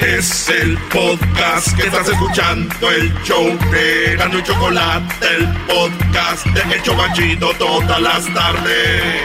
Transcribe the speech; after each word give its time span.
Es 0.00 0.50
el 0.50 0.76
podcast 0.92 1.74
que 1.74 1.86
estás 1.86 2.06
escuchando, 2.08 2.90
el 2.90 3.12
show 3.22 3.46
de 3.70 4.16
Gano 4.16 4.40
Chocolate, 4.42 5.26
el 5.36 5.46
podcast 5.66 6.44
de 6.46 6.74
El 6.74 6.82
Chocachito 6.82 7.50
todas 7.58 8.00
las 8.00 8.34
tardes. 8.34 9.22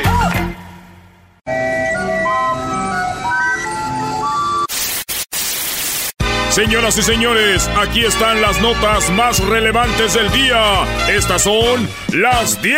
Señoras 6.51 6.97
y 6.97 7.01
señores, 7.01 7.69
aquí 7.77 8.05
están 8.05 8.41
las 8.41 8.61
notas 8.61 9.09
más 9.11 9.39
relevantes 9.39 10.13
del 10.13 10.31
día. 10.31 10.83
Estas 11.09 11.43
son 11.43 11.87
las 12.13 12.61
10 12.61 12.77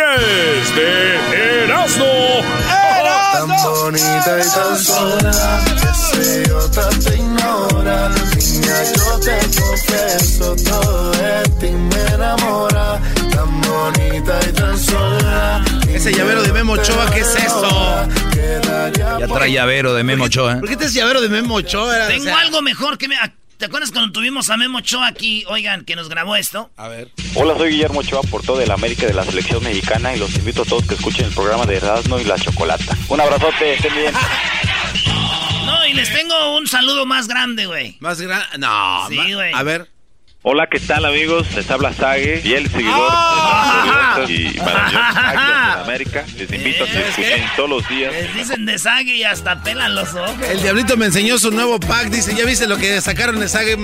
de 0.76 1.64
Erasmo. 1.64 2.83
Tan 3.46 3.62
bonita 3.62 4.38
y 4.40 4.54
tan 4.54 4.78
sola, 4.78 5.64
que 6.12 6.48
yo 6.48 6.70
te 6.70 7.14
ignora. 7.14 8.08
Niña, 8.08 8.76
yo 8.96 9.20
te 9.20 9.38
confieso, 9.60 10.56
todo 10.64 11.10
de 11.10 11.42
ti 11.60 11.70
me 11.70 12.14
enamora. 12.14 12.98
Tan 13.34 13.60
bonita 13.60 14.40
y 14.48 14.52
tan 14.52 14.78
sola. 14.78 15.62
Ese 15.86 16.12
llavero 16.12 16.42
de 16.42 16.52
Memo 16.54 16.72
Ochoa, 16.72 17.10
¿qué 17.10 17.20
es 17.20 17.36
eso? 17.36 18.08
Ya 19.18 19.26
trae 19.26 19.52
llavero 19.52 19.92
de 19.92 20.04
Memo 20.04 20.24
Ochoa. 20.24 20.54
¿eh? 20.54 20.60
¿Por 20.60 20.68
qué 20.70 20.76
te 20.78 20.86
es 20.86 20.94
llavero 20.94 21.20
de 21.20 21.28
Memo 21.28 21.56
Ochoa? 21.56 22.08
Tengo 22.08 22.34
algo 22.34 22.62
mejor 22.62 22.96
que 22.96 23.08
me... 23.08 23.16
¿Te 23.58 23.66
acuerdas 23.66 23.92
cuando 23.92 24.12
tuvimos 24.12 24.50
a 24.50 24.56
Memo 24.56 24.78
Ochoa 24.78 25.06
aquí? 25.06 25.44
Oigan, 25.48 25.84
que 25.84 25.96
nos 25.96 26.08
grabó 26.08 26.36
esto. 26.36 26.70
A 26.76 26.88
ver. 26.88 27.10
Hola, 27.34 27.56
soy 27.56 27.70
Guillermo 27.70 28.00
Ochoa, 28.00 28.22
por 28.22 28.42
todo 28.42 28.60
el 28.60 28.70
América 28.70 29.06
de 29.06 29.14
la 29.14 29.24
selección 29.24 29.62
mexicana 29.62 30.14
y 30.14 30.18
los 30.18 30.34
invito 30.36 30.62
a 30.62 30.64
todos 30.64 30.86
que 30.86 30.94
escuchen 30.94 31.26
el 31.26 31.32
programa 31.32 31.64
de 31.66 31.76
Erasmo 31.76 32.18
y 32.18 32.24
la 32.24 32.38
Chocolata. 32.38 32.96
Un 33.08 33.20
abrazote, 33.20 33.74
estén 33.74 33.94
bien. 33.94 34.14
No, 35.64 35.86
y 35.86 35.94
les 35.94 36.12
tengo 36.12 36.58
un 36.58 36.66
saludo 36.66 37.06
más 37.06 37.26
grande, 37.26 37.64
güey. 37.64 37.96
¿Más 38.00 38.20
grande? 38.20 38.44
No. 38.58 39.06
Sí, 39.08 39.32
güey. 39.32 39.50
A 39.54 39.62
ver. 39.62 39.90
Hola, 40.46 40.66
¿qué 40.70 40.78
tal 40.78 41.06
amigos? 41.06 41.46
Les 41.54 41.70
habla 41.70 41.90
Sage, 41.94 42.40
fiel 42.42 42.68
seguidor 42.70 43.08
Ah. 43.10 44.14
de 44.16 44.20
los 44.22 44.30
y 44.30 44.60
maravillosos 44.60 45.14
de 45.74 45.80
América. 45.82 46.24
Les 46.36 46.52
invito 46.52 46.84
a 46.84 46.86
que 46.86 46.92
¿Sabes 46.92 47.08
escuchen 47.18 47.44
todos 47.56 47.70
los 47.70 47.88
días. 47.88 48.12
Les 48.12 48.34
dicen 48.34 48.66
de 48.66 48.78
sague 48.78 49.16
y 49.16 49.24
hasta 49.24 49.62
pelan 49.62 49.94
los 49.94 50.12
ojos. 50.14 50.34
El 50.50 50.60
diablito 50.60 50.98
me 50.98 51.06
enseñó 51.06 51.38
su 51.38 51.50
nuevo 51.50 51.80
pack. 51.80 52.08
Dice, 52.10 52.34
¿ya 52.34 52.44
viste 52.44 52.66
lo 52.66 52.76
que 52.76 53.00
sacaron 53.00 53.40
de 53.40 53.48
Sage? 53.48 53.76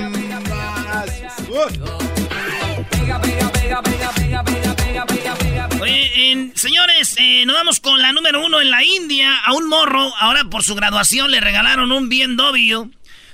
Oye, 5.81 6.31
en- 6.33 6.53
señores, 6.57 7.15
eh, 7.19 7.45
nos 7.47 7.55
vamos 7.57 7.81
con 7.81 8.01
la 8.01 8.13
número 8.13 8.45
uno 8.45 8.61
en 8.61 8.71
la 8.71 8.83
India. 8.85 9.35
A 9.45 9.53
un 9.55 9.69
morro, 9.69 10.13
ahora 10.19 10.45
por 10.45 10.63
su 10.63 10.75
graduación, 10.75 11.31
le 11.31 11.41
regalaron 11.41 11.91
un 11.93 12.09
BMW. 12.09 12.91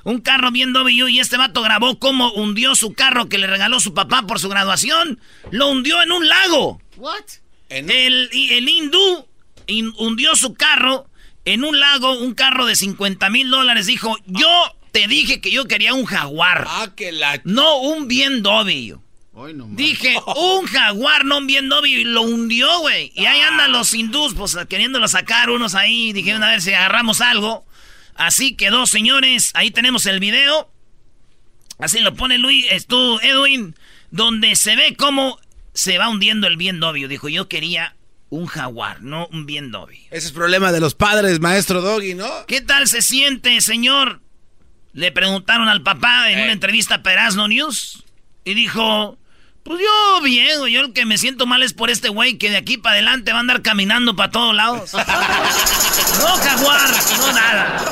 Un 0.07 0.21
carro 0.21 0.53
BMW 0.53 1.09
y 1.09 1.19
este 1.19 1.37
vato 1.37 1.63
grabó 1.63 1.99
cómo 1.99 2.33
hundió 2.33 2.77
su 2.77 2.93
carro 2.93 3.29
que 3.29 3.39
le 3.39 3.49
regaló 3.49 3.81
su 3.81 3.93
papá 3.93 4.23
por 4.23 4.39
su 4.39 4.49
graduación. 4.49 5.19
Lo 5.51 5.69
hundió 5.69 6.01
en 6.01 6.13
un 6.13 6.29
lago. 6.29 6.81
What? 6.97 7.25
El, 7.69 8.29
y 8.33 8.53
el 8.55 8.69
hindú 8.69 9.27
in- 9.67 9.93
hundió 9.99 10.37
su 10.37 10.55
carro 10.55 11.07
en 11.45 11.65
un 11.65 11.81
lago, 11.81 12.13
un 12.21 12.35
carro 12.35 12.67
de 12.67 12.77
50 12.77 13.31
mil 13.31 13.51
dólares. 13.51 13.87
Dijo, 13.87 14.17
yo 14.27 14.49
te 14.93 15.09
dije 15.09 15.41
que 15.41 15.51
yo 15.51 15.65
quería 15.65 15.93
un 15.93 16.05
jaguar. 16.05 16.65
Ah, 16.69 16.91
que 16.95 17.11
la... 17.11 17.41
No 17.43 17.79
un. 17.79 18.07
Hoy 19.33 19.55
no 19.55 19.67
más. 19.67 19.77
Dije, 19.77 20.17
un 20.37 20.67
jaguar, 20.67 21.25
no 21.25 21.39
un 21.39 21.49
BMW, 21.49 21.87
y 21.87 22.05
lo 22.05 22.23
hundió, 22.23 22.79
güey. 22.79 23.11
Y 23.17 23.27
ahí 23.27 23.41
andan 23.41 23.73
los 23.73 23.93
hindús, 23.93 24.35
pues 24.35 24.57
queriéndolo 24.69 25.09
sacar 25.09 25.51
unos 25.51 25.75
ahí. 25.75 26.13
Dijeron, 26.13 26.45
a 26.45 26.51
ver 26.51 26.63
si 26.63 26.73
agarramos 26.73 27.21
algo. 27.21 27.67
Así 28.17 28.57
quedó, 28.57 28.87
señores. 28.87 29.51
Ahí 29.55 29.71
tenemos 29.71 30.07
el 30.07 30.21
video. 30.21 30.71
Así 31.79 32.01
lo 32.01 32.15
pone 32.15 32.39
Luis, 32.39 32.67
es 32.71 32.87
tú, 32.87 33.19
Edwin, 33.21 33.75
donde 34.11 34.57
se 34.57 34.77
ve 34.77 34.97
cómo 34.97 35.39
se 35.75 35.99
va 35.99 36.09
hundiendo 36.09 36.47
el 36.47 36.57
BMW. 36.57 37.07
Dijo, 37.07 37.29
yo 37.29 37.49
quería 37.49 37.95
un 38.31 38.47
jaguar, 38.47 39.03
no 39.03 39.29
un 39.29 39.47
BMW. 39.47 39.93
Ese 40.11 40.29
es 40.29 40.33
problema 40.33 40.73
de 40.73 40.81
los 40.81 40.95
padres, 40.95 41.39
maestro 41.41 41.83
Doggy, 41.83 42.15
¿no? 42.15 42.31
¿Qué 42.47 42.61
tal 42.61 42.89
se 42.89 43.03
siente, 43.03 43.61
señor? 43.61 44.21
Le 44.93 45.13
preguntaron 45.13 45.69
al 45.69 45.83
papá 45.83 46.31
en 46.31 46.41
una 46.41 46.53
entrevista 46.53 47.03
para 47.03 47.23
Erasmo 47.23 47.47
News. 47.47 48.05
Y 48.45 48.55
dijo, 48.55 49.19
pues 49.67 49.81
yo 49.81 50.23
bien, 50.23 50.61
güey. 50.61 50.73
Yo 50.73 50.81
el 50.81 50.93
que 50.93 51.05
me 51.05 51.19
siento 51.19 51.45
mal 51.45 51.61
es 51.65 51.73
por 51.73 51.91
este 51.91 52.09
güey 52.09 52.39
que 52.39 52.51
de 52.51 52.57
aquí 52.57 52.79
para 52.79 52.95
adelante 52.95 53.33
va 53.33 53.39
a 53.39 53.41
andar 53.41 53.63
caminando 53.63 54.15
para 54.15 54.31
todos 54.31 54.55
lados. 54.55 54.93
no 54.95 55.01
jaguar, 56.29 56.89
no 57.19 57.33
nada. 57.33 57.83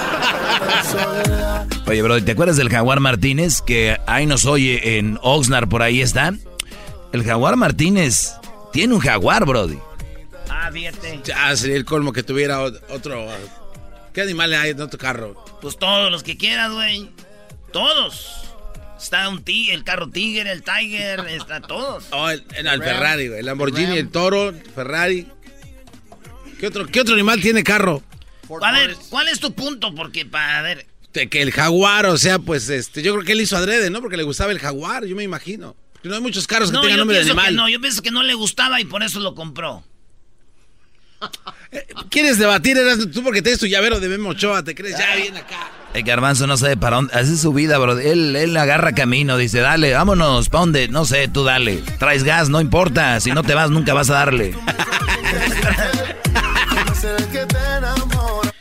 Oye, 1.86 2.00
bro, 2.00 2.22
¿te 2.22 2.30
acuerdas 2.30 2.56
del 2.56 2.70
Jaguar 2.70 3.00
Martínez? 3.00 3.60
Que 3.60 3.98
ahí 4.06 4.24
nos 4.24 4.44
oye 4.44 4.98
en 4.98 5.18
Oxnard, 5.20 5.68
por 5.68 5.82
ahí 5.82 6.00
está. 6.00 6.32
El 7.12 7.24
Jaguar 7.24 7.56
Martínez 7.56 8.34
tiene 8.72 8.94
un 8.94 9.00
Jaguar, 9.00 9.44
Brody. 9.44 9.78
Ah, 10.48 10.70
fíjate. 10.72 11.22
Ya 11.24 11.56
sería 11.56 11.76
el 11.76 11.84
colmo 11.84 12.12
que 12.12 12.22
tuviera 12.22 12.60
otro... 12.60 13.26
¿Qué 14.12 14.20
animales 14.20 14.60
hay 14.60 14.70
en 14.70 14.80
otro 14.80 14.96
carro? 14.98 15.44
Pues 15.60 15.76
todos 15.76 16.08
los 16.12 16.22
que 16.22 16.36
quieras, 16.36 16.70
güey. 16.70 17.10
Todos. 17.72 18.43
Está 19.04 19.28
un 19.28 19.42
tigre, 19.44 19.74
el 19.74 19.84
carro 19.84 20.08
Tiger, 20.10 20.46
el 20.46 20.62
Tiger, 20.62 21.20
está 21.28 21.60
todos. 21.60 22.04
Oh, 22.10 22.30
el, 22.30 22.42
el- 22.56 22.66
el 22.66 22.82
Ferrari, 22.82 23.28
güey. 23.28 23.40
El 23.40 23.46
Lamborghini, 23.46 23.98
el 23.98 24.08
Toro, 24.10 24.54
Ferrari. 24.74 25.26
¿Qué 26.58 26.66
otro, 26.68 26.86
¿Qué 26.86 27.00
otro 27.00 27.14
animal 27.14 27.40
tiene 27.40 27.62
carro? 27.62 28.02
A 28.62 28.72
ver, 28.72 28.96
¿cuál 29.10 29.28
es 29.28 29.40
tu 29.40 29.52
punto? 29.54 29.94
Porque, 29.94 30.24
para 30.26 30.62
ver, 30.62 30.86
De 31.12 31.28
que 31.28 31.42
el 31.42 31.50
jaguar, 31.52 32.06
o 32.06 32.16
sea, 32.16 32.38
pues 32.38 32.68
este, 32.68 33.02
yo 33.02 33.12
creo 33.12 33.24
que 33.24 33.32
él 33.32 33.40
hizo 33.40 33.56
adrede, 33.56 33.90
¿no? 33.90 34.00
Porque 34.00 34.16
le 34.16 34.22
gustaba 34.22 34.52
el 34.52 34.58
jaguar, 34.58 35.04
yo 35.06 35.14
me 35.16 35.22
imagino. 35.22 35.76
Porque 35.92 36.08
no 36.08 36.14
hay 36.16 36.20
muchos 36.20 36.46
carros 36.46 36.70
que 36.70 36.74
No, 36.74 36.80
tengan 36.82 36.96
yo 36.96 37.00
nombre 37.02 37.18
de 37.18 37.24
que 37.24 37.30
animal. 37.30 37.54
no, 37.56 37.68
yo 37.68 37.80
pienso 37.80 38.02
que 38.02 38.10
no 38.10 38.22
le 38.22 38.34
gustaba 38.34 38.80
y 38.80 38.84
por 38.84 39.02
eso 39.02 39.20
lo 39.20 39.34
compró. 39.34 39.84
¿Quieres 42.10 42.38
debatir, 42.38 42.78
eras 42.78 42.98
tú 43.12 43.22
porque 43.22 43.42
tienes 43.42 43.58
tu 43.58 43.66
llavero 43.66 44.00
de 44.00 44.08
Memo 44.08 44.30
Ochoa? 44.30 44.62
¿Te 44.62 44.74
crees 44.74 44.96
ya 44.98 45.16
bien 45.16 45.36
acá? 45.36 45.70
El 45.92 46.02
garbanzo 46.02 46.46
no 46.46 46.56
sabe 46.56 46.76
para 46.76 46.96
dónde. 46.96 47.14
Hace 47.14 47.36
su 47.36 47.52
vida, 47.52 47.78
bro. 47.78 47.98
Él, 47.98 48.34
él 48.34 48.56
agarra 48.56 48.92
camino. 48.92 49.36
Dice, 49.36 49.60
dale, 49.60 49.92
vámonos. 49.92 50.48
¿Para 50.48 50.60
dónde? 50.60 50.88
No 50.88 51.04
sé, 51.04 51.28
tú 51.28 51.44
dale. 51.44 51.76
Traes 51.98 52.24
gas, 52.24 52.48
no 52.48 52.60
importa. 52.60 53.20
Si 53.20 53.30
no 53.32 53.42
te 53.42 53.54
vas, 53.54 53.70
nunca 53.70 53.94
vas 53.94 54.10
a 54.10 54.14
darle. 54.14 54.54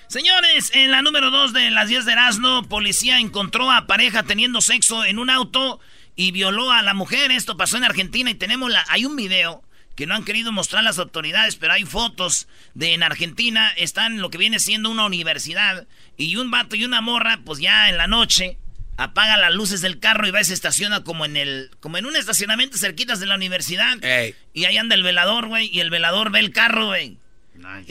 Señores, 0.08 0.70
en 0.74 0.92
la 0.92 1.02
número 1.02 1.32
2 1.32 1.54
de 1.54 1.72
las 1.72 1.88
10 1.88 2.06
de 2.06 2.12
Erasmo, 2.12 2.62
policía 2.70 3.18
encontró 3.20 3.72
a 3.72 3.88
pareja 3.88 4.22
teniendo 4.22 4.62
sexo 4.62 5.04
en 5.06 5.18
un 5.18 5.32
auto 5.32 5.80
y 6.16 6.32
violó 6.32 6.72
a 6.72 6.84
la 6.84 6.94
mujer. 6.94 7.32
Esto 7.32 7.58
pasó 7.58 7.78
en 7.78 7.84
Argentina 7.84 8.30
y 8.30 8.36
tenemos 8.36 8.70
la, 8.70 8.86
hay 8.90 9.06
un 9.06 9.16
video 9.16 9.64
que 9.96 10.08
no 10.08 10.16
han 10.16 10.24
querido 10.26 10.52
mostrar 10.52 10.84
las 10.84 10.98
autoridades, 11.00 11.56
pero 11.56 11.74
hay 11.74 11.86
fotos 11.86 12.48
de 12.74 12.94
en 12.94 13.04
Argentina, 13.04 13.72
están 13.78 14.22
lo 14.22 14.30
que 14.30 14.38
viene 14.38 14.60
siendo 14.60 14.90
una 14.90 15.06
universidad 15.06 15.86
y 16.18 16.36
un 16.38 16.50
vato 16.52 16.76
y 16.76 16.84
una 16.86 17.02
morra, 17.02 17.40
pues 17.46 17.60
ya 17.60 17.90
en 17.90 17.98
la 17.98 18.08
noche 18.08 18.58
apaga 18.98 19.38
las 19.38 19.54
luces 19.54 19.82
del 19.82 20.00
carro 20.00 20.28
y 20.28 20.32
va 20.32 20.42
y 20.42 20.46
se 20.46 20.54
estaciona 20.54 21.04
como 21.04 21.26
en 21.26 21.36
el 21.38 21.72
como 21.80 21.98
en 21.98 22.06
un 22.06 22.16
estacionamiento 22.16 22.78
cerquitas 22.78 23.20
de 23.20 23.26
la 23.28 23.36
universidad. 23.36 24.04
Ey. 24.04 24.36
Y 24.54 24.66
ahí 24.66 24.78
anda 24.78 24.96
el 24.96 25.04
velador, 25.04 25.48
güey, 25.48 25.68
y 25.72 25.80
el 25.80 25.90
velador 25.90 26.32
ve 26.32 26.40
el 26.40 26.52
carro, 26.52 26.88
güey. 26.88 27.18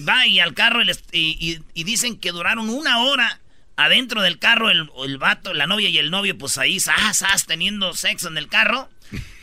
Va 0.09 0.27
y 0.27 0.39
al 0.41 0.55
carro 0.55 0.83
y, 0.83 0.87
les- 0.87 1.05
y- 1.13 1.37
y- 1.41 1.59
y 1.75 1.85
dicen 1.85 2.19
que 2.19 2.31
duraron 2.33 2.69
una 2.69 2.99
hora 3.03 3.41
adentro 3.77 4.23
del 4.23 4.39
carro 4.39 4.71
el, 4.71 4.91
el 5.05 5.19
vato, 5.19 5.55
la 5.55 5.67
novia 5.67 5.89
y 5.89 5.99
el 5.99 6.11
novio, 6.11 6.37
pues 6.37 6.59
ahí, 6.59 6.79
sas, 6.79 7.19
sas, 7.19 7.47
teniendo 7.47 7.95
sexo 7.95 8.29
en 8.29 8.39
el 8.39 8.49
carro. 8.49 8.89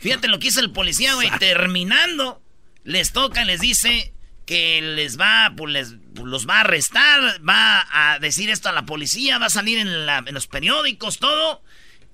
Fíjate 0.00 0.28
lo 0.28 0.38
que 0.38 0.48
hizo 0.48 0.60
el 0.60 0.70
policía, 0.70 1.14
güey. 1.14 1.30
Terminando, 1.38 2.40
les 2.84 3.12
toca, 3.12 3.44
les 3.44 3.60
dice 3.60 4.12
que 4.46 4.80
les 4.82 5.18
va, 5.18 5.52
pues 5.56 5.72
les 5.72 5.94
pues, 6.14 6.26
los 6.26 6.48
va 6.48 6.56
a 6.56 6.60
arrestar, 6.60 7.20
va 7.48 7.86
a 7.90 8.18
decir 8.18 8.50
esto 8.50 8.68
a 8.68 8.72
la 8.72 8.84
policía, 8.86 9.38
va 9.38 9.46
a 9.46 9.50
salir 9.50 9.78
en, 9.78 10.06
la- 10.06 10.24
en 10.26 10.34
los 10.34 10.46
periódicos, 10.46 11.18
todo. 11.18 11.62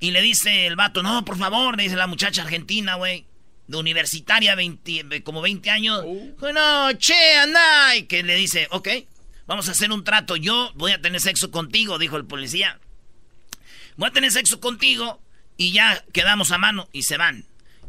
Y 0.00 0.10
le 0.10 0.20
dice 0.20 0.66
el 0.66 0.76
vato, 0.76 1.02
no, 1.02 1.24
por 1.24 1.38
favor, 1.38 1.76
le 1.76 1.84
dice 1.84 1.96
la 1.96 2.06
muchacha 2.06 2.42
argentina, 2.42 2.96
güey, 2.96 3.24
de 3.66 3.78
universitaria, 3.78 4.54
20, 4.54 5.22
como 5.22 5.40
20 5.40 5.70
años. 5.70 6.04
Bueno, 6.38 6.92
che, 6.98 7.36
anda. 7.38 7.96
Y 7.96 8.02
que 8.02 8.22
le 8.22 8.34
dice, 8.36 8.68
ok, 8.70 8.88
vamos 9.46 9.68
a 9.68 9.72
hacer 9.72 9.90
un 9.90 10.04
trato. 10.04 10.36
Yo 10.36 10.72
voy 10.74 10.92
a 10.92 11.00
tener 11.00 11.20
sexo 11.22 11.50
contigo, 11.50 11.98
dijo 11.98 12.16
el 12.18 12.26
policía. 12.26 12.78
Voy 13.96 14.08
a 14.08 14.12
tener 14.12 14.30
sexo 14.30 14.60
contigo 14.60 15.22
y 15.56 15.72
ya 15.72 16.04
quedamos 16.12 16.52
a 16.52 16.58
mano 16.58 16.88
y 16.92 17.04
se 17.04 17.16
van. 17.16 17.46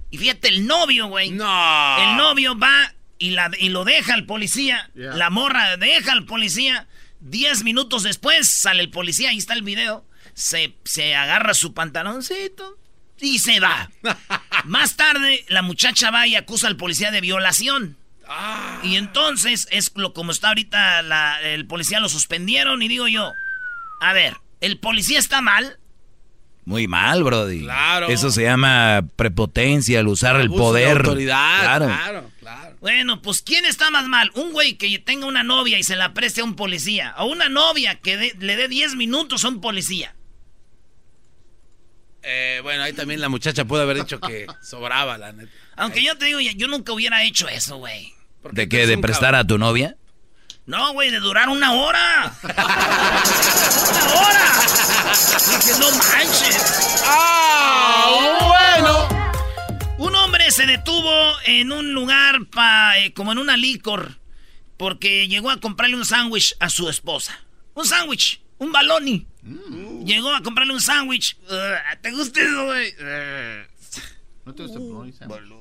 Y 0.10 0.18
fíjate, 0.18 0.48
el 0.50 0.66
novio, 0.68 1.08
güey. 1.08 1.32
No. 1.32 1.98
El 2.12 2.18
novio 2.18 2.58
va 2.58 2.94
y, 3.20 3.32
la, 3.32 3.52
y 3.60 3.70
lo 3.70 3.84
deja 3.84 4.14
al 4.14 4.26
policía. 4.26 4.90
La 4.94 5.30
morra 5.30 5.78
deja 5.78 6.12
al 6.14 6.26
policía. 6.26 6.88
Diez 7.20 7.64
minutos 7.64 8.04
después 8.04 8.48
sale 8.48 8.82
el 8.84 8.90
policía, 8.90 9.30
ahí 9.32 9.38
está 9.38 9.54
el 9.54 9.64
video. 9.64 10.06
Se, 10.34 10.76
se 10.86 11.16
agarra 11.16 11.54
su 11.54 11.74
pantaloncito 11.74 12.78
y 13.20 13.40
se 13.40 13.60
va. 13.60 13.90
Más 14.66 14.96
tarde, 14.96 15.44
la 15.50 15.62
muchacha 15.64 16.12
va 16.12 16.28
y 16.28 16.36
acusa 16.36 16.68
al 16.68 16.78
policía 16.78 17.10
de 17.12 17.22
violación. 17.22 17.98
Y 18.84 18.98
entonces, 18.98 19.68
es 19.72 19.92
lo 19.96 20.14
como 20.14 20.32
está 20.32 20.50
ahorita, 20.50 21.02
la- 21.02 21.42
el 21.42 21.66
policía 21.66 22.00
lo 22.02 22.10
suspendieron 22.10 22.82
y 22.82 22.88
digo 22.90 23.08
yo, 23.08 23.34
a 24.02 24.14
ver, 24.14 24.36
¿el 24.62 24.78
policía 24.78 25.18
está 25.18 25.42
mal? 25.42 25.80
Muy 26.68 26.86
mal, 26.86 27.24
Brody. 27.24 27.62
Claro. 27.62 28.10
Eso 28.10 28.30
se 28.30 28.44
llama 28.44 29.02
prepotencia, 29.16 30.02
el 30.02 30.08
usar 30.10 30.36
el 30.42 30.50
poder. 30.50 30.98
autoridad. 30.98 31.62
Claro. 31.62 31.86
Claro, 31.86 32.32
claro. 32.42 32.76
Bueno, 32.82 33.22
pues 33.22 33.42
¿quién 33.42 33.64
está 33.64 33.90
más 33.90 34.06
mal? 34.10 34.32
¿Un 34.34 34.52
güey 34.52 34.74
que 34.74 35.00
tenga 35.00 35.28
una 35.28 35.44
novia 35.44 35.80
y 35.80 35.84
se 35.84 35.96
la 35.96 36.14
preste 36.14 36.42
a 36.42 36.44
un 36.44 36.58
policía? 36.58 37.16
¿O 37.20 37.28
una 37.28 37.48
novia 37.48 37.96
que 37.96 38.34
le 38.38 38.56
dé 38.58 38.68
10 38.68 38.96
minutos 38.96 39.46
a 39.46 39.48
un 39.48 39.62
policía? 39.62 40.14
Eh, 42.22 42.60
bueno, 42.64 42.84
ahí 42.84 42.92
también 42.92 43.22
la 43.22 43.30
muchacha 43.30 43.64
puede 43.64 43.84
haber 43.84 44.00
dicho 44.00 44.20
que 44.20 44.46
sobraba, 44.62 45.18
la 45.18 45.32
neta. 45.32 45.50
Aunque 45.78 46.04
yo 46.04 46.18
te 46.18 46.26
digo, 46.26 46.42
yo 46.42 46.68
nunca 46.68 46.92
hubiera 46.92 47.24
hecho 47.24 47.48
eso, 47.48 47.78
güey. 47.78 48.14
¿De 48.52 48.68
qué? 48.68 48.88
¿De 48.88 48.98
prestar 48.98 49.36
a 49.36 49.48
tu 49.48 49.58
novia? 49.58 49.96
No, 50.68 50.94
güey, 50.94 51.10
de 51.10 51.20
durar 51.20 51.50
una 51.50 51.74
hora. 51.74 52.32
¡Una 52.44 54.14
hora! 54.14 54.62
Dije, 55.48 55.80
no 55.80 55.90
manches. 55.92 57.02
¡Ah! 57.06 58.76
Bueno. 58.78 59.08
Un 59.98 60.16
hombre 60.16 60.52
se 60.52 60.68
detuvo 60.68 61.12
en 61.46 61.72
un 61.72 61.94
lugar 61.94 62.46
pa, 62.52 63.00
eh, 63.00 63.14
como 63.14 63.32
en 63.32 63.40
una 63.40 63.58
licor 63.58 64.20
porque 64.78 65.28
llegó 65.28 65.50
a 65.50 65.60
comprarle 65.60 65.96
un 65.96 66.06
sándwich 66.06 66.56
a 66.60 66.70
su 66.70 66.88
esposa. 66.88 67.38
Un 67.74 67.86
sándwich, 67.86 68.42
un 68.60 68.72
baloni. 68.72 69.28
Llegó 70.06 70.34
a 70.34 70.42
comprarle 70.42 70.74
un 70.74 70.82
sándwich. 70.82 71.38
Uh, 71.50 72.02
¿Te 72.02 72.12
gusta 72.12 72.42
eso, 72.42 72.66
güey? 72.66 72.94
Uh. 72.94 73.66
No 74.46 74.56
te 74.56 74.64
gusta 74.64 74.80
el 75.26 75.54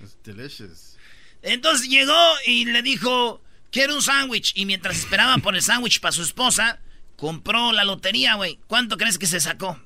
Es 0.00 0.16
delicious. 0.24 0.96
Entonces 1.42 1.88
llegó 1.88 2.34
y 2.46 2.64
le 2.64 2.82
dijo, 2.82 3.42
quiero 3.70 3.94
un 3.94 4.02
sándwich. 4.02 4.52
Y 4.54 4.66
mientras 4.66 4.98
esperaba 4.98 5.36
por 5.38 5.54
el 5.54 5.62
sándwich 5.62 6.00
para 6.00 6.12
su 6.12 6.22
esposa, 6.22 6.80
compró 7.16 7.72
la 7.72 7.84
lotería, 7.84 8.34
güey. 8.34 8.58
¿Cuánto 8.66 8.96
crees 8.96 9.18
que 9.18 9.26
se 9.26 9.40
sacó? 9.40 9.80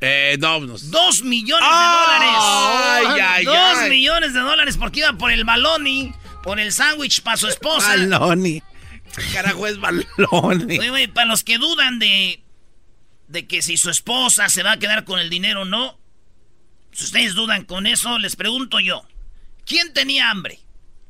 Eh, 0.00 0.36
no, 0.40 0.60
no. 0.60 0.74
Dos 0.78 1.22
millones 1.22 1.64
de 1.68 1.74
Ay, 1.74 3.02
dólares. 3.04 3.26
ay, 3.28 3.44
Dos 3.46 3.78
ay. 3.78 3.90
millones 3.90 4.34
de 4.34 4.40
dólares 4.40 4.76
porque 4.76 5.00
iba 5.00 5.12
por 5.14 5.30
el 5.32 5.44
baloni, 5.44 6.12
por 6.42 6.60
el 6.60 6.70
sándwich 6.72 7.22
para 7.22 7.36
su 7.38 7.48
esposa. 7.48 7.88
Baloni. 7.96 8.62
Carajo 9.32 9.66
es 9.66 9.78
baloni. 9.80 10.78
Oye, 10.78 10.90
güey, 10.90 11.06
para 11.06 11.26
los 11.26 11.42
que 11.44 11.56
dudan 11.56 11.98
de, 11.98 12.42
de 13.28 13.46
que 13.46 13.62
si 13.62 13.78
su 13.78 13.88
esposa 13.88 14.48
se 14.50 14.62
va 14.62 14.72
a 14.72 14.78
quedar 14.78 15.04
con 15.04 15.18
el 15.18 15.30
dinero 15.30 15.62
o 15.62 15.64
no, 15.64 15.98
si 16.92 17.04
ustedes 17.04 17.34
dudan 17.34 17.64
con 17.64 17.86
eso, 17.86 18.18
les 18.18 18.36
pregunto 18.36 18.78
yo, 18.80 19.06
¿quién 19.64 19.94
tenía 19.94 20.30
hambre? 20.30 20.60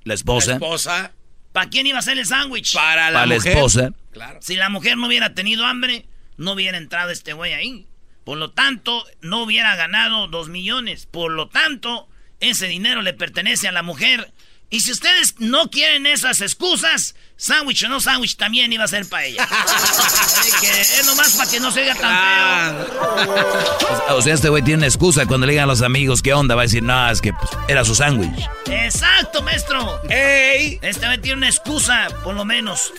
La 0.05 0.15
esposa. 0.15 0.51
La 0.51 0.55
esposa. 0.55 1.13
¿Para 1.57 1.71
quién 1.71 1.87
iba 1.87 1.99
a 1.99 2.03
ser 2.03 2.19
el 2.19 2.27
sándwich? 2.27 2.75
Para 2.75 3.07
la 3.11 3.15
Para 3.21 3.27
la 3.27 3.35
mujer. 3.37 3.53
esposa. 3.57 3.91
Claro. 4.13 4.41
Si 4.43 4.57
la 4.57 4.69
mujer 4.69 4.99
no 4.99 5.07
hubiera 5.07 5.33
tenido 5.33 5.65
hambre, 5.65 6.05
no 6.37 6.53
hubiera 6.53 6.77
entrado 6.77 7.09
este 7.11 7.33
güey 7.33 7.55
ahí. 7.55 7.87
Por 8.25 8.37
lo 8.37 8.51
tanto, 8.51 9.03
no 9.23 9.43
hubiera 9.43 9.75
ganado 9.75 10.29
dos 10.29 10.51
millones. 10.51 11.07
Por 11.07 11.33
lo 11.33 11.49
tanto, 11.49 12.11
ese 12.41 12.67
dinero 12.67 13.01
le 13.01 13.15
pertenece 13.15 13.69
a 13.69 13.73
la 13.73 13.83
mujer. 13.83 14.35
Y 14.69 14.81
si 14.81 14.91
ustedes 14.91 15.37
no 15.39 15.71
quieren 15.71 16.07
esas 16.07 16.41
excusas, 16.41 17.15
sándwich 17.37 17.85
o 17.85 17.89
no 17.89 18.01
sándwich 18.01 18.37
también 18.37 18.73
iba 18.73 18.83
a 18.83 18.89
ser 18.89 19.09
para 19.09 19.25
ella. 19.25 19.45
Así 19.51 20.51
que 20.61 20.81
es 20.81 21.07
nomás 21.07 21.35
para 21.35 21.51
que 21.51 21.61
no 21.61 21.71
se 21.71 21.83
oiga 21.83 21.95
tan 21.95 22.87
feo. 22.87 24.17
O 24.17 24.23
sea, 24.23 24.35
este 24.35 24.49
güey 24.49 24.63
tiene 24.63 24.79
una 24.79 24.87
excusa 24.87 25.27
cuando 25.27 25.47
le 25.47 25.53
digan 25.53 25.65
a 25.65 25.67
los 25.67 25.83
amigos 25.83 26.21
qué 26.21 26.35
onda. 26.35 26.57
Va 26.57 26.63
a 26.63 26.65
decir, 26.65 26.83
no, 26.83 27.09
es 27.09 27.21
que 27.21 27.33
pues, 27.33 27.51
era 27.69 27.85
su 27.85 27.95
sándwich. 27.95 28.49
Exacto, 28.67 29.41
maestro. 29.43 30.03
¡Ey! 30.11 30.81
Este 30.83 31.07
güey 31.07 31.21
tiene 31.21 31.39
una 31.39 31.49
excusa, 31.49 32.09
por 32.25 32.35
lo 32.35 32.45
menos. 32.45 32.93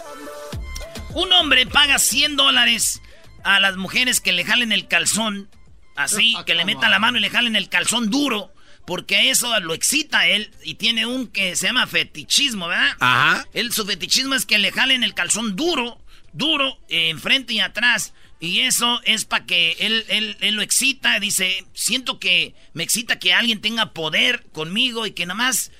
Un 1.15 1.33
hombre 1.33 1.65
paga 1.65 1.99
100 1.99 2.37
dólares 2.37 3.01
a 3.43 3.59
las 3.59 3.75
mujeres 3.75 4.21
que 4.21 4.31
le 4.31 4.45
jalen 4.45 4.71
el 4.71 4.87
calzón, 4.87 5.49
así, 5.95 6.35
que 6.45 6.55
le 6.55 6.63
metan 6.63 6.91
la 6.91 6.99
mano 6.99 7.17
y 7.17 7.21
le 7.21 7.29
jalen 7.29 7.55
el 7.55 7.69
calzón 7.69 8.09
duro, 8.09 8.53
porque 8.87 9.29
eso 9.29 9.59
lo 9.59 9.73
excita 9.73 10.19
a 10.19 10.27
él 10.29 10.49
y 10.63 10.75
tiene 10.75 11.05
un 11.05 11.27
que 11.27 11.57
se 11.57 11.67
llama 11.67 11.87
fetichismo, 11.87 12.69
¿verdad? 12.69 12.95
Ajá. 13.01 13.45
Él, 13.53 13.73
su 13.73 13.85
fetichismo 13.85 14.33
es 14.33 14.45
que 14.45 14.57
le 14.59 14.71
jalen 14.71 15.03
el 15.03 15.13
calzón 15.13 15.57
duro, 15.57 16.01
duro, 16.31 16.79
eh, 16.87 17.09
enfrente 17.09 17.51
y 17.51 17.59
atrás. 17.59 18.13
Y 18.39 18.61
eso 18.61 19.01
es 19.03 19.25
para 19.25 19.45
que 19.45 19.75
él, 19.79 20.05
él, 20.07 20.37
él 20.39 20.55
lo 20.55 20.61
excita. 20.61 21.19
Dice, 21.19 21.65
siento 21.73 22.17
que 22.17 22.55
me 22.73 22.83
excita 22.83 23.19
que 23.19 23.33
alguien 23.33 23.59
tenga 23.59 23.91
poder 23.91 24.45
conmigo 24.53 25.05
y 25.05 25.11
que 25.11 25.25
nada 25.25 25.35
más 25.35 25.73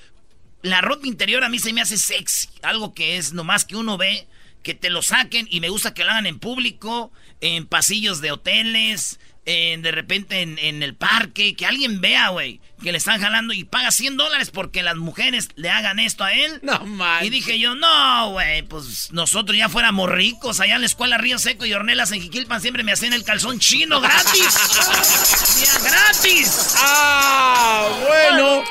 la 0.60 0.82
ropa 0.82 1.06
interior 1.06 1.44
a 1.44 1.48
mí 1.48 1.58
se 1.58 1.72
me 1.72 1.80
hace 1.80 1.96
sexy. 1.96 2.48
Algo 2.60 2.92
que 2.92 3.16
es 3.16 3.32
nomás 3.32 3.64
que 3.64 3.76
uno 3.76 3.96
ve, 3.96 4.28
que 4.62 4.74
te 4.74 4.90
lo 4.90 5.00
saquen 5.00 5.48
y 5.50 5.60
me 5.60 5.70
gusta 5.70 5.94
que 5.94 6.04
lo 6.04 6.10
hagan 6.10 6.26
en 6.26 6.38
público, 6.38 7.10
en 7.40 7.66
pasillos 7.66 8.20
de 8.20 8.32
hoteles, 8.32 9.18
en, 9.48 9.80
de 9.80 9.92
repente 9.92 10.42
en, 10.42 10.58
en 10.58 10.82
el 10.82 10.94
parque, 10.94 11.54
que 11.54 11.64
alguien 11.64 12.02
vea, 12.02 12.28
güey, 12.28 12.60
que 12.82 12.92
le 12.92 12.98
están 12.98 13.20
jalando 13.20 13.52
y 13.52 13.64
paga 13.64 13.90
100 13.90 14.16
dólares 14.16 14.50
porque 14.52 14.82
las 14.82 14.96
mujeres 14.96 15.48
le 15.56 15.70
hagan 15.70 15.98
esto 15.98 16.24
a 16.24 16.32
él. 16.32 16.60
No 16.62 16.78
manches. 16.86 17.26
Y 17.26 17.30
dije 17.30 17.58
yo, 17.58 17.74
no, 17.74 18.30
güey, 18.30 18.62
pues 18.62 19.08
nosotros 19.12 19.56
ya 19.58 19.68
fuéramos 19.68 20.08
ricos. 20.10 20.60
Allá 20.60 20.74
en 20.76 20.80
la 20.82 20.86
escuela 20.86 21.18
Río 21.18 21.38
Seco 21.38 21.66
y 21.66 21.72
Ornelas 21.72 22.12
en 22.12 22.20
Jiquilpan 22.20 22.60
siempre 22.60 22.82
me 22.84 22.92
hacían 22.92 23.12
el 23.12 23.24
calzón 23.24 23.58
chino 23.58 24.00
gratis. 24.00 24.58
Gratis. 25.82 26.74
¡Ah! 26.78 27.88
Bueno. 28.06 28.62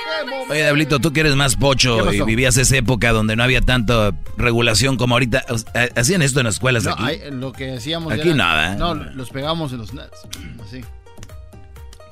Oye, 0.50 0.62
Diablito, 0.64 1.00
tú 1.00 1.12
que 1.14 1.22
eres 1.22 1.36
más 1.36 1.56
pocho 1.56 2.12
y 2.14 2.22
vivías 2.22 2.58
esa 2.58 2.78
época 2.78 3.12
donde 3.12 3.36
no 3.36 3.44
había 3.44 3.62
tanta 3.62 4.12
regulación 4.38 4.98
como 4.98 5.16
ahorita. 5.16 5.44
¿Hacían 5.96 6.22
esto 6.22 6.40
en 6.40 6.46
las 6.46 6.56
escuelas 6.56 6.84
No, 6.84 6.92
aquí? 6.94 7.04
ahí, 7.04 7.22
lo 7.32 7.52
que 7.52 7.74
hacíamos 7.78 8.14
Aquí 8.14 8.30
era- 8.30 8.36
nada. 8.36 8.76
No, 8.76 8.94
los 8.96 9.30
pegamos 9.30 9.72
en 9.74 9.80
los 9.80 9.94
nets. 9.94 10.18
Así. 10.66 10.84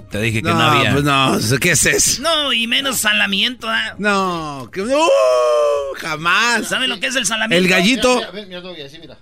Te 0.10 0.22
dije 0.22 0.42
que 0.42 0.50
No, 0.50 0.56
no, 0.56 0.62
había. 0.64 0.92
pues 0.92 1.04
no, 1.04 1.60
¿qué 1.60 1.72
es 1.72 1.86
eso? 1.86 2.22
No, 2.22 2.54
y 2.54 2.68
menos 2.68 2.98
salamiento. 2.98 3.68
¿ah? 3.70 3.96
No, 3.98 4.70
que, 4.72 4.82
¡uh! 4.82 5.00
jamás. 6.00 6.68
¿Saben 6.68 6.90
lo 6.90 7.00
que 7.00 7.08
es 7.08 7.16
el 7.16 7.26
salamiento? 7.26 7.64
El 7.64 7.70
gallito. 7.70 8.16
Mira, 8.16 8.32
mira, 8.32 8.46
mira, 8.48 8.62
mira, 8.62 8.86
así, 8.86 9.00
mira. 9.00 9.18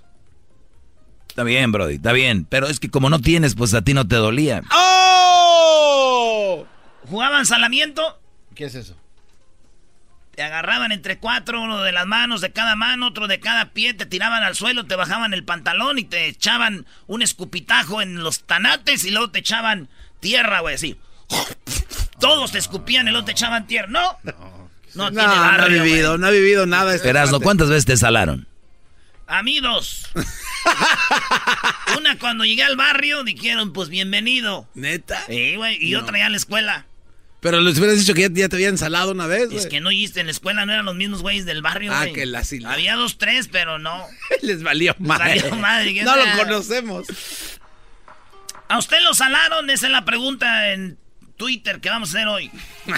Está 1.28 1.44
bien, 1.44 1.72
Brody, 1.72 1.96
está 1.96 2.12
bien. 2.12 2.46
Pero 2.46 2.68
es 2.68 2.80
que 2.80 2.90
como 2.92 3.10
no 3.10 3.20
tienes, 3.20 3.56
pues 3.56 3.74
a 3.74 3.82
ti 3.82 3.94
no 3.94 4.08
te 4.08 4.16
dolía. 4.18 4.62
¡Oh! 4.72 6.66
¿Jugaban 7.10 7.46
salamiento? 7.46 8.20
¿Qué 8.56 8.66
es 8.66 8.76
eso? 8.76 8.96
Te 10.36 10.42
agarraban 10.42 10.92
entre 10.92 11.20
cuatro, 11.20 11.62
uno 11.62 11.82
de 11.84 11.92
las 11.92 12.08
manos 12.08 12.42
de 12.42 12.52
cada 12.52 12.76
mano, 12.76 13.08
otro 13.08 13.28
de 13.28 13.40
cada 13.40 13.72
pie, 13.72 13.94
te 13.94 14.08
tiraban 14.08 14.42
al 14.42 14.56
suelo, 14.56 14.86
te 14.86 14.96
bajaban 14.96 15.34
el 15.34 15.44
pantalón 15.44 16.00
y 16.00 16.06
te 16.06 16.28
echaban 16.28 16.88
un 17.06 17.22
escupitajo 17.22 18.02
en 18.02 18.24
los 18.24 18.44
tanates 18.44 19.06
y 19.06 19.12
luego 19.12 19.30
te 19.30 19.40
echaban 19.40 19.90
tierra, 20.24 20.62
güey, 20.62 20.74
así. 20.76 20.98
Todos 22.20 22.52
te 22.52 22.58
escupían 22.58 23.06
luego 23.12 23.26
te 23.26 23.34
echaban 23.34 23.68
tierra. 23.68 23.88
¿No? 23.90 24.18
No, 24.24 24.34
No, 24.96 25.12
tiene 25.12 25.28
no 25.28 25.34
ha 25.34 25.58
barrio, 25.58 25.84
vivido, 25.84 26.18
no 26.18 26.26
ha 26.28 26.32
vivido 26.32 26.66
nada. 26.66 26.96
este 26.96 27.10
Erasno. 27.10 27.40
¿cuántas 27.40 27.70
veces 27.70 27.86
te 27.86 27.98
salaron? 27.98 28.48
A 29.28 29.42
mí 29.44 29.60
dos. 29.60 30.10
Una 31.98 32.18
cuando 32.20 32.46
llegué 32.46 32.64
al 32.64 32.76
barrio 32.76 33.24
dijeron, 33.24 33.74
pues 33.74 33.90
bienvenido. 33.90 34.68
¿Neta? 34.74 35.24
Sí, 35.28 35.56
güey, 35.56 35.78
y 35.84 35.96
otra 35.96 36.18
ya 36.18 36.26
en 36.26 36.32
la 36.34 36.38
escuela. 36.38 36.86
Pero 37.40 37.60
les 37.60 37.78
hubieras 37.78 37.98
dicho 37.98 38.14
que 38.14 38.22
ya, 38.22 38.30
ya 38.32 38.48
te 38.50 38.56
habían 38.56 38.78
salado 38.78 39.12
una 39.12 39.28
vez, 39.28 39.48
güey. 39.48 39.58
Es 39.58 39.68
que 39.68 39.82
no 39.82 39.90
oíste, 39.90 40.22
en 40.22 40.28
la 40.28 40.32
escuela 40.32 40.66
no 40.66 40.72
eran 40.72 40.86
los 40.86 40.96
mismos 40.96 41.22
güeyes 41.22 41.46
del 41.46 41.62
barrio, 41.62 41.92
Ah, 41.94 42.06
que 42.14 42.26
la 42.26 42.42
Había 42.68 42.96
dos, 42.96 43.18
tres, 43.18 43.50
pero 43.52 43.80
no. 43.80 44.06
Les 44.42 44.64
valió 44.64 44.96
madre. 45.00 45.42
valió 45.42 45.56
madre, 45.58 46.04
No 46.04 46.14
sea. 46.14 46.36
lo 46.38 46.44
conocemos. 46.44 47.08
¿A 48.68 48.78
usted 48.78 49.02
lo 49.02 49.14
salaron? 49.14 49.70
Esa 49.70 49.88
es 49.88 49.92
la 49.92 50.06
pregunta 50.06 50.72
en 50.72 50.98
Twitter 51.38 51.82
que 51.82 51.90
vamos 51.90 52.10
a 52.10 52.18
hacer 52.18 52.28
hoy. 52.28 52.52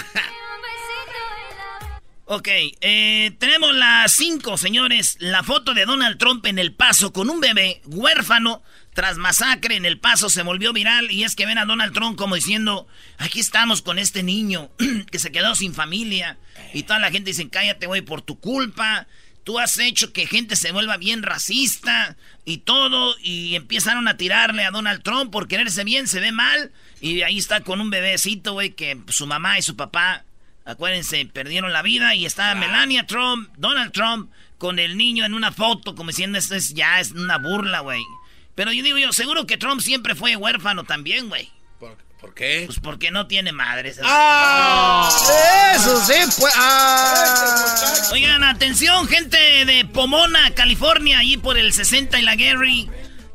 Ok, 2.28 2.48
eh, 2.80 3.36
tenemos 3.38 3.72
las 3.72 4.12
cinco, 4.12 4.58
señores. 4.58 5.16
La 5.20 5.44
foto 5.44 5.74
de 5.74 5.84
Donald 5.84 6.18
Trump 6.18 6.44
en 6.46 6.58
El 6.58 6.74
Paso 6.74 7.12
con 7.12 7.30
un 7.30 7.38
bebé 7.38 7.80
huérfano 7.86 8.64
tras 8.94 9.16
masacre 9.16 9.76
en 9.76 9.84
El 9.84 10.00
Paso 10.00 10.28
se 10.28 10.42
volvió 10.42 10.72
viral 10.72 11.08
y 11.12 11.22
es 11.22 11.36
que 11.36 11.46
ven 11.46 11.58
a 11.58 11.66
Donald 11.66 11.92
Trump 11.94 12.18
como 12.18 12.34
diciendo, 12.34 12.88
aquí 13.18 13.38
estamos 13.38 13.80
con 13.80 14.00
este 14.00 14.24
niño 14.24 14.70
que 15.12 15.20
se 15.20 15.30
quedó 15.30 15.54
sin 15.54 15.72
familia 15.72 16.36
y 16.74 16.82
toda 16.82 16.98
la 16.98 17.12
gente 17.12 17.30
dice, 17.30 17.48
cállate, 17.48 17.86
güey, 17.86 18.00
por 18.00 18.22
tu 18.22 18.40
culpa. 18.40 19.06
Tú 19.46 19.60
has 19.60 19.78
hecho 19.78 20.12
que 20.12 20.26
gente 20.26 20.56
se 20.56 20.72
vuelva 20.72 20.96
bien 20.96 21.22
racista 21.22 22.16
y 22.44 22.58
todo 22.58 23.14
y 23.22 23.54
empezaron 23.54 24.08
a 24.08 24.16
tirarle 24.16 24.64
a 24.64 24.72
Donald 24.72 25.04
Trump 25.04 25.30
por 25.30 25.46
quererse 25.46 25.84
bien, 25.84 26.08
se 26.08 26.18
ve 26.18 26.32
mal 26.32 26.72
y 27.00 27.22
ahí 27.22 27.38
está 27.38 27.60
con 27.60 27.80
un 27.80 27.88
bebecito, 27.88 28.54
güey, 28.54 28.74
que 28.74 29.00
su 29.08 29.28
mamá 29.28 29.56
y 29.56 29.62
su 29.62 29.76
papá 29.76 30.24
Acuérdense, 30.66 31.24
perdieron 31.32 31.72
la 31.72 31.82
vida 31.82 32.16
y 32.16 32.26
está 32.26 32.52
Melania 32.56 33.06
Trump, 33.06 33.48
Donald 33.56 33.92
Trump, 33.92 34.32
con 34.58 34.80
el 34.80 34.96
niño 34.96 35.24
en 35.24 35.32
una 35.32 35.52
foto, 35.52 35.94
como 35.94 36.10
diciendo, 36.10 36.38
esto 36.38 36.56
es 36.56 36.74
ya 36.74 36.98
es 36.98 37.12
una 37.12 37.38
burla, 37.38 37.80
güey. 37.80 38.02
Pero 38.56 38.72
yo 38.72 38.82
digo 38.82 38.98
yo, 38.98 39.12
seguro 39.12 39.46
que 39.46 39.58
Trump 39.58 39.80
siempre 39.80 40.16
fue 40.16 40.34
huérfano 40.34 40.82
también, 40.82 41.28
güey. 41.28 41.48
¿Por, 42.20 42.34
qué? 42.34 42.62
Pues 42.66 42.80
porque 42.80 43.10
no 43.10 43.26
tiene 43.26 43.52
madre. 43.52 43.94
¡Ah! 44.02 45.08
Eso 45.74 46.04
sí, 46.04 46.14
pues. 46.38 46.52
Ah. 46.56 47.92
Oigan, 48.12 48.42
atención, 48.42 49.06
gente 49.06 49.36
de 49.36 49.84
Pomona, 49.84 50.52
California, 50.54 51.18
allí 51.18 51.36
por 51.36 51.58
el 51.58 51.72
60 51.72 52.18
y 52.18 52.22
la 52.22 52.36
Gary. 52.36 52.88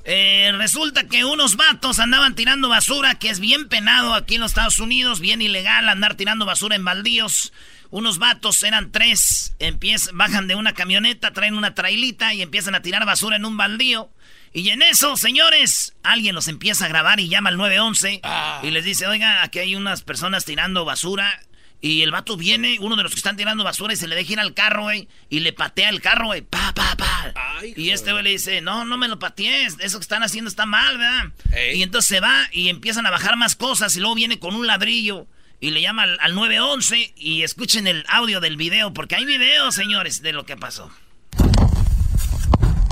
Eh, 0.03 0.51
resulta 0.57 1.07
que 1.07 1.25
unos 1.25 1.55
vatos 1.55 1.99
andaban 1.99 2.33
tirando 2.33 2.69
basura, 2.69 3.15
que 3.15 3.29
es 3.29 3.39
bien 3.39 3.69
penado 3.69 4.15
aquí 4.15 4.35
en 4.35 4.41
los 4.41 4.51
Estados 4.51 4.79
Unidos, 4.79 5.19
bien 5.19 5.41
ilegal 5.41 5.87
andar 5.87 6.15
tirando 6.15 6.45
basura 6.45 6.75
en 6.75 6.83
baldíos. 6.85 7.53
Unos 7.91 8.17
vatos, 8.17 8.63
eran 8.63 8.91
tres, 8.91 9.53
empiezan, 9.59 10.17
bajan 10.17 10.47
de 10.47 10.55
una 10.55 10.73
camioneta, 10.73 11.33
traen 11.33 11.55
una 11.55 11.75
trailita 11.75 12.33
y 12.33 12.41
empiezan 12.41 12.73
a 12.73 12.81
tirar 12.81 13.05
basura 13.05 13.35
en 13.35 13.45
un 13.45 13.57
baldío. 13.57 14.09
Y 14.53 14.69
en 14.69 14.81
eso, 14.81 15.15
señores, 15.15 15.93
alguien 16.03 16.35
los 16.35 16.47
empieza 16.47 16.85
a 16.85 16.89
grabar 16.89 17.19
y 17.19 17.29
llama 17.29 17.49
al 17.49 17.57
911 17.57 18.21
y 18.63 18.71
les 18.71 18.83
dice, 18.83 19.07
oiga, 19.07 19.43
aquí 19.43 19.59
hay 19.59 19.75
unas 19.75 20.01
personas 20.01 20.43
tirando 20.45 20.83
basura. 20.83 21.41
Y 21.83 22.03
el 22.03 22.11
vato 22.11 22.37
viene, 22.37 22.77
uno 22.79 22.95
de 22.95 23.01
los 23.01 23.11
que 23.11 23.17
están 23.17 23.37
tirando 23.37 23.63
basura, 23.63 23.91
y 23.91 23.95
se 23.95 24.07
le 24.07 24.15
deja 24.15 24.33
ir 24.33 24.39
al 24.39 24.53
carro, 24.53 24.83
güey, 24.83 25.07
y 25.31 25.39
le 25.39 25.51
patea 25.51 25.89
el 25.89 25.99
carro, 25.99 26.27
güey, 26.27 26.41
pa, 26.41 26.71
pa, 26.75 26.95
pa. 26.95 27.33
y 27.75 27.89
este 27.89 28.11
güey 28.11 28.23
le 28.23 28.29
dice, 28.29 28.61
no, 28.61 28.85
no 28.85 28.97
me 28.97 29.07
lo 29.07 29.17
patees, 29.17 29.77
eso 29.79 29.97
que 29.97 30.03
están 30.03 30.21
haciendo 30.21 30.47
está 30.47 30.67
mal, 30.67 30.99
¿verdad? 30.99 31.31
Y 31.73 31.81
entonces 31.81 32.07
se 32.07 32.19
va 32.19 32.47
y 32.51 32.69
empiezan 32.69 33.07
a 33.07 33.09
bajar 33.09 33.35
más 33.35 33.55
cosas, 33.55 33.95
y 33.95 33.99
luego 33.99 34.13
viene 34.13 34.37
con 34.37 34.53
un 34.53 34.67
ladrillo, 34.67 35.25
y 35.59 35.71
le 35.71 35.81
llama 35.81 36.03
al, 36.03 36.19
al 36.21 36.35
911, 36.35 37.15
y 37.17 37.41
escuchen 37.41 37.87
el 37.87 38.05
audio 38.07 38.39
del 38.41 38.57
video, 38.57 38.93
porque 38.93 39.15
hay 39.15 39.25
video, 39.25 39.71
señores, 39.71 40.21
de 40.21 40.33
lo 40.33 40.45
que 40.45 40.57
pasó. 40.57 40.91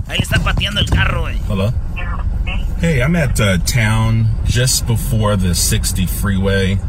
Ahí 0.09 0.17
está 0.19 0.39
pateando 0.39 0.81
el 0.81 0.89
carro, 0.89 1.21
güey. 1.21 1.37
Hello? 1.47 1.71
Hey, 2.81 3.01
I'm 3.03 3.15
at 3.15 3.39
uh, 3.39 3.59
town 3.59 4.25
just 4.43 4.87
before 4.87 5.35
the 5.35 5.53
60 5.53 6.07
freeway. 6.07 6.79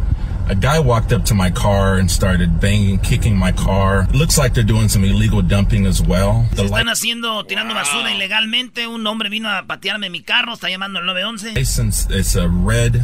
A 0.51 0.55
guy 0.57 0.81
walked 0.81 1.13
up 1.13 1.25
to 1.27 1.35
my 1.35 1.49
car 1.49 1.99
and 1.99 2.11
started 2.11 2.59
banging, 2.61 2.99
kicking 2.99 3.37
my 3.39 3.53
car. 3.53 4.09
It 4.11 4.17
looks 4.17 4.37
like 4.37 4.53
they're 4.53 4.65
doing 4.65 4.89
some 4.89 5.05
illegal 5.05 5.43
dumping 5.43 5.87
as 5.87 6.03
well. 6.03 6.45
The 6.57 6.65
Están 6.65 6.89
haciendo, 6.89 7.47
tirando 7.47 7.73
basura 7.73 8.11
ilegalmente. 8.11 8.89
Un 8.89 9.07
hombre 9.07 9.29
vino 9.29 9.49
a 9.49 9.63
patearme 9.63 10.11
mi 10.11 10.23
carro, 10.23 10.55
está 10.55 10.69
llamando 10.69 10.99
al 10.99 11.07
911. 11.07 11.55
license 11.55 12.09
it's 12.11 12.35
a 12.35 12.49
red 12.49 12.97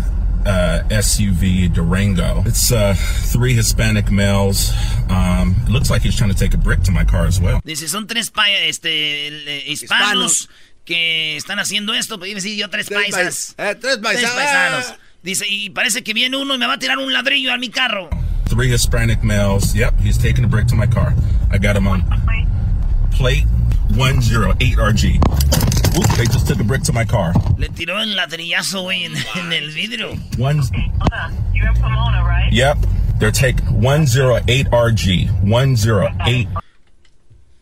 uh, 0.45 0.83
SUV 0.91 1.73
Durango. 1.73 2.43
It's 2.47 2.73
uh, 2.73 2.95
three 3.31 3.55
Hispanic 3.55 4.11
males. 4.11 4.73
Um, 5.09 5.55
it 5.67 5.71
looks 5.71 5.88
like 5.88 6.03
he's 6.03 6.17
trying 6.17 6.31
to 6.33 6.37
take 6.37 6.53
a 6.53 6.59
brick 6.59 6.83
to 6.83 6.91
my 6.91 7.05
car 7.05 7.26
as 7.26 7.41
well. 7.41 7.61
Dice, 7.65 7.88
son 7.88 8.09
tres 8.09 8.33
este, 8.65 9.29
eh, 9.29 9.65
hispanos, 9.69 10.49
que 10.85 11.37
están 11.37 11.61
haciendo 11.61 11.95
esto. 11.95 12.19
Pues 12.19 12.43
sí, 12.43 12.57
yo 12.57 12.69
tres, 12.71 12.87
Tres 12.87 13.03
paisas. 13.12 13.55
pais- 13.57 13.71
eh, 13.71 13.75
tres 13.81 13.99
paisanos. 13.99 14.95
Dice, 15.26 15.45
y 15.49 15.71
parece 15.71 16.04
que 16.04 16.14
viene 16.14 16.37
uno 16.37 16.54
y 16.54 16.59
me 16.59 16.68
va 16.68 16.75
a 16.75 16.78
tirar 16.78 16.99
un 16.99 17.12
ladrillo 17.12 17.52
a 17.52 17.59
mi 17.59 17.68
carro. 17.68 18.09
Three 18.45 18.73
Hispanic 18.73 19.25
males. 19.25 19.75
Yep, 19.75 19.99
he's 19.99 20.16
taking 20.16 20.45
a 20.45 20.47
brick 20.47 20.68
to 20.68 20.76
my 20.76 20.87
car. 20.87 21.14
I 21.50 21.59
got 21.59 21.75
him 21.75 21.88
on 21.88 22.04
plate 23.11 23.45
108RG. 23.95 25.16
Oop, 25.99 26.06
they 26.16 26.26
just 26.26 26.47
took 26.47 26.61
a 26.61 26.62
brick 26.62 26.85
to 26.85 26.92
my 26.92 27.04
car. 27.04 27.33
Le 27.59 27.68
tiró 27.71 28.00
el 28.00 28.14
ladrillazo, 28.14 28.85
güey, 28.85 29.02
en, 29.04 29.16
en 29.35 29.52
el 29.52 29.73
vidrio. 29.73 30.16
One. 30.38 30.62
Yep, 32.52 32.78
they're 33.18 33.33
taking 33.33 33.66
108RG. 33.80 35.42
108. 35.42 36.49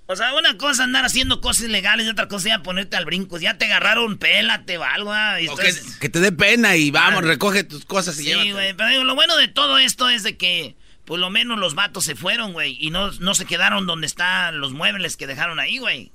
O 0.06 0.16
sea, 0.16 0.34
una 0.34 0.58
cosa 0.58 0.84
andar 0.84 1.04
haciendo 1.06 1.40
cosas 1.40 1.64
ilegales 1.64 2.06
y 2.06 2.10
otra 2.10 2.28
cosa 2.28 2.48
ya 2.50 2.62
ponerte 2.62 2.96
al 2.96 3.06
brinco. 3.06 3.38
Ya 3.38 3.56
te 3.56 3.64
agarraron, 3.64 4.18
pélate 4.18 4.76
o 4.76 4.84
algo. 4.84 5.10
ah, 5.12 5.40
y 5.40 5.48
O 5.48 5.56
que, 5.56 5.68
estás- 5.68 5.96
que 5.98 6.08
te 6.10 6.20
dé 6.20 6.30
pena 6.30 6.76
y 6.76 6.90
vamos, 6.90 7.20
Ah. 7.24 7.26
recoge 7.26 7.64
tus 7.64 7.84
cosas 7.86 8.20
y 8.20 8.24
Sí, 8.24 8.52
güey, 8.52 8.74
pero 8.74 8.90
digo, 8.90 9.04
lo 9.04 9.14
bueno 9.14 9.34
de 9.36 9.48
todo 9.48 9.78
esto 9.78 10.08
es 10.10 10.22
de 10.22 10.36
que 10.36 10.76
por 11.06 11.18
lo 11.18 11.30
menos 11.30 11.58
los 11.58 11.74
vatos 11.74 12.04
se 12.04 12.14
fueron, 12.16 12.52
güey, 12.52 12.76
y 12.80 12.90
no, 12.90 13.10
no 13.12 13.34
se 13.34 13.44
quedaron 13.46 13.86
donde 13.86 14.06
están 14.06 14.60
los 14.60 14.72
muebles 14.72 15.16
que 15.16 15.26
dejaron 15.26 15.58
ahí, 15.60 15.78
güey. 15.78 16.12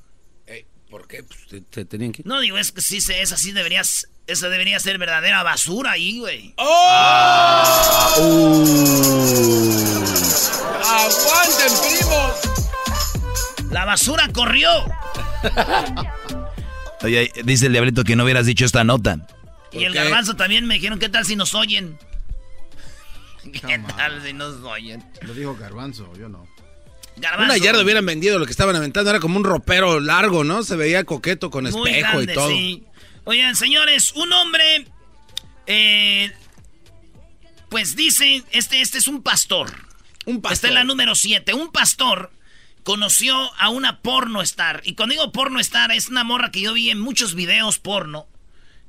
Ey, 0.48 0.65
¿Por 0.89 1.08
qué? 1.08 1.24
Pues 1.24 1.46
te, 1.48 1.62
te 1.62 1.86
tenían 1.86 2.12
que... 2.12 2.24
No, 2.25 2.39
digo, 2.39 2.58
es 2.58 2.72
que 2.72 2.81
sí, 2.81 3.00
se- 3.01 3.22
esa 3.22 3.38
sí 3.38 3.51
deberías, 3.51 4.08
esa 4.27 4.50
debería 4.50 4.79
ser 4.79 4.98
verdadera 5.00 5.41
basura 5.43 5.91
ahí, 5.91 6.17
güey. 6.19 6.53
¡Aguanten, 8.19 9.08
basura 13.89 14.29
corrió. 14.31 14.69
Oye, 17.01 17.31
dice 17.43 17.65
el 17.65 17.72
diablito 17.72 18.03
que 18.03 18.15
no 18.15 18.24
hubieras 18.24 18.46
dicho 18.46 18.65
esta 18.65 18.84
nota. 18.84 19.25
Y 19.72 19.84
el 19.84 19.93
qué? 19.93 20.00
garbanzo 20.00 20.36
también 20.36 20.65
me 20.65 20.75
dijeron, 20.75 21.00
¿qué 21.00 21.10
tal 21.10 21.25
si 21.25 21.36
nos 21.36 21.55
oyen? 21.55 21.98
¿Qué 23.51 23.79
tal 23.98 24.22
si 24.24 24.34
nos 24.34 24.62
oyen? 24.63 25.03
Lo 25.22 25.34
dijo 25.34 25.55
Garbanzo, 25.55 26.12
yo 26.17 26.29
no. 26.29 26.48
Garbanzo. 27.17 27.46
Una 27.53 27.58
yarda 27.58 27.81
hubieran 27.81 28.05
vendido 28.05 28.38
lo 28.38 28.46
que 28.46 28.51
estaban 28.51 28.75
aventando. 28.75 29.10
Era 29.10 29.19
como 29.19 29.38
un 29.38 29.43
ropero 29.43 30.00
largo, 30.00 30.43
¿no? 30.43 30.62
Se 30.62 30.75
veía 30.75 31.03
coqueto 31.03 31.50
con 31.50 31.63
Muy 31.63 31.89
espejo 31.89 32.17
grande, 32.17 32.31
y 32.31 32.36
todo. 32.36 32.50
sí. 32.50 32.84
Oigan, 33.24 33.55
señores, 33.55 34.12
un 34.13 34.31
hombre, 34.34 34.86
eh, 35.67 36.31
pues 37.69 37.96
dice, 37.96 38.43
este, 38.51 38.81
este 38.81 38.98
es 39.00 39.08
un 39.08 39.24
pastor. 39.24 39.72
Un 40.25 40.36
Esta 40.38 40.50
pastor. 40.50 40.69
es 40.69 40.74
la 40.75 40.84
número 40.84 41.15
7. 41.15 41.53
Un 41.53 41.72
pastor 41.72 42.31
conoció 42.89 43.36
a 43.60 43.69
una 43.69 44.00
porno 44.01 44.41
star. 44.41 44.81
Y 44.84 44.96
cuando 44.96 45.13
digo 45.13 45.31
porno 45.31 45.60
star, 45.60 45.91
es 45.91 46.08
una 46.08 46.24
morra 46.24 46.50
que 46.50 46.62
yo 46.62 46.74
vi 46.74 46.89
en 46.89 47.00
muchos 47.00 47.36
videos 47.36 47.77
porno. 47.77 48.27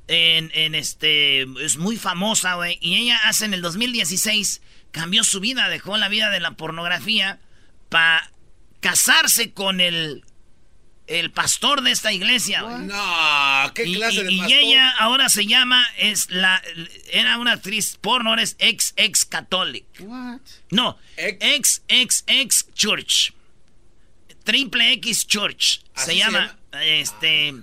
En, 0.07 0.49
en 0.55 0.73
este. 0.73 1.43
Es 1.63 1.77
muy 1.77 1.97
famosa, 1.97 2.55
güey. 2.55 2.79
Y 2.81 2.95
ella 2.97 3.19
hace 3.25 3.45
en 3.45 3.53
el 3.53 3.61
2016. 3.61 4.61
Cambió 4.91 5.23
su 5.23 5.39
vida, 5.39 5.69
dejó 5.69 5.97
la 5.97 6.09
vida 6.09 6.31
de 6.31 6.39
la 6.39 6.51
pornografía. 6.53 7.39
Para 7.89 8.31
casarse 8.79 9.53
con 9.53 9.79
el. 9.81 10.23
El 11.07 11.29
pastor 11.29 11.81
de 11.83 11.91
esta 11.91 12.11
iglesia. 12.11 12.61
No, 12.61 13.73
¿qué 13.75 13.85
Y, 13.85 13.95
clase 13.95 14.21
y- 14.21 14.23
de 14.23 14.31
y 14.31 14.37
pastor? 14.39 14.57
ella 14.57 14.89
ahora 14.97 15.29
se 15.29 15.45
llama, 15.45 15.85
es 15.97 16.29
la, 16.31 16.61
era 17.11 17.37
una 17.37 17.51
actriz 17.53 17.97
porno, 17.99 18.29
ahora 18.29 18.43
es 18.43 18.55
ex 18.59 18.93
ex 18.95 19.25
católica. 19.25 20.03
What? 20.03 20.39
No, 20.69 20.97
Ex- 21.17 21.37
ex 21.41 21.81
ex 21.89 22.23
ex 22.27 22.73
church. 22.73 23.33
Triple 24.43 24.93
X 24.93 25.27
Church. 25.27 25.81
¿Así 25.95 26.05
Se 26.05 26.11
se 26.11 26.17
llama, 26.17 26.57
este, 26.81 27.53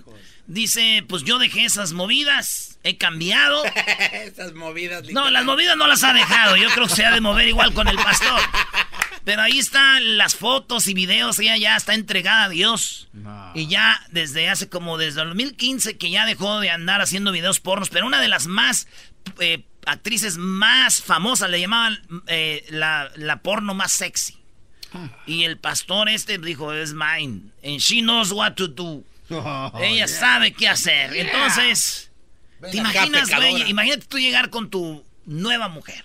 dice, 0.47 1.03
pues 1.07 1.23
yo 1.23 1.39
dejé 1.39 1.65
esas 1.65 1.93
movidas, 1.93 2.79
he 2.83 2.97
cambiado. 2.97 3.63
Esas 4.13 4.53
movidas. 4.53 5.03
No, 5.09 5.29
las 5.29 5.45
movidas 5.45 5.77
no 5.77 5.87
las 5.87 6.03
ha 6.03 6.13
dejado. 6.13 6.55
Yo 6.55 6.69
creo 6.69 6.87
que 6.87 6.95
se 6.95 7.05
ha 7.05 7.11
de 7.11 7.21
mover 7.21 7.47
igual 7.47 7.73
con 7.73 7.87
el 7.87 7.95
pastor. 7.95 8.41
Pero 9.25 9.41
ahí 9.41 9.59
están 9.59 10.17
las 10.17 10.35
fotos 10.35 10.87
y 10.87 10.93
videos. 10.93 11.39
Ella 11.39 11.57
ya 11.57 11.75
está 11.75 11.93
entregada 11.93 12.45
a 12.45 12.49
Dios. 12.49 13.09
No. 13.13 13.51
Y 13.53 13.67
ya 13.67 14.01
desde 14.11 14.49
hace 14.49 14.69
como 14.69 14.97
desde 14.97 15.21
el 15.21 15.27
2015 15.29 15.97
que 15.97 16.09
ya 16.09 16.25
dejó 16.25 16.59
de 16.59 16.69
andar 16.69 17.01
haciendo 17.01 17.31
videos 17.31 17.59
pornos. 17.59 17.89
Pero 17.89 18.07
una 18.07 18.21
de 18.21 18.27
las 18.27 18.47
más 18.47 18.87
eh, 19.39 19.65
actrices 19.85 20.37
más 20.37 21.01
famosas 21.01 21.49
le 21.49 21.59
llamaban 21.59 21.99
eh, 22.27 22.65
la, 22.69 23.11
la 23.15 23.41
porno 23.41 23.73
más 23.73 23.91
sexy. 23.91 24.38
Y 25.25 25.43
el 25.43 25.57
pastor 25.57 26.09
este 26.09 26.37
dijo, 26.37 26.73
es 26.73 26.93
mine. 26.93 27.41
And 27.63 27.79
she 27.79 28.01
knows 28.01 28.31
what 28.31 28.53
to 28.55 28.67
do. 28.67 29.03
Oh, 29.31 29.71
Ella 29.79 30.07
yeah. 30.07 30.07
sabe 30.07 30.53
qué 30.53 30.67
hacer. 30.67 31.15
Entonces, 31.15 32.09
Ven 32.59 32.71
¿te 32.71 32.77
imaginas, 32.77 33.29
güey? 33.29 33.69
Imagínate 33.69 34.07
tú 34.07 34.17
llegar 34.17 34.49
con 34.49 34.71
tu 34.71 35.05
nueva 35.27 35.67
mujer. 35.69 36.03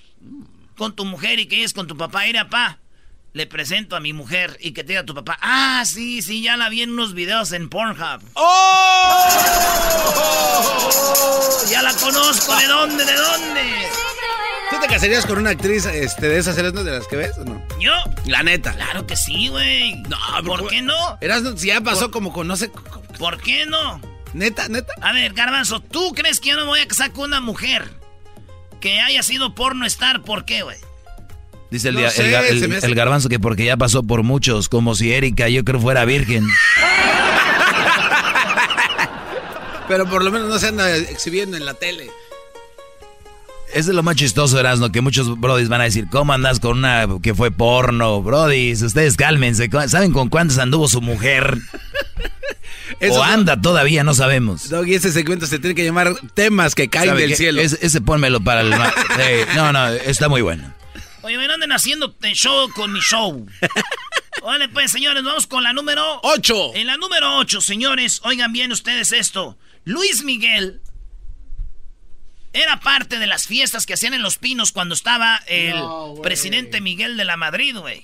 Con 0.76 0.94
tu 0.94 1.06
mujer 1.06 1.38
y 1.38 1.46
que 1.46 1.56
llegues 1.56 1.72
con 1.72 1.86
tu 1.86 1.96
papá. 1.96 2.24
Mira, 2.26 2.44
papá, 2.44 2.80
le 3.32 3.46
presento 3.46 3.96
a 3.96 4.00
mi 4.00 4.12
mujer 4.12 4.58
y 4.60 4.72
que 4.72 4.84
te 4.84 4.88
diga 4.88 5.04
tu 5.04 5.14
papá. 5.14 5.38
Ah, 5.40 5.84
sí, 5.86 6.20
sí, 6.20 6.42
ya 6.42 6.58
la 6.58 6.68
vi 6.68 6.82
en 6.82 6.90
unos 6.90 7.14
videos 7.14 7.52
en 7.52 7.70
Pornhub. 7.70 8.22
¡Oh! 8.34 9.28
Ya 11.70 11.80
la 11.82 11.94
conozco. 11.94 12.54
¿De 12.56 12.66
dónde? 12.66 13.04
¿De 13.06 13.14
dónde? 13.16 13.88
¿Tú 14.70 14.76
te 14.80 14.86
casarías 14.88 15.26
con 15.26 15.38
una 15.38 15.50
actriz 15.50 15.84
este, 15.86 16.28
de 16.28 16.38
esas 16.38 16.54
series 16.56 16.72
de 16.72 16.84
las 16.90 17.06
que 17.06 17.16
ves 17.16 17.36
o 17.38 17.44
no? 17.44 17.62
¿Yo? 17.80 17.92
La 18.26 18.42
neta. 18.42 18.72
Claro 18.72 19.06
que 19.06 19.16
sí, 19.16 19.48
güey. 19.48 19.94
No, 20.08 20.16
¿Por 20.44 20.58
pero- 20.60 20.68
qué 20.70 20.82
no? 20.82 21.18
Eras, 21.20 21.42
si 21.56 21.68
ya 21.68 21.80
pasó 21.80 22.10
como 22.10 22.32
con, 22.32 22.46
no 22.48 22.56
sé, 22.56 22.70
¿Por 23.18 23.40
qué 23.40 23.66
no? 23.66 24.00
neta, 24.32 24.68
neta. 24.68 24.92
A 25.00 25.12
ver, 25.12 25.32
Garbanzo, 25.34 25.80
¿tú 25.80 26.12
crees 26.12 26.40
que 26.40 26.48
yo 26.50 26.56
no 26.56 26.62
me 26.62 26.68
voy 26.68 26.80
a 26.80 26.88
casar 26.88 27.12
con 27.12 27.26
una 27.26 27.40
mujer 27.40 27.88
que 28.80 29.00
haya 29.00 29.22
sido 29.22 29.54
porno 29.54 29.86
star? 29.86 30.22
¿Por 30.22 30.44
qué, 30.44 30.62
güey? 30.62 30.78
Dice 31.70 31.88
el, 31.90 31.94
No 32.02 32.10
sé, 32.10 32.28
el 32.28 32.34
hace- 32.34 32.86
el 32.86 32.94
garbanzo 32.94 33.28
que 33.28 33.38
porque 33.40 33.64
ya 33.64 33.76
pasó 33.76 34.02
por 34.02 34.22
muchos, 34.22 34.68
como 34.68 34.94
si 34.94 35.12
Erika 35.12 35.48
yo 35.48 35.64
creo 35.64 35.80
fuera 35.80 36.04
virgen. 36.04 36.46
Pero 39.88 40.06
por 40.08 40.24
lo 40.24 40.30
menos 40.30 40.48
no 40.48 40.58
se 40.58 40.68
anda 40.68 40.96
exhibiendo 40.96 41.56
en 41.56 41.66
la 41.66 41.74
tele. 41.74 42.10
Es 43.74 43.88
lo 43.88 44.02
más 44.04 44.14
chistoso, 44.14 44.58
Erasmo, 44.60 44.92
que 44.92 45.00
muchos 45.00 45.38
brodis 45.40 45.68
van 45.68 45.80
a 45.80 45.84
decir, 45.84 46.06
¿cómo 46.08 46.32
andas 46.32 46.60
con 46.60 46.78
una 46.78 47.08
que 47.20 47.34
fue 47.34 47.50
porno? 47.50 48.22
Brodis, 48.22 48.82
ustedes 48.82 49.16
cálmense. 49.16 49.68
¿Saben 49.88 50.12
con 50.12 50.28
cuántas 50.28 50.58
anduvo 50.58 50.86
su 50.86 51.00
mujer? 51.00 51.58
Eso 53.00 53.14
o 53.14 53.16
no- 53.18 53.24
anda 53.24 53.60
todavía, 53.60 54.04
no 54.04 54.14
sabemos. 54.14 54.68
Doggy, 54.68 54.94
ese 54.94 55.10
segmento 55.10 55.46
se 55.46 55.58
tiene 55.58 55.74
que 55.74 55.84
llamar 55.84 56.14
temas 56.34 56.76
que 56.76 56.88
caen 56.88 57.08
¿Sabe 57.08 57.22
del 57.22 57.30
qué? 57.30 57.36
cielo. 57.36 57.60
Ese, 57.60 57.78
ese 57.84 58.00
pónmelo 58.00 58.42
para 58.44 58.60
el... 58.60 58.70
no, 59.56 59.72
no, 59.72 59.88
está 59.88 60.28
muy 60.28 60.42
bueno. 60.42 60.72
Oye, 61.22 61.36
me 61.36 61.46
anden 61.46 61.72
haciendo 61.72 62.14
show 62.32 62.68
con 62.74 62.92
mi 62.92 63.00
show. 63.00 63.44
Vale, 64.44 64.68
pues, 64.68 64.92
señores, 64.92 65.24
vamos 65.24 65.48
con 65.48 65.64
la 65.64 65.72
número... 65.72 66.20
¡Ocho! 66.22 66.72
En 66.74 66.86
la 66.86 66.96
número 66.96 67.38
8, 67.38 67.60
señores, 67.60 68.20
oigan 68.24 68.52
bien 68.52 68.70
ustedes 68.70 69.10
esto. 69.12 69.56
Luis 69.84 70.22
Miguel 70.22 70.80
era 72.54 72.80
parte 72.80 73.18
de 73.18 73.26
las 73.26 73.46
fiestas 73.46 73.84
que 73.84 73.92
hacían 73.94 74.14
en 74.14 74.22
Los 74.22 74.38
Pinos 74.38 74.72
cuando 74.72 74.94
estaba 74.94 75.42
el 75.46 75.76
presidente 76.22 76.80
Miguel 76.80 77.18
de 77.18 77.26
la 77.26 77.36
Madrid, 77.36 77.76
güey. 77.76 78.02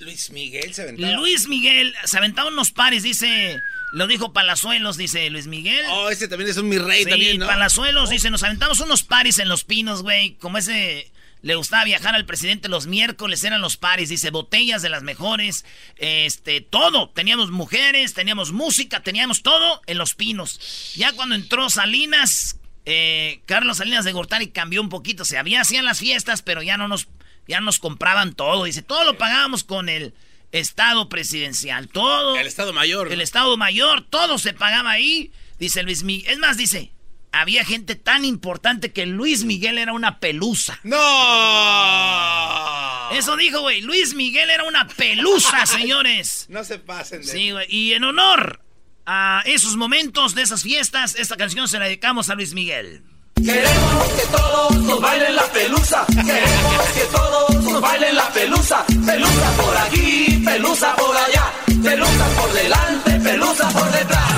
Luis 0.00 0.30
Miguel 0.30 0.74
se 0.74 0.82
aventaba. 0.82 1.12
Luis 1.14 1.48
Miguel 1.48 1.94
se 2.04 2.18
aventaba 2.18 2.48
unos 2.48 2.70
pares, 2.72 3.02
dice... 3.02 3.58
Lo 3.92 4.06
dijo 4.06 4.32
Palazuelos, 4.32 4.96
dice 4.96 5.28
Luis 5.30 5.48
Miguel. 5.48 5.84
Oh, 5.90 6.10
ese 6.10 6.28
también 6.28 6.48
es 6.48 6.56
un 6.56 6.68
mi 6.68 6.78
rey 6.78 7.02
Sí, 7.02 7.10
también, 7.10 7.38
¿no? 7.38 7.46
Palazuelos 7.48 8.08
dice, 8.08 8.30
nos 8.30 8.44
aventamos 8.44 8.78
unos 8.78 9.02
paris 9.02 9.40
en 9.40 9.48
Los 9.48 9.64
Pinos, 9.64 10.02
güey. 10.02 10.34
Como 10.34 10.58
ese 10.58 11.10
le 11.42 11.54
gustaba 11.56 11.82
viajar 11.84 12.14
al 12.14 12.24
presidente 12.24 12.68
los 12.68 12.86
miércoles, 12.86 13.42
eran 13.42 13.60
los 13.60 13.76
paris, 13.76 14.08
dice, 14.08 14.30
botellas 14.30 14.82
de 14.82 14.90
las 14.90 15.02
mejores, 15.02 15.64
este, 15.96 16.60
todo. 16.60 17.10
Teníamos 17.10 17.50
mujeres, 17.50 18.14
teníamos 18.14 18.52
música, 18.52 19.02
teníamos 19.02 19.42
todo 19.42 19.82
en 19.86 19.98
Los 19.98 20.14
Pinos. 20.14 20.94
Ya 20.94 21.12
cuando 21.12 21.34
entró 21.34 21.68
Salinas, 21.68 22.59
eh, 22.86 23.42
Carlos 23.46 23.78
Salinas 23.78 24.04
de 24.04 24.12
Gortari 24.12 24.48
cambió 24.48 24.80
un 24.80 24.88
poquito. 24.88 25.24
Se 25.24 25.38
había 25.38 25.60
hacían 25.60 25.84
las 25.84 25.98
fiestas, 26.00 26.42
pero 26.42 26.62
ya 26.62 26.76
no 26.76 26.88
nos, 26.88 27.08
ya 27.46 27.60
nos 27.60 27.78
compraban 27.78 28.34
todo. 28.34 28.64
Dice, 28.64 28.82
todo 28.82 29.04
lo 29.04 29.18
pagábamos 29.18 29.64
con 29.64 29.88
el 29.88 30.14
Estado 30.52 31.08
presidencial. 31.08 31.88
Todo. 31.88 32.36
El 32.36 32.46
Estado 32.46 32.72
Mayor. 32.72 33.06
¿no? 33.08 33.12
El 33.12 33.20
Estado 33.20 33.56
Mayor, 33.56 34.02
todo 34.08 34.38
se 34.38 34.52
pagaba 34.52 34.90
ahí. 34.90 35.32
Dice 35.58 35.82
Luis 35.82 36.02
Miguel. 36.02 36.32
Es 36.32 36.38
más, 36.38 36.56
dice, 36.56 36.92
había 37.32 37.64
gente 37.64 37.94
tan 37.94 38.24
importante 38.24 38.92
que 38.92 39.06
Luis 39.06 39.44
Miguel 39.44 39.78
era 39.78 39.92
una 39.92 40.18
pelusa. 40.18 40.80
¡No! 40.82 40.96
Eso 43.12 43.36
dijo, 43.36 43.60
güey. 43.60 43.82
Luis 43.82 44.14
Miguel 44.14 44.50
era 44.50 44.64
una 44.64 44.88
pelusa, 44.88 45.66
señores. 45.66 46.46
No 46.48 46.64
se 46.64 46.78
pasen 46.78 47.20
de... 47.22 47.28
Sí, 47.28 47.50
güey. 47.50 47.66
Y 47.68 47.92
en 47.92 48.04
honor 48.04 48.62
a 49.06 49.42
esos 49.44 49.76
momentos 49.76 50.34
de 50.34 50.42
esas 50.42 50.62
fiestas, 50.62 51.14
esta 51.16 51.36
canción 51.36 51.68
se 51.68 51.78
la 51.78 51.86
dedicamos 51.86 52.30
a 52.30 52.34
Luis 52.34 52.54
Miguel. 52.54 53.02
Queremos 53.36 54.08
que 54.16 54.26
todos 54.30 54.76
nos 54.76 55.00
bailen 55.00 55.34
la 55.34 55.44
pelusa. 55.44 56.06
Queremos 56.06 56.86
que 56.94 57.00
todos 57.10 57.64
nos 57.64 57.80
bailen 57.80 58.14
la 58.14 58.28
pelusa. 58.28 58.84
Pelusa 58.86 59.52
por 59.56 59.76
aquí, 59.76 60.42
pelusa 60.44 60.96
por 60.96 61.16
allá. 61.16 61.52
Pelusa 61.82 62.26
por 62.36 62.52
delante, 62.52 63.10
pelusa 63.20 63.68
por 63.70 63.90
detrás. 63.92 64.32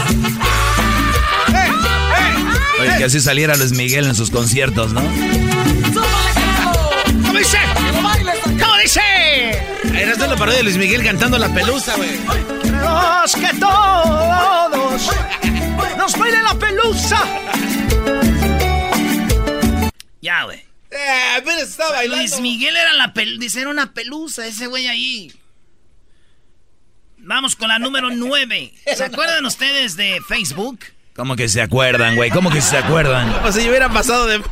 Oye, 2.80 2.96
que 2.98 3.04
así 3.04 3.20
saliera 3.20 3.56
Luis 3.56 3.72
Miguel 3.72 4.06
en 4.06 4.14
sus 4.14 4.30
conciertos, 4.30 4.92
¿no? 4.92 5.02
¿Cómo 7.26 7.38
dice? 7.38 7.58
¿Cómo 8.60 8.76
dice? 8.82 9.00
Era 9.94 10.26
la 10.26 10.36
parodia 10.36 10.58
de 10.58 10.64
Luis 10.64 10.76
Miguel 10.76 11.02
cantando 11.04 11.38
la 11.38 11.52
pelusa, 11.52 11.96
güey. 11.96 12.61
Queremos 13.02 13.34
que 13.34 13.58
todos 13.58 15.10
nos 15.96 16.18
bailen 16.18 16.44
la 16.44 16.54
pelusa. 16.54 17.22
Ya, 20.20 20.44
güey. 20.44 20.64
Eh, 20.90 21.42
bailando. 21.78 22.16
Luis 22.16 22.40
Miguel 22.40 22.76
era 22.76 22.92
la 22.92 23.12
pel 23.12 23.38
dice, 23.38 23.60
era 23.62 23.70
una 23.70 23.92
pelusa 23.92 24.46
ese 24.46 24.66
güey 24.66 24.86
ahí. 24.88 25.32
Vamos 27.18 27.56
con 27.56 27.68
la 27.68 27.78
número 27.78 28.10
9. 28.10 28.74
¿Se 28.94 29.04
acuerdan 29.04 29.46
ustedes 29.46 29.96
de 29.96 30.20
Facebook? 30.28 30.80
¿Cómo 31.14 31.36
que 31.36 31.48
se 31.48 31.60
acuerdan, 31.60 32.16
güey? 32.16 32.30
¿Cómo 32.30 32.50
que 32.50 32.60
se 32.60 32.76
acuerdan? 32.76 33.32
Como 33.32 33.52
si 33.52 33.68
hubieran 33.68 33.92
pasado 33.92 34.26
de... 34.26 34.42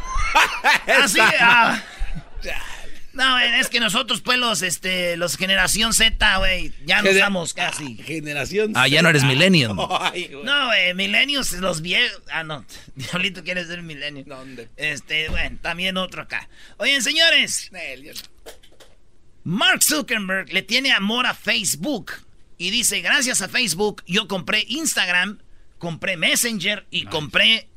Así, 1.03 1.19
ah. 1.41 1.83
No, 3.13 3.39
es 3.41 3.69
que 3.69 3.81
nosotros, 3.81 4.21
pues, 4.21 4.39
los, 4.39 4.63
este, 4.63 5.17
los 5.17 5.37
generación 5.37 5.93
Z, 5.93 6.37
güey, 6.39 6.73
ya 6.87 7.03
no 7.03 7.09
Gener- 7.09 7.15
estamos 7.17 7.55
casi. 7.55 7.97
Generación 7.97 8.73
Ah, 8.77 8.87
ya 8.87 9.03
no 9.03 9.09
eres 9.09 9.25
millennial. 9.25 9.75
No, 10.45 10.67
güey, 10.67 10.95
milenios, 10.95 11.53
los 11.53 11.81
viejos. 11.83 12.23
Ah, 12.33 12.45
no. 12.45 12.65
Diablito 12.95 13.43
quiere 13.43 13.65
ser 13.67 13.83
milenio. 13.83 14.25
¿Dónde? 14.27 14.69
Este, 14.77 15.29
bueno, 15.29 15.59
también 15.61 15.97
otro 15.97 16.23
acá. 16.23 16.49
Oigan, 16.77 17.03
señores. 17.03 17.71
Mark 19.45 19.83
Zuckerberg 19.83 20.53
le 20.53 20.63
tiene 20.63 20.93
amor 20.93 21.27
a 21.27 21.35
Facebook. 21.35 22.13
Y 22.59 22.71
dice, 22.71 23.01
gracias 23.01 23.41
a 23.41 23.49
Facebook, 23.49 24.03
yo 24.07 24.29
compré 24.29 24.65
Instagram, 24.69 25.39
compré 25.79 26.19
Messenger 26.19 26.87
y 26.91 27.07
compré 27.07 27.69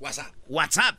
WhatsApp. 0.00 0.34
WhatsApp. 0.48 0.98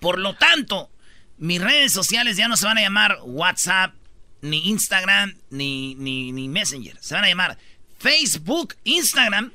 Por 0.00 0.18
lo 0.18 0.34
tanto, 0.36 0.90
mis 1.38 1.60
redes 1.60 1.92
sociales 1.92 2.36
ya 2.36 2.48
no 2.48 2.56
se 2.56 2.66
van 2.66 2.78
a 2.78 2.82
llamar 2.82 3.18
WhatsApp, 3.22 3.94
ni 4.40 4.68
Instagram, 4.68 5.34
ni, 5.50 5.94
ni, 5.94 6.32
ni 6.32 6.48
Messenger. 6.48 6.96
Se 7.00 7.14
van 7.14 7.24
a 7.24 7.28
llamar 7.28 7.58
Facebook, 7.98 8.74
Instagram, 8.84 9.52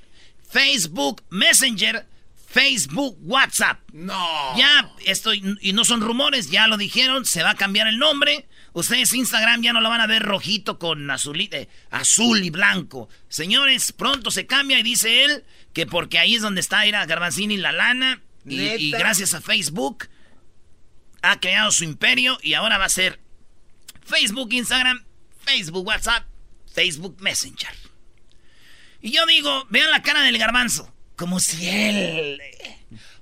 Facebook, 0.49 1.23
Messenger, 1.29 2.05
Facebook, 2.47 3.17
WhatsApp. 3.21 3.79
No. 3.93 4.57
Ya 4.57 4.91
estoy, 5.05 5.57
y 5.61 5.73
no 5.73 5.85
son 5.85 6.01
rumores, 6.01 6.49
ya 6.49 6.67
lo 6.67 6.77
dijeron, 6.77 7.25
se 7.25 7.43
va 7.43 7.51
a 7.51 7.55
cambiar 7.55 7.87
el 7.87 7.99
nombre. 7.99 8.47
Ustedes 8.73 9.13
Instagram 9.13 9.61
ya 9.61 9.73
no 9.73 9.81
lo 9.81 9.89
van 9.89 10.01
a 10.01 10.07
ver 10.07 10.23
rojito 10.23 10.79
con 10.79 11.09
azul 11.11 11.41
y, 11.41 11.49
eh, 11.51 11.67
azul 11.91 12.43
y 12.43 12.49
blanco. 12.49 13.09
Señores, 13.27 13.91
pronto 13.91 14.31
se 14.31 14.47
cambia 14.47 14.79
y 14.79 14.83
dice 14.83 15.25
él 15.25 15.43
que 15.73 15.85
porque 15.85 16.17
ahí 16.17 16.35
es 16.35 16.41
donde 16.41 16.61
está 16.61 16.85
Ira 16.85 17.05
Garbanzini 17.05 17.57
la 17.57 17.71
lana. 17.71 18.21
Y, 18.45 18.91
gracias 18.91 19.33
a 19.35 19.41
Facebook 19.41 20.07
ha 21.21 21.39
creado 21.39 21.71
su 21.71 21.83
imperio 21.83 22.37
y 22.41 22.53
ahora 22.53 22.77
va 22.77 22.85
a 22.85 22.89
ser 22.89 23.19
Facebook, 24.05 24.53
Instagram, 24.53 25.05
Facebook, 25.45 25.85
WhatsApp, 25.85 26.25
Facebook 26.73 27.17
Messenger. 27.19 27.69
Y 29.01 29.11
yo 29.11 29.25
digo, 29.25 29.65
vean 29.69 29.91
la 29.91 30.01
cara 30.01 30.23
del 30.23 30.37
garbanzo. 30.37 30.93
Como 31.15 31.39
si 31.39 31.67
él... 31.67 32.41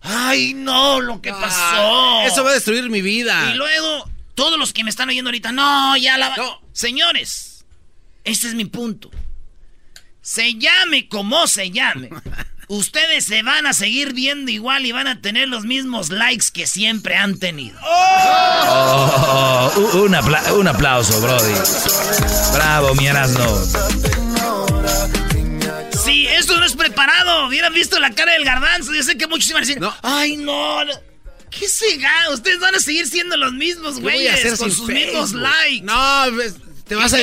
Ay, 0.01 0.53
no, 0.53 1.01
lo 1.01 1.21
que 1.21 1.31
pasó. 1.31 2.19
Ah, 2.19 2.23
Eso 2.25 2.43
va 2.43 2.51
a 2.51 2.53
destruir 2.53 2.89
mi 2.89 3.01
vida. 3.01 3.51
Y 3.51 3.57
luego, 3.57 4.10
todos 4.36 4.57
los 4.57 4.71
que 4.71 4.83
me 4.83 4.89
están 4.89 5.10
oyendo 5.10 5.29
ahorita, 5.29 5.51
no, 5.51 5.97
ya 5.97 6.17
la... 6.17 6.36
No. 6.36 6.62
Señores, 6.71 7.65
este 8.23 8.47
es 8.47 8.53
mi 8.53 8.65
punto. 8.65 9.10
Se 10.21 10.53
llame 10.55 11.10
como 11.10 11.47
se 11.47 11.71
llame. 11.71 12.10
Ustedes 12.69 13.23
se 13.23 13.43
van 13.43 13.65
a 13.65 13.71
seguir 13.73 14.12
viendo 14.13 14.51
igual 14.51 14.86
y 14.86 14.91
van 14.91 15.08
a 15.08 15.21
tener 15.21 15.47
los 15.47 15.63
mismos 15.63 16.10
likes 16.10 16.47
que 16.53 16.67
siempre 16.67 17.15
han 17.15 17.39
tenido. 17.39 17.80
Oh, 17.82 19.71
un, 19.93 20.01
un 20.01 20.15
apla- 20.15 20.51
un 20.53 20.67
aplauso, 20.67 21.21
Brody. 21.21 21.53
Bravo, 22.53 22.93
mi 22.95 23.08
Erasno. 23.08 23.47
Sí, 26.03 26.27
esto 26.27 26.58
no 26.60 26.65
es 26.65 26.75
preparado. 26.75 27.47
Hubieran 27.47 27.73
visto 27.73 27.99
la 27.99 28.12
cara 28.12 28.34
del 28.34 28.43
garbanzo. 28.43 28.93
Yo 28.93 29.01
sé 29.03 29.17
que 29.17 29.27
muchos 29.27 29.49
iban 29.49 29.63
a 29.63 29.65
decir, 29.65 29.80
No. 29.82 29.95
ay, 30.03 30.36
no. 30.36 30.80
¿Qué 31.49 31.69
se 31.69 31.95
gana? 31.97 32.32
Ustedes 32.32 32.60
van 32.60 32.75
a 32.75 32.80
seguir 32.80 33.08
siendo 33.08 33.38
los 33.38 33.53
mismos, 33.53 33.95
¿Qué 33.95 34.01
voy 34.01 34.27
a 34.27 34.34
hacer 34.34 34.43
güeyes, 34.43 34.60
con 34.60 34.71
sus 34.71 34.88
mismos 34.89 35.32
likes. 35.32 35.86
No, 35.86 36.23
te 36.86 36.95
vas 36.95 37.13
a 37.13 37.17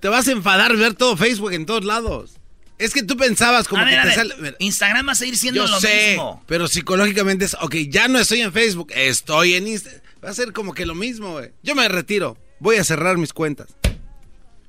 te 0.00 0.08
vas 0.08 0.26
a 0.26 0.32
enfadar 0.32 0.74
ver 0.76 0.94
todo 0.94 1.16
Facebook 1.16 1.52
en 1.52 1.66
todos 1.66 1.84
lados. 1.84 2.30
Es 2.78 2.92
que 2.94 3.02
tú 3.02 3.16
pensabas 3.16 3.68
como 3.68 3.82
a 3.82 3.84
ver, 3.84 3.94
que 3.94 3.98
a 4.00 4.02
te 4.02 4.08
ver, 4.08 4.16
sale. 4.16 4.34
mira, 4.40 4.56
Instagram 4.58 5.06
va 5.08 5.12
a 5.12 5.14
seguir 5.14 5.36
siendo 5.36 5.64
Yo 5.64 5.70
lo 5.70 5.80
sé, 5.80 6.08
mismo. 6.10 6.42
pero 6.46 6.66
psicológicamente 6.66 7.44
es, 7.44 7.54
ok, 7.60 7.74
ya 7.88 8.08
no 8.08 8.18
estoy 8.18 8.40
en 8.40 8.52
Facebook, 8.52 8.90
estoy 8.94 9.54
en 9.54 9.68
Instagram. 9.68 10.02
Va 10.24 10.30
a 10.30 10.34
ser 10.34 10.52
como 10.52 10.72
que 10.74 10.84
lo 10.86 10.94
mismo, 10.94 11.32
güey. 11.32 11.50
Yo 11.62 11.74
me 11.74 11.86
retiro, 11.88 12.36
voy 12.58 12.76
a 12.76 12.84
cerrar 12.84 13.18
mis 13.18 13.32
cuentas. 13.32 13.68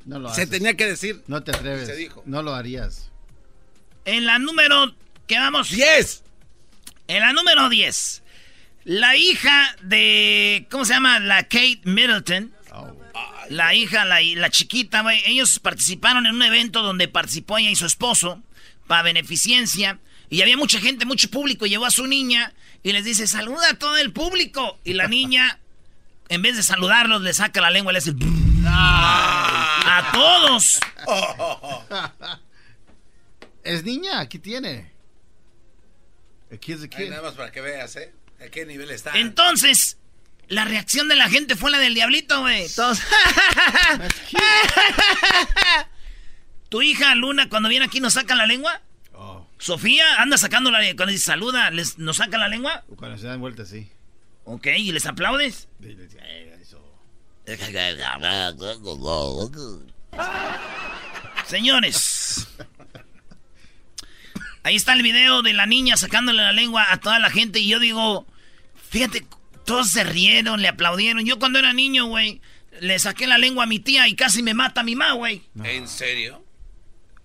No 0.05 0.19
lo 0.19 0.29
Se 0.33 0.41
haces. 0.41 0.49
tenía 0.49 0.75
que 0.75 0.85
decir. 0.85 1.23
No 1.27 1.43
te 1.43 1.51
atreves. 1.51 1.87
Se 1.87 1.95
dijo. 1.95 2.21
No 2.25 2.43
lo 2.43 2.53
harías. 2.53 3.09
En 4.05 4.25
la 4.25 4.37
número 4.37 4.93
que 5.27 5.37
vamos. 5.39 5.69
10. 5.71 6.23
En 7.07 7.21
la 7.21 7.31
número 7.33 7.69
10. 7.69 8.21
La 8.83 9.15
hija 9.15 9.75
de. 9.81 10.67
¿Cómo 10.69 10.83
se 10.85 10.93
llama? 10.93 11.19
La 11.19 11.43
Kate 11.43 11.79
Middleton. 11.85 12.51
La 13.49 13.73
hija, 13.75 14.05
la, 14.05 14.19
la 14.21 14.49
chiquita, 14.49 15.01
güey. 15.01 15.21
Ellos 15.25 15.59
participaron 15.59 16.25
en 16.25 16.35
un 16.35 16.43
evento 16.43 16.81
donde 16.81 17.07
participó 17.07 17.57
ella 17.57 17.69
y 17.69 17.75
su 17.75 17.85
esposo. 17.85 18.41
Para 18.87 19.03
beneficencia. 19.03 19.99
Y 20.29 20.41
había 20.41 20.57
mucha 20.57 20.79
gente, 20.79 21.05
mucho 21.05 21.29
público. 21.29 21.65
Llevó 21.65 21.85
a 21.85 21.91
su 21.91 22.07
niña 22.07 22.53
y 22.81 22.91
les 22.91 23.05
dice: 23.05 23.27
Saluda 23.27 23.69
a 23.71 23.73
todo 23.79 23.97
el 23.97 24.11
público. 24.13 24.79
Y 24.83 24.93
la 24.93 25.07
niña, 25.07 25.59
en 26.29 26.41
vez 26.41 26.55
de 26.55 26.63
saludarlos, 26.63 27.21
le 27.21 27.33
saca 27.33 27.61
la 27.61 27.69
lengua 27.71 27.91
y 27.91 27.93
le 27.93 27.97
hace. 27.99 28.13
A 28.65 30.09
todos. 30.13 30.79
Es 33.63 33.83
niña, 33.85 34.19
aquí 34.19 34.39
tiene. 34.39 34.91
A 36.51 36.57
kid's 36.57 36.81
a 36.81 36.83
Ahí 36.83 36.89
kid. 36.89 37.09
nada 37.09 37.21
más 37.21 37.33
para 37.33 37.49
que 37.51 37.61
veas, 37.61 37.95
¿eh? 37.95 38.13
¿A 38.45 38.49
qué 38.49 38.65
nivel 38.65 38.91
está? 38.91 39.17
Entonces, 39.17 39.97
la 40.47 40.65
reacción 40.65 41.07
de 41.07 41.15
la 41.15 41.29
gente 41.29 41.55
fue 41.55 41.71
la 41.71 41.79
del 41.79 41.93
diablito, 41.93 42.41
güey. 42.41 42.67
Todos. 42.75 42.99
¿Tu 46.69 46.81
hija 46.81 47.13
Luna 47.15 47.49
cuando 47.49 47.69
viene 47.69 47.85
aquí 47.85 47.99
nos 47.99 48.13
saca 48.13 48.35
la 48.35 48.45
lengua? 48.45 48.81
Oh, 49.13 49.47
Sofía 49.59 50.21
anda 50.21 50.37
sacando 50.37 50.71
la 50.71 50.79
lengua. 50.79 50.97
Cuando 50.97 51.11
dice 51.11 51.25
saluda, 51.25 51.69
les, 51.71 51.97
¿nos 51.97 52.17
saca 52.17 52.37
la 52.37 52.47
lengua? 52.47 52.83
cuando 52.95 53.17
se 53.17 53.27
dan 53.27 53.39
vueltas, 53.39 53.69
sí. 53.69 53.89
Ok, 54.45 54.67
¿y 54.77 54.91
les 54.91 55.05
aplaudes? 55.05 55.67
Eh. 55.81 56.53
Señores. 61.47 62.47
Ahí 64.63 64.75
está 64.75 64.93
el 64.93 65.03
video 65.03 65.41
de 65.41 65.53
la 65.53 65.65
niña 65.65 65.97
sacándole 65.97 66.41
la 66.41 66.53
lengua 66.53 66.85
a 66.89 66.97
toda 66.97 67.19
la 67.19 67.29
gente 67.29 67.59
y 67.59 67.67
yo 67.67 67.79
digo, 67.79 68.25
fíjate, 68.89 69.25
todos 69.65 69.89
se 69.89 70.03
rieron, 70.03 70.61
le 70.61 70.67
aplaudieron. 70.67 71.25
Yo 71.25 71.39
cuando 71.39 71.59
era 71.59 71.73
niño, 71.73 72.05
güey, 72.05 72.41
le 72.79 72.97
saqué 72.99 73.27
la 73.27 73.37
lengua 73.37 73.63
a 73.63 73.67
mi 73.67 73.79
tía 73.79 74.07
y 74.07 74.15
casi 74.15 74.43
me 74.43 74.53
mata 74.53 74.83
mi 74.83 74.95
mamá, 74.95 75.13
güey. 75.13 75.41
¿En 75.63 75.87
serio? 75.87 76.43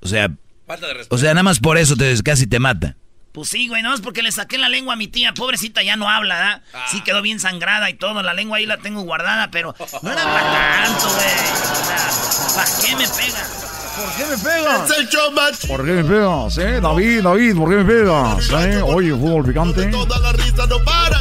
O 0.00 0.06
sea, 0.08 0.30
Falta 0.66 0.86
de 0.86 0.94
respeto. 0.94 1.14
o 1.14 1.18
sea, 1.18 1.30
nada 1.34 1.42
más 1.42 1.60
por 1.60 1.78
eso 1.78 1.96
te 1.96 2.22
casi 2.22 2.46
te 2.46 2.58
mata. 2.58 2.96
Pues 3.32 3.50
sí, 3.50 3.68
güey, 3.68 3.82
no 3.82 3.94
es 3.94 4.00
porque 4.00 4.22
le 4.22 4.32
saqué 4.32 4.58
la 4.58 4.68
lengua 4.68 4.94
a 4.94 4.96
mi 4.96 5.06
tía, 5.06 5.32
pobrecita, 5.32 5.82
ya 5.82 5.96
no 5.96 6.08
habla, 6.08 6.38
¿da? 6.72 6.86
Sí 6.88 7.02
quedó 7.02 7.22
bien 7.22 7.38
sangrada 7.38 7.88
y 7.90 7.94
todo, 7.94 8.22
la 8.22 8.34
lengua 8.34 8.58
ahí 8.58 8.66
la 8.66 8.78
tengo 8.78 9.02
guardada, 9.02 9.50
pero 9.50 9.74
no 10.02 10.12
era 10.12 10.24
para 10.24 10.84
tanto, 10.84 11.08
güey. 11.08 11.26
O 11.72 11.84
sea, 11.84 12.54
¿para 12.56 12.86
qué 12.86 12.96
me 12.96 13.06
pega? 13.06 13.68
¿Por 13.98 14.16
qué 14.16 14.24
me 14.30 14.38
pegas? 14.38 14.90
Es 14.90 14.98
el 14.98 15.08
show 15.08 15.32
más 15.32 15.66
¿Por 15.66 15.84
qué 15.84 15.92
me 15.92 16.04
pegas, 16.04 16.58
eh? 16.58 16.80
David, 16.80 17.22
David, 17.22 17.56
¿por 17.56 17.70
qué 17.70 17.76
me 17.76 17.84
pegas? 17.84 18.50
Eh? 18.50 18.82
Oye, 18.82 19.10
fútbol 19.10 19.44
picante. 19.44 19.86
Toda 19.86 20.18
la 20.20 20.32
risa 20.32 20.66
no 20.66 20.82
para. 20.84 21.20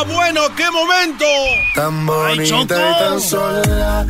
¡Ah, 0.00 0.04
bueno! 0.04 0.42
¡Qué 0.54 0.70
momento! 0.70 1.24
Tan 1.74 2.06
bonita 2.06 2.42
y 2.44 2.46
Choco. 2.48 2.66
tan 2.66 3.20
sola. 3.20 4.06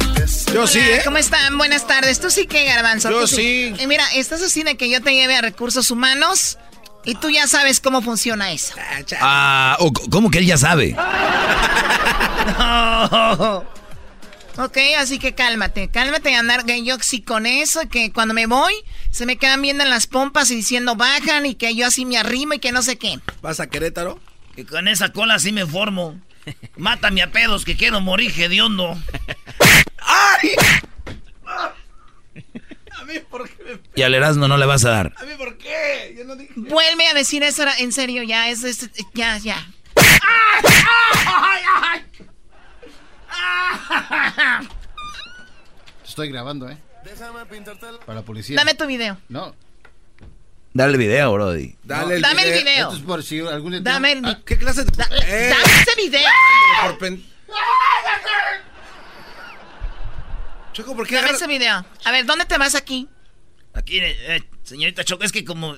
Yo 0.52 0.66
sí, 0.66 0.80
¿eh? 0.80 1.00
¿Cómo 1.04 1.16
están? 1.16 1.56
Buenas 1.56 1.86
tardes. 1.86 2.20
¿Tú 2.20 2.30
sí 2.30 2.46
qué, 2.46 2.64
Garbanzo? 2.64 3.10
Yo 3.10 3.20
¿Tú 3.22 3.26
sí. 3.28 3.74
Y 3.78 3.86
mira, 3.86 4.04
estás 4.14 4.42
así 4.42 4.62
de 4.64 4.76
que 4.76 4.90
yo 4.90 5.02
te 5.02 5.14
lleve 5.14 5.36
a 5.36 5.40
recursos 5.40 5.90
humanos 5.90 6.58
y 7.04 7.14
tú 7.14 7.30
ya 7.30 7.46
sabes 7.46 7.80
cómo 7.80 8.02
funciona 8.02 8.52
eso. 8.52 8.74
Ah, 9.20 9.76
o 9.80 9.86
c- 9.88 10.10
¿cómo 10.10 10.30
que 10.30 10.38
él 10.38 10.46
ya 10.46 10.58
sabe? 10.58 10.94
Ok, 14.58 14.76
así 14.98 15.18
que 15.18 15.34
cálmate, 15.34 15.88
cálmate 15.88 16.34
andar 16.34 16.64
que 16.66 16.84
yo 16.84 16.96
sí 17.00 17.22
con 17.22 17.46
eso, 17.46 17.80
que 17.90 18.12
cuando 18.12 18.34
me 18.34 18.46
voy 18.46 18.74
se 19.10 19.24
me 19.24 19.36
quedan 19.38 19.62
viendo 19.62 19.84
en 19.84 19.90
las 19.90 20.06
pompas 20.06 20.50
y 20.50 20.56
diciendo 20.56 20.96
bajan 20.96 21.46
y 21.46 21.54
que 21.54 21.74
yo 21.74 21.86
así 21.86 22.04
me 22.04 22.18
arrimo 22.18 22.52
y 22.54 22.58
que 22.58 22.72
no 22.72 22.82
sé 22.82 22.96
qué. 22.98 23.20
¿Vas 23.40 23.60
a 23.60 23.68
Querétaro? 23.68 24.18
Que 24.58 24.66
con 24.66 24.88
esa 24.88 25.12
cola 25.12 25.38
sí 25.38 25.52
me 25.52 25.64
formo. 25.64 26.20
Mátame 26.76 27.22
a 27.22 27.30
pedos 27.30 27.64
que 27.64 27.76
quiero 27.76 28.00
morir 28.00 28.32
hediondo. 28.36 28.98
¡Ay! 29.98 30.56
A 31.46 33.04
mí, 33.06 33.20
¿por 33.30 33.48
qué? 33.48 33.62
me- 33.62 33.80
Y 33.94 34.02
al 34.02 34.14
Erasmo 34.14 34.48
no 34.48 34.56
le 34.56 34.66
vas 34.66 34.84
a 34.84 34.90
dar. 34.90 35.12
A 35.16 35.22
mí, 35.22 35.30
¿por 35.38 35.56
qué? 35.58 36.12
Yo 36.18 36.24
no 36.24 36.34
dije... 36.34 36.54
Vuelve 36.56 37.06
a 37.06 37.14
decir 37.14 37.44
eso 37.44 37.62
en 37.78 37.92
serio, 37.92 38.24
ya, 38.24 38.48
es, 38.50 38.64
es- 38.64 38.90
ya, 39.14 39.38
ya. 39.38 39.64
Estoy 46.04 46.30
grabando, 46.30 46.68
¿eh? 46.68 46.78
Para 48.06 48.20
la 48.20 48.22
policía. 48.24 48.56
Dame 48.56 48.74
tu 48.74 48.86
video. 48.86 49.18
No. 49.28 49.54
Dale 50.78 50.92
el 50.92 50.98
video, 50.98 51.32
Brody. 51.32 51.74
Dale 51.82 52.14
el 52.14 52.22
Dame 52.22 52.42
el 52.44 52.48
video. 52.50 52.62
video. 52.64 52.84
Esto 52.86 52.96
es 52.98 53.02
por 53.02 53.22
si 53.24 53.40
algún 53.40 53.72
día- 53.72 53.80
Dame 53.80 54.12
el, 54.12 54.24
Ah, 54.24 54.38
¿Qué 54.46 54.56
clase 54.56 54.84
de...? 54.84 54.92
da- 54.92 55.08
Eh, 55.26 55.48
dame 55.50 55.80
ese 55.82 55.96
video. 55.96 56.30
por 56.84 56.98
pen- 56.98 57.26
Choco, 60.72 60.94
¿por 60.94 61.04
qué 61.08 61.16
Dame 61.16 61.26
agarras- 61.30 61.42
ese 61.42 61.48
video. 61.48 61.84
A 62.04 62.10
ver, 62.12 62.26
¿dónde 62.26 62.44
te 62.44 62.56
vas 62.58 62.76
aquí? 62.76 63.08
Aquí, 63.74 63.98
eh, 64.00 64.40
señorita 64.62 65.02
Choco, 65.02 65.24
es 65.24 65.32
que 65.32 65.44
como 65.44 65.74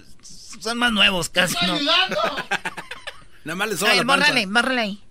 son 0.60 0.76
más 0.76 0.92
nuevos 0.92 1.30
casi, 1.30 1.56
¿no? 1.66 1.78
Nada 3.44 3.56
más 3.56 3.68
le 3.70 3.74
A 3.76 3.78
soba 3.78 3.90
ver, 3.92 4.00
la 4.00 4.04
panza. 4.04 4.26
bórrale, 4.26 4.46
bórrale 4.46 4.80
ahí. 4.82 5.02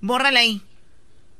Bórrale 0.00 0.38
ahí. 0.38 0.62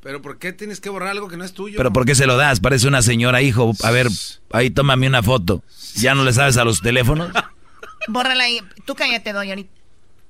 ¿Pero 0.02 0.20
por 0.20 0.38
qué 0.38 0.52
tienes 0.52 0.80
que 0.80 0.88
borrar 0.90 1.10
algo 1.10 1.28
que 1.28 1.36
no 1.36 1.44
es 1.44 1.52
tuyo? 1.52 1.76
Pero 1.76 1.92
¿por 1.92 2.04
qué 2.04 2.14
se 2.14 2.26
lo 2.26 2.36
das? 2.36 2.58
Parece 2.60 2.88
una 2.88 3.02
señora, 3.02 3.40
hijo. 3.40 3.72
A 3.84 3.90
ver, 3.92 4.08
ahí 4.50 4.70
tómame 4.70 5.06
una 5.06 5.22
foto. 5.22 5.62
¿Ya 5.94 6.14
no 6.14 6.24
le 6.24 6.32
sabes 6.32 6.56
a 6.56 6.64
los 6.64 6.80
teléfonos? 6.80 7.30
Bórrala 8.08 8.44
ahí. 8.44 8.60
Tú 8.84 8.96
cállate, 8.96 9.32
doy 9.32 9.50
ahorita. 9.50 9.72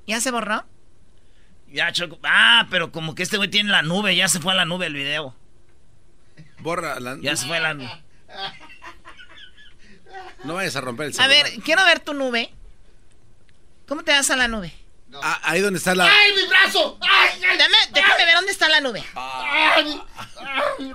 ¿Ya 0.06 0.20
se 0.20 0.30
borró? 0.30 0.64
Ya, 1.72 1.90
Choco. 1.90 2.18
Ah, 2.22 2.66
pero 2.70 2.92
como 2.92 3.14
que 3.14 3.22
este 3.22 3.38
güey 3.38 3.48
tiene 3.48 3.70
la 3.70 3.80
nube, 3.82 4.14
ya 4.14 4.28
se 4.28 4.40
fue 4.40 4.52
a 4.52 4.56
la 4.56 4.66
nube 4.66 4.87
el 4.87 4.94
video. 4.94 5.35
Borra 6.61 7.00
la... 7.00 7.16
Ya 7.22 7.35
se 7.35 7.46
fue 7.46 7.56
a 7.56 7.61
la 7.61 7.74
nube. 7.74 7.90
No 10.44 10.54
vayas 10.54 10.74
a 10.76 10.80
romper 10.80 11.06
el 11.06 11.12
A 11.12 11.14
celular. 11.14 11.44
ver, 11.44 11.62
quiero 11.62 11.85
ver 11.85 12.00
tu 12.00 12.14
nube. 12.14 12.52
¿Cómo 13.87 14.02
te 14.02 14.11
vas 14.11 14.28
a 14.30 14.37
la 14.37 14.48
nube? 14.48 14.72
Ah, 15.22 15.40
ahí 15.42 15.61
donde 15.61 15.79
está 15.79 15.94
la... 15.94 16.07
¡Ay, 16.07 16.33
mi 16.35 16.46
brazo! 16.46 16.98
¡Ay, 17.01 17.42
ay! 17.48 17.59
Dame, 17.59 17.77
déjame 17.92 18.25
ver 18.25 18.35
dónde 18.35 18.53
está 18.53 18.68
la 18.68 18.81
nube. 18.81 19.05
¡Ay! 19.14 20.01
ay! 20.79 20.94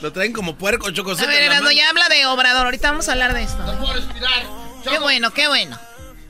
Lo 0.00 0.12
traen 0.12 0.32
como 0.32 0.56
puerco, 0.56 0.90
Choco. 0.90 1.12
A 1.12 1.14
ver, 1.14 1.42
Erasmo, 1.42 1.70
ya 1.70 1.88
habla 1.88 2.08
de 2.08 2.26
Obrador. 2.26 2.64
Ahorita 2.66 2.90
vamos 2.90 3.08
a 3.08 3.12
hablar 3.12 3.34
de 3.34 3.44
esto. 3.44 3.58
¡No 3.58 3.78
puedo 3.78 3.92
respirar! 3.94 4.42
Qué 4.82 4.98
bueno, 4.98 5.32
qué 5.32 5.46
bueno. 5.46 5.78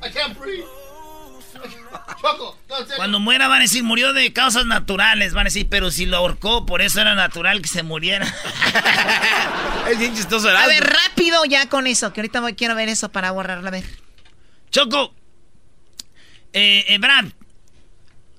I 0.04 0.10
can't 0.10 0.38
breathe. 0.38 0.66
Choco, 2.22 2.58
no. 2.68 2.76
Cuando 2.96 3.18
muera 3.20 3.48
van 3.48 3.58
a 3.58 3.62
decir 3.62 3.82
murió 3.82 4.12
de 4.12 4.32
causas 4.32 4.64
naturales, 4.66 5.34
van 5.34 5.42
a 5.46 5.50
decir, 5.50 5.66
pero 5.68 5.90
si 5.90 6.06
lo 6.06 6.16
ahorcó, 6.16 6.64
por 6.66 6.80
eso 6.80 7.00
era 7.00 7.14
natural 7.14 7.60
que 7.60 7.68
se 7.68 7.82
muriera. 7.82 8.26
Es 9.90 9.98
bien 9.98 10.14
chistoso, 10.14 10.46
A 10.48 10.52
Erasmo. 10.52 10.68
ver, 10.68 10.84
rápido 10.84 11.44
ya 11.44 11.68
con 11.68 11.86
eso, 11.88 12.12
que 12.12 12.20
ahorita 12.20 12.40
voy, 12.40 12.54
quiero 12.54 12.74
ver 12.76 12.88
eso 12.88 13.10
para 13.10 13.32
borrarla. 13.32 13.68
A 13.68 13.72
ver. 13.72 13.84
Choco, 14.70 15.12
eh, 16.52 16.84
Ebrard, 16.88 17.32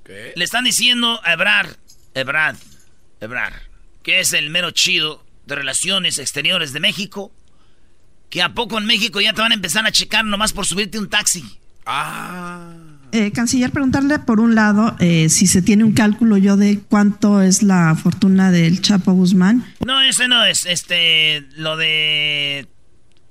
¿Qué? 0.06 0.32
le 0.36 0.44
están 0.46 0.64
diciendo 0.64 1.20
a 1.26 1.34
Ebrard, 1.34 1.76
Ebrard, 2.14 2.56
Ebrard, 3.20 3.54
que 4.04 4.22
es 4.22 4.32
el 4.34 4.50
mero 4.50 4.72
chido 4.72 5.24
de 5.46 5.56
relaciones 5.56 6.18
exteriores 6.18 6.72
de 6.72 6.80
México, 6.80 7.32
que 8.30 8.42
a 8.42 8.54
poco 8.54 8.78
en 8.78 8.86
México 8.86 9.20
ya 9.20 9.34
te 9.34 9.42
van 9.42 9.52
a 9.52 9.56
empezar 9.56 9.86
a 9.86 9.92
checar 9.92 10.24
nomás 10.26 10.54
por 10.54 10.66
subirte 10.66 10.98
un 10.98 11.10
taxi. 11.10 11.60
Ah... 11.86 12.72
Eh, 13.16 13.32
canciller, 13.32 13.70
preguntarle 13.70 14.18
por 14.18 14.40
un 14.40 14.56
lado 14.56 14.96
eh, 15.00 15.30
si 15.30 15.46
se 15.46 15.62
tiene 15.62 15.84
un 15.84 15.94
cálculo 15.94 16.36
yo 16.38 16.58
de 16.58 16.80
cuánto 16.90 17.44
es 17.44 17.62
la 17.62 17.96
fortuna 17.96 18.50
del 18.50 18.82
Chapo 18.82 19.14
Guzmán. 19.14 19.64
No, 19.86 20.02
ese 20.02 20.28
no 20.28 20.44
es, 20.44 20.66
este, 20.66 21.46
lo 21.56 21.78
de... 21.78 22.68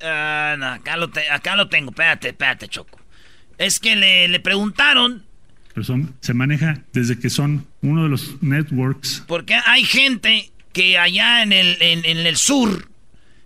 ah, 0.00 0.54
no, 0.56 0.66
acá 0.66 0.96
lo, 0.96 1.10
te- 1.10 1.28
acá 1.28 1.56
lo 1.56 1.68
tengo, 1.68 1.90
espérate, 1.90 2.28
espérate, 2.28 2.68
Choco. 2.68 3.00
Es 3.58 3.80
que 3.80 3.96
le, 3.96 4.28
le 4.28 4.38
preguntaron, 4.38 5.24
Pero 5.74 5.82
son- 5.84 6.14
se 6.20 6.32
maneja 6.32 6.80
desde 6.92 7.18
que 7.18 7.28
son 7.28 7.66
uno 7.82 8.04
de 8.04 8.08
los 8.08 8.40
networks. 8.40 9.24
porque 9.26 9.54
hay 9.66 9.82
gente 9.84 10.52
que 10.72 10.96
allá 10.96 11.42
en 11.42 11.52
el, 11.52 11.76
en, 11.80 12.04
en 12.04 12.18
el 12.18 12.36
sur 12.36 12.88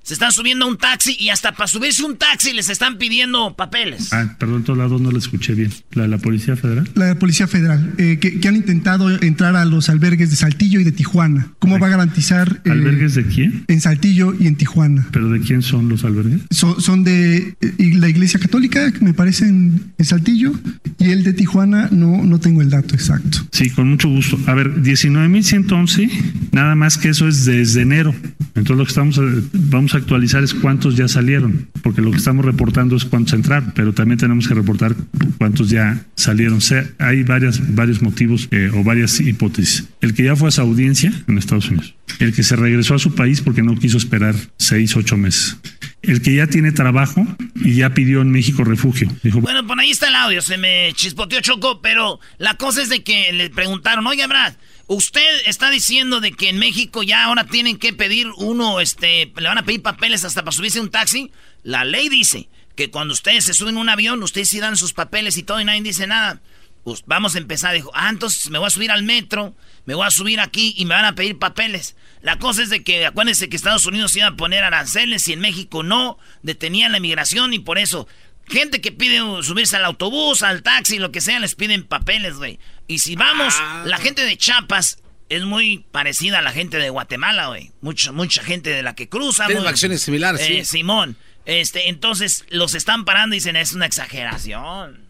se 0.07 0.15
están 0.15 0.31
subiendo 0.31 0.67
a 0.67 0.69
un 0.69 0.79
taxi 0.79 1.17
y 1.19 1.31
hasta 1.31 1.51
para 1.51 1.67
subirse 1.67 2.05
un 2.05 2.17
taxi 2.17 2.53
les 2.53 2.69
están 2.69 2.97
pidiendo 2.97 3.57
papeles. 3.57 4.13
Ah, 4.13 4.37
perdón, 4.39 4.63
todos 4.63 4.79
lados 4.79 5.01
no 5.01 5.11
lo 5.11 5.19
escuché 5.19 5.55
bien. 5.55 5.73
¿La 5.95 6.03
de 6.03 6.09
la 6.09 6.19
Policía 6.19 6.55
Federal? 6.55 6.89
La 6.95 7.19
Policía 7.19 7.49
Federal, 7.49 7.93
eh, 7.99 8.19
que, 8.21 8.39
que 8.39 8.47
han 8.47 8.55
intentado 8.55 9.11
entrar 9.21 9.57
a 9.57 9.65
los 9.65 9.89
albergues 9.89 10.31
de 10.31 10.37
Saltillo 10.37 10.79
y 10.79 10.85
de 10.85 10.93
Tijuana. 10.93 11.49
¿Cómo 11.59 11.81
va 11.81 11.89
a 11.89 11.91
garantizar? 11.91 12.61
eh, 12.65 12.71
¿Albergues 12.71 13.17
de 13.17 13.27
quién? 13.27 13.65
En 13.67 13.81
Saltillo 13.81 14.33
y 14.39 14.47
en 14.47 14.55
Tijuana. 14.55 15.09
¿Pero 15.11 15.29
de 15.29 15.41
quién 15.41 15.63
son 15.63 15.89
los 15.89 16.05
albergues? 16.05 16.43
Son, 16.51 16.81
son 16.81 17.03
de 17.03 17.57
eh, 17.61 17.75
la 17.97 18.09
Iglesia 18.09 18.39
Católica, 18.39 18.93
que 18.93 19.05
me 19.05 19.13
parece 19.13 19.49
en, 19.49 19.93
en 19.99 20.05
Saltillo, 20.05 20.53
y 21.01 21.11
el 21.11 21.25
de 21.25 21.33
Tijuana 21.33 21.89
no, 21.91 22.23
no 22.25 22.39
tengo 22.39 22.63
el 22.63 22.71
dato 22.71 22.95
exacto. 22.95 23.41
Sí, 23.51 23.71
con 23.71 23.89
mucho 23.89 24.09
gusto. 24.09 24.39
A 24.47 24.55
ver, 24.55 24.73
19.111, 24.83 26.11
nada 26.53 26.77
más 26.77 26.97
que 26.97 27.09
eso 27.09 27.27
es 27.27 27.45
desde 27.45 27.83
enero. 27.83 28.15
Entonces 28.55 28.77
lo 28.77 28.85
que 28.85 28.89
estamos 28.91 29.19
eh, 29.19 29.43
vamos 29.53 29.95
a 29.95 29.96
actualizar 29.97 30.43
es 30.43 30.55
cuántos 30.55 30.97
ya 30.97 31.09
salieron, 31.09 31.69
porque 31.83 32.01
lo 32.01 32.11
que 32.11 32.19
estamos 32.19 32.45
reportando 32.45 32.97
es 32.97 33.05
cuántos 33.05 33.35
entraron, 33.35 33.73
pero 33.75 33.93
también 33.93 34.19
tenemos 34.19 34.49
que 34.49 34.55
reportar 34.55 34.95
cuántos 35.39 35.71
ya 35.71 36.05
salieron. 36.15 36.59
O 36.59 36.61
sea, 36.61 36.89
hay 36.99 37.23
varias, 37.23 37.75
varios 37.75 38.03
motivos 38.03 38.49
eh, 38.51 38.71
o 38.73 38.85
varias 38.85 39.21
hipótesis. 39.21 39.89
El 40.01 40.15
que 40.15 40.25
ya 40.25 40.37
fue 40.37 40.49
a 40.49 40.51
su 40.53 40.61
audiencia 40.61 41.13
en 41.29 41.39
Estados 41.39 41.69
Unidos, 41.69 41.95
el 42.19 42.33
que 42.33 42.43
se 42.43 42.57
regresó 42.57 42.95
a 42.95 42.99
su 42.99 43.15
país 43.15 43.41
porque 43.41 43.63
no 43.63 43.75
quiso 43.77 43.97
esperar 43.99 44.35
seis, 44.59 44.97
ocho 44.97 45.17
meses, 45.17 45.57
el 46.03 46.23
que 46.23 46.35
ya 46.35 46.47
tiene 46.47 46.73
trabajo 46.73 47.27
y 47.55 47.75
ya 47.75 47.95
pidió 47.95 48.23
en 48.23 48.31
México 48.31 48.65
refugio. 48.65 49.11
Dijo, 49.23 49.41
Bueno, 49.41 49.67
pues 49.67 49.79
ahí 49.79 49.91
está 49.91 50.09
el 50.09 50.15
audio, 50.15 50.41
se 50.41 50.59
me 50.59 50.93
chispoteó 50.95 51.41
Choco, 51.41 51.81
pero 51.81 52.21
la 52.39 52.55
cosa 52.55 52.83
es 52.83 52.89
de 52.89 53.03
que 53.03 53.33
le 53.33 53.51
preguntaron, 53.51 54.07
oye, 54.07 54.27
Brad, 54.27 54.55
Usted 54.89 55.43
está 55.47 55.69
diciendo 55.71 56.21
de 56.21 56.31
que 56.31 56.49
en 56.49 56.59
México 56.59 57.03
ya 57.03 57.25
ahora 57.25 57.45
tienen 57.45 57.77
que 57.77 57.93
pedir 57.93 58.29
uno, 58.37 58.79
este, 58.81 59.33
le 59.35 59.49
van 59.49 59.59
a 59.59 59.65
pedir 59.65 59.83
papeles 59.83 60.25
hasta 60.25 60.43
para 60.43 60.57
subirse 60.57 60.79
a 60.79 60.83
un 60.83 60.91
taxi. 60.91 61.33
La 61.65 61.85
ley 61.85 62.09
dice 62.09 62.49
que 62.77 62.89
cuando 62.91 63.13
ustedes 63.13 63.45
se 63.45 63.55
suben 63.55 63.79
a 63.79 63.81
un 63.81 63.89
avión, 63.89 64.23
ustedes 64.23 64.49
sí 64.49 64.61
dan 64.61 64.77
sus 64.77 64.93
papeles 64.93 65.37
y 65.39 65.43
todo 65.43 65.61
y 65.61 65.65
nadie 65.65 65.83
dice 65.83 66.07
nada. 66.07 66.41
Pues 66.85 67.03
vamos 67.05 67.35
a 67.35 67.39
empezar. 67.39 67.75
Dijo, 67.75 67.91
ah, 67.95 68.09
entonces 68.11 68.49
me 68.49 68.59
voy 68.59 68.69
a 68.69 68.71
subir 68.71 68.93
al 68.93 69.03
metro, 69.03 69.57
me 69.87 69.95
voy 69.95 70.07
a 70.07 70.11
subir 70.13 70.39
aquí 70.39 70.73
y 70.77 70.85
me 70.85 70.95
van 70.95 71.05
a 71.05 71.17
pedir 71.17 71.37
papeles. 71.37 71.97
La 72.23 72.39
cosa 72.39 72.63
es 72.63 72.71
de 72.71 72.85
que 72.85 73.07
acuérdense 73.07 73.49
que 73.49 73.57
Estados 73.57 73.87
Unidos 73.87 74.15
iba 74.15 74.29
a 74.29 74.37
poner 74.37 74.63
aranceles 74.63 75.27
y 75.27 75.33
en 75.33 75.41
México 75.41 75.83
no, 75.83 76.17
detenían 76.43 76.93
la 76.93 76.99
inmigración 76.99 77.53
y 77.53 77.59
por 77.59 77.79
eso 77.79 78.07
gente 78.49 78.81
que 78.81 78.93
pide 78.93 79.19
subirse 79.43 79.77
al 79.77 79.85
autobús, 79.85 80.43
al 80.43 80.63
taxi, 80.63 80.99
lo 80.99 81.11
que 81.13 81.21
sea, 81.21 81.39
les 81.41 81.55
piden 81.55 81.85
papeles, 81.85 82.37
güey. 82.37 82.59
Y 82.87 82.99
si 83.01 83.17
vamos, 83.17 83.55
Ah. 83.59 83.83
la 83.87 83.99
gente 83.99 84.25
de 84.25 84.37
Chiapas 84.37 84.99
es 85.29 85.43
muy 85.45 85.85
parecida 85.91 86.39
a 86.39 86.43
la 86.43 86.53
gente 86.53 86.79
de 86.79 86.89
Guatemala, 86.91 87.49
güey. 87.49 87.73
Mucha, 87.81 88.13
mucha 88.13 88.43
gente 88.45 88.71
de 88.71 88.83
la 88.83 88.95
que 88.95 89.09
cruza. 89.09 89.47
Tienen 89.47 89.67
acciones 89.67 90.03
similares, 90.03 90.41
Eh, 90.43 90.65
sí. 90.65 90.65
Simón. 90.79 91.17
Este, 91.45 91.89
entonces 91.89 92.45
los 92.51 92.75
están 92.75 93.05
parando 93.05 93.35
y 93.35 93.39
dicen, 93.39 93.57
es 93.57 93.73
una 93.73 93.87
exageración. 93.87 95.07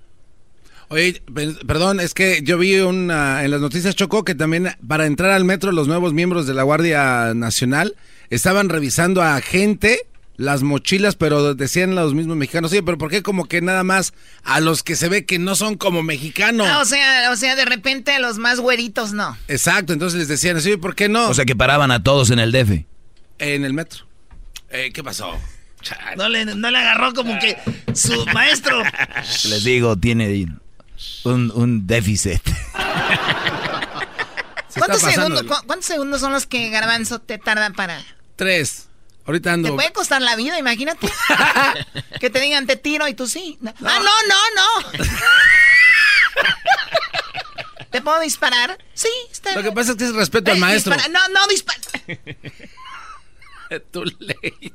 Oye, 0.88 1.20
pe- 1.34 1.54
perdón, 1.66 1.98
es 1.98 2.14
que 2.14 2.40
yo 2.44 2.58
vi 2.58 2.76
una, 2.78 3.42
en 3.44 3.50
las 3.50 3.60
noticias 3.60 3.96
Chocó 3.96 4.24
que 4.24 4.34
también 4.34 4.76
para 4.86 5.06
entrar 5.06 5.32
al 5.32 5.44
metro 5.44 5.72
los 5.72 5.88
nuevos 5.88 6.12
miembros 6.12 6.46
de 6.46 6.54
la 6.54 6.62
Guardia 6.62 7.34
Nacional 7.34 7.96
estaban 8.30 8.68
revisando 8.68 9.20
a 9.22 9.40
gente 9.40 9.98
las 10.36 10.62
mochilas, 10.62 11.16
pero 11.16 11.54
decían 11.54 11.94
los 11.94 12.14
mismos 12.14 12.36
mexicanos, 12.36 12.70
sí, 12.70 12.82
pero 12.82 12.98
¿por 12.98 13.10
qué 13.10 13.22
como 13.22 13.46
que 13.46 13.60
nada 13.62 13.82
más 13.84 14.12
a 14.44 14.60
los 14.60 14.82
que 14.82 14.96
se 14.96 15.08
ve 15.08 15.24
que 15.24 15.38
no 15.38 15.54
son 15.54 15.76
como 15.76 16.02
mexicanos? 16.02 16.66
Ah, 16.70 16.80
o 16.80 16.84
sea, 16.84 17.30
o 17.32 17.36
sea, 17.36 17.56
de 17.56 17.64
repente 17.64 18.12
a 18.12 18.18
los 18.18 18.38
más 18.38 18.60
güeritos 18.60 19.12
no. 19.12 19.36
Exacto, 19.48 19.92
entonces 19.92 20.18
les 20.18 20.28
decían, 20.28 20.60
sí, 20.60 20.76
¿por 20.76 20.94
qué 20.94 21.08
no? 21.08 21.28
O 21.28 21.34
sea 21.34 21.44
que 21.44 21.56
paraban 21.56 21.90
a 21.90 22.02
todos 22.02 22.30
en 22.30 22.38
el 22.38 22.52
DF. 22.52 22.84
en 23.38 23.64
el 23.64 23.72
metro. 23.72 24.04
Eh, 24.70 24.90
¿Qué 24.92 25.02
pasó? 25.04 25.38
No 26.16 26.28
le, 26.28 26.44
no 26.44 26.70
le 26.70 26.78
agarró 26.78 27.14
como 27.14 27.38
que 27.38 27.56
su 27.94 28.26
maestro. 28.34 28.82
Les 29.48 29.62
digo, 29.62 29.96
tiene 29.96 30.48
un, 31.24 31.52
un 31.54 31.86
déficit. 31.86 32.42
¿Cuántos 34.76 35.00
segundos, 35.00 35.42
cu- 35.44 35.66
¿Cuántos 35.66 35.86
segundos 35.86 36.20
son 36.20 36.32
los 36.32 36.46
que 36.46 36.68
Garbanzo 36.70 37.20
te 37.20 37.38
tardan 37.38 37.72
para...? 37.74 38.02
Tres. 38.36 38.88
Ahorita 39.26 39.50
Te 39.50 39.54
ando... 39.54 39.74
puede 39.74 39.92
costar 39.92 40.22
la 40.22 40.36
vida, 40.36 40.58
imagínate. 40.58 41.10
que 42.20 42.30
te 42.30 42.40
digan 42.40 42.66
te 42.66 42.76
tiro 42.76 43.08
y 43.08 43.14
tú 43.14 43.26
sí. 43.26 43.58
No. 43.60 43.74
Ah, 43.84 43.98
no, 43.98 44.22
no, 44.28 44.40
no. 44.54 45.04
¿Te 47.90 48.00
puedo 48.02 48.20
disparar? 48.20 48.78
Sí, 48.94 49.08
está 49.30 49.52
Lo 49.54 49.62
que 49.62 49.72
pasa 49.72 49.92
es 49.92 49.96
que 49.96 50.04
es 50.04 50.14
respeto 50.14 50.50
al 50.50 50.58
Eh, 50.58 50.60
maestro. 50.60 50.94
dispara- 50.94 51.08
No, 51.12 51.28
no, 51.28 51.46
dispara. 51.48 51.80
Too 53.90 54.04
late. 54.20 54.72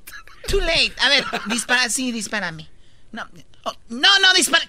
Too 0.48 0.60
late. 0.60 0.94
A 1.00 1.10
ver, 1.10 1.24
dispara, 1.48 1.90
sí, 1.90 2.12
dispárame. 2.12 2.70
No, 3.12 3.28
oh, 3.64 3.74
no, 3.90 4.20
no, 4.20 4.34
dispara. 4.34 4.66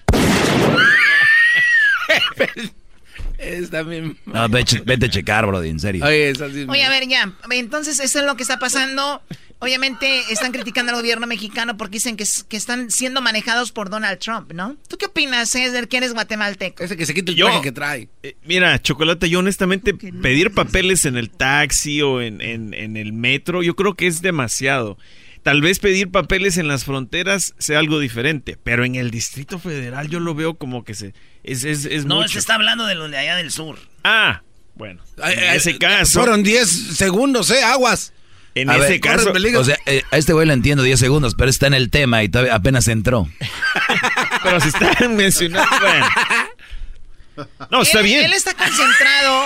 Está 3.43 3.83
bien. 3.83 4.17
No, 4.25 4.47
vete, 4.49 4.81
vete 4.85 5.05
a 5.05 5.09
checar, 5.09 5.45
Brody, 5.45 5.69
en 5.69 5.79
serio. 5.79 6.05
Oye. 6.05 6.33
Oye, 6.69 6.83
a 6.83 6.89
ver, 6.89 7.07
ya. 7.07 7.33
Entonces, 7.51 7.99
eso 7.99 8.19
es 8.19 8.25
lo 8.25 8.35
que 8.35 8.43
está 8.43 8.59
pasando. 8.59 9.21
Obviamente, 9.59 10.19
están 10.29 10.51
criticando 10.51 10.91
al 10.91 10.97
gobierno 10.97 11.25
mexicano 11.25 11.77
porque 11.77 11.93
dicen 11.93 12.17
que, 12.17 12.23
es- 12.23 12.43
que 12.43 12.57
están 12.57 12.91
siendo 12.91 13.21
manejados 13.21 13.71
por 13.71 13.89
Donald 13.89 14.19
Trump, 14.19 14.51
¿no? 14.51 14.75
¿Tú 14.89 14.97
qué 14.97 15.05
opinas, 15.05 15.49
César, 15.51 15.87
que 15.87 15.95
eres 15.97 16.11
guatemalteco? 16.13 16.83
Ese 16.83 16.97
que 16.97 17.05
se 17.05 17.13
quite 17.13 17.31
el 17.31 17.37
Yo- 17.37 17.45
traje 17.45 17.61
que 17.61 17.71
trae. 17.71 18.09
Eh, 18.23 18.35
mira, 18.43 18.81
Chocolate, 18.81 19.29
yo 19.29 19.39
honestamente 19.39 19.93
pedir 19.93 20.51
papeles 20.51 21.05
en 21.05 21.15
el 21.15 21.29
taxi 21.29 22.01
o 22.01 22.19
en, 22.21 22.41
en- 22.41 22.73
en 22.73 22.97
el 22.97 23.13
metro, 23.13 23.63
yo 23.63 23.73
creo 23.77 23.93
que 23.93 24.05
es 24.07 24.21
demasiado. 24.21 24.97
Tal 25.43 25.61
vez 25.61 25.79
pedir 25.79 26.09
papeles 26.09 26.57
en 26.57 26.67
las 26.69 26.85
fronteras 26.85 27.53
sea 27.57 27.79
algo 27.79 27.99
diferente, 27.99 28.57
pero 28.63 28.85
en 28.85 28.95
el 28.95 29.11
Distrito 29.11 29.59
Federal 29.59 30.07
yo 30.09 30.19
lo 30.21 30.33
veo 30.35 30.53
como 30.55 30.83
que 30.85 30.93
se 30.95 31.13
es, 31.43 31.65
es, 31.65 31.83
es 31.85 32.05
No, 32.05 32.15
mucho. 32.17 32.29
se 32.29 32.39
está 32.39 32.55
hablando 32.55 32.85
de 32.85 32.95
los 32.95 33.11
de 33.11 33.17
allá 33.17 33.35
del 33.35 33.51
sur. 33.51 33.77
Ah, 34.05 34.41
bueno. 34.75 35.01
Ay, 35.21 35.33
En 35.37 35.49
ay, 35.49 35.57
ese 35.57 35.77
caso, 35.77 36.19
Fueron 36.19 36.43
10 36.43 36.69
segundos, 36.97 37.51
¿eh? 37.51 37.61
Aguas. 37.61 38.13
en 38.55 38.69
A 38.69 38.77
ese 38.77 38.87
ver, 38.87 38.99
caso, 39.01 39.33
corre. 39.33 39.57
O 39.57 39.63
sea, 39.65 39.77
eh, 39.85 40.03
a 40.11 40.17
este 40.17 40.31
güey 40.31 40.47
lo 40.47 40.53
entiendo 40.53 40.81
10 40.83 40.97
segundos, 40.99 41.35
pero 41.35 41.49
está 41.49 41.67
en 41.67 41.73
el 41.73 41.89
tema 41.89 42.23
y 42.23 42.29
todavía 42.29 42.55
apenas 42.55 42.87
entró. 42.87 43.27
pero 44.43 44.59
si 44.61 44.69
están 44.69 45.15
mencionando, 45.15 45.69
bueno. 45.81 46.05
No, 47.69 47.81
está 47.81 47.99
él, 47.99 48.05
bien. 48.05 48.23
Él 48.25 48.33
está 48.33 48.53
concentrado. 48.53 49.43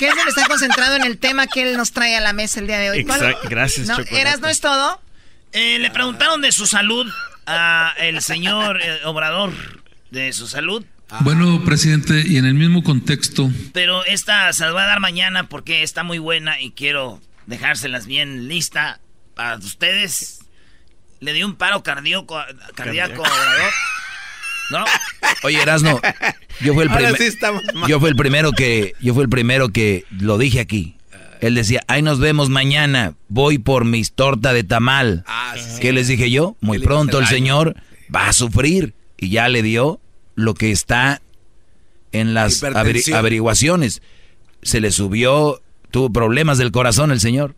Hesler 0.00 0.28
está 0.28 0.46
concentrado 0.46 0.96
en 0.96 1.04
el 1.04 1.18
tema 1.18 1.46
que 1.46 1.62
él 1.62 1.76
nos 1.76 1.92
trae 1.92 2.16
a 2.16 2.20
la 2.20 2.32
mesa 2.32 2.60
el 2.60 2.66
día 2.66 2.78
de 2.78 2.90
hoy. 2.90 3.04
¿Cuál- 3.04 3.22
Exacto, 3.22 3.48
gracias, 3.48 3.86
¿No? 3.86 3.96
Chocolate. 3.96 4.20
¿Eras 4.20 4.40
no 4.40 4.48
es 4.48 4.60
todo? 4.60 5.00
Eh, 5.52 5.78
le 5.78 5.90
preguntaron 5.90 6.40
de 6.42 6.52
su 6.52 6.66
salud 6.66 7.10
a 7.46 7.94
el 7.98 8.20
señor 8.22 8.80
eh, 8.82 9.00
Obrador, 9.04 9.52
de 10.10 10.32
su 10.32 10.46
salud. 10.46 10.84
Bueno, 11.20 11.64
presidente, 11.64 12.22
y 12.24 12.36
en 12.36 12.44
el 12.46 12.54
mismo 12.54 12.84
contexto, 12.84 13.50
Pero 13.72 14.04
esta 14.04 14.52
se 14.52 14.62
las 14.64 14.72
voy 14.72 14.82
a 14.82 14.86
dar 14.86 15.00
mañana 15.00 15.48
porque 15.48 15.82
está 15.82 16.04
muy 16.04 16.18
buena 16.18 16.60
y 16.60 16.70
quiero 16.70 17.20
dejárselas 17.46 18.06
bien 18.06 18.46
lista 18.46 19.00
para 19.34 19.56
ustedes. 19.56 20.38
Le 21.18 21.32
dio 21.32 21.46
un 21.46 21.56
paro 21.56 21.82
cardíaco, 21.82 22.40
cardíaco 22.76 23.22
Obrador. 23.22 23.72
¿No? 24.70 24.84
Oye, 25.42 25.60
Erasno, 25.60 26.00
yo 26.60 26.74
fui 26.74 26.82
el 26.84 26.88
Ahora 26.90 27.00
primer- 27.08 27.16
sí 27.18 27.24
estamos 27.24 27.62
mal. 27.74 27.88
yo 27.88 27.98
fui 28.00 28.08
el 28.10 28.16
primero 28.16 28.52
que 28.52 28.94
yo 29.00 29.14
fui 29.14 29.22
el 29.24 29.28
primero 29.28 29.68
que 29.70 30.04
lo 30.10 30.38
dije 30.38 30.60
aquí. 30.60 30.96
Él 31.40 31.54
decía, 31.54 31.82
"Ahí 31.88 32.02
nos 32.02 32.18
vemos 32.20 32.50
mañana. 32.50 33.14
Voy 33.28 33.58
por 33.58 33.84
mis 33.86 34.12
torta 34.12 34.52
de 34.52 34.62
tamal." 34.62 35.24
Ah, 35.26 35.54
sí, 35.56 35.62
sí. 35.76 35.80
¿Qué 35.80 35.92
les 35.92 36.06
dije 36.08 36.30
yo? 36.30 36.56
Muy 36.60 36.76
¿Qué 36.76 36.80
le 36.80 36.86
pronto 36.86 37.18
el 37.18 37.26
señor 37.26 37.76
va 38.14 38.28
a 38.28 38.32
sufrir 38.34 38.94
y 39.16 39.30
ya 39.30 39.48
le 39.48 39.62
dio 39.62 40.00
lo 40.34 40.54
que 40.54 40.70
está 40.70 41.22
en 42.12 42.34
las 42.34 42.62
averiguaciones. 43.14 44.02
Se 44.62 44.80
le 44.80 44.90
subió, 44.92 45.62
tuvo 45.90 46.12
problemas 46.12 46.58
del 46.58 46.72
corazón 46.72 47.10
el 47.10 47.20
señor. 47.20 47.54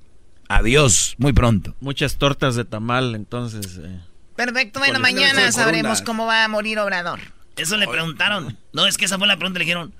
Adiós, 0.48 1.14
muy 1.18 1.32
pronto. 1.32 1.74
Muchas 1.80 2.16
tortas 2.18 2.54
de 2.54 2.64
tamal, 2.64 3.14
entonces. 3.16 3.80
eh. 3.82 3.98
Perfecto, 4.36 4.78
bueno, 4.78 4.98
mañana 5.00 5.52
sabremos 5.52 6.02
cómo 6.02 6.26
va 6.26 6.44
a 6.44 6.48
morir 6.48 6.78
Obrador. 6.78 7.20
Eso 7.56 7.76
le 7.76 7.86
preguntaron. 7.86 8.58
No, 8.72 8.86
es 8.86 8.96
que 8.96 9.04
esa 9.04 9.18
fue 9.18 9.26
la 9.26 9.36
pregunta. 9.36 9.58
Le 9.58 9.64
dijeron, 9.66 9.94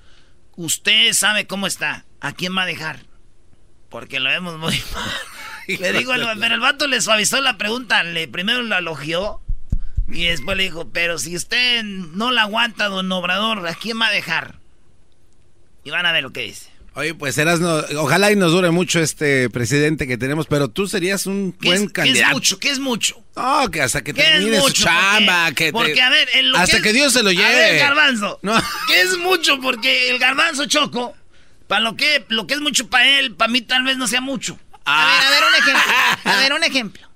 usted 0.55 1.13
sabe 1.13 1.45
cómo 1.47 1.67
está. 1.67 2.05
¿A 2.19 2.31
quién 2.33 2.57
va 2.57 2.63
a 2.63 2.65
dejar? 2.65 2.99
Porque 3.89 4.19
lo 4.19 4.29
vemos 4.29 4.57
muy 4.57 4.73
mal. 4.95 5.11
Le 5.79 5.93
digo, 5.93 6.13
el- 6.13 6.27
pero 6.39 6.55
el 6.55 6.61
vato 6.61 6.87
le 6.87 6.99
suavizó 6.99 7.39
la 7.41 7.57
pregunta. 7.57 8.03
Le 8.03 8.27
primero 8.27 8.63
la 8.63 8.79
elogió 8.79 9.39
y 10.07 10.25
después 10.25 10.57
le 10.57 10.63
dijo, 10.63 10.89
pero 10.89 11.19
si 11.19 11.35
usted 11.35 11.83
no 11.83 12.31
la 12.31 12.41
aguanta, 12.43 12.87
don 12.89 13.11
Obrador, 13.11 13.67
¿a 13.67 13.75
quién 13.75 14.01
va 14.01 14.07
a 14.07 14.11
dejar? 14.11 14.55
Y 15.83 15.91
van 15.91 16.05
a 16.07 16.11
ver 16.11 16.23
lo 16.23 16.31
que 16.33 16.41
dice. 16.41 16.71
Oye, 16.95 17.15
pues 17.15 17.35
Erasno, 17.39 17.77
ojalá 17.97 18.31
y 18.31 18.35
nos 18.35 18.51
dure 18.51 18.69
mucho 18.69 18.99
este 18.99 19.49
presidente 19.49 20.05
que 20.07 20.15
tenemos, 20.17 20.45
pero 20.45 20.67
tú 20.69 20.87
serías 20.87 21.25
un 21.25 21.51
¿Qué 21.53 21.69
buen 21.69 21.81
es, 21.81 21.87
qué 21.87 21.93
candidato. 21.93 22.27
es 22.27 22.33
mucho? 22.33 22.59
¿Qué 22.59 22.69
es 22.69 22.79
mucho? 22.79 23.23
No, 23.35 23.71
que 23.71 23.81
hasta 23.81 24.03
que 24.03 24.13
¿Qué 24.13 24.21
es 24.21 24.27
termine 24.27 24.57
su 24.57 24.63
mucho? 24.63 24.83
chamba, 24.83 25.45
Porque- 25.45 25.55
que 25.55 25.65
te- 25.65 25.71
Porque, 25.73 26.01
a 26.01 26.09
ver, 26.11 26.29
en 26.35 26.51
lo 26.51 26.57
hasta 26.59 26.77
que, 26.77 26.83
que, 26.83 26.89
es- 26.89 26.95
Dios 26.95 27.13
se 27.13 27.23
lo 27.23 27.31
lleve. 27.31 27.45
A 27.45 27.49
ver, 27.57 27.79
garbanzo. 27.79 28.39
No. 28.43 28.53
¿Qué 28.87 29.01
es 29.01 29.17
mucho? 29.17 29.59
Porque 29.59 30.11
el 30.11 30.19
garbanzo 30.19 30.65
choco, 30.67 31.15
para 31.67 31.81
lo 31.81 31.95
que, 31.95 32.25
lo 32.29 32.45
que 32.45 32.53
es 32.53 32.61
mucho 32.61 32.87
para 32.87 33.17
él, 33.19 33.33
para 33.33 33.51
mí 33.51 33.61
tal 33.61 33.83
vez 33.83 33.97
no 33.97 34.07
sea 34.07 34.21
mucho. 34.21 34.59
A 34.85 35.05
ver, 35.07 35.25
a 35.25 35.29
ver 35.31 35.43
un 35.49 35.55
ejemplo. 35.55 36.31
A 36.31 36.37
ver 36.37 36.53
un 36.53 36.63
ejemplo. 36.63 37.09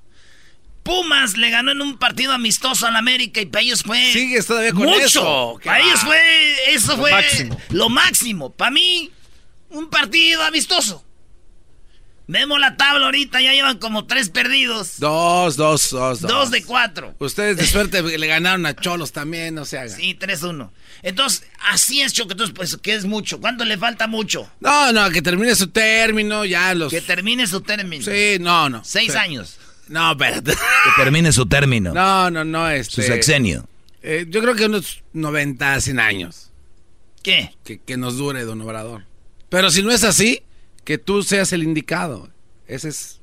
Pumas 0.83 1.35
le 1.35 1.49
ganó 1.49 1.71
en 1.73 1.81
un 1.81 1.97
partido 1.99 2.31
amistoso 2.31 2.87
al 2.87 2.95
América 2.95 3.41
y 3.41 3.45
para 3.45 3.61
ellos 3.61 3.83
fue. 3.83 4.11
Sigues 4.13 4.45
todavía 4.47 4.71
con 4.71 4.83
mucho. 4.83 4.99
eso. 5.05 5.59
¿Qué 5.61 5.65
Para 5.67 5.79
va? 5.81 5.85
ellos 5.85 5.99
fue. 5.99 6.73
Eso 6.73 6.91
Lo 6.93 6.97
fue 6.97 7.11
máximo. 7.11 7.61
lo 7.71 7.89
máximo. 7.89 8.53
Para 8.53 8.71
mí, 8.71 9.11
un 9.69 9.89
partido 9.89 10.43
amistoso. 10.43 11.03
Vemos 12.29 12.59
la 12.59 12.75
tabla 12.75 13.05
ahorita, 13.05 13.39
ya 13.39 13.53
llevan 13.53 13.77
como 13.77 14.05
tres 14.05 14.27
perdidos. 14.29 14.99
Dos, 14.99 15.55
dos, 15.55 15.89
dos, 15.91 16.19
dos. 16.19 16.29
Dos 16.29 16.51
de 16.51 16.61
cuatro. 16.61 17.15
Ustedes 17.19 17.55
de 17.55 17.65
suerte 17.65 18.01
le 18.17 18.27
ganaron 18.27 18.65
a 18.65 18.75
Cholos 18.75 19.13
también, 19.13 19.55
no 19.55 19.63
se 19.63 19.77
hagan. 19.79 19.95
Sí, 19.97 20.13
3-1. 20.19 20.69
Entonces, 21.03 21.43
así 21.69 22.01
es, 22.01 22.11
Choco. 22.11 22.33
Entonces, 22.33 22.53
pues, 22.53 22.75
¿qué 22.81 22.95
es 22.95 23.05
mucho? 23.05 23.39
¿Cuánto 23.39 23.63
le 23.63 23.77
falta 23.77 24.07
mucho? 24.07 24.49
No, 24.59 24.91
no, 24.91 25.09
que 25.09 25.21
termine 25.21 25.55
su 25.55 25.67
término, 25.67 26.43
ya 26.43 26.73
los... 26.75 26.91
Que 26.91 26.99
termine 26.99 27.47
su 27.47 27.61
término. 27.61 28.03
Sí, 28.03 28.35
no, 28.41 28.69
no. 28.69 28.83
Seis 28.83 29.13
Sí. 29.13 29.17
años. 29.17 29.57
No, 29.87 30.11
espérate. 30.11 30.51
Que 30.87 31.01
termine 31.01 31.31
su 31.31 31.45
término, 31.45 31.93
No, 31.93 32.29
no, 32.29 32.43
no, 32.43 32.67
su 32.67 32.73
este... 32.73 33.03
sexenio. 33.03 33.69
eh, 34.01 34.25
yo 34.27 34.41
creo 34.41 34.53
que 34.53 34.65
unos 34.65 35.01
90, 35.13 35.79
100 35.79 35.99
años. 36.01 36.51
¿Qué? 37.23 37.55
Que, 37.63 37.79
que 37.79 37.95
nos 37.95 38.17
dure, 38.17 38.43
don 38.43 38.59
Obrador. 38.61 39.05
Pero 39.49 39.69
si 39.71 39.81
no 39.81 39.91
es 39.91 40.03
así, 40.03 40.41
que 40.83 40.97
tú 40.97 41.23
seas 41.23 41.51
el 41.53 41.63
indicado. 41.63 42.29
Ese 42.67 42.89
es... 42.89 43.19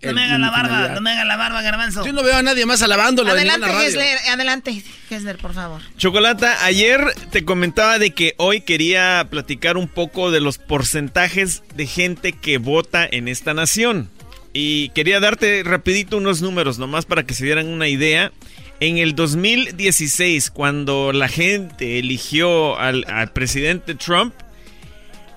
No 0.00 0.12
me 0.12 0.22
haga 0.22 0.38
la 0.38 0.50
barba, 0.50 0.88
no 0.90 1.00
me 1.00 1.10
haga 1.10 1.24
la 1.24 1.36
barba, 1.36 1.60
garbanzo. 1.60 2.06
Yo 2.06 2.12
no 2.12 2.22
veo 2.22 2.36
a 2.36 2.42
nadie 2.42 2.64
más 2.66 2.82
alabándolo. 2.82 3.32
Adelante, 3.32 3.68
Gessler, 3.68 4.16
adelante, 4.30 4.84
Gessler, 5.08 5.38
por 5.38 5.54
favor. 5.54 5.82
Chocolata, 5.96 6.64
ayer 6.64 7.00
te 7.32 7.44
comentaba 7.44 7.98
de 7.98 8.12
que 8.12 8.34
hoy 8.36 8.60
quería 8.60 9.26
platicar 9.28 9.76
un 9.76 9.88
poco 9.88 10.30
de 10.30 10.38
los 10.38 10.58
porcentajes 10.58 11.64
de 11.74 11.88
gente 11.88 12.32
que 12.32 12.58
vota 12.58 13.08
en 13.10 13.26
esta 13.26 13.54
nación. 13.54 14.08
Y 14.52 14.90
quería 14.90 15.18
darte 15.18 15.64
rapidito 15.64 16.16
unos 16.16 16.42
números, 16.42 16.78
nomás 16.78 17.04
para 17.04 17.24
que 17.24 17.34
se 17.34 17.44
dieran 17.44 17.66
una 17.66 17.88
idea. 17.88 18.30
En 18.78 18.98
el 18.98 19.16
2016, 19.16 20.52
cuando 20.52 21.12
la 21.12 21.26
gente 21.26 21.98
eligió 21.98 22.78
al, 22.78 23.04
al 23.08 23.32
presidente 23.32 23.96
Trump, 23.96 24.32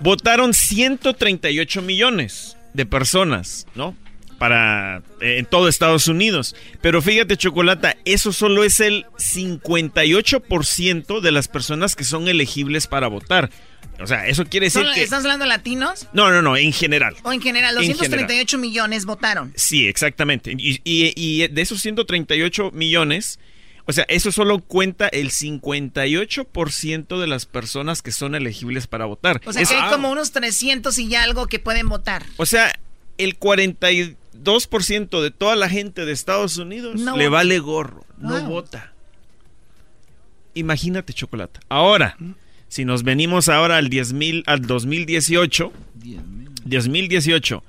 votaron 0.02 0.54
138 0.54 1.82
millones 1.82 2.58
de 2.74 2.86
personas, 2.86 3.68
¿no? 3.76 3.96
para 4.42 5.04
eh, 5.22 5.38
en 5.38 5.46
todo 5.46 5.68
Estados 5.68 6.08
Unidos. 6.08 6.56
Pero 6.82 7.04
fíjate, 7.04 7.38
Chocolata, 7.38 7.96
eso 8.06 8.34
solo 8.34 8.64
es 8.64 8.80
el 8.80 9.06
58% 9.18 11.20
de 11.20 11.32
las 11.32 11.48
personas 11.48 11.96
que 11.96 12.04
son 12.04 12.28
elegibles 12.28 12.88
para 12.88 13.08
votar. 13.08 13.52
O 14.00 14.08
sea, 14.08 14.26
eso 14.26 14.46
quiere 14.46 14.66
decir 14.66 14.84
que... 14.96 15.04
¿Estás 15.04 15.26
hablando 15.26 15.46
de 15.46 15.50
latinos? 15.50 16.08
No, 16.14 16.32
no, 16.32 16.42
no, 16.42 16.58
en 16.58 16.74
general. 16.74 17.16
O 17.22 17.32
en 17.32 17.40
general, 17.40 17.76
238 17.76 18.58
millones 18.58 19.06
votaron. 19.06 19.54
Sí, 19.56 19.88
exactamente. 19.88 20.56
Y, 20.58 20.82
y, 20.84 21.48
de 21.48 21.62
esos 21.62 21.80
138 21.80 22.72
millones, 22.74 23.38
o 23.92 23.94
sea, 23.94 24.06
eso 24.08 24.32
solo 24.32 24.60
cuenta 24.60 25.10
el 25.10 25.32
58% 25.32 27.20
de 27.20 27.28
las 27.28 27.46
personas 27.46 28.02
que 28.02 28.14
son 28.14 28.36
elegibles 28.36 28.88
para 28.88 29.04
votar. 29.04 29.42
O 29.46 29.52
sea, 29.52 29.66
que 29.66 29.76
hay 29.76 29.92
como 29.92 30.10
unos 30.10 30.32
300 30.32 30.98
y 30.98 31.10
ya 31.10 31.24
algo 31.24 31.48
que 31.48 31.60
pueden 31.60 31.90
votar. 31.90 32.26
O 32.38 32.46
sea, 32.46 32.72
el 33.18 33.38
42% 33.38 35.22
de 35.22 35.32
toda 35.32 35.58
la 35.58 35.68
gente 35.68 36.06
de 36.06 36.14
Estados 36.14 36.56
Unidos 36.56 37.02
le 37.02 37.28
vale 37.28 37.60
gorro, 37.60 38.06
no 38.18 38.42
vota. 38.46 38.94
Imagínate, 40.54 41.12
chocolate. 41.12 41.60
Ahora, 41.68 42.16
si 42.70 42.86
nos 42.86 43.04
venimos 43.04 43.50
ahora 43.50 43.76
al 43.76 43.90
10 43.90 44.14
al 44.46 44.62
2018, 44.62 45.74
2018, 46.64 47.64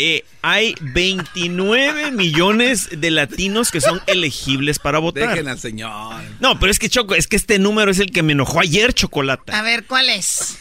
eh, 0.00 0.24
hay 0.40 0.74
29 0.80 2.10
millones 2.12 2.88
de 2.90 3.10
latinos 3.10 3.70
que 3.70 3.80
son 3.80 4.00
elegibles 4.06 4.78
para 4.78 4.98
votar. 4.98 5.28
Dejen 5.30 5.48
al 5.48 5.58
señor. 5.58 6.14
No, 6.40 6.58
pero 6.58 6.72
es 6.72 6.78
que 6.78 6.88
Choco, 6.88 7.14
es 7.14 7.26
que 7.26 7.36
este 7.36 7.58
número 7.58 7.90
es 7.90 7.98
el 7.98 8.10
que 8.10 8.22
me 8.22 8.32
enojó 8.32 8.60
ayer, 8.60 8.94
chocolate. 8.94 9.52
A 9.52 9.62
ver, 9.62 9.84
¿cuál 9.84 10.08
es? 10.08 10.58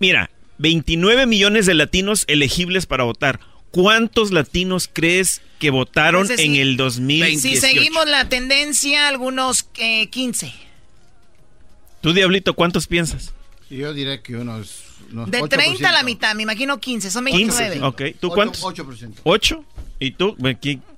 Mira, 0.00 0.30
29 0.58 1.26
millones 1.26 1.66
de 1.66 1.74
latinos 1.74 2.24
elegibles 2.26 2.86
para 2.86 3.04
votar. 3.04 3.38
¿Cuántos 3.70 4.32
latinos 4.32 4.90
crees 4.92 5.40
que 5.58 5.70
votaron 5.70 6.28
en 6.30 6.56
el 6.56 6.76
2018? 6.76 7.40
Si 7.40 7.56
seguimos 7.56 8.06
la 8.06 8.28
tendencia, 8.28 9.08
algunos 9.08 9.64
15. 9.64 10.46
Eh, 10.46 10.52
¿Tú, 12.00 12.12
Diablito, 12.12 12.54
cuántos 12.54 12.86
piensas? 12.86 13.32
Yo 13.70 13.92
diré 13.94 14.20
que 14.20 14.36
unos... 14.36 14.82
de 15.26 15.48
30 15.48 15.88
a 15.88 15.92
la 15.92 16.02
mitad, 16.02 16.34
me 16.34 16.42
imagino 16.42 16.78
15, 16.78 17.10
son 17.10 17.24
29. 17.24 17.72
15, 17.74 17.86
ok. 17.86 18.02
¿Tú 18.20 18.30
cuántos? 18.30 18.62
8%. 18.62 19.22
¿8? 19.24 19.64
¿Y 20.00 20.10
tú? 20.12 20.36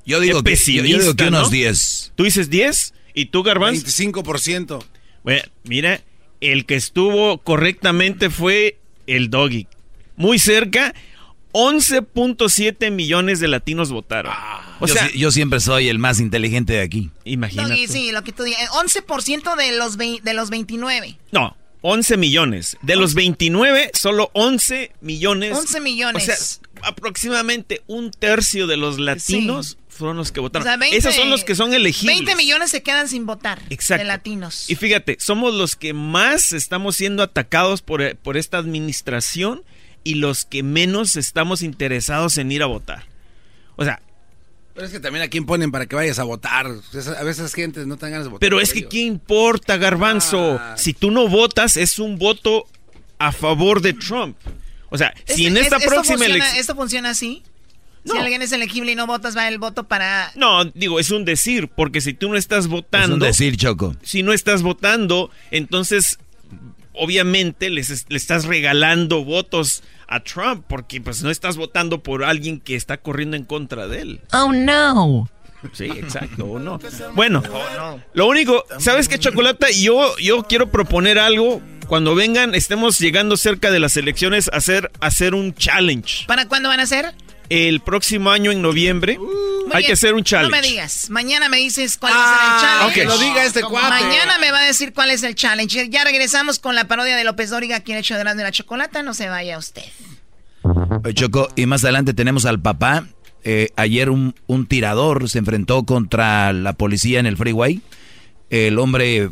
Yo 0.04 0.20
digo, 0.20 0.42
que, 0.42 0.56
yo, 0.56 0.82
digo 0.82 1.14
que 1.14 1.24
unos 1.24 1.50
10. 1.50 2.12
¿Tú 2.14 2.24
dices 2.24 2.50
10? 2.50 2.94
¿Y 3.14 3.26
tú, 3.26 3.42
Garbanzo? 3.42 3.86
25%. 3.86 4.84
Bueno, 5.24 5.42
mira, 5.64 6.00
el 6.40 6.66
que 6.66 6.76
estuvo 6.76 7.38
correctamente 7.38 8.30
fue 8.30 8.78
el 9.06 9.30
doggy. 9.30 9.66
Muy 10.16 10.38
cerca, 10.38 10.94
11.7 11.52 12.90
millones 12.90 13.40
de 13.40 13.48
latinos 13.48 13.90
votaron. 13.90 14.32
Ah, 14.34 14.76
o 14.80 14.86
yo, 14.86 14.94
sea, 14.94 15.10
yo 15.12 15.30
siempre 15.30 15.60
soy 15.60 15.88
el 15.88 15.98
más 15.98 16.20
inteligente 16.20 16.74
de 16.74 16.82
aquí. 16.82 17.10
Imagínate. 17.24 17.70
Doggy, 17.70 17.88
sí, 17.88 18.12
lo 18.12 18.22
que 18.22 18.32
tú 18.32 18.42
digas. 18.42 18.70
11% 18.70 19.56
de 19.56 19.76
los, 19.76 19.96
de 19.98 20.34
los 20.34 20.50
29. 20.50 21.18
No, 21.32 21.56
11 21.82 22.16
millones. 22.16 22.76
De 22.82 22.96
los 22.96 23.14
29, 23.14 23.90
solo 23.94 24.30
11 24.32 24.92
millones. 25.00 25.56
11 25.56 25.80
millones. 25.80 26.22
O 26.22 26.26
sea, 26.26 26.36
aproximadamente 26.82 27.82
un 27.86 28.10
tercio 28.10 28.66
de 28.66 28.76
los 28.76 28.98
latinos 28.98 29.78
fueron 29.88 30.16
los 30.16 30.32
que 30.32 30.40
votaron. 30.40 30.82
Esos 30.92 31.14
son 31.14 31.30
los 31.30 31.44
que 31.44 31.54
son 31.54 31.72
elegibles. 31.74 32.16
20 32.16 32.36
millones 32.36 32.70
se 32.70 32.82
quedan 32.82 33.08
sin 33.08 33.26
votar 33.26 33.62
Exacto. 33.70 34.02
de 34.02 34.08
latinos. 34.08 34.68
Y 34.68 34.74
fíjate, 34.74 35.16
somos 35.18 35.54
los 35.54 35.76
que 35.76 35.92
más 35.92 36.52
estamos 36.52 36.96
siendo 36.96 37.22
atacados 37.22 37.82
por, 37.82 38.16
por 38.16 38.36
esta 38.36 38.58
administración 38.58 39.62
y 40.04 40.14
los 40.14 40.44
que 40.44 40.62
menos 40.62 41.16
estamos 41.16 41.62
interesados 41.62 42.38
en 42.38 42.52
ir 42.52 42.62
a 42.62 42.66
votar. 42.66 43.06
O 43.76 43.84
sea, 43.84 44.00
pero 44.76 44.86
es 44.86 44.92
que 44.92 45.00
también 45.00 45.24
a 45.24 45.28
quién 45.28 45.46
ponen 45.46 45.72
para 45.72 45.86
que 45.86 45.96
vayas 45.96 46.18
a 46.18 46.24
votar. 46.24 46.66
A 46.66 47.24
veces 47.24 47.54
gente 47.54 47.86
no 47.86 47.96
tienen 47.96 48.12
ganas 48.12 48.26
de 48.26 48.30
votar. 48.30 48.40
Pero 48.40 48.60
es 48.60 48.74
que 48.74 48.86
¿qué 48.86 48.98
importa, 48.98 49.78
garbanzo? 49.78 50.58
Ah. 50.60 50.74
Si 50.76 50.92
tú 50.92 51.10
no 51.10 51.28
votas, 51.28 51.78
es 51.78 51.98
un 51.98 52.18
voto 52.18 52.66
a 53.18 53.32
favor 53.32 53.80
de 53.80 53.94
Trump. 53.94 54.36
O 54.90 54.98
sea, 54.98 55.14
si 55.24 55.46
en 55.46 55.56
esta 55.56 55.78
próxima 55.78 56.26
elección... 56.26 56.58
¿Esto 56.58 56.76
funciona 56.76 57.10
así? 57.10 57.42
Si 58.04 58.16
alguien 58.16 58.42
es 58.42 58.52
elegible 58.52 58.92
y 58.92 58.94
no 58.94 59.06
votas, 59.06 59.34
va 59.34 59.48
el 59.48 59.58
voto 59.58 59.84
para... 59.84 60.30
No, 60.36 60.66
digo, 60.66 61.00
es 61.00 61.10
un 61.10 61.24
decir, 61.24 61.68
porque 61.68 62.02
si 62.02 62.12
tú 62.12 62.28
no 62.28 62.36
estás 62.36 62.68
votando... 62.68 63.16
Es 63.16 63.40
un 63.40 63.46
decir, 63.46 63.56
Choco. 63.56 63.96
Si 64.02 64.22
no 64.22 64.34
estás 64.34 64.60
votando, 64.62 65.30
entonces 65.50 66.18
obviamente 66.92 67.70
les, 67.70 68.06
le 68.08 68.16
estás 68.16 68.44
regalando 68.44 69.24
votos 69.24 69.82
a 70.08 70.20
Trump, 70.20 70.64
porque 70.68 71.00
pues 71.00 71.22
no 71.22 71.30
estás 71.30 71.56
votando 71.56 72.02
por 72.02 72.24
alguien 72.24 72.60
que 72.60 72.76
está 72.76 72.96
corriendo 72.98 73.36
en 73.36 73.44
contra 73.44 73.88
de 73.88 74.00
él. 74.00 74.20
Oh, 74.32 74.52
no. 74.52 75.28
Sí, 75.72 75.86
exacto, 75.86 76.58
no. 76.58 76.78
Bueno, 77.14 77.42
lo 78.12 78.26
único, 78.26 78.64
¿sabes 78.78 79.08
qué, 79.08 79.18
Chocolata? 79.18 79.68
Yo, 79.70 80.16
yo 80.18 80.42
quiero 80.44 80.70
proponer 80.70 81.18
algo. 81.18 81.60
Cuando 81.86 82.14
vengan, 82.16 82.54
estemos 82.56 82.98
llegando 82.98 83.36
cerca 83.36 83.70
de 83.70 83.78
las 83.78 83.96
elecciones, 83.96 84.50
hacer, 84.52 84.90
hacer 85.00 85.34
un 85.34 85.54
challenge. 85.54 86.26
¿Para 86.26 86.48
cuándo 86.48 86.68
van 86.68 86.80
a 86.80 86.82
hacer? 86.82 87.14
El 87.48 87.80
próximo 87.80 88.30
año 88.30 88.50
en 88.50 88.62
noviembre. 88.62 89.18
hay 89.72 89.84
que 89.84 89.92
hacer 89.92 90.14
un 90.14 90.24
challenge. 90.24 90.50
No 90.50 90.62
me 90.62 90.66
digas. 90.66 91.10
Mañana 91.10 91.48
me 91.48 91.58
dices 91.58 91.96
cuál 91.98 92.12
es 92.12 92.18
el 92.18 92.24
ah, 92.24 92.88
challenge. 92.90 93.04
lo 93.04 93.18
diga 93.18 93.44
este 93.44 93.62
cuate. 93.62 93.88
Mañana 93.88 94.38
me 94.38 94.50
va 94.50 94.60
a 94.60 94.64
decir 94.64 94.92
cuál 94.92 95.10
es 95.10 95.22
el 95.22 95.34
challenge. 95.34 95.88
Ya 95.90 96.04
regresamos 96.04 96.58
con 96.58 96.74
la 96.74 96.86
parodia 96.86 97.16
de 97.16 97.24
López 97.24 97.50
Dóriga, 97.50 97.80
quien 97.80 97.96
ha 97.96 98.00
hecho 98.00 98.16
de 98.16 98.24
la 98.24 98.52
chocolata. 98.52 99.02
No 99.02 99.14
se 99.14 99.28
vaya 99.28 99.58
usted. 99.58 99.84
Choco, 101.14 101.48
y 101.56 101.66
más 101.66 101.84
adelante 101.84 102.14
tenemos 102.14 102.44
al 102.44 102.60
papá. 102.60 103.06
Eh, 103.44 103.70
ayer 103.76 104.10
un, 104.10 104.34
tirador 104.68 105.28
se 105.28 105.38
enfrentó 105.38 105.84
contra 105.84 106.52
la 106.52 106.72
policía 106.72 107.20
en 107.20 107.26
el 107.26 107.36
freeway. 107.36 107.80
El 108.50 108.78
hombre 108.78 109.30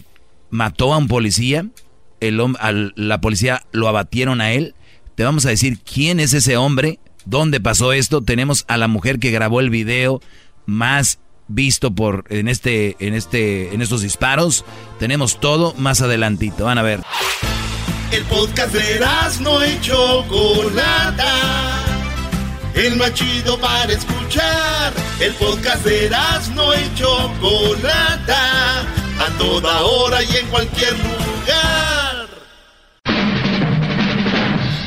mató 0.50 0.94
a 0.94 0.98
un 0.98 1.08
policía. 1.08 1.66
El, 2.20 2.40
la 2.96 3.20
policía 3.20 3.64
lo 3.72 3.88
abatieron 3.88 4.40
a 4.40 4.52
él. 4.52 4.74
Te 5.16 5.24
vamos 5.24 5.46
a 5.46 5.50
decir 5.50 5.78
quién 5.80 6.20
es 6.20 6.32
ese 6.32 6.56
hombre 6.56 6.98
dónde 7.24 7.60
pasó 7.60 7.92
esto. 7.92 8.22
Tenemos 8.22 8.64
a 8.68 8.76
la 8.76 8.88
mujer 8.88 9.18
que 9.18 9.30
grabó 9.30 9.60
el 9.60 9.70
video 9.70 10.20
más 10.66 11.18
visto 11.46 11.94
por 11.94 12.24
en 12.30 12.48
este 12.48 12.96
en 13.00 13.14
este 13.14 13.74
estos 13.74 14.02
disparos. 14.02 14.64
Tenemos 14.98 15.40
todo 15.40 15.74
más 15.78 16.00
adelantito. 16.00 16.64
Van 16.64 16.78
a 16.78 16.82
ver. 16.82 17.00
El 18.10 18.22
podcast 18.24 18.72
de 18.72 19.00
no 19.40 19.62
hecho 19.62 20.24
Chocolata. 20.28 21.84
El 22.74 22.96
más 22.96 23.14
chido 23.14 23.58
para 23.58 23.92
escuchar. 23.92 24.92
El 25.20 25.32
podcast 25.34 25.84
de 25.84 26.10
no 26.54 26.72
hecho 26.72 27.32
Chocolata. 27.40 28.80
A 28.80 29.38
toda 29.38 29.82
hora 29.82 30.22
y 30.22 30.36
en 30.36 30.46
cualquier 30.48 30.92
lugar. 30.92 32.03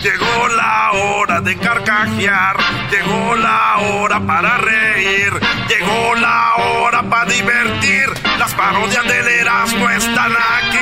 Llegó 0.02 0.48
la 0.50 0.92
hora 0.92 1.42
de 1.42 1.58
carcajear, 1.58 2.58
llegó 2.92 3.36
la 3.36 3.78
hora 3.78 4.20
para 4.26 4.58
reír, 4.58 5.34
llegó 5.68 6.16
la 6.16 6.56
hora 6.56 7.02
para 7.10 7.32
divertir. 7.32 8.06
Las 8.38 8.54
parodias 8.54 9.04
del 9.08 9.28
Erasmo 9.28 9.90
están 9.90 10.32
aquí. 10.34 10.78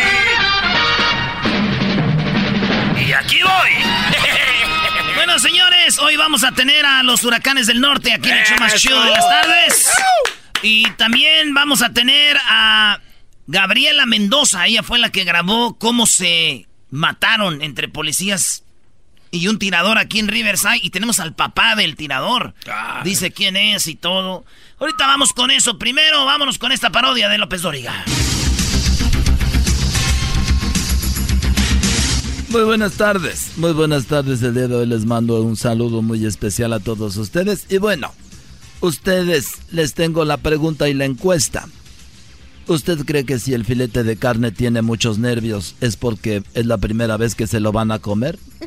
Y 3.08 3.14
aquí 3.14 3.40
voy. 3.42 3.72
bueno, 5.16 5.40
señores, 5.40 5.98
hoy 6.00 6.18
vamos 6.18 6.44
a 6.44 6.52
tener 6.52 6.86
a 6.86 7.02
los 7.04 7.24
huracanes 7.24 7.68
del 7.68 7.80
norte 7.80 8.12
aquí 8.12 8.30
en 8.30 8.38
el 8.38 8.46
show 8.46 8.60
más 8.60 8.76
chido 8.76 9.02
de 9.02 9.12
las 9.12 9.30
tardes. 9.30 9.92
Y 10.62 10.90
también 10.92 11.54
vamos 11.54 11.82
a 11.82 11.94
tener 11.94 12.38
a 12.50 13.00
Gabriela 13.48 14.06
Mendoza. 14.06 14.66
Ella 14.68 14.84
fue 14.84 15.00
la 15.00 15.10
que 15.10 15.24
grabó 15.24 15.78
cómo 15.80 16.06
se 16.06 16.68
mataron 16.90 17.62
entre 17.62 17.88
policías 17.88 18.65
y 19.32 19.48
un 19.48 19.60
tirador 19.60 19.98
aquí 19.98 20.20
en 20.20 20.28
Riverside 20.28 20.80
y 20.82 20.90
tenemos 20.90 21.20
al 21.20 21.34
papá 21.34 21.76
del 21.76 21.96
tirador. 21.96 22.54
Dice 23.04 23.32
quién 23.32 23.56
es 23.56 23.88
y 23.88 23.96
todo. 23.96 24.46
Ahorita 24.80 25.08
vamos 25.08 25.34
con 25.34 25.52
eso. 25.52 25.78
Primero 25.78 26.26
vámonos 26.26 26.58
con 26.58 26.72
esta 26.72 26.92
parodia 26.92 27.30
de 27.30 27.38
López 27.38 27.62
Dóriga. 27.62 28.06
Muy 32.50 32.64
buenas 32.64 32.94
tardes, 32.94 33.52
muy 33.58 33.74
buenas 33.74 34.06
tardes. 34.06 34.42
El 34.42 34.54
día 34.54 34.68
de 34.70 34.76
hoy 34.76 34.86
les 34.86 35.06
mando 35.06 35.42
un 35.42 35.58
saludo 35.58 36.02
muy 36.02 36.26
especial 36.26 36.72
a 36.72 36.80
todos 36.80 37.18
ustedes. 37.18 37.66
Y 37.70 37.80
bueno, 37.80 38.14
ustedes 38.80 39.60
les 39.72 39.94
tengo 39.94 40.24
la 40.24 40.38
pregunta 40.38 40.88
y 40.88 40.94
la 40.94 41.04
encuesta. 41.04 41.68
¿Usted 42.68 43.06
cree 43.06 43.26
que 43.26 43.38
si 43.38 43.54
el 43.54 43.64
filete 43.64 44.04
de 44.04 44.18
carne 44.18 44.52
tiene 44.52 44.82
muchos 44.82 45.20
nervios 45.20 45.76
es 45.82 45.98
porque 45.98 46.44
es 46.54 46.66
la 46.66 46.78
primera 46.78 47.16
vez 47.18 47.36
que 47.36 47.46
se 47.46 47.60
lo 47.60 47.72
van 47.72 47.92
a 47.92 48.00
comer? 48.00 48.40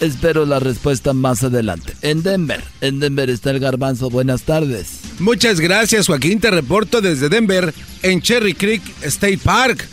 Espero 0.00 0.44
la 0.44 0.60
respuesta 0.60 1.14
más 1.14 1.42
adelante. 1.42 1.94
En 2.02 2.22
Denver, 2.22 2.62
en 2.82 3.00
Denver 3.00 3.30
está 3.30 3.50
el 3.50 3.60
garbanzo. 3.60 4.10
Buenas 4.10 4.42
tardes. 4.42 5.00
Muchas 5.18 5.60
gracias 5.60 6.08
Joaquín, 6.08 6.38
te 6.38 6.50
reporto 6.50 7.00
desde 7.00 7.30
Denver, 7.30 7.72
en 8.02 8.20
Cherry 8.20 8.52
Creek 8.52 8.82
State 9.02 9.38
Park. 9.38 9.88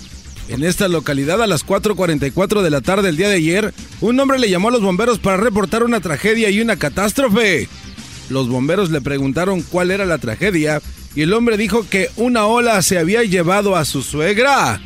En 0.50 0.66
esta 0.66 0.90
localidad 0.90 1.42
a 1.42 1.48
las 1.48 1.66
4.44 1.66 2.62
de 2.62 2.70
la 2.70 2.82
tarde 2.82 3.04
del 3.04 3.16
día 3.16 3.30
de 3.30 3.36
ayer, 3.36 3.74
un 4.02 4.20
hombre 4.20 4.40
le 4.40 4.50
llamó 4.50 4.68
a 4.68 4.72
los 4.72 4.82
bomberos 4.82 5.20
para 5.20 5.38
reportar 5.38 5.84
una 5.84 6.02
tragedia 6.02 6.50
y 6.50 6.60
una 6.60 6.76
catástrofe. 6.76 7.70
Los 8.30 8.48
bomberos 8.48 8.90
le 8.90 9.02
preguntaron 9.02 9.62
cuál 9.62 9.92
era 9.92 10.06
la 10.06 10.18
tragedia 10.18 10.82
y 11.16 11.22
el 11.22 11.34
hombre 11.34 11.58
dijo 11.58 11.88
que 11.88 12.10
una 12.16 12.46
ola 12.46 12.82
se 12.82 12.98
había 12.98 13.24
llevado 13.24 13.76
a 13.76 13.86
su 13.86 14.02
suegra. 14.02 14.82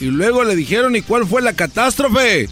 Y 0.00 0.06
luego 0.06 0.44
le 0.44 0.56
dijeron 0.56 0.96
¿y 0.96 1.02
cuál 1.02 1.26
fue 1.26 1.42
la 1.42 1.52
catástrofe? 1.52 2.48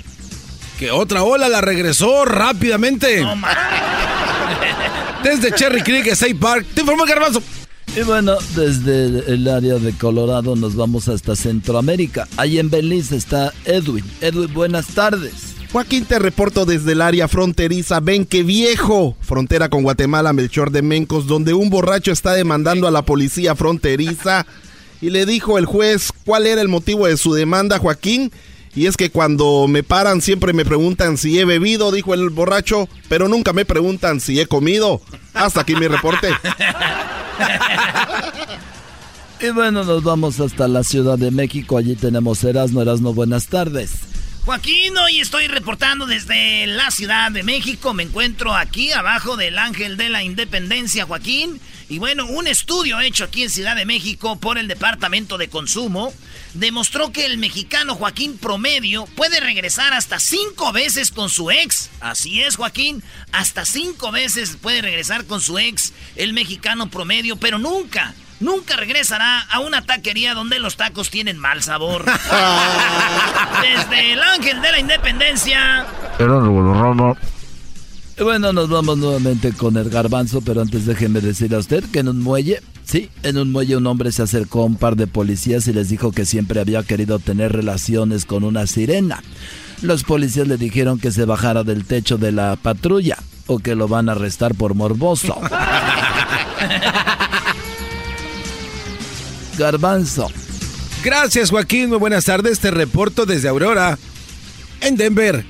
Que 0.79 0.91
otra 0.91 1.23
ola 1.23 1.49
la 1.49 1.61
regresó 1.61 2.25
rápidamente. 2.25 3.27
desde 5.23 5.53
Cherry 5.53 5.83
Creek, 5.83 6.07
State 6.09 6.37
Park, 6.37 6.67
te 6.75 6.83
informo 6.83 7.05
Garbanzo. 7.05 7.43
Y 7.97 8.03
bueno, 8.03 8.37
desde 8.55 9.33
el 9.33 9.49
área 9.49 9.75
de 9.75 9.93
Colorado 9.93 10.55
nos 10.55 10.77
vamos 10.77 11.09
hasta 11.09 11.35
Centroamérica. 11.35 12.29
Ahí 12.37 12.59
en 12.59 12.71
Belice 12.71 13.17
está 13.17 13.53
Edwin. 13.65 14.05
Edwin, 14.21 14.53
buenas 14.53 14.87
tardes. 14.89 15.48
Joaquín, 15.73 16.07
te 16.07 16.19
reporto 16.19 16.65
desde 16.65 16.93
el 16.93 17.03
área 17.03 17.29
fronteriza 17.29 18.01
Ven 18.01 18.25
que 18.25 18.43
Viejo, 18.43 19.17
frontera 19.21 19.69
con 19.69 19.83
Guatemala, 19.83 20.33
Melchor 20.33 20.71
de 20.71 20.81
Mencos, 20.81 21.27
donde 21.27 21.53
un 21.53 21.69
borracho 21.69 22.11
está 22.11 22.33
demandando 22.33 22.89
a 22.89 22.91
la 22.91 23.03
policía 23.03 23.55
fronteriza 23.55 24.47
y 25.03 25.11
le 25.11 25.27
dijo 25.27 25.59
el 25.59 25.67
juez 25.67 26.11
cuál 26.25 26.47
era 26.47 26.63
el 26.63 26.69
motivo 26.69 27.07
de 27.07 27.19
su 27.19 27.35
demanda, 27.35 27.79
Joaquín. 27.79 28.33
Y 28.75 28.87
es 28.87 28.97
que 28.97 29.11
cuando 29.11 29.67
me 29.69 29.83
paran 29.83 30.23
siempre 30.23 30.53
me 30.53 30.65
preguntan 30.65 31.19
si 31.19 31.39
he 31.39 31.45
bebido, 31.45 31.93
dijo 31.93 32.15
el 32.15 32.31
borracho, 32.31 32.89
pero 33.09 33.29
nunca 33.29 33.53
me 33.53 33.65
preguntan 33.65 34.21
si 34.21 34.41
he 34.41 34.47
comido. 34.47 35.03
Hasta 35.35 35.63
aquí 35.63 35.75
mi 35.75 35.87
reporte. 35.87 36.29
y 39.41 39.51
bueno, 39.51 39.85
nos 39.85 40.03
vamos 40.03 40.41
hasta 40.41 40.69
la 40.69 40.85
Ciudad 40.85 41.19
de 41.19 41.31
México. 41.31 41.77
Allí 41.77 41.97
tenemos 41.97 42.43
Erasno. 42.45 42.83
Erasno, 42.83 43.13
buenas 43.13 43.49
tardes. 43.49 44.08
Joaquín, 44.49 44.97
hoy 44.97 45.21
estoy 45.21 45.47
reportando 45.47 46.07
desde 46.07 46.67
la 46.67 46.91
Ciudad 46.91 47.31
de 47.31 47.43
México. 47.43 47.93
Me 47.93 48.05
encuentro 48.05 48.57
aquí 48.57 48.91
abajo 48.93 49.37
del 49.37 49.59
Ángel 49.59 49.99
de 49.99 50.09
la 50.09 50.23
Independencia, 50.23 51.05
Joaquín. 51.05 51.61
Y 51.91 51.99
bueno, 51.99 52.25
un 52.25 52.47
estudio 52.47 52.99
hecho 52.99 53.25
aquí 53.25 53.43
en 53.43 53.51
Ciudad 53.51 53.77
de 53.77 53.85
México 53.85 54.41
por 54.41 54.57
el 54.57 54.67
Departamento 54.67 55.37
de 55.37 55.51
Consumo 55.51 56.15
demostró 56.55 57.13
que 57.13 57.27
el 57.27 57.37
mexicano 57.37 57.95
Joaquín 57.95 58.39
promedio 58.39 59.05
puede 59.17 59.39
regresar 59.41 59.93
hasta 59.93 60.19
cinco 60.19 60.73
veces 60.73 61.11
con 61.11 61.29
su 61.29 61.51
ex. 61.51 61.91
Así 62.01 62.41
es, 62.41 62.57
Joaquín, 62.57 63.03
hasta 63.33 63.67
cinco 63.67 64.13
veces 64.13 64.57
puede 64.57 64.81
regresar 64.81 65.27
con 65.27 65.43
su 65.43 65.59
ex 65.59 65.93
el 66.17 66.33
mexicano 66.33 66.89
promedio, 66.89 67.37
pero 67.37 67.59
nunca 67.59 68.15
nunca 68.41 68.77
regresará 68.77 69.41
a 69.41 69.61
una 69.61 69.83
taquería 69.83 70.35
donde 70.35 70.59
los 70.59 70.77
tacos 70.77 71.11
tienen 71.11 71.39
mal 71.39 71.63
sabor. 71.63 72.05
Desde 73.63 74.13
el 74.13 74.23
Ángel 74.23 74.61
de 74.61 74.73
la 74.73 74.79
Independencia. 74.79 75.87
Bueno, 78.21 78.53
nos 78.53 78.69
vamos 78.69 78.99
nuevamente 78.99 79.53
con 79.53 79.77
el 79.77 79.91
garbanzo, 79.91 80.41
pero 80.41 80.61
antes 80.61 80.87
déjeme 80.87 81.21
decirle 81.21 81.57
a 81.57 81.61
usted 81.61 81.85
que 81.85 82.01
en 82.01 82.09
un 82.09 82.21
muelle, 82.21 82.61
sí, 82.85 83.11
en 83.23 83.39
un 83.39 83.53
muelle 83.53 83.77
un 83.77 83.87
hombre 83.87 84.11
se 84.11 84.23
acercó 84.23 84.63
a 84.63 84.65
un 84.65 84.77
par 84.77 84.97
de 84.97 85.07
policías 85.07 85.69
y 85.69 85.73
les 85.73 85.89
dijo 85.89 86.11
que 86.11 86.27
siempre 86.27 86.61
había 86.61 86.83
querido 86.83 87.21
tener 87.21 87.53
relaciones 87.53 88.25
con 88.25 88.43
una 88.43 88.67
sirena. 88.67 89.23
Los 89.83 90.03
policías 90.03 90.49
le 90.49 90.57
dijeron 90.57 90.99
que 90.99 91.13
se 91.13 91.25
bajara 91.25 91.63
del 91.63 91.85
techo 91.85 92.19
de 92.19 92.33
la 92.33 92.57
patrulla 92.57 93.19
o 93.47 93.61
que 93.61 93.77
lo 93.77 93.87
van 93.87 94.09
a 94.09 94.13
arrestar 94.13 94.57
por 94.57 94.75
morboso. 94.75 95.41
Garbanzo. 99.59 100.31
Gracias 101.05 101.51
Joaquín, 101.51 101.91
muy 101.91 101.99
buenas 101.99 102.25
tardes. 102.25 102.61
Te 102.61 102.71
reporto 102.71 103.27
desde 103.27 103.49
Aurora, 103.49 103.99
en 104.81 104.97
Denver. 104.97 105.45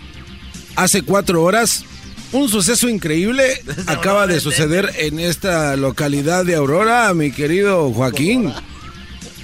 Hace 0.75 1.03
cuatro 1.03 1.43
horas, 1.43 1.85
un 2.33 2.49
suceso 2.49 2.89
increíble 2.89 3.63
acaba 3.87 4.27
de 4.27 4.41
suceder 4.41 4.91
en 4.99 5.19
esta 5.21 5.77
localidad 5.77 6.45
de 6.45 6.57
Aurora, 6.57 7.13
mi 7.15 7.31
querido 7.31 7.93
Joaquín. 7.93 8.53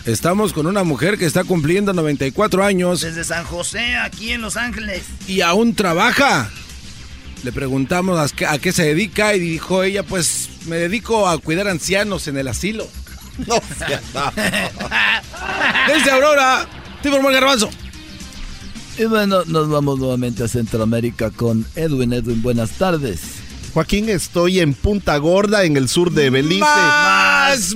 Estamos 0.06 0.52
con 0.52 0.66
una 0.66 0.84
mujer 0.84 1.16
que 1.16 1.24
está 1.24 1.44
cumpliendo 1.44 1.92
94 1.94 2.62
años. 2.62 3.00
Desde 3.00 3.24
San 3.24 3.44
José, 3.44 3.96
aquí 3.96 4.32
en 4.32 4.42
Los 4.42 4.56
Ángeles. 4.56 5.02
Y 5.26 5.40
aún 5.40 5.74
trabaja. 5.74 6.50
Le 7.42 7.52
preguntamos 7.52 8.18
a 8.18 8.34
qué, 8.34 8.46
a 8.46 8.58
qué 8.58 8.72
se 8.72 8.84
dedica 8.84 9.34
y 9.34 9.40
dijo 9.40 9.82
ella, 9.82 10.02
pues 10.02 10.50
me 10.66 10.76
dedico 10.76 11.26
a 11.28 11.38
cuidar 11.38 11.68
ancianos 11.68 12.28
en 12.28 12.36
el 12.36 12.48
asilo. 12.48 12.86
No, 13.47 13.61
Desde 15.89 16.11
Aurora, 16.11 16.66
te 17.03 17.09
informó 17.09 17.30
el 17.30 17.35
garbanzo. 17.35 17.70
Y 18.97 19.05
bueno, 19.07 19.45
nos 19.47 19.68
vamos 19.68 19.99
nuevamente 19.99 20.45
a 20.45 20.49
Centroamérica 20.49 21.30
con 21.30 21.66
Edwin. 21.74 22.12
Edwin, 22.12 22.43
buenas 22.43 22.70
tardes. 22.72 23.20
Joaquín, 23.74 24.09
estoy 24.09 24.61
en 24.61 24.72
Punta 24.72 25.16
Gorda, 25.16 25.64
en 25.64 25.76
el 25.76 25.89
sur 25.89 26.12
de 26.12 26.30
Belice. 26.30 26.61
Más 26.61 27.74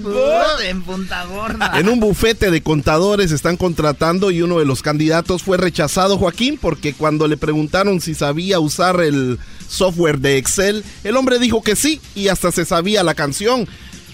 en 0.65 0.83
Punta 0.83 1.25
Gorda. 1.25 1.73
En 1.75 1.89
un 1.89 1.99
bufete 1.99 2.53
de 2.53 2.63
contadores 2.63 3.33
están 3.33 3.57
contratando 3.57 4.31
y 4.31 4.41
uno 4.41 4.61
de 4.61 4.65
los 4.65 4.81
candidatos 4.81 5.43
fue 5.43 5.57
rechazado, 5.57 6.17
Joaquín, 6.17 6.57
porque 6.57 6.93
cuando 6.93 7.27
le 7.27 7.37
preguntaron 7.37 8.01
si 8.01 8.15
sabía 8.15 8.61
usar 8.61 9.01
el 9.01 9.41
software 9.69 10.21
de 10.21 10.37
Excel, 10.37 10.85
el 11.03 11.17
hombre 11.17 11.41
dijo 11.41 11.63
que 11.63 11.75
sí 11.75 12.01
y 12.15 12.29
hasta 12.29 12.53
se 12.53 12.65
sabía 12.65 13.03
la 13.03 13.15
canción. 13.15 13.67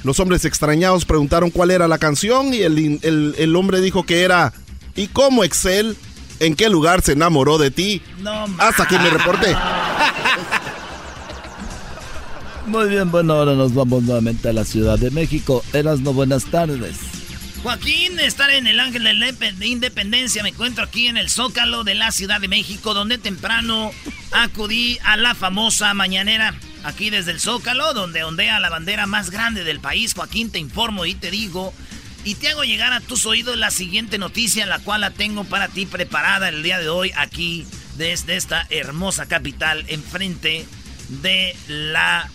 Los 0.05 0.21
hombres 0.21 0.45
extrañados 0.45 1.07
preguntaron 1.07 1.51
cuál 1.51 1.71
era 1.71 1.89
la 1.89 1.97
canción 1.97 2.53
y 2.53 2.61
el, 2.61 3.57
hombre 3.57 3.81
dijo 3.81 4.05
que 4.05 4.23
era 4.23 4.53
¿Y 4.95 5.09
cómo 5.09 5.45
Excel? 5.45 5.97
¿En 6.41 6.55
qué 6.55 6.69
lugar 6.69 7.01
se 7.01 7.13
enamoró 7.13 7.57
de 7.57 7.71
ti? 7.71 8.03
No, 8.21 8.45
Hasta 8.59 8.83
aquí 8.83 8.97
me 8.99 9.09
reporté. 9.09 9.57
Muy 12.67 12.89
bien, 12.89 13.11
bueno, 13.11 13.35
ahora 13.35 13.55
nos 13.55 13.75
vamos 13.75 14.03
nuevamente 14.03 14.49
a 14.49 14.53
la 14.53 14.65
Ciudad 14.65 14.99
de 14.99 15.11
México. 15.11 15.65
Eras 15.73 16.01
no 16.01 16.13
buenas 16.13 16.45
tardes. 16.47 16.97
Joaquín, 17.63 18.21
estar 18.21 18.51
en 18.51 18.67
el 18.67 18.81
Ángel 18.81 19.05
de 19.05 19.67
Independencia. 19.67 20.43
Me 20.43 20.51
encuentro 20.51 20.85
aquí 20.85 21.07
en 21.07 21.17
el 21.17 21.31
Zócalo 21.31 21.83
de 21.83 21.95
la 21.95 22.11
Ciudad 22.13 22.43
de 22.43 22.49
México, 22.49 22.93
donde 22.93 23.17
temprano 23.17 23.91
acudí 24.33 24.99
a 25.03 25.17
la 25.17 25.35
famosa 25.35 25.95
mañanera 25.95 26.55
aquí 26.85 27.11
desde 27.11 27.32
el 27.32 27.41
Zócalo, 27.41 27.95
donde 27.95 28.22
ondea 28.24 28.61
la 28.61 28.70
bandera 28.70 29.07
más 29.07 29.30
grande 29.30 29.64
del 29.64 29.80
país. 29.80 30.14
Joaquín, 30.14 30.51
te 30.51 30.59
informo 30.59 31.07
y 31.07 31.14
te 31.14 31.30
digo. 31.30 31.74
Y 32.24 32.37
te 32.37 32.49
hago 32.49 32.64
llegar 32.64 32.93
a 32.93 33.01
tus 33.01 33.26
oídos 33.26 33.59
la 33.59 33.70
siguiente 33.70 34.16
noticia, 34.18 34.64
la 34.64 34.78
cual 34.78 35.03
la 35.03 35.11
tengo 35.11 35.45
para 35.45 35.68
ti 35.68 35.85
preparada 35.85 36.49
el 36.49 36.62
día 36.62 36.78
de 36.78 36.89
hoy 36.89 37.12
aquí, 37.16 37.66
desde 37.97 38.37
esta 38.37 38.66
hermosa 38.70 39.26
capital, 39.26 39.85
enfrente 39.89 40.64
de 41.09 41.55
la 41.68 42.30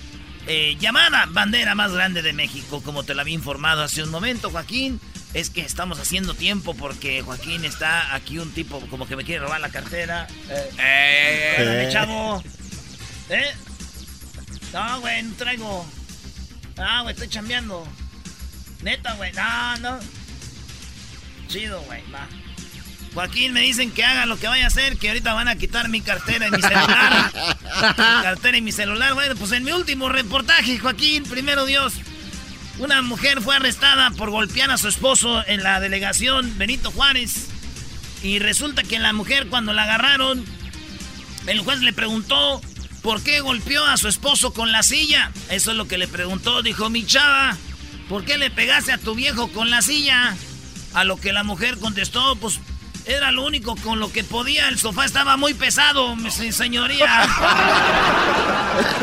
eh, 0.48 0.78
llamada 0.80 1.26
bandera 1.30 1.74
más 1.74 1.92
grande 1.92 2.22
de 2.22 2.34
México, 2.34 2.84
como 2.84 3.04
te 3.04 3.16
lo 3.16 3.22
había 3.22 3.34
informado 3.34 3.82
hace 3.82 4.04
un 4.04 4.10
momento, 4.10 4.52
Joaquín. 4.52 5.00
Es 5.34 5.52
que 5.52 5.62
estamos 5.62 6.00
haciendo 6.00 6.34
tiempo 6.34 6.74
porque 6.74 7.22
Joaquín 7.22 7.64
está 7.64 8.16
aquí 8.16 8.40
un 8.40 8.52
tipo 8.52 8.80
como 8.90 9.08
que 9.08 9.16
me 9.16 9.24
quiere 9.24 9.42
robar 9.42 9.62
la 9.62 9.70
cartera. 9.70 10.28
Eh, 10.50 10.70
eh, 10.80 11.56
eh. 11.58 11.90
chavo. 11.92 12.44
¿Eh? 13.30 13.54
No, 14.74 15.02
güey, 15.02 15.24
no 15.24 15.36
traigo. 15.36 15.86
Ah, 16.78 17.02
güey, 17.02 17.14
estoy 17.14 17.30
chambeando. 17.30 17.88
Neta, 18.82 19.14
güey. 19.16 19.32
No, 19.34 19.78
no. 19.78 20.00
Chido, 21.48 21.82
güey, 21.82 22.04
va. 22.12 22.28
Joaquín, 23.14 23.54
me 23.54 23.62
dicen 23.62 23.92
que 23.92 24.04
haga 24.04 24.26
lo 24.28 24.40
que 24.40 24.48
vaya 24.48 24.66
a 24.66 24.68
hacer, 24.68 24.98
que 24.98 25.10
ahorita 25.10 25.34
van 25.34 25.48
a 25.48 25.56
quitar 25.56 25.90
mi 25.90 26.02
cartera 26.02 26.48
y 26.48 26.52
mi 26.52 26.62
celular. 26.62 27.32
mi 27.34 28.24
cartera 28.24 28.58
y 28.58 28.62
mi 28.62 28.72
celular. 28.72 29.14
Bueno, 29.16 29.36
pues 29.36 29.52
en 29.52 29.64
mi 29.64 29.72
último 29.72 30.10
reportaje, 30.10 30.78
Joaquín, 30.78 31.24
primero 31.24 31.66
Dios. 31.66 31.94
Una 32.78 33.02
mujer 33.02 33.42
fue 33.42 33.56
arrestada 33.56 34.12
por 34.12 34.30
golpear 34.30 34.72
a 34.72 34.78
su 34.78 34.88
esposo 34.88 35.44
en 35.48 35.64
la 35.64 35.80
delegación 35.80 36.58
Benito 36.58 36.92
Juárez. 36.92 37.48
Y 38.22 38.40
resulta 38.40 38.84
que 38.84 39.00
la 39.00 39.12
mujer 39.12 39.48
cuando 39.48 39.74
la 39.74 39.84
agarraron, 39.84 40.46
el 41.48 41.60
juez 41.60 41.82
le 41.82 41.94
preguntó 41.94 42.62
¿Por 43.02 43.22
qué 43.22 43.40
golpeó 43.40 43.86
a 43.86 43.98
su 43.98 44.08
esposo 44.08 44.54
con 44.54 44.72
la 44.72 44.84
silla? 44.84 45.32
Eso 45.50 45.72
es 45.72 45.78
lo 45.78 45.88
que 45.88 45.98
le 45.98 46.08
preguntó, 46.08 46.62
dijo 46.62 46.90
mi 46.90 47.06
chava. 47.06 47.58
¿Por 48.10 48.26
qué 48.26 48.38
le 48.38 48.50
pegaste 48.50 48.92
a 48.92 48.98
tu 48.98 49.16
viejo 49.16 49.48
con 49.50 49.70
la 49.70 49.82
silla? 49.82 50.36
A 50.94 51.04
lo 51.04 51.18
que 51.18 51.32
la 51.32 51.44
mujer 51.44 51.78
contestó, 51.78 52.36
pues 52.36 52.60
era 53.06 53.32
lo 53.32 53.46
único 53.46 53.76
con 53.78 54.00
lo 54.00 54.12
que 54.12 54.24
podía. 54.24 54.68
El 54.68 54.78
sofá 54.78 55.06
estaba 55.06 55.38
muy 55.38 55.54
pesado, 55.54 56.16
mi 56.16 56.30
señoría. 56.32 57.08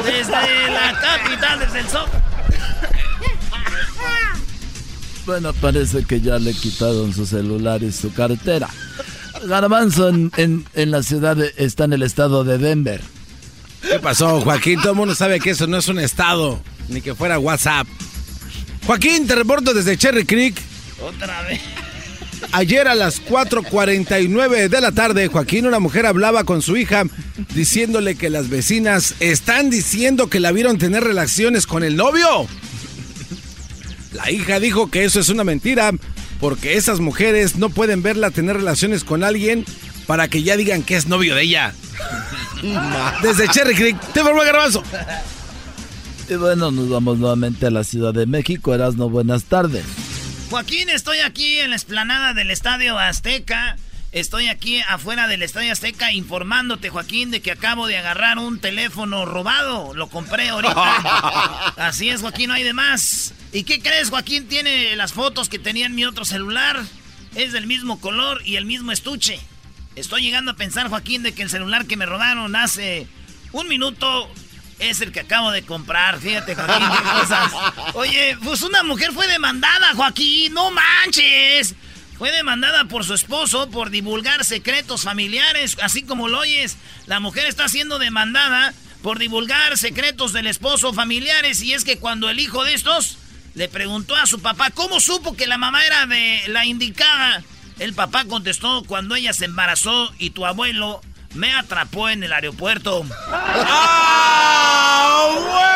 Desde 0.04 0.70
la 0.70 1.00
capital, 1.00 1.58
desde 1.60 1.80
el 1.80 1.88
sofá. 1.88 2.22
Bueno, 5.24 5.52
parece 5.54 6.04
que 6.04 6.20
ya 6.20 6.38
le 6.38 6.54
quitaron 6.54 7.12
su 7.12 7.26
celular 7.26 7.82
y 7.82 7.90
su 7.90 8.12
cartera. 8.12 8.68
Garbanzo 9.44 10.08
en, 10.08 10.32
en, 10.36 10.90
la 10.90 11.02
ciudad, 11.02 11.36
está 11.56 11.84
en 11.84 11.94
el 11.94 12.02
estado 12.02 12.44
de 12.44 12.58
Denver. 12.58 13.02
¿Qué 13.88 13.98
pasó, 14.00 14.40
Joaquín? 14.40 14.80
Todo 14.80 14.92
el 14.92 14.98
mundo 14.98 15.14
sabe 15.14 15.38
que 15.40 15.50
eso 15.50 15.66
no 15.66 15.76
es 15.76 15.88
un 15.88 15.98
estado, 15.98 16.60
ni 16.88 17.00
que 17.00 17.14
fuera 17.14 17.38
WhatsApp. 17.38 17.86
Joaquín, 18.84 19.26
te 19.26 19.34
reporto 19.34 19.74
desde 19.74 19.96
Cherry 19.96 20.24
Creek. 20.24 20.56
Otra 21.00 21.42
vez. 21.42 21.60
Ayer 22.52 22.88
a 22.88 22.94
las 22.94 23.24
4.49 23.24 24.68
de 24.68 24.80
la 24.80 24.92
tarde, 24.92 25.28
Joaquín, 25.28 25.66
una 25.66 25.78
mujer 25.78 26.06
hablaba 26.06 26.44
con 26.44 26.62
su 26.62 26.76
hija 26.76 27.04
diciéndole 27.54 28.14
que 28.16 28.30
las 28.30 28.48
vecinas 28.48 29.14
están 29.20 29.70
diciendo 29.70 30.28
que 30.28 30.40
la 30.40 30.52
vieron 30.52 30.78
tener 30.78 31.04
relaciones 31.04 31.66
con 31.66 31.82
el 31.82 31.96
novio. 31.96 32.46
La 34.12 34.30
hija 34.30 34.60
dijo 34.60 34.90
que 34.90 35.04
eso 35.04 35.20
es 35.20 35.28
una 35.28 35.44
mentira 35.44 35.92
porque 36.40 36.76
esas 36.76 37.00
mujeres 37.00 37.56
no 37.56 37.70
pueden 37.70 38.02
verla 38.02 38.30
tener 38.30 38.56
relaciones 38.56 39.04
con 39.04 39.24
alguien 39.24 39.64
para 40.06 40.28
que 40.28 40.42
ya 40.42 40.56
digan 40.56 40.82
que 40.82 40.96
es 40.96 41.06
novio 41.06 41.34
de 41.34 41.42
ella. 41.42 41.74
Desde 43.22 43.48
Cherry 43.48 43.74
Creek, 43.74 44.00
te 44.12 44.22
formó 44.22 44.42
Garbanzo. 44.42 44.82
Y 46.28 46.34
bueno, 46.34 46.70
nos 46.70 46.88
vamos 46.88 47.18
nuevamente 47.18 47.66
a 47.66 47.70
la 47.70 47.84
Ciudad 47.84 48.12
de 48.12 48.26
México. 48.26 48.74
Erasno, 48.74 49.08
buenas 49.08 49.44
tardes. 49.44 49.84
Joaquín, 50.50 50.88
estoy 50.88 51.18
aquí 51.18 51.58
en 51.58 51.70
la 51.70 51.76
explanada 51.76 52.34
del 52.34 52.50
Estadio 52.50 52.98
Azteca. 52.98 53.76
Estoy 54.12 54.48
aquí 54.48 54.80
afuera 54.88 55.28
del 55.28 55.42
Estadio 55.42 55.72
Azteca 55.72 56.12
informándote, 56.12 56.88
Joaquín, 56.88 57.30
de 57.30 57.40
que 57.40 57.50
acabo 57.50 57.86
de 57.86 57.98
agarrar 57.98 58.38
un 58.38 58.58
teléfono 58.60 59.26
robado. 59.26 59.92
Lo 59.94 60.08
compré 60.08 60.48
ahorita. 60.48 61.68
Así 61.76 62.08
es, 62.08 62.22
Joaquín, 62.22 62.48
no 62.48 62.54
hay 62.54 62.62
de 62.62 62.72
más. 62.72 63.34
¿Y 63.52 63.64
qué 63.64 63.80
crees, 63.80 64.10
Joaquín? 64.10 64.48
Tiene 64.48 64.96
las 64.96 65.12
fotos 65.12 65.48
que 65.48 65.58
tenía 65.58 65.86
en 65.86 65.94
mi 65.94 66.04
otro 66.04 66.24
celular. 66.24 66.82
Es 67.34 67.52
del 67.52 67.66
mismo 67.66 68.00
color 68.00 68.40
y 68.44 68.56
el 68.56 68.64
mismo 68.64 68.90
estuche. 68.90 69.38
Estoy 69.96 70.22
llegando 70.22 70.50
a 70.50 70.56
pensar, 70.56 70.88
Joaquín, 70.88 71.22
de 71.22 71.32
que 71.32 71.42
el 71.42 71.48
celular 71.48 71.86
que 71.86 71.96
me 71.96 72.04
robaron 72.04 72.54
hace 72.54 73.08
un 73.52 73.66
minuto 73.66 74.30
es 74.78 75.00
el 75.00 75.10
que 75.10 75.20
acabo 75.20 75.50
de 75.50 75.62
comprar. 75.62 76.20
Fíjate, 76.20 76.54
Joaquín, 76.54 76.86
qué 76.86 77.20
cosas. 77.20 77.52
Oye, 77.94 78.36
pues 78.44 78.60
una 78.60 78.82
mujer 78.82 79.12
fue 79.12 79.26
demandada, 79.26 79.94
Joaquín. 79.94 80.52
No 80.52 80.70
manches. 80.70 81.74
Fue 82.18 82.30
demandada 82.30 82.84
por 82.84 83.04
su 83.04 83.14
esposo 83.14 83.70
por 83.70 83.88
divulgar 83.88 84.44
secretos 84.44 85.02
familiares, 85.02 85.78
así 85.82 86.02
como 86.02 86.28
lo 86.28 86.40
oyes. 86.40 86.76
La 87.06 87.18
mujer 87.18 87.46
está 87.46 87.68
siendo 87.68 87.98
demandada 87.98 88.74
por 89.02 89.18
divulgar 89.18 89.78
secretos 89.78 90.34
del 90.34 90.46
esposo 90.46 90.92
familiares. 90.92 91.62
Y 91.62 91.72
es 91.72 91.84
que 91.84 91.98
cuando 91.98 92.28
el 92.28 92.38
hijo 92.38 92.64
de 92.64 92.74
estos 92.74 93.16
le 93.54 93.68
preguntó 93.68 94.14
a 94.14 94.26
su 94.26 94.40
papá 94.40 94.70
cómo 94.70 95.00
supo 95.00 95.36
que 95.36 95.46
la 95.46 95.56
mamá 95.56 95.84
era 95.86 96.04
de 96.04 96.42
la 96.48 96.66
indicada, 96.66 97.42
el 97.78 97.92
papá 97.94 98.24
contestó 98.24 98.82
cuando 98.86 99.14
ella 99.16 99.32
se 99.32 99.44
embarazó 99.44 100.12
y 100.18 100.30
tu 100.30 100.46
abuelo 100.46 101.00
me 101.34 101.54
atrapó 101.54 102.08
en 102.08 102.22
el 102.22 102.32
aeropuerto. 102.32 103.04
¡Ah, 103.30 104.64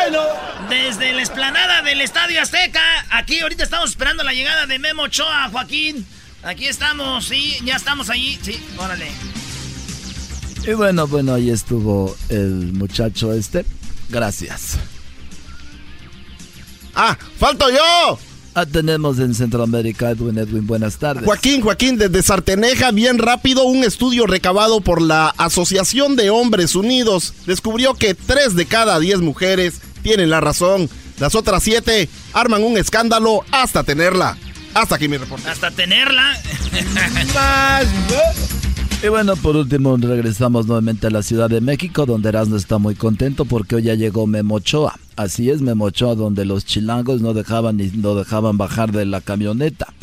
bueno! 0.08 0.22
Desde 0.68 1.12
la 1.12 1.20
explanada 1.20 1.82
del 1.82 2.00
Estadio 2.00 2.40
Azteca, 2.40 2.80
aquí 3.10 3.40
ahorita 3.40 3.64
estamos 3.64 3.90
esperando 3.90 4.22
la 4.22 4.32
llegada 4.32 4.66
de 4.66 4.78
Memo 4.78 5.02
Ochoa, 5.02 5.48
Joaquín. 5.50 6.06
Aquí 6.42 6.66
estamos, 6.66 7.26
sí, 7.26 7.58
ya 7.64 7.76
estamos 7.76 8.08
allí, 8.08 8.38
sí, 8.42 8.58
órale. 8.78 9.10
Y 10.66 10.72
bueno, 10.72 11.06
bueno, 11.06 11.34
ahí 11.34 11.50
estuvo 11.50 12.16
el 12.28 12.72
muchacho 12.72 13.32
este. 13.32 13.66
Gracias. 14.08 14.78
¡Ah! 16.94 17.16
¡Falto 17.38 17.70
yo! 17.70 18.18
Ah, 18.54 18.66
tenemos 18.66 19.18
en 19.20 19.34
Centroamérica, 19.34 20.10
Edwin, 20.10 20.38
Edwin, 20.38 20.66
buenas 20.66 20.96
tardes. 20.96 21.24
Joaquín, 21.24 21.60
Joaquín, 21.60 21.98
desde 21.98 22.22
Sarteneja, 22.22 22.90
bien 22.90 23.18
rápido, 23.18 23.64
un 23.64 23.84
estudio 23.84 24.26
recabado 24.26 24.80
por 24.80 25.00
la 25.00 25.28
Asociación 25.38 26.16
de 26.16 26.30
Hombres 26.30 26.74
Unidos 26.74 27.32
descubrió 27.46 27.94
que 27.94 28.14
tres 28.14 28.56
de 28.56 28.66
cada 28.66 28.98
diez 28.98 29.20
mujeres 29.20 29.80
tienen 30.02 30.30
la 30.30 30.40
razón. 30.40 30.90
Las 31.20 31.34
otras 31.34 31.62
siete 31.62 32.08
arman 32.32 32.64
un 32.64 32.76
escándalo 32.76 33.44
hasta 33.52 33.84
tenerla. 33.84 34.36
Hasta 34.74 34.96
aquí 34.96 35.06
mi 35.06 35.16
reporte. 35.16 35.48
Hasta 35.48 35.70
tenerla. 35.70 36.36
Y 39.02 39.08
bueno, 39.08 39.34
por 39.34 39.56
último 39.56 39.96
regresamos 39.96 40.66
nuevamente 40.66 41.06
a 41.06 41.10
la 41.10 41.22
Ciudad 41.22 41.48
de 41.48 41.62
México, 41.62 42.04
donde 42.04 42.28
Erasmo 42.28 42.56
está 42.56 42.76
muy 42.76 42.94
contento 42.94 43.46
porque 43.46 43.76
hoy 43.76 43.84
ya 43.84 43.94
llegó 43.94 44.26
Memochoa. 44.26 44.94
Así 45.16 45.48
es, 45.48 45.62
Memochoa, 45.62 46.14
donde 46.14 46.44
los 46.44 46.66
chilangos 46.66 47.22
no 47.22 47.32
dejaban 47.32 47.78
ni 47.78 47.86
no 47.86 48.14
dejaban 48.14 48.58
bajar 48.58 48.92
de 48.92 49.06
la 49.06 49.22
camioneta. 49.22 49.94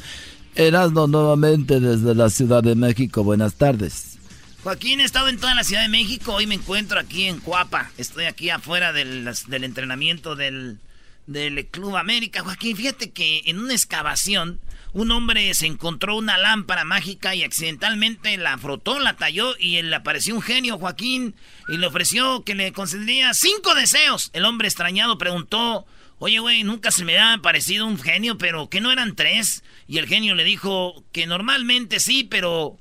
Erasmo 0.55 1.05
nuevamente 1.05 1.79
desde 1.79 2.15
la 2.15 2.31
Ciudad 2.31 2.63
de 2.63 2.73
México. 2.73 3.23
Buenas 3.23 3.53
tardes. 3.53 4.17
Joaquín, 4.63 4.99
he 4.99 5.03
estado 5.03 5.29
en 5.29 5.37
toda 5.37 5.53
la 5.53 5.63
Ciudad 5.63 5.83
de 5.83 5.89
México. 5.89 6.33
Hoy 6.33 6.47
me 6.47 6.55
encuentro 6.55 6.99
aquí 6.99 7.25
en 7.25 7.39
Cuapa. 7.39 7.91
Estoy 7.99 8.25
aquí 8.25 8.49
afuera 8.49 8.93
del, 8.93 9.29
del 9.47 9.63
entrenamiento 9.63 10.35
del, 10.35 10.79
del 11.27 11.67
Club 11.67 11.97
América. 11.97 12.41
Joaquín, 12.41 12.75
fíjate 12.75 13.11
que 13.11 13.43
en 13.45 13.59
una 13.59 13.73
excavación 13.73 14.59
un 14.97 15.11
hombre 15.11 15.53
se 15.53 15.67
encontró 15.67 16.15
una 16.15 16.39
lámpara 16.39 16.83
mágica 16.83 17.35
y 17.35 17.43
accidentalmente 17.43 18.35
la 18.35 18.57
frotó, 18.57 18.97
la 18.97 19.15
talló 19.15 19.55
y 19.59 19.79
le 19.83 19.95
apareció 19.95 20.33
un 20.33 20.41
genio, 20.41 20.79
Joaquín, 20.79 21.35
y 21.67 21.77
le 21.77 21.85
ofreció 21.85 22.43
que 22.43 22.55
le 22.55 22.73
concedería 22.73 23.35
cinco 23.35 23.75
deseos. 23.75 24.31
El 24.33 24.43
hombre 24.43 24.67
extrañado 24.67 25.19
preguntó, 25.19 25.85
oye, 26.17 26.39
güey, 26.39 26.63
nunca 26.63 26.89
se 26.89 27.05
me 27.05 27.19
ha 27.19 27.37
parecido 27.43 27.85
un 27.85 27.99
genio, 27.99 28.39
pero 28.39 28.69
que 28.69 28.81
no 28.81 28.91
eran 28.91 29.15
tres. 29.15 29.63
Y 29.87 29.99
el 29.99 30.07
genio 30.07 30.33
le 30.33 30.43
dijo 30.43 31.03
que 31.11 31.27
normalmente 31.27 31.99
sí, 31.99 32.23
pero 32.23 32.79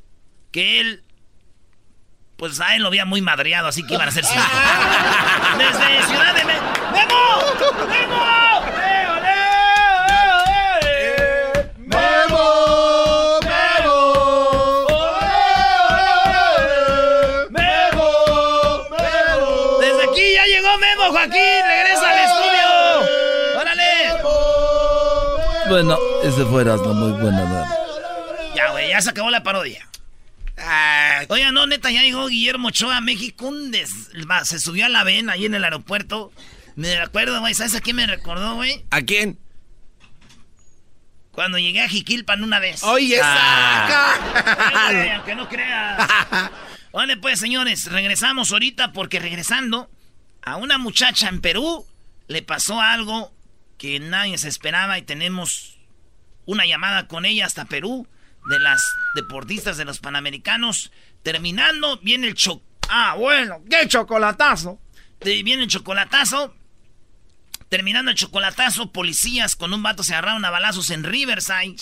que 0.53 0.81
él 0.81 1.03
pues 2.39 2.59
a 2.61 2.77
él 2.77 2.83
lo 2.83 2.89
había 2.89 3.05
muy 3.05 3.21
madreado, 3.21 3.69
así 3.69 3.83
que 3.83 3.93
iban 3.93 4.09
a 4.09 4.13
ser 4.13 4.25
cinco. 4.25 4.43
Desde 5.59 6.07
Ciudad 6.07 6.35
de 6.35 6.45
México. 6.45 6.65
¡Memo! 6.93 7.89
¡Memo! 7.89 8.56
Joaquín! 21.11 21.63
¡Regresa 21.67 22.11
al 22.11 22.19
estudio! 22.19 23.61
¡Órale! 23.61 23.83
Bueno, 25.69 25.99
ese 26.23 26.45
fue 26.45 26.65
no 26.65 26.95
muy 26.95 27.13
buena. 27.21 27.69
Ya, 28.55 28.71
güey, 28.71 28.89
ya 28.91 29.01
se 29.01 29.11
acabó 29.11 29.31
la 29.31 29.43
parodia. 29.43 29.87
Oiga, 31.29 31.53
no, 31.53 31.67
neta, 31.67 31.91
ya 31.91 32.03
llegó 32.03 32.27
Guillermo 32.29 32.69
Ochoa 32.69 32.97
a 32.97 33.01
México. 33.01 33.47
Un 33.47 33.73
Se 34.45 34.59
subió 34.59 34.87
a 34.87 34.89
la 34.89 35.05
vena 35.05 35.35
ahí 35.35 35.47
en 35.47 35.55
el 35.55 35.65
aeropuerto. 35.65 36.33
Me 36.75 36.97
acuerdo, 36.99 37.41
güey. 37.41 37.55
¿Sabes 37.55 37.75
a 37.75 37.81
quién 37.81 37.97
me 37.97 38.07
recordó, 38.07 38.55
güey? 38.55 38.85
¿A 38.91 39.03
quién? 39.03 39.39
Cuando 41.33 41.59
llegué 41.59 41.83
a 41.83 41.89
Jiquilpan 41.89 42.43
una 42.43 42.59
vez. 42.59 42.83
¡Oye, 42.83 43.21
ah. 43.23 44.15
aunque 45.17 45.35
no 45.35 45.49
creas. 45.51 46.09
Vale, 46.93 47.17
pues, 47.19 47.39
señores, 47.39 47.91
regresamos 47.91 48.53
ahorita 48.53 48.93
porque 48.93 49.21
regresando 49.21 49.91
a 50.47 50.57
una 50.57 50.79
muchacha 50.79 51.29
en 51.29 51.41
Perú 51.41 51.85
le 52.29 52.41
pasó 52.41 52.81
algo 52.81 53.35
que 53.79 53.99
nadie 53.99 54.39
se 54.39 54.49
esperaba 54.49 54.97
y 54.97 55.03
tenemos 55.03 55.77
una 56.47 56.65
llamada 56.65 57.09
con 57.09 57.25
ella 57.27 57.45
hasta 57.45 57.65
Perú 57.65 58.07
de 58.49 58.61
las 58.61 58.81
deportistas 59.17 59.77
de 59.77 59.85
los 59.85 59.99
Panamericanos. 59.99 60.93
Terminando, 61.25 61.99
viene 61.99 62.29
el 62.29 62.35
cho... 62.35 62.63
Ah, 62.89 63.17
bueno, 63.19 63.61
qué 63.69 63.89
chocolatazo. 63.89 64.81
Viene 65.21 65.65
el 65.65 65.69
chocolatazo. 65.69 66.55
Terminando 67.69 68.13
el 68.13 68.17
chocolatazo, 68.17 68.93
policías 68.93 69.57
con 69.57 69.75
un 69.75 69.83
vato 69.83 70.05
se 70.05 70.15
agarraron 70.15 70.45
a 70.45 70.51
balazos 70.51 70.91
en 70.91 71.03
Riverside. 71.03 71.75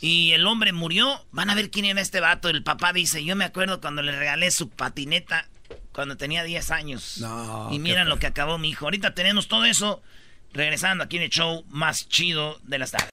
Y 0.00 0.32
el 0.32 0.44
hombre 0.48 0.72
murió. 0.72 1.24
Van 1.30 1.50
a 1.50 1.54
ver 1.54 1.70
quién 1.70 1.84
era 1.84 2.00
este 2.00 2.18
vato. 2.18 2.48
El 2.48 2.64
papá 2.64 2.92
dice, 2.92 3.24
yo 3.24 3.36
me 3.36 3.44
acuerdo 3.44 3.80
cuando 3.80 4.02
le 4.02 4.10
regalé 4.10 4.50
su 4.50 4.68
patineta 4.68 5.48
cuando 5.92 6.16
tenía 6.16 6.42
10 6.42 6.70
años. 6.70 7.18
No, 7.18 7.68
y 7.70 7.78
miran 7.78 8.08
lo 8.08 8.18
que 8.18 8.26
acabó 8.26 8.58
mi 8.58 8.70
hijo. 8.70 8.86
Ahorita 8.86 9.14
tenemos 9.14 9.48
todo 9.48 9.64
eso. 9.64 10.02
Regresando 10.54 11.02
aquí 11.02 11.16
en 11.16 11.22
el 11.22 11.30
show 11.30 11.64
más 11.70 12.08
chido 12.10 12.58
de 12.64 12.78
las 12.78 12.90
tardes. 12.90 13.08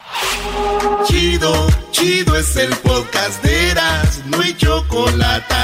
Chido, 1.08 1.68
chido 1.92 2.36
es 2.36 2.54
el 2.58 2.76
podcast 2.78 3.42
de 3.42 3.70
Eras, 3.70 4.22
no 4.26 4.42
hay 4.42 4.54
chocolate. 4.58 5.56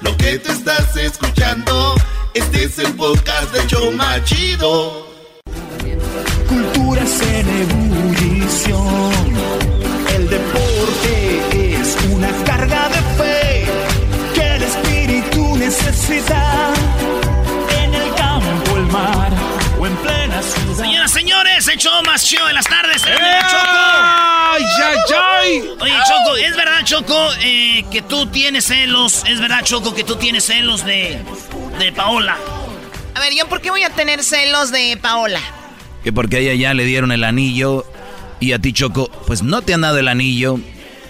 Lo 0.00 0.16
que 0.16 0.38
te 0.38 0.50
estás 0.50 0.96
escuchando, 0.96 1.94
este 2.32 2.64
es 2.64 2.78
el 2.78 2.94
podcast 2.94 3.52
de 3.52 3.66
show 3.66 3.92
más 3.92 4.24
chido. 4.24 5.06
Cultura 6.48 7.02
en 7.02 7.48
ebullición, 7.48 9.12
el 10.14 10.30
deporte 10.30 10.70
necesidad. 15.70 16.74
En 17.82 17.94
el 17.94 18.14
campo, 18.14 18.76
el 18.76 18.86
mar 18.86 19.32
o 19.78 19.86
en 19.86 19.96
plena 19.98 20.42
ciudad. 20.42 20.84
Señoras, 20.84 21.10
señores, 21.12 21.68
el 21.68 21.78
show 21.78 22.02
más 22.04 22.24
chido 22.24 22.44
de 22.48 22.54
las 22.54 22.66
tardes. 22.66 23.04
¡Eh! 23.04 23.16
¡Ay. 24.52 24.64
Oye, 25.80 25.94
Choco, 26.08 26.36
¿es 26.36 26.56
verdad, 26.56 26.84
Choco, 26.84 27.28
eh, 27.40 27.84
que 27.90 28.02
tú 28.02 28.26
tienes 28.26 28.64
celos? 28.64 29.22
¿Es 29.28 29.40
verdad, 29.40 29.62
Choco, 29.62 29.94
que 29.94 30.02
tú 30.02 30.16
tienes 30.16 30.44
celos 30.44 30.84
de, 30.84 31.20
de 31.78 31.92
Paola? 31.92 32.36
A 33.14 33.20
ver, 33.20 33.32
¿yo 33.34 33.46
por 33.48 33.60
qué 33.60 33.70
voy 33.70 33.84
a 33.84 33.90
tener 33.90 34.24
celos 34.24 34.72
de 34.72 34.98
Paola? 35.00 35.40
Que 36.02 36.12
porque 36.12 36.36
a 36.36 36.40
ella 36.40 36.54
ya 36.54 36.74
le 36.74 36.84
dieron 36.84 37.12
el 37.12 37.22
anillo 37.22 37.86
y 38.40 38.52
a 38.52 38.58
ti, 38.58 38.72
Choco, 38.72 39.08
pues 39.26 39.44
no 39.44 39.62
te 39.62 39.74
han 39.74 39.82
dado 39.82 39.98
el 39.98 40.08
anillo. 40.08 40.58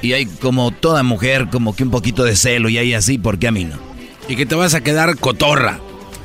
Y 0.03 0.13
hay 0.13 0.27
como 0.27 0.71
toda 0.71 1.03
mujer, 1.03 1.49
como 1.51 1.75
que 1.75 1.83
un 1.83 1.91
poquito 1.91 2.25
de 2.25 2.37
celo 2.37 2.69
y 2.69 2.79
ahí 2.79 2.93
así, 2.95 3.17
¿por 3.19 3.39
qué 3.39 3.49
a 3.49 3.53
mí 3.53 3.65
no? 3.65 3.89
Y 4.31 4.37
que 4.37 4.47
te 4.47 4.55
vas 4.55 4.74
a 4.74 4.81
quedar 4.81 5.16
cotorra. 5.16 5.81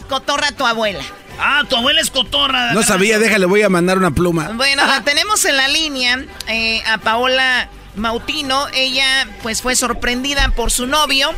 Cotorra 0.07 0.51
tu 0.51 0.63
abuela. 0.63 1.03
Ah, 1.39 1.63
tu 1.67 1.75
abuela 1.75 1.99
es 1.99 2.11
cotorra. 2.11 2.71
No 2.73 2.83
sabía, 2.83 3.17
déjale, 3.17 3.47
voy 3.47 3.63
a 3.63 3.69
mandar 3.69 3.97
una 3.97 4.11
pluma. 4.11 4.51
Bueno, 4.53 4.85
la 4.85 5.01
tenemos 5.01 5.43
en 5.45 5.57
la 5.57 5.67
línea 5.67 6.23
eh, 6.47 6.83
a 6.85 6.99
Paola 6.99 7.67
Mautino. 7.95 8.67
Ella, 8.75 9.27
pues, 9.41 9.63
fue 9.63 9.75
sorprendida 9.75 10.49
por 10.49 10.69
su 10.69 10.85
novio. 10.85 11.33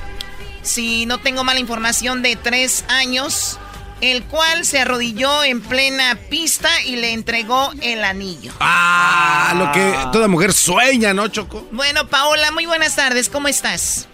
Si 0.61 1.05
no 1.05 1.19
tengo 1.19 1.45
mala 1.45 1.61
información, 1.61 2.21
de 2.21 2.35
tres 2.35 2.83
años. 2.89 3.59
El 4.01 4.25
cual 4.25 4.65
se 4.65 4.81
arrodilló 4.81 5.45
en 5.45 5.61
plena 5.61 6.19
pista 6.29 6.69
y 6.85 6.97
le 6.97 7.13
entregó 7.13 7.71
el 7.81 8.03
anillo. 8.03 8.51
Ah, 8.59 9.53
lo 9.55 9.71
que 9.71 9.95
toda 10.11 10.27
mujer 10.27 10.51
sueña, 10.51 11.13
¿no, 11.13 11.29
Choco? 11.29 11.65
Bueno, 11.71 12.09
Paola, 12.09 12.51
muy 12.51 12.65
buenas 12.65 12.93
tardes. 12.97 13.29
¿Cómo 13.29 13.47
estás? 13.47 14.09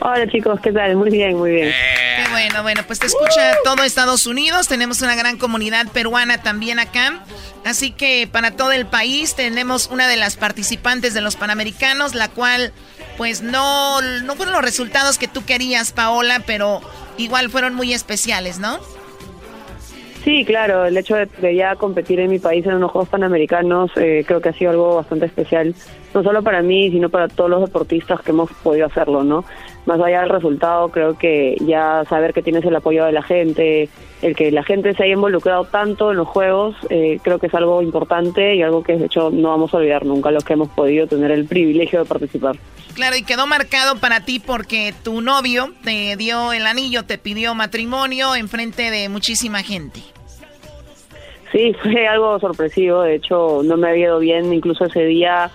Hola 0.00 0.26
chicos, 0.28 0.60
¿qué 0.60 0.72
tal? 0.72 0.96
Muy 0.96 1.10
bien, 1.10 1.36
muy 1.36 1.50
bien. 1.50 1.70
Qué 1.70 2.30
bueno, 2.30 2.62
bueno, 2.62 2.82
pues 2.86 2.98
te 2.98 3.06
escucha 3.06 3.54
todo 3.64 3.82
Estados 3.82 4.26
Unidos, 4.26 4.68
tenemos 4.68 5.00
una 5.00 5.14
gran 5.14 5.38
comunidad 5.38 5.86
peruana 5.88 6.42
también 6.42 6.78
acá, 6.78 7.24
así 7.64 7.92
que 7.92 8.28
para 8.30 8.50
todo 8.50 8.72
el 8.72 8.86
país 8.86 9.34
tenemos 9.34 9.88
una 9.90 10.06
de 10.06 10.16
las 10.16 10.36
participantes 10.36 11.14
de 11.14 11.22
los 11.22 11.36
Panamericanos, 11.36 12.14
la 12.14 12.28
cual 12.28 12.72
pues 13.16 13.42
no, 13.42 14.02
no 14.02 14.36
fueron 14.36 14.54
los 14.54 14.62
resultados 14.62 15.16
que 15.16 15.28
tú 15.28 15.44
querías, 15.44 15.92
Paola, 15.92 16.42
pero 16.46 16.82
igual 17.16 17.48
fueron 17.48 17.74
muy 17.74 17.94
especiales, 17.94 18.58
¿no? 18.58 18.78
Sí, 20.26 20.44
claro, 20.44 20.84
el 20.84 20.96
hecho 20.96 21.14
de, 21.14 21.54
ya 21.54 21.76
competir 21.76 22.18
en 22.18 22.30
mi 22.30 22.40
país 22.40 22.66
en 22.66 22.74
unos 22.74 22.90
Juegos 22.90 23.08
Panamericanos 23.08 23.92
eh, 23.94 24.24
creo 24.26 24.40
que 24.40 24.48
ha 24.48 24.52
sido 24.52 24.72
algo 24.72 24.96
bastante 24.96 25.26
especial, 25.26 25.72
no 26.16 26.22
solo 26.22 26.42
para 26.42 26.62
mí, 26.62 26.90
sino 26.90 27.08
para 27.08 27.28
todos 27.28 27.50
los 27.50 27.60
deportistas 27.60 28.20
que 28.22 28.30
hemos 28.30 28.50
podido 28.62 28.86
hacerlo, 28.86 29.22
¿no? 29.22 29.44
más 29.86 30.00
allá 30.00 30.20
del 30.20 30.30
resultado, 30.30 30.88
creo 30.88 31.16
que 31.16 31.56
ya 31.60 32.04
saber 32.08 32.34
que 32.34 32.42
tienes 32.42 32.64
el 32.64 32.74
apoyo 32.74 33.04
de 33.04 33.12
la 33.12 33.22
gente, 33.22 33.88
el 34.20 34.34
que 34.34 34.50
la 34.50 34.64
gente 34.64 34.92
se 34.94 35.04
haya 35.04 35.14
involucrado 35.14 35.64
tanto 35.64 36.10
en 36.10 36.16
los 36.18 36.28
juegos, 36.28 36.76
eh, 36.90 37.20
creo 37.22 37.38
que 37.38 37.46
es 37.46 37.54
algo 37.54 37.80
importante 37.80 38.56
y 38.56 38.62
algo 38.62 38.82
que 38.82 38.96
de 38.96 39.06
hecho 39.06 39.30
no 39.30 39.50
vamos 39.50 39.72
a 39.72 39.76
olvidar 39.78 40.04
nunca 40.04 40.30
los 40.32 40.44
que 40.44 40.54
hemos 40.54 40.68
podido 40.68 41.06
tener 41.06 41.30
el 41.30 41.46
privilegio 41.46 42.00
de 42.00 42.04
participar. 42.04 42.56
Claro, 42.94 43.16
y 43.16 43.22
quedó 43.22 43.46
marcado 43.46 43.96
para 43.96 44.24
ti 44.24 44.40
porque 44.40 44.92
tu 45.04 45.20
novio 45.20 45.72
te 45.84 46.16
dio 46.16 46.52
el 46.52 46.66
anillo, 46.66 47.04
te 47.04 47.18
pidió 47.18 47.54
matrimonio 47.54 48.34
en 48.34 48.48
frente 48.48 48.90
de 48.90 49.08
muchísima 49.08 49.62
gente. 49.62 50.00
Sí, 51.52 51.74
fue 51.80 52.08
algo 52.08 52.40
sorpresivo, 52.40 53.02
de 53.02 53.14
hecho 53.14 53.60
no 53.62 53.76
me 53.76 53.88
había 53.88 54.06
ido 54.06 54.18
bien, 54.18 54.52
incluso 54.52 54.86
ese 54.86 55.04
día 55.04 55.50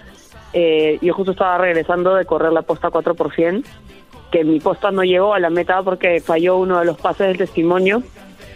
eh, 0.54 1.00
yo 1.02 1.14
justo 1.14 1.32
estaba 1.32 1.58
regresando 1.58 2.16
de 2.16 2.26
correr 2.26 2.52
la 2.52 2.62
posta 2.62 2.90
4 2.90 3.16
que 4.32 4.44
mi 4.44 4.60
posta 4.60 4.92
no 4.92 5.04
llegó 5.04 5.34
a 5.34 5.40
la 5.40 5.50
meta 5.50 5.82
porque 5.84 6.22
falló 6.22 6.58
uno 6.58 6.80
de 6.80 6.86
los 6.86 6.98
pases 6.98 7.28
del 7.28 7.38
testimonio, 7.38 8.02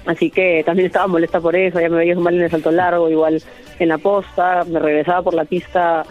así 0.05 0.31
que 0.31 0.63
también 0.65 0.87
estaba 0.87 1.07
molesta 1.07 1.39
por 1.41 1.55
eso, 1.55 1.79
ya 1.79 1.89
me 1.89 1.97
veía 1.97 2.15
mal 2.15 2.35
en 2.35 2.43
el 2.43 2.51
salto 2.51 2.71
largo, 2.71 3.09
igual 3.09 3.41
en 3.79 3.89
la 3.89 3.97
posta, 3.97 4.63
me 4.65 4.79
regresaba 4.79 5.21
por 5.21 5.33
la 5.33 5.45
pista 5.45 6.05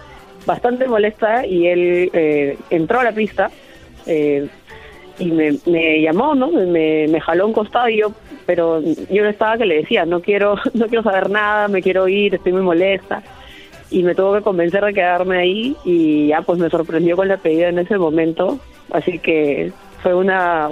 bastante 0.44 0.86
molesta 0.86 1.46
y 1.46 1.66
él 1.66 2.10
eh, 2.12 2.58
entró 2.68 3.00
a 3.00 3.04
la 3.04 3.12
pista 3.12 3.50
eh, 4.06 4.46
y 5.18 5.30
me, 5.30 5.56
me, 5.64 6.02
llamó, 6.02 6.34
¿no? 6.34 6.48
Me, 6.48 7.06
me 7.08 7.20
jaló 7.20 7.46
un 7.46 7.54
costado 7.54 7.88
y 7.88 8.00
yo, 8.00 8.12
pero 8.44 8.82
yo 8.82 9.22
no 9.22 9.28
estaba 9.30 9.56
que 9.56 9.64
le 9.64 9.76
decía, 9.76 10.04
no 10.04 10.20
quiero, 10.20 10.56
no 10.74 10.86
quiero 10.88 11.02
saber 11.02 11.30
nada, 11.30 11.68
me 11.68 11.80
quiero 11.82 12.06
ir, 12.06 12.34
estoy 12.34 12.52
muy 12.52 12.62
molesta 12.62 13.22
y 13.90 14.02
me 14.02 14.14
tuvo 14.14 14.34
que 14.34 14.42
convencer 14.42 14.84
de 14.84 14.94
quedarme 14.94 15.38
ahí 15.38 15.76
y 15.84 16.28
ya 16.28 16.42
pues 16.42 16.58
me 16.58 16.70
sorprendió 16.70 17.16
con 17.16 17.28
la 17.28 17.36
pedida 17.36 17.68
en 17.68 17.78
ese 17.78 17.98
momento 17.98 18.60
Así 18.92 19.18
que 19.18 19.72
fue 20.02 20.14
una 20.14 20.68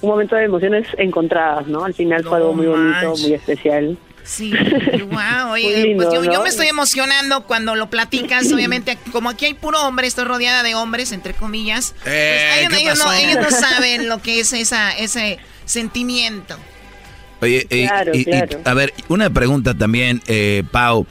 un 0.00 0.10
momento 0.10 0.36
de 0.36 0.44
emociones 0.44 0.86
encontradas, 0.96 1.66
¿no? 1.66 1.84
Al 1.84 1.94
final 1.94 2.22
fue 2.22 2.36
algo 2.36 2.54
muy 2.54 2.66
bonito, 2.66 3.16
muy 3.16 3.34
especial. 3.34 3.98
Sí, 4.22 4.52
wow, 5.10 5.52
oye, 5.52 5.94
pues 5.96 6.08
yo, 6.12 6.42
me 6.42 6.50
estoy 6.50 6.66
emocionando 6.66 7.44
cuando 7.44 7.74
lo 7.74 7.88
platicas, 7.88 8.52
obviamente, 8.52 8.98
como 9.10 9.30
aquí 9.30 9.46
hay 9.46 9.54
puro 9.54 9.80
hombre, 9.82 10.06
estoy 10.06 10.24
rodeada 10.24 10.62
de 10.62 10.74
hombres, 10.74 11.12
entre 11.12 11.32
comillas, 11.32 11.94
pues 12.02 12.14
eh, 12.14 12.68
ellos, 12.78 12.98
no, 12.98 13.50
saben 13.50 14.08
lo 14.08 14.20
que 14.20 14.40
es 14.40 14.52
esa, 14.52 14.92
ese 14.92 15.38
sentimiento. 15.64 16.56
Oye, 17.40 17.66
a 18.64 18.74
ver, 18.74 18.92
una 19.08 19.30
pregunta 19.30 19.72
también, 19.72 20.20
eh, 20.26 20.62
Pau, 20.70 21.06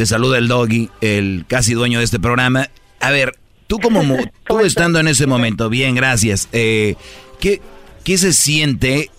te 0.00 0.06
saluda 0.06 0.38
el 0.38 0.48
doggy, 0.48 0.88
el 1.02 1.44
casi 1.46 1.74
dueño 1.74 1.98
de 1.98 2.06
este 2.06 2.18
programa. 2.18 2.70
A 3.00 3.10
ver, 3.10 3.36
Tú 3.66 3.78
como 3.80 4.02
tú 4.48 4.60
estando 4.60 4.98
en 4.98 5.08
ese 5.08 5.26
momento, 5.26 5.68
bien, 5.68 5.94
gracias. 5.94 6.48
Eh, 6.52 6.94
¿qué, 7.38 7.60
¿Qué 8.02 8.16
se 8.16 8.32
siente 8.32 9.10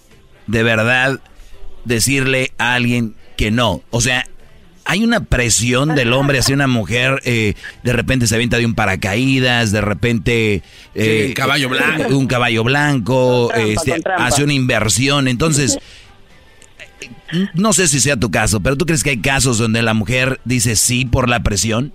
de 0.47 0.63
verdad 0.63 1.19
decirle 1.85 2.51
a 2.57 2.73
alguien 2.73 3.13
que 3.37 3.51
no? 3.51 3.83
O 3.91 4.01
sea, 4.01 4.25
hay 4.83 5.03
una 5.03 5.23
presión 5.23 5.93
del 5.93 6.13
hombre 6.13 6.39
hacia 6.39 6.55
una 6.55 6.65
mujer, 6.65 7.21
eh, 7.25 7.53
de 7.83 7.93
repente 7.93 8.25
se 8.25 8.33
avienta 8.33 8.57
de 8.57 8.65
un 8.65 8.73
paracaídas, 8.73 9.71
de 9.71 9.81
repente 9.81 10.63
eh, 10.95 11.33
caballo 11.35 11.69
blanco. 11.69 12.17
un 12.17 12.25
caballo 12.25 12.63
blanco, 12.63 13.53
este, 13.53 14.01
hace 14.17 14.43
una 14.43 14.53
inversión. 14.53 15.27
Entonces, 15.27 15.77
no 17.53 17.73
sé 17.73 17.87
si 17.87 17.99
sea 17.99 18.17
tu 18.17 18.31
caso, 18.31 18.61
pero 18.61 18.75
¿tú 18.75 18.85
crees 18.85 19.03
que 19.03 19.11
hay 19.11 19.21
casos 19.21 19.57
donde 19.57 19.81
la 19.81 19.93
mujer 19.93 20.39
dice 20.45 20.75
sí 20.75 21.05
por 21.05 21.29
la 21.29 21.41
presión? 21.41 21.93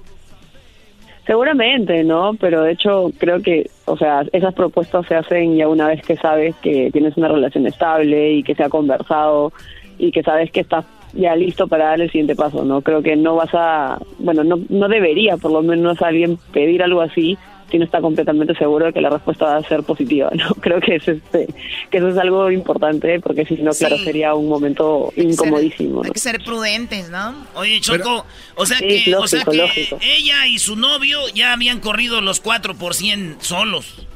Seguramente, 1.27 2.05
¿no? 2.05 2.35
Pero 2.41 2.63
de 2.63 2.73
hecho 2.73 3.11
creo 3.19 3.43
que, 3.43 3.69
o 3.85 3.97
sea, 3.97 4.25
esas 4.33 4.55
propuestas 4.55 5.07
se 5.07 5.17
hacen 5.17 5.57
ya 5.57 5.67
una 5.69 5.89
vez 5.89 6.03
que 6.03 6.17
sabes 6.17 6.55
que 6.63 6.91
tienes 6.93 7.17
una 7.17 7.29
relación 7.29 7.67
estable 7.67 8.35
y 8.35 8.43
que 8.45 8.55
se 8.55 8.63
ha 8.63 8.69
conversado 8.69 9.53
y 9.99 10.13
que 10.13 10.23
sabes 10.23 10.53
que 10.53 10.61
estás 10.61 10.85
ya 11.15 11.35
listo 11.35 11.67
para 11.67 11.87
dar 11.87 12.01
el 12.01 12.11
siguiente 12.11 12.37
paso, 12.37 12.65
¿no? 12.65 12.81
Creo 12.81 13.03
que 13.03 13.17
no 13.17 13.37
vas 13.37 13.51
a, 13.55 13.99
bueno, 14.19 14.45
no, 14.45 14.61
no 14.69 14.89
debería 14.89 15.37
por 15.37 15.51
lo 15.51 15.63
menos 15.63 16.01
alguien 16.03 16.39
pedir 16.53 16.83
algo 16.83 17.01
así 17.01 17.37
si 17.71 17.79
no 17.79 17.85
está 17.85 18.01
completamente 18.01 18.55
seguro 18.55 18.87
de 18.87 18.93
que 18.93 19.01
la 19.01 19.11
respuesta 19.11 19.47
va 19.47 19.57
a 19.57 19.63
ser 19.63 19.83
positiva, 19.83 20.31
¿no? 20.35 20.55
Creo 20.61 20.81
que, 20.81 20.97
es 20.97 21.09
este, 21.09 21.49
que 21.91 21.99
eso 21.99 22.09
es 22.09 22.17
algo 22.17 22.51
importante 22.51 23.21
porque 23.21 23.45
si 23.45 23.57
no, 23.57 23.73
claro, 23.73 23.99
sería 23.99 24.35
un 24.35 24.49
momento 24.49 25.13
incomodísimo. 25.17 26.03
Hay 26.05 26.11
que 26.11 26.19
ser 26.19 26.43
prudentes, 26.45 27.11
¿no? 27.11 27.35
Oye, 27.55 27.81
Choco, 27.81 28.25
o 28.55 28.67
sea, 28.67 28.79
que, 28.79 29.15
o 29.15 29.27
sea 29.27 29.45
que 29.45 29.89
ella 30.01 30.47
y 30.47 30.59
su 30.59 30.77
novio 30.77 31.21
ya 31.35 31.53
habían 31.53 31.81
corrido 31.81 32.21
los 32.21 32.41
4 32.41 32.75
por 32.75 32.95
100 32.95 33.39
solos. 33.41 34.07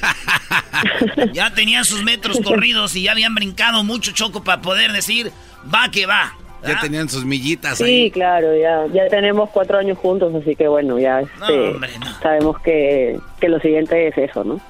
ya 1.32 1.52
tenían 1.52 1.84
sus 1.84 2.02
metros 2.02 2.40
corridos 2.42 2.96
y 2.96 3.02
ya 3.02 3.12
habían 3.12 3.34
brincado 3.34 3.84
mucho, 3.84 4.12
Choco, 4.12 4.44
para 4.44 4.62
poder 4.62 4.92
decir, 4.92 5.32
va 5.72 5.90
que 5.90 6.06
va. 6.06 6.36
Ya 6.66 6.80
tenían 6.80 7.08
sus 7.08 7.24
millitas 7.24 7.78
sí, 7.78 7.84
ahí. 7.84 8.04
Sí, 8.04 8.10
claro, 8.10 8.56
ya, 8.56 8.86
ya 8.92 9.08
tenemos 9.08 9.50
cuatro 9.50 9.78
años 9.78 9.98
juntos, 9.98 10.34
así 10.34 10.56
que 10.56 10.68
bueno, 10.68 10.98
ya 10.98 11.20
este, 11.20 11.74
sabemos 12.22 12.58
que, 12.60 13.18
que 13.40 13.48
lo 13.48 13.60
siguiente 13.60 14.08
es 14.08 14.18
eso, 14.18 14.44
¿no? 14.44 14.60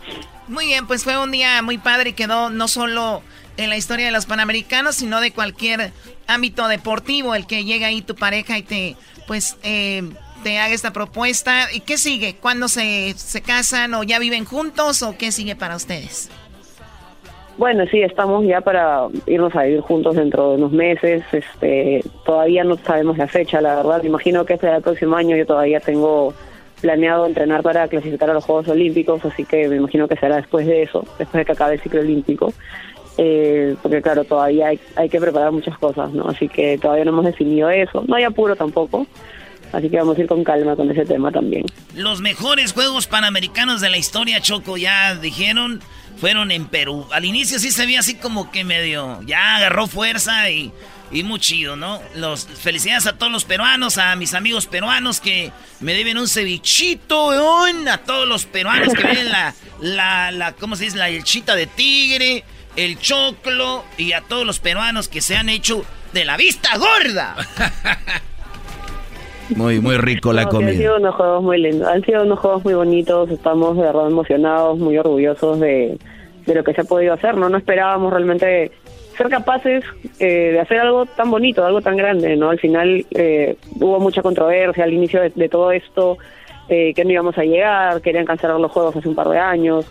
Muy 0.49 0.67
bien, 0.67 0.87
pues 0.87 1.05
fue 1.05 1.19
un 1.19 1.31
día 1.31 1.61
muy 1.63 1.79
padre 1.79 2.11
y 2.11 2.13
quedó 2.13 2.51
no 2.51 2.69
solo 2.69 3.23
en 3.57 3.69
la 3.69 3.77
historia 3.77 4.07
de 4.07 4.13
los 4.13 4.27
Panamericanos, 4.27 4.97
sino 4.97 5.21
de 5.21 5.33
cualquier 5.33 5.93
ámbito 6.27 6.69
deportivo, 6.69 7.35
el 7.35 7.47
que 7.47 7.65
llega 7.65 7.89
ahí 7.89 8.03
tu 8.03 8.15
pareja 8.15 8.57
y 8.57 8.63
te, 8.63 8.97
pues, 9.27 9.57
eh, 9.63 10.03
te 10.43 10.59
haga 10.59 10.73
esta 10.73 10.93
propuesta. 10.93 11.69
¿Y 11.73 11.81
qué 11.81 11.99
sigue? 11.99 12.37
¿Cuándo 12.37 12.69
se, 12.69 13.15
se 13.17 13.43
casan 13.43 13.95
o 13.95 14.05
ya 14.05 14.19
viven 14.19 14.45
juntos 14.45 15.03
o 15.03 15.17
qué 15.19 15.33
sigue 15.33 15.57
para 15.57 15.77
ustedes? 15.77 16.31
Bueno, 17.59 17.85
sí, 17.91 18.01
estamos 18.03 18.47
ya 18.47 18.61
para 18.61 19.09
irnos 19.27 19.55
a 19.57 19.65
vivir 19.65 19.81
juntos 19.81 20.15
dentro 20.15 20.51
de 20.51 20.57
unos 20.59 20.71
meses. 20.71 21.25
Este, 21.33 22.05
todavía 22.25 22.63
no 22.63 22.77
sabemos 22.77 23.19
la 23.19 23.27
fecha, 23.27 23.61
la 23.61 23.75
verdad. 23.75 24.01
Me 24.03 24.09
imagino 24.11 24.45
que 24.45 24.55
este 24.55 24.73
el 24.73 24.81
próximo 24.81 25.17
año 25.17 25.37
yo 25.37 25.45
todavía 25.45 25.81
tengo 25.81 26.33
planeado 26.81 27.27
entrenar 27.27 27.65
para 27.65 27.89
clasificar 27.89 28.31
a 28.31 28.35
los 28.35 28.45
Juegos 28.45 28.69
Olímpicos, 28.69 29.25
así 29.25 29.45
que 29.45 29.69
me 29.69 29.75
imagino 29.75 30.07
que 30.07 30.15
será 30.15 30.37
después 30.37 30.69
de 30.69 30.83
eso, 30.83 31.05
después 31.19 31.41
de 31.41 31.45
que 31.47 31.53
acabe 31.53 31.75
el 31.75 31.81
ciclo 31.81 32.01
olímpico. 32.01 32.53
Eh, 33.17 33.75
porque 33.83 34.01
claro, 34.01 34.23
todavía 34.23 34.69
hay, 34.69 34.79
hay 34.95 35.09
que 35.09 35.19
preparar 35.21 35.51
muchas 35.51 35.77
cosas, 35.79 36.13
¿no? 36.13 36.29
Así 36.29 36.49
que 36.49 36.79
todavía 36.79 37.05
no 37.07 37.11
hemos 37.11 37.25
definido 37.25 37.69
eso. 37.71 38.05
No 38.07 38.15
hay 38.15 38.23
apuro 38.23 38.55
tampoco. 38.55 39.05
Así 39.73 39.91
que 39.91 39.99
vamos 39.99 40.17
a 40.17 40.21
ir 40.21 40.27
con 40.27 40.45
calma 40.45 40.77
con 40.77 40.91
ese 40.91 41.05
tema 41.05 41.31
también. 41.31 41.67
Los 41.95 42.21
mejores 42.21 42.73
Juegos 42.73 43.07
Panamericanos 43.07 43.81
de 43.81 43.91
la 43.91 43.99
historia, 43.99 44.41
Choco, 44.41 44.77
ya 44.77 45.15
dijeron 45.15 45.81
fueron 46.19 46.51
en 46.51 46.67
Perú. 46.67 47.07
Al 47.13 47.25
inicio 47.25 47.59
sí 47.59 47.71
se 47.71 47.87
veía 47.87 48.01
así 48.01 48.17
como 48.17 48.51
que 48.51 48.65
medio, 48.65 49.21
ya 49.23 49.57
agarró 49.57 49.87
fuerza 49.87 50.51
y 50.51 50.73
Y 51.11 51.23
muy 51.23 51.41
chido, 51.41 51.75
¿no? 51.75 52.01
Los, 52.17 52.47
felicidades 52.47 53.07
a 53.07 53.17
todos 53.17 53.33
los 53.33 53.47
peruanos, 53.47 53.97
a 53.97 54.15
mis 54.17 54.35
amigos 54.35 54.67
peruanos 54.67 55.21
que 55.21 55.53
me 55.81 55.95
deben 55.95 56.19
un 56.19 56.29
cevichito, 56.29 57.29
weón, 57.29 57.89
a 57.89 57.99
todos 57.99 58.29
los 58.29 58.45
peruanos 58.45 58.93
que 58.93 59.05
ven 59.05 59.31
la, 59.31 59.55
la, 59.81 60.31
la, 60.33 60.53
¿cómo 60.53 60.77
se 60.77 60.85
dice? 60.85 60.99
La 60.99 61.09
elchita 61.09 61.55
de 61.55 61.67
tigre, 61.67 62.45
el 62.77 62.99
choclo, 62.99 63.87
y 63.97 64.13
a 64.13 64.21
todos 64.21 64.45
los 64.45 64.59
peruanos 64.59 65.09
que 65.09 65.23
se 65.23 65.37
han 65.37 65.49
hecho 65.49 65.83
de 66.13 66.27
la 66.27 66.37
vista 66.37 66.77
gorda. 66.77 67.37
Muy, 69.57 69.81
muy 69.81 69.97
rico 69.97 70.33
la 70.33 70.47
comida. 70.47 70.71
Han 70.71 70.77
sido 70.77 70.97
unos 70.97 71.15
juegos 71.15 71.43
muy 71.43 71.61
lindos, 71.61 71.89
han 71.89 72.05
sido 72.05 72.23
unos 72.23 72.39
juegos 72.39 72.65
muy 72.65 72.75
bonitos, 72.75 73.31
estamos 73.31 73.77
de 73.77 73.83
verdad 73.83 74.07
emocionados, 74.07 74.79
muy 74.79 74.99
orgullosos 74.99 75.61
de, 75.61 75.99
de 76.47 76.55
lo 76.55 76.65
que 76.65 76.75
se 76.75 76.81
ha 76.83 76.85
podido 76.85 77.15
hacer, 77.15 77.37
¿no? 77.37 77.49
No 77.49 77.59
esperábamos 77.59 78.13
realmente 78.13 78.73
ser 79.19 79.29
capaces 79.29 79.85
eh, 80.21 80.53
de 80.53 80.61
hacer 80.61 80.79
algo 80.79 81.05
tan 81.05 81.31
bonito, 81.31 81.65
algo 81.65 81.83
tan 81.83 81.97
grande, 81.97 82.37
¿no? 82.37 82.51
Al 82.51 82.59
final 82.59 83.05
eh, 83.11 83.57
hubo 83.81 83.99
mucha 84.01 84.23
controversia 84.23 84.85
al 84.85 84.93
inicio 84.93 85.21
de, 85.21 85.49
todo 85.49 85.73
esto, 85.73 86.17
eh, 86.69 86.95
que 86.95 87.05
no 87.05 87.11
íbamos 87.11 87.37
a 87.37 87.43
llegar, 87.43 88.01
querían 88.01 88.25
cancelar 88.25 88.59
los 88.61 88.71
juegos 88.71 88.97
hace 88.97 89.09
un 89.09 89.15
par 89.15 89.29
de 89.29 89.39
años. 89.39 89.87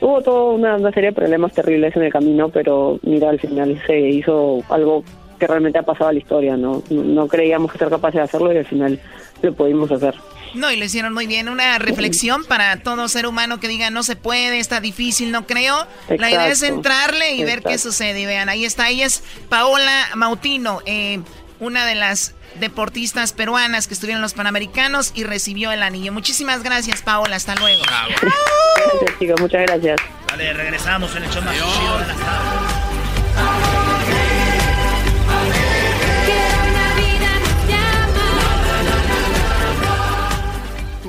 Hubo 0.00 0.20
toda 0.22 0.54
una, 0.54 0.76
una 0.76 0.90
serie 0.90 1.10
de 1.10 1.16
problemas 1.16 1.52
terribles 1.52 1.94
en 1.94 2.02
el 2.02 2.12
camino, 2.12 2.48
pero 2.48 2.98
mira, 3.02 3.30
al 3.30 3.38
final 3.38 3.80
se 3.86 4.00
hizo 4.00 4.62
algo 4.68 5.04
que 5.42 5.48
realmente 5.48 5.76
ha 5.76 5.82
pasado 5.82 6.10
a 6.10 6.12
la 6.12 6.20
historia, 6.20 6.56
¿no? 6.56 6.84
No 6.88 7.26
creíamos 7.26 7.72
que 7.72 7.78
ser 7.78 7.88
capaces 7.88 8.14
de 8.14 8.20
hacerlo 8.20 8.52
y 8.52 8.58
al 8.58 8.64
final 8.64 9.00
lo 9.42 9.52
pudimos 9.52 9.90
hacer. 9.90 10.14
No, 10.54 10.70
y 10.70 10.76
lo 10.76 10.84
hicieron 10.84 11.12
muy 11.12 11.26
bien. 11.26 11.48
Una 11.48 11.80
reflexión 11.80 12.44
para 12.44 12.76
todo 12.76 13.08
ser 13.08 13.26
humano 13.26 13.58
que 13.58 13.66
diga 13.66 13.90
no 13.90 14.04
se 14.04 14.14
puede, 14.14 14.60
está 14.60 14.78
difícil, 14.78 15.32
no 15.32 15.44
creo. 15.44 15.84
la 16.08 16.30
idea 16.30 16.46
es 16.46 16.62
entrarle 16.62 17.32
y 17.34 17.42
ver 17.42 17.60
qué 17.62 17.76
sucede. 17.76 18.20
Y 18.20 18.26
vean, 18.26 18.48
ahí 18.48 18.64
está. 18.64 18.84
Ahí 18.84 19.02
es 19.02 19.24
Paola 19.48 20.10
Mautino, 20.14 20.78
eh, 20.86 21.18
una 21.58 21.86
de 21.86 21.96
las 21.96 22.36
deportistas 22.60 23.32
peruanas 23.32 23.88
que 23.88 23.94
estuvieron 23.94 24.18
en 24.18 24.22
los 24.22 24.34
Panamericanos 24.34 25.10
y 25.12 25.24
recibió 25.24 25.72
el 25.72 25.82
anillo. 25.82 26.12
Muchísimas 26.12 26.62
gracias, 26.62 27.02
Paola. 27.02 27.34
Hasta 27.34 27.56
luego. 27.56 27.82
Gracias, 27.82 29.18
chicos. 29.18 29.40
Muchas 29.40 29.62
gracias. 29.62 30.00
Vale, 30.28 30.52
regresamos 30.52 31.16
en 31.16 31.24
el 31.24 31.30
show 31.30 31.42
más 31.42 31.56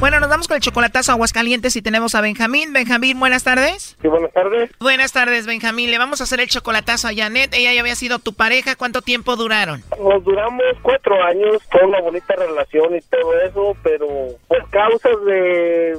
Bueno, 0.00 0.18
nos 0.18 0.30
vamos 0.30 0.48
con 0.48 0.54
el 0.54 0.62
chocolatazo 0.62 1.12
Aguascalientes 1.12 1.76
y 1.76 1.82
tenemos 1.82 2.14
a 2.14 2.22
Benjamín. 2.22 2.72
Benjamín, 2.72 3.20
buenas 3.20 3.44
tardes. 3.44 3.98
Sí, 4.00 4.08
buenas 4.08 4.32
tardes. 4.32 4.70
Buenas 4.80 5.12
tardes, 5.12 5.44
Benjamín. 5.46 5.90
Le 5.90 5.98
vamos 5.98 6.22
a 6.22 6.24
hacer 6.24 6.40
el 6.40 6.48
chocolatazo 6.48 7.08
a 7.08 7.14
Janet. 7.14 7.52
Ella 7.52 7.74
ya 7.74 7.80
había 7.82 7.94
sido 7.94 8.18
tu 8.18 8.32
pareja. 8.32 8.76
¿Cuánto 8.76 9.02
tiempo 9.02 9.36
duraron? 9.36 9.82
Nos 10.02 10.24
duramos 10.24 10.64
cuatro 10.80 11.22
años, 11.22 11.62
fue 11.70 11.84
una 11.84 12.00
bonita 12.00 12.34
relación 12.34 12.96
y 12.96 13.02
todo 13.02 13.40
eso, 13.42 13.76
pero 13.82 14.06
por 14.48 14.70
causas 14.70 15.22
de 15.26 15.98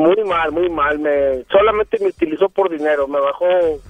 Muy 0.00 0.24
mal, 0.24 0.50
muy 0.50 0.70
mal. 0.70 0.98
Me 0.98 1.44
solamente 1.50 1.98
me 2.00 2.08
utilizó 2.08 2.48
por 2.48 2.70
dinero. 2.70 3.06
Me 3.06 3.20
bajó 3.20 3.44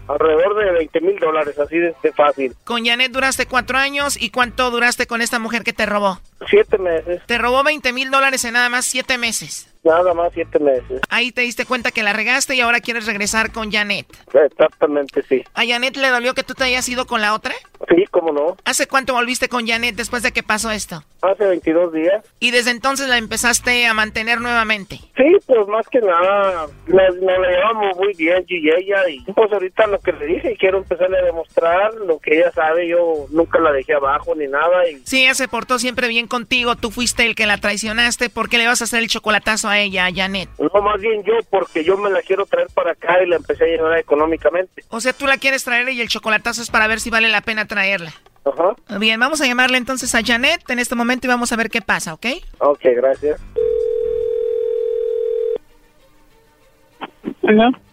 alrededor 0.09 0.57
de 0.57 0.73
20 0.73 1.01
mil 1.03 1.19
dólares, 1.21 1.57
así 1.57 1.79
de, 1.79 1.95
fácil. 2.17 2.55
Con 2.65 2.85
Janet 2.85 3.13
duraste 3.13 3.47
cuatro 3.47 3.79
años 3.79 4.21
y 4.21 4.31
cuánto 4.31 4.71
duraste 4.73 5.07
con 5.07 5.23
esta 5.23 5.39
mujer 5.39 5.63
que 5.63 5.73
te 5.73 5.87
robó. 5.87 6.19
Siete 6.49 6.79
meses. 6.79 7.23
Te 7.27 7.39
robó 7.39 7.63
20 7.63 7.93
mil 7.93 8.11
dólares 8.11 8.45
en 8.45 8.55
nada 8.55 8.69
más 8.69 8.87
siete 8.87 9.19
meses. 9.19 9.70
Nada 9.83 10.13
más 10.13 10.33
siete 10.35 10.59
meses. 10.59 11.01
Ahí 11.09 11.33
te 11.33 11.41
diste 11.41 11.65
cuenta 11.65 11.91
que 11.91 12.03
la 12.03 12.13
regaste 12.13 12.55
y 12.55 12.61
ahora 12.61 12.81
quieres 12.81 13.07
regresar 13.07 13.51
con 13.51 13.73
Janet. 13.73 14.07
Exactamente, 14.33 15.23
sí. 15.23 15.43
¿A 15.55 15.65
Janet 15.65 15.97
le 15.97 16.09
dolió 16.09 16.35
que 16.35 16.43
tú 16.43 16.55
te 16.55 16.65
hayas 16.65 16.89
ido 16.89 17.07
con 17.07 17.23
la 17.23 17.35
otra? 17.35 17.55
Sí, 17.89 18.05
cómo 18.11 18.33
no. 18.33 18.57
¿Hace 18.65 18.87
cuánto 18.87 19.15
volviste 19.15 19.49
con 19.49 19.67
Janet 19.67 19.97
después 19.97 20.23
de 20.23 20.33
que 20.33 20.43
pasó 20.43 20.71
esto? 20.71 21.03
Hace 21.23 21.47
22 21.47 21.93
días. 21.93 22.25
¿Y 22.39 22.51
desde 22.51 22.71
entonces 22.71 23.09
la 23.09 23.17
empezaste 23.17 23.87
a 23.87 23.95
mantener 23.95 24.41
nuevamente? 24.41 25.01
Sí, 25.17 25.37
pues 25.47 25.67
más 25.69 25.89
que 25.89 26.01
nada, 26.01 26.67
nos, 26.87 27.17
la 27.17 27.51
llevamos 27.51 27.97
muy 27.97 28.13
bien 28.15 28.45
yo 28.47 28.57
y 28.57 28.71
ella. 28.71 29.09
Y 29.09 29.21
pues 29.33 29.51
ahorita 29.51 29.87
lo 29.87 29.99
que 30.01 30.13
le 30.13 30.27
dije, 30.27 30.57
quiero 30.59 30.79
empezarle 30.79 31.19
a 31.19 31.25
demostrar 31.25 31.95
lo 31.95 32.19
que 32.19 32.39
ella 32.39 32.53
sabe. 32.53 32.87
Yo 32.89 33.27
nunca 33.31 33.59
la 33.61 33.73
dejé 33.73 33.95
abajo 33.95 34.35
ni 34.35 34.47
nada. 34.47 34.89
Y... 34.89 35.01
Sí, 35.05 35.23
ella 35.23 35.35
se 35.35 35.49
portó 35.49 35.79
siempre 35.79 36.09
bien 36.09 36.27
contigo. 36.27 36.77
Tú 36.77 36.91
fuiste 36.91 37.25
el 37.25 37.35
que 37.35 37.47
la 37.47 37.59
traicionaste. 37.59 38.29
¿Por 38.29 38.49
qué 38.49 38.59
le 38.59 38.67
vas 38.67 38.83
a 38.83 38.85
hacer 38.85 39.01
el 39.01 39.09
chocolatazo 39.09 39.70
a 39.71 39.79
ella, 39.79 40.07
a 40.07 40.13
Janet? 40.13 40.49
No, 40.59 40.83
más 40.83 41.01
bien 41.01 41.23
yo, 41.25 41.35
porque 41.49 41.85
yo 41.85 41.97
me 41.97 42.11
la 42.11 42.23
quiero 42.23 42.47
traer 42.47 42.69
para 42.75 42.93
acá 42.93 43.23
y 43.23 43.29
la 43.29 43.37
empecé 43.37 43.65
a 43.65 43.67
llevar 43.69 43.99
económicamente. 43.99 44.85
O 44.89 45.01
sea, 45.01 45.13
tú 45.13 45.27
la 45.27 45.39
quieres 45.39 45.65
traer 45.65 45.89
y 45.89 46.01
el 46.01 46.09
chocolatazo 46.09 46.63
es 46.63 46.71
para 46.71 46.87
ver 46.87 47.01
si 47.01 47.11
vale 47.11 47.29
la 47.29 47.41
pena 47.41 47.67
traerla. 47.67 48.13
Ajá. 48.45 48.99
Bien, 48.99 49.21
vamos 49.21 49.41
a 49.41 49.47
llamarle 49.47 49.79
entonces 49.79 50.15
a 50.15 50.23
Janet 50.25 50.69
en 50.71 50.79
este 50.79 50.95
momento 50.95 51.27
y 51.27 51.31
vamos 51.31 51.53
a 51.53 51.57
ver 51.57 51.71
qué 51.71 51.83
pasa, 51.83 52.15
¿ok? 52.15 52.27
Ok, 52.59 52.81
gracias. 52.97 53.41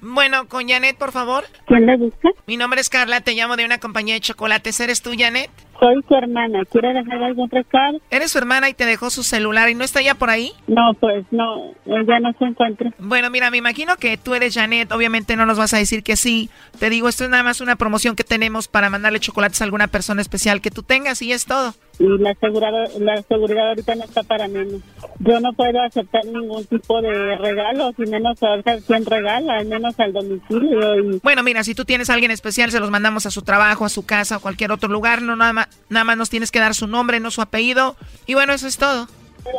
Bueno, 0.01 0.47
con 0.47 0.67
Janet, 0.67 0.97
por 0.97 1.11
favor. 1.11 1.45
¿Quién 1.65 1.85
le 1.85 1.97
busca? 1.97 2.29
Mi 2.45 2.57
nombre 2.57 2.81
es 2.81 2.89
Carla, 2.89 3.21
te 3.21 3.33
llamo 3.33 3.55
de 3.57 3.65
una 3.65 3.79
compañía 3.79 4.13
de 4.13 4.21
chocolates. 4.21 4.79
¿Eres 4.79 5.01
tú, 5.01 5.11
Janet? 5.17 5.49
Soy 5.79 5.95
su 6.07 6.15
hermana. 6.15 6.63
¿Quiere 6.71 6.93
dejar 6.93 7.23
algún 7.23 7.49
recado? 7.49 7.99
¿Eres 8.09 8.31
su 8.31 8.37
hermana 8.37 8.69
y 8.69 8.73
te 8.73 8.85
dejó 8.85 9.09
su 9.09 9.23
celular 9.23 9.69
y 9.69 9.75
no 9.75 9.83
está 9.83 10.01
ya 10.01 10.15
por 10.15 10.29
ahí? 10.29 10.51
No, 10.67 10.93
pues 10.99 11.25
no, 11.31 11.73
ya 11.85 12.19
no 12.19 12.33
se 12.39 12.45
encuentra. 12.45 12.91
Bueno, 12.99 13.29
mira, 13.29 13.51
me 13.51 13.57
imagino 13.57 13.95
que 13.97 14.17
tú 14.17 14.33
eres 14.33 14.53
Janet. 14.55 14.91
Obviamente 14.91 15.35
no 15.35 15.45
nos 15.45 15.57
vas 15.57 15.73
a 15.73 15.77
decir 15.77 16.03
que 16.03 16.15
sí. 16.15 16.49
Te 16.79 16.89
digo, 16.89 17.09
esto 17.09 17.23
es 17.23 17.29
nada 17.29 17.43
más 17.43 17.61
una 17.61 17.75
promoción 17.75 18.15
que 18.15 18.23
tenemos 18.23 18.67
para 18.67 18.89
mandarle 18.89 19.19
chocolates 19.19 19.61
a 19.61 19.65
alguna 19.65 19.87
persona 19.87 20.21
especial 20.21 20.61
que 20.61 20.71
tú 20.71 20.83
tengas 20.83 21.21
y 21.21 21.31
es 21.31 21.45
todo. 21.45 21.73
Y 21.99 22.05
la 22.19 22.33
seguridad, 22.35 22.91
la 22.99 23.21
seguridad 23.23 23.69
ahorita 23.69 23.95
no 23.95 24.03
está 24.03 24.21
para 24.21 24.47
menos. 24.47 24.81
Yo 25.19 25.39
no 25.39 25.53
puedo 25.53 25.81
aceptar 25.81 26.25
ningún 26.25 26.63
tipo 26.65 27.01
de 27.01 27.35
regalo, 27.37 27.91
y 27.97 28.03
menos 28.03 28.37
a 28.43 28.61
quién 28.85 29.03
regala, 29.03 29.57
al 29.57 29.65
menos 29.65 29.99
al 29.99 30.13
domicilio. 30.13 31.19
Bueno, 31.23 31.41
mira, 31.41 31.63
si 31.63 31.73
tú 31.73 31.85
tienes 31.85 32.11
a 32.11 32.13
alguien 32.13 32.29
especial, 32.29 32.69
se 32.69 32.79
los 32.79 32.91
mandamos 32.91 33.25
a 33.25 33.31
su 33.31 33.41
trabajo, 33.41 33.83
a 33.83 33.89
su 33.89 34.05
casa 34.05 34.37
o 34.37 34.39
cualquier 34.39 34.71
otro 34.71 34.89
lugar. 34.89 35.23
No, 35.23 35.35
nada 35.35 35.53
más, 35.53 35.66
nada 35.89 36.03
más 36.03 36.17
nos 36.17 36.29
tienes 36.29 36.51
que 36.51 36.59
dar 36.59 36.73
su 36.75 36.87
nombre, 36.87 37.19
no 37.19 37.31
su 37.31 37.41
apellido. 37.41 37.95
Y 38.25 38.33
bueno, 38.33 38.53
eso 38.53 38.67
es 38.67 38.77
todo. 38.77 39.07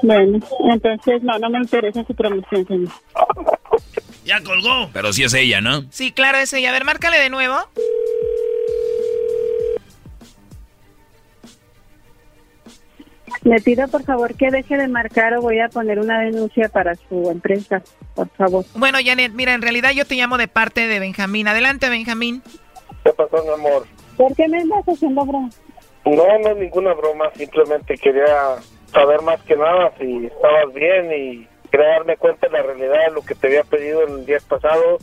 Bueno, 0.02 0.38
entonces 0.70 1.22
no, 1.22 1.38
no 1.38 1.50
me 1.50 1.58
interesa 1.58 2.04
su 2.04 2.14
promoción, 2.14 2.66
señor. 2.66 2.92
Ya 4.24 4.42
colgó. 4.42 4.90
Pero 4.92 5.12
sí 5.12 5.24
es 5.24 5.34
ella, 5.34 5.60
¿no? 5.60 5.84
Sí, 5.90 6.12
claro, 6.12 6.38
es 6.38 6.52
ella. 6.52 6.70
A 6.70 6.72
ver, 6.72 6.84
márcale 6.84 7.18
de 7.18 7.30
nuevo. 7.30 7.56
Le 13.42 13.60
pido 13.60 13.86
por 13.88 14.02
favor 14.02 14.34
que 14.34 14.50
deje 14.50 14.76
de 14.76 14.88
marcar 14.88 15.34
o 15.34 15.42
voy 15.42 15.60
a 15.60 15.68
poner 15.68 15.98
una 16.00 16.20
denuncia 16.20 16.68
para 16.68 16.94
su 16.96 17.30
empresa, 17.30 17.82
por 18.14 18.28
favor. 18.30 18.64
Bueno, 18.74 18.98
Janet, 19.02 19.32
mira, 19.32 19.54
en 19.54 19.62
realidad 19.62 19.92
yo 19.92 20.04
te 20.04 20.16
llamo 20.16 20.38
de 20.38 20.48
parte 20.48 20.86
de 20.86 20.98
Benjamín. 20.98 21.48
Adelante, 21.48 21.88
Benjamín. 21.88 22.42
¿Qué 23.04 23.12
pasó, 23.12 23.42
mi 23.44 23.52
amor? 23.52 23.86
¿Por 24.16 24.34
qué 24.34 24.48
me 24.48 24.58
estás 24.58 24.84
haciendo 24.88 25.24
broma? 25.24 25.48
No, 26.04 26.38
no 26.38 26.48
es 26.50 26.56
ninguna 26.56 26.94
broma, 26.94 27.30
simplemente 27.34 27.96
quería 27.96 28.56
saber 28.92 29.20
más 29.22 29.40
que 29.42 29.56
nada 29.56 29.92
si 29.98 30.26
estabas 30.26 30.72
bien 30.72 31.12
y 31.12 31.48
quería 31.70 31.88
darme 31.88 32.16
cuenta 32.16 32.46
de 32.46 32.52
la 32.54 32.62
realidad 32.62 33.06
de 33.06 33.12
lo 33.12 33.22
que 33.22 33.34
te 33.34 33.48
había 33.48 33.64
pedido 33.64 34.06
en 34.06 34.24
días 34.24 34.44
pasados 34.44 35.02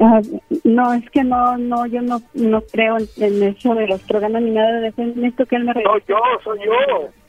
Ah, 0.00 0.20
no, 0.64 0.94
es 0.94 1.08
que 1.10 1.22
no, 1.22 1.58
no, 1.58 1.86
yo 1.86 2.00
no, 2.00 2.22
no 2.34 2.60
creo 2.72 2.96
en, 2.98 3.08
en 3.16 3.42
eso 3.42 3.74
de 3.74 3.86
los 3.86 4.02
programas 4.02 4.42
ni 4.42 4.50
nada 4.50 4.80
de 4.80 4.88
eso. 4.88 5.02
Necesito 5.02 5.46
que 5.46 5.56
él 5.56 5.64
me 5.64 5.74
No, 5.74 5.98
yo, 6.08 6.16
soy 6.42 6.58
yo. 6.64 7.08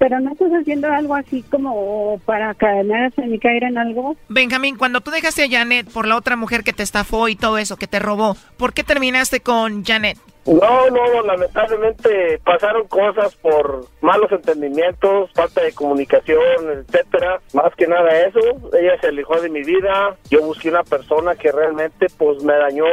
Pero 0.00 0.18
no 0.18 0.32
estás 0.32 0.50
haciendo 0.50 0.90
algo 0.90 1.14
así 1.14 1.42
como 1.42 2.18
para 2.24 2.56
en 2.58 3.30
mi 3.30 3.38
caer 3.38 3.64
en 3.64 3.76
algo. 3.76 4.16
Benjamín, 4.30 4.76
cuando 4.76 5.02
tú 5.02 5.10
dejaste 5.10 5.44
a 5.44 5.48
Janet 5.50 5.90
por 5.92 6.08
la 6.08 6.16
otra 6.16 6.36
mujer 6.36 6.64
que 6.64 6.72
te 6.72 6.82
estafó 6.82 7.28
y 7.28 7.36
todo 7.36 7.58
eso, 7.58 7.76
que 7.76 7.86
te 7.86 7.98
robó, 7.98 8.34
¿por 8.56 8.72
qué 8.72 8.82
terminaste 8.82 9.40
con 9.40 9.84
Janet? 9.84 10.16
No, 10.50 10.90
no, 10.90 11.22
lamentablemente 11.22 12.40
pasaron 12.44 12.88
cosas 12.88 13.36
por 13.36 13.86
malos 14.00 14.32
entendimientos, 14.32 15.30
falta 15.32 15.62
de 15.62 15.72
comunicación, 15.72 16.40
etcétera. 16.72 17.40
Más 17.54 17.72
que 17.76 17.86
nada 17.86 18.10
eso, 18.26 18.40
ella 18.76 19.00
se 19.00 19.06
alejó 19.06 19.40
de 19.40 19.48
mi 19.48 19.62
vida. 19.62 20.16
Yo 20.28 20.42
busqué 20.42 20.70
una 20.70 20.82
persona 20.82 21.36
que 21.36 21.52
realmente 21.52 22.06
pues 22.18 22.42
me 22.42 22.54
dañó 22.54 22.84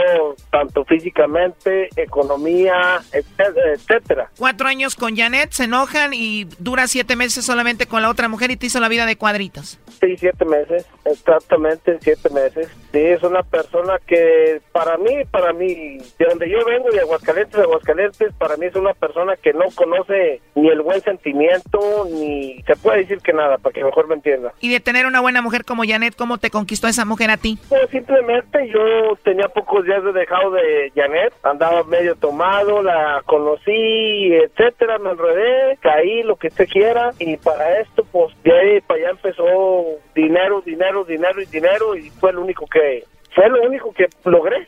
tanto 0.51 0.85
físicamente, 0.85 1.89
economía, 1.95 2.99
etcétera. 3.11 4.29
Cuatro 4.37 4.67
años 4.67 4.95
con 4.95 5.15
Janet, 5.15 5.51
se 5.51 5.63
enojan 5.63 6.13
y 6.13 6.45
dura 6.59 6.85
siete 6.85 7.15
meses 7.15 7.43
solamente 7.43 7.87
con 7.87 8.03
la 8.03 8.11
otra 8.11 8.27
mujer 8.27 8.51
y 8.51 8.57
te 8.57 8.67
hizo 8.67 8.79
la 8.79 8.87
vida 8.87 9.07
de 9.07 9.15
cuadritos. 9.15 9.79
Sí, 9.99 10.15
siete 10.17 10.45
meses, 10.45 10.85
exactamente 11.05 11.97
siete 12.01 12.29
meses. 12.29 12.69
Sí, 12.97 13.05
es 13.05 13.21
una 13.21 13.43
persona 13.43 13.99
que 14.07 14.59
para 14.71 14.97
mí, 14.97 15.23
para 15.29 15.53
mí, 15.53 15.99
de 16.17 16.25
donde 16.25 16.49
yo 16.49 16.65
vengo, 16.65 16.89
de 16.89 17.01
Aguascalientes, 17.01 17.59
Aguascalientes, 17.59 18.33
para 18.39 18.57
mí 18.57 18.65
es 18.65 18.75
una 18.75 18.95
persona 18.95 19.35
que 19.35 19.53
no 19.53 19.65
conoce 19.75 20.41
ni 20.55 20.69
el 20.69 20.81
buen 20.81 20.99
sentimiento, 21.01 22.07
ni 22.09 22.59
se 22.63 22.75
puede 22.75 23.01
decir 23.01 23.19
que 23.19 23.33
nada, 23.33 23.59
para 23.59 23.73
que 23.73 23.83
mejor 23.83 24.07
me 24.07 24.15
entienda. 24.15 24.51
Y 24.61 24.71
de 24.71 24.79
tener 24.79 25.05
una 25.05 25.21
buena 25.21 25.43
mujer 25.43 25.63
como 25.63 25.83
Janet, 25.85 26.15
¿cómo 26.15 26.39
te 26.39 26.49
conquistó 26.49 26.87
esa 26.87 27.05
mujer 27.05 27.29
a 27.29 27.37
ti? 27.37 27.59
Pues 27.69 27.87
simplemente 27.91 28.67
yo 28.67 29.15
tenía 29.23 29.47
pocos 29.47 29.85
días 29.85 30.03
de 30.03 30.13
dejado 30.13 30.49
de 30.49 30.91
Janet, 30.95 31.33
andaba 31.43 31.83
medio 31.83 32.15
tomado, 32.15 32.81
la 32.81 33.21
conocí, 33.27 34.33
etcétera, 34.33 34.97
me 34.97 35.11
enredé, 35.11 35.77
caí, 35.81 36.23
lo 36.23 36.35
que 36.35 36.47
usted 36.47 36.67
quiera, 36.67 37.11
y 37.19 37.37
para 37.37 37.79
esto, 37.79 38.03
pues 38.11 38.33
de 38.43 38.57
ahí 38.57 38.81
para 38.81 39.01
allá 39.01 39.09
empezó 39.11 39.85
dinero, 40.15 40.61
dinero, 40.65 41.03
dinero 41.03 41.39
y 41.39 41.45
dinero, 41.45 41.95
y 41.95 42.09
fue 42.09 42.33
lo 42.33 42.41
único 42.41 42.65
que, 42.65 42.86
fue 43.33 43.49
lo 43.49 43.61
único 43.63 43.93
que 43.93 44.07
logré 44.25 44.67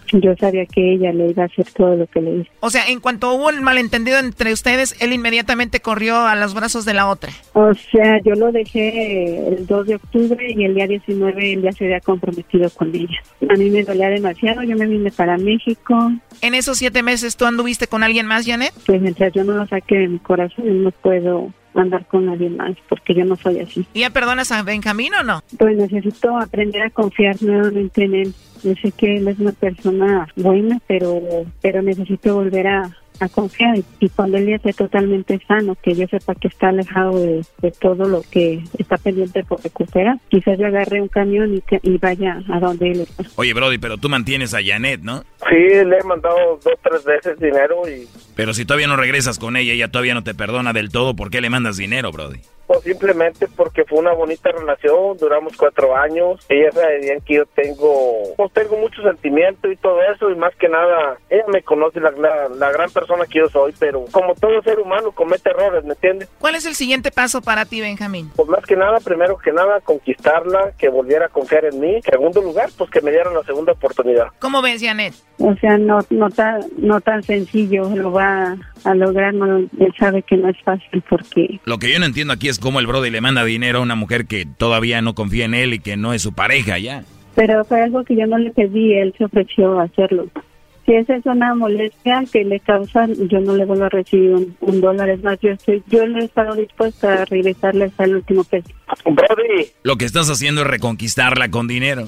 Yo 0.11 0.35
sabía 0.37 0.65
que 0.65 0.93
ella 0.93 1.13
le 1.13 1.29
iba 1.29 1.43
a 1.43 1.45
hacer 1.45 1.65
todo 1.71 1.95
lo 1.95 2.07
que 2.07 2.21
le 2.21 2.37
hizo. 2.37 2.51
O 2.59 2.69
sea, 2.69 2.87
en 2.87 2.99
cuanto 2.99 3.33
hubo 3.33 3.47
un 3.47 3.63
malentendido 3.63 4.19
entre 4.19 4.53
ustedes, 4.53 4.95
él 4.99 5.13
inmediatamente 5.13 5.79
corrió 5.79 6.17
a 6.25 6.35
los 6.35 6.53
brazos 6.53 6.85
de 6.85 6.93
la 6.93 7.07
otra. 7.07 7.31
O 7.53 7.73
sea, 7.73 8.19
yo 8.23 8.35
lo 8.35 8.51
dejé 8.51 9.47
el 9.47 9.65
2 9.67 9.87
de 9.87 9.95
octubre 9.95 10.53
y 10.55 10.65
el 10.65 10.75
día 10.75 10.87
19 10.87 11.53
él 11.53 11.61
ya 11.61 11.71
se 11.71 11.85
había 11.85 12.01
comprometido 12.01 12.69
con 12.69 12.93
ella. 12.93 13.21
A 13.49 13.53
mí 13.53 13.69
me 13.69 13.83
dolía 13.83 14.09
demasiado, 14.09 14.63
yo 14.63 14.75
me 14.75 14.87
vine 14.87 15.11
para 15.11 15.37
México. 15.37 16.11
En 16.41 16.55
esos 16.55 16.77
siete 16.77 17.03
meses, 17.03 17.37
¿tú 17.37 17.45
anduviste 17.45 17.87
con 17.87 18.03
alguien 18.03 18.25
más, 18.25 18.45
Janet? 18.45 18.73
Pues 18.85 19.01
mientras 19.01 19.33
yo 19.33 19.43
no 19.43 19.53
lo 19.53 19.67
saque 19.67 19.97
de 19.97 20.07
mi 20.07 20.19
corazón, 20.19 20.83
no 20.83 20.91
puedo 20.91 21.51
andar 21.73 22.05
con 22.05 22.25
nadie 22.25 22.49
más 22.49 22.75
porque 22.89 23.13
yo 23.13 23.25
no 23.25 23.35
soy 23.35 23.59
así. 23.59 23.85
¿Y 23.93 24.01
ya 24.01 24.09
perdonas 24.09 24.51
a 24.51 24.63
Benjamín 24.63 25.13
o 25.13 25.23
no? 25.23 25.41
Pues 25.57 25.77
necesito 25.77 26.37
aprender 26.37 26.83
a 26.83 26.89
confiar 26.89 27.41
nuevamente 27.41 28.03
en 28.03 28.15
él. 28.15 28.35
Yo 28.63 28.73
sé 28.81 28.91
que 28.91 29.17
él 29.17 29.27
es 29.27 29.39
una 29.39 29.51
persona 29.53 30.27
buena, 30.35 30.79
pero 30.87 31.21
pero 31.61 31.81
necesito 31.81 32.35
volver 32.35 32.67
a, 32.67 32.89
a 33.19 33.29
confiar 33.29 33.77
y, 33.77 33.83
y 33.99 34.09
cuando 34.09 34.37
él 34.37 34.47
ya 34.47 34.55
esté 34.55 34.73
totalmente 34.73 35.39
sano, 35.47 35.75
que 35.81 35.93
yo 35.95 36.07
sepa 36.07 36.33
que 36.35 36.47
está 36.47 36.69
alejado 36.69 37.19
de, 37.19 37.41
de 37.61 37.71
todo 37.71 38.07
lo 38.07 38.21
que 38.31 38.63
está 38.77 38.97
pendiente 38.97 39.43
por 39.43 39.63
recuperar. 39.63 40.17
Quizás 40.29 40.57
yo 40.59 40.67
agarre 40.67 41.01
un 41.01 41.07
camión 41.07 41.53
y, 41.55 41.61
que- 41.61 41.79
y 41.83 41.97
vaya 41.97 42.41
a 42.51 42.59
donde 42.59 42.91
él 42.91 43.01
está. 43.01 43.23
Oye, 43.35 43.53
Brody, 43.53 43.77
pero 43.77 43.97
tú 43.97 44.09
mantienes 44.09 44.53
a 44.53 44.59
Janet, 44.63 45.01
¿no? 45.01 45.23
Sí, 45.49 45.55
le 45.55 45.97
he 45.97 46.03
mandado 46.03 46.59
dos, 46.63 46.73
tres 46.83 47.03
veces 47.03 47.39
dinero 47.39 47.81
y 47.89 48.07
Pero 48.35 48.53
si 48.53 48.65
todavía 48.65 48.87
no 48.87 48.95
regresas 48.95 49.37
con 49.39 49.55
ella, 49.57 49.73
ella 49.73 49.89
todavía 49.91 50.13
no 50.13 50.23
te 50.23 50.33
perdona 50.33 50.73
del 50.73 50.89
todo, 50.89 51.15
¿por 51.15 51.29
qué 51.29 51.41
le 51.41 51.49
mandas 51.49 51.77
dinero, 51.77 52.11
Brody? 52.11 52.39
Pues 52.71 52.83
simplemente 52.83 53.49
porque 53.49 53.83
fue 53.83 53.99
una 53.99 54.13
bonita 54.13 54.49
relación, 54.49 55.17
duramos 55.19 55.57
cuatro 55.57 55.93
años, 55.93 56.39
ella 56.47 56.71
sabía 56.71 57.19
que 57.19 57.35
yo 57.35 57.45
tengo, 57.47 58.33
pues 58.37 58.53
tengo 58.53 58.77
mucho 58.77 59.01
sentimiento 59.01 59.69
y 59.69 59.75
todo 59.75 60.01
eso 60.03 60.29
y 60.29 60.35
más 60.35 60.55
que 60.55 60.69
nada, 60.69 61.17
ella 61.29 61.43
me 61.51 61.63
conoce 61.63 61.99
la, 61.99 62.11
la, 62.11 62.47
la 62.47 62.71
gran 62.71 62.89
persona 62.89 63.25
que 63.25 63.39
yo 63.39 63.49
soy, 63.49 63.73
pero 63.77 64.05
como 64.11 64.35
todo 64.35 64.61
ser 64.61 64.79
humano 64.79 65.11
comete 65.11 65.49
errores, 65.49 65.83
¿me 65.83 65.95
entiendes? 65.95 66.29
¿Cuál 66.39 66.55
es 66.55 66.65
el 66.65 66.75
siguiente 66.75 67.11
paso 67.11 67.41
para 67.41 67.65
ti, 67.65 67.81
Benjamín? 67.81 68.31
Pues 68.37 68.47
más 68.47 68.65
que 68.65 68.77
nada, 68.77 69.01
primero 69.01 69.37
que 69.37 69.51
nada, 69.51 69.81
conquistarla, 69.81 70.71
que 70.77 70.87
volviera 70.87 71.25
a 71.25 71.29
confiar 71.29 71.65
en 71.65 71.77
mí. 71.77 71.99
Segundo 72.09 72.41
lugar, 72.41 72.69
pues 72.77 72.89
que 72.89 73.01
me 73.01 73.11
dieran 73.11 73.33
la 73.33 73.43
segunda 73.43 73.73
oportunidad. 73.73 74.27
¿Cómo 74.39 74.61
ves, 74.61 74.81
Janet? 74.81 75.13
O 75.39 75.55
sea, 75.55 75.77
no 75.77 75.99
no 76.09 76.29
tan 76.29 76.61
no 76.77 77.01
tan 77.01 77.23
sencillo 77.23 77.89
lo 77.95 78.11
va 78.11 78.55
a 78.83 78.95
lograr, 78.95 79.33
no, 79.33 79.57
él 79.57 79.93
sabe 79.97 80.23
que 80.23 80.37
no 80.37 80.49
es 80.49 80.57
fácil 80.63 81.03
porque 81.09 81.59
Lo 81.65 81.77
que 81.77 81.91
yo 81.91 81.99
no 81.99 82.05
entiendo 82.05 82.33
aquí 82.33 82.49
es 82.49 82.59
cómo 82.61 82.79
el 82.79 82.87
Brody 82.87 83.09
le 83.09 83.19
manda 83.19 83.43
dinero 83.43 83.79
a 83.79 83.81
una 83.81 83.95
mujer 83.95 84.25
que 84.25 84.45
todavía 84.45 85.01
no 85.01 85.13
confía 85.15 85.43
en 85.45 85.53
él 85.53 85.73
y 85.73 85.79
que 85.79 85.97
no 85.97 86.13
es 86.13 86.21
su 86.21 86.31
pareja 86.33 86.77
ya. 86.79 87.03
pero 87.35 87.65
fue 87.65 87.81
algo 87.81 88.03
que 88.05 88.15
yo 88.15 88.25
no 88.27 88.37
le 88.37 88.51
pedí, 88.51 88.93
él 88.93 89.13
se 89.17 89.25
ofreció 89.25 89.79
a 89.79 89.83
hacerlo. 89.83 90.27
Si 90.85 90.93
esa 90.93 91.15
es 91.15 91.25
una 91.27 91.53
molestia 91.53 92.23
que 92.31 92.43
le 92.43 92.59
causa, 92.59 93.05
yo 93.07 93.39
no 93.39 93.55
le 93.55 93.65
vuelvo 93.65 93.83
a 93.85 93.89
recibir 93.89 94.31
un, 94.31 94.57
un 94.61 94.81
dólar. 94.81 95.09
Es 95.09 95.23
más, 95.23 95.39
yo 95.39 95.51
estoy, 95.51 95.83
yo 95.87 96.07
no 96.07 96.19
he 96.19 96.25
estado 96.25 96.55
dispuesta 96.55 97.21
a 97.21 97.25
regresarle 97.25 97.85
hasta 97.85 98.05
el 98.05 98.15
último 98.15 98.43
peso. 98.43 98.69
Brody, 99.05 99.67
Lo 99.83 99.97
que 99.97 100.05
estás 100.05 100.27
haciendo 100.29 100.61
es 100.61 100.67
reconquistarla 100.67 101.51
con 101.51 101.67
dinero. 101.67 102.07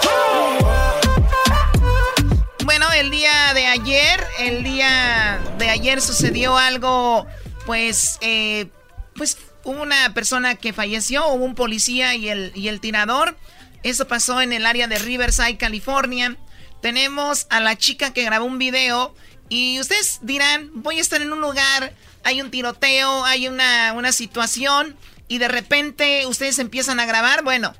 el 3.01 3.09
día 3.09 3.53
de 3.55 3.65
ayer, 3.65 4.23
el 4.37 4.63
día 4.63 5.41
de 5.57 5.71
ayer 5.71 6.01
sucedió 6.01 6.55
algo, 6.55 7.25
pues, 7.65 8.19
eh, 8.21 8.67
pues 9.15 9.39
hubo 9.63 9.81
una 9.81 10.13
persona 10.13 10.53
que 10.53 10.71
falleció, 10.71 11.27
hubo 11.29 11.43
un 11.43 11.55
policía 11.55 12.13
y 12.13 12.29
el, 12.29 12.51
y 12.53 12.67
el 12.67 12.79
tirador. 12.79 13.35
Eso 13.81 14.07
pasó 14.07 14.39
en 14.39 14.53
el 14.53 14.67
área 14.67 14.87
de 14.87 14.99
Riverside, 14.99 15.57
California. 15.57 16.37
Tenemos 16.83 17.47
a 17.49 17.59
la 17.59 17.75
chica 17.75 18.13
que 18.13 18.23
grabó 18.23 18.45
un 18.45 18.59
video 18.59 19.15
y 19.49 19.79
ustedes 19.79 20.19
dirán, 20.21 20.69
voy 20.75 20.99
a 20.99 21.01
estar 21.01 21.23
en 21.23 21.33
un 21.33 21.41
lugar, 21.41 21.93
hay 22.23 22.39
un 22.39 22.51
tiroteo, 22.51 23.25
hay 23.25 23.47
una, 23.47 23.93
una 23.93 24.11
situación 24.11 24.95
y 25.27 25.39
de 25.39 25.47
repente 25.47 26.27
ustedes 26.27 26.59
empiezan 26.59 26.99
a 26.99 27.07
grabar. 27.07 27.43
Bueno, 27.43 27.73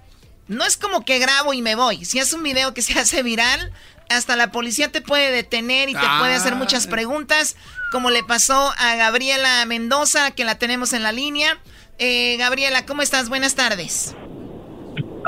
no 0.48 0.66
es 0.66 0.78
como 0.78 1.06
que 1.06 1.20
grabo 1.20 1.54
y 1.54 1.62
me 1.62 1.76
voy. 1.76 2.06
Si 2.06 2.18
es 2.18 2.34
un 2.34 2.42
video 2.42 2.74
que 2.74 2.82
se 2.82 2.98
hace 3.00 3.22
viral, 3.22 3.72
hasta 4.12 4.36
la 4.36 4.52
policía 4.52 4.92
te 4.92 5.02
puede 5.02 5.32
detener 5.32 5.90
y 5.90 5.94
te 5.94 6.00
puede 6.20 6.34
hacer 6.34 6.56
muchas 6.56 6.88
Ah. 6.88 6.90
preguntas, 6.92 7.56
como 7.92 8.10
le 8.10 8.24
pasó 8.24 8.72
a 8.78 8.96
Gabriela 8.96 9.66
Mendoza, 9.66 10.32
que 10.32 10.44
la 10.46 10.56
tenemos 10.58 10.94
en 10.94 11.04
la 11.04 11.12
línea. 11.12 11.58
Eh, 12.00 12.36
Gabriela, 12.38 12.86
¿cómo 12.86 13.02
estás? 13.02 13.30
Buenas 13.30 13.56
tardes. 13.56 14.16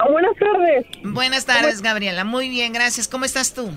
buenas 0.09 0.35
tardes. 0.37 0.85
Buenas 1.03 1.45
tardes, 1.45 1.81
Gabriela. 1.81 2.23
Muy 2.23 2.49
bien, 2.49 2.73
gracias. 2.73 3.07
¿Cómo 3.07 3.25
estás 3.25 3.53
tú? 3.53 3.69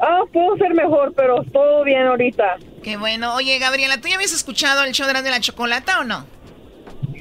Ah, 0.00 0.20
puedo 0.32 0.56
ser 0.56 0.74
mejor, 0.74 1.14
pero 1.16 1.42
todo 1.52 1.84
bien 1.84 2.06
ahorita. 2.06 2.56
Qué 2.82 2.96
bueno. 2.96 3.34
Oye, 3.34 3.58
Gabriela, 3.58 4.00
¿tú 4.00 4.08
ya 4.08 4.16
habías 4.16 4.32
escuchado 4.32 4.82
el 4.84 4.92
show 4.92 5.06
de 5.06 5.30
la 5.30 5.40
chocolata 5.40 6.00
o 6.00 6.04
no? 6.04 6.26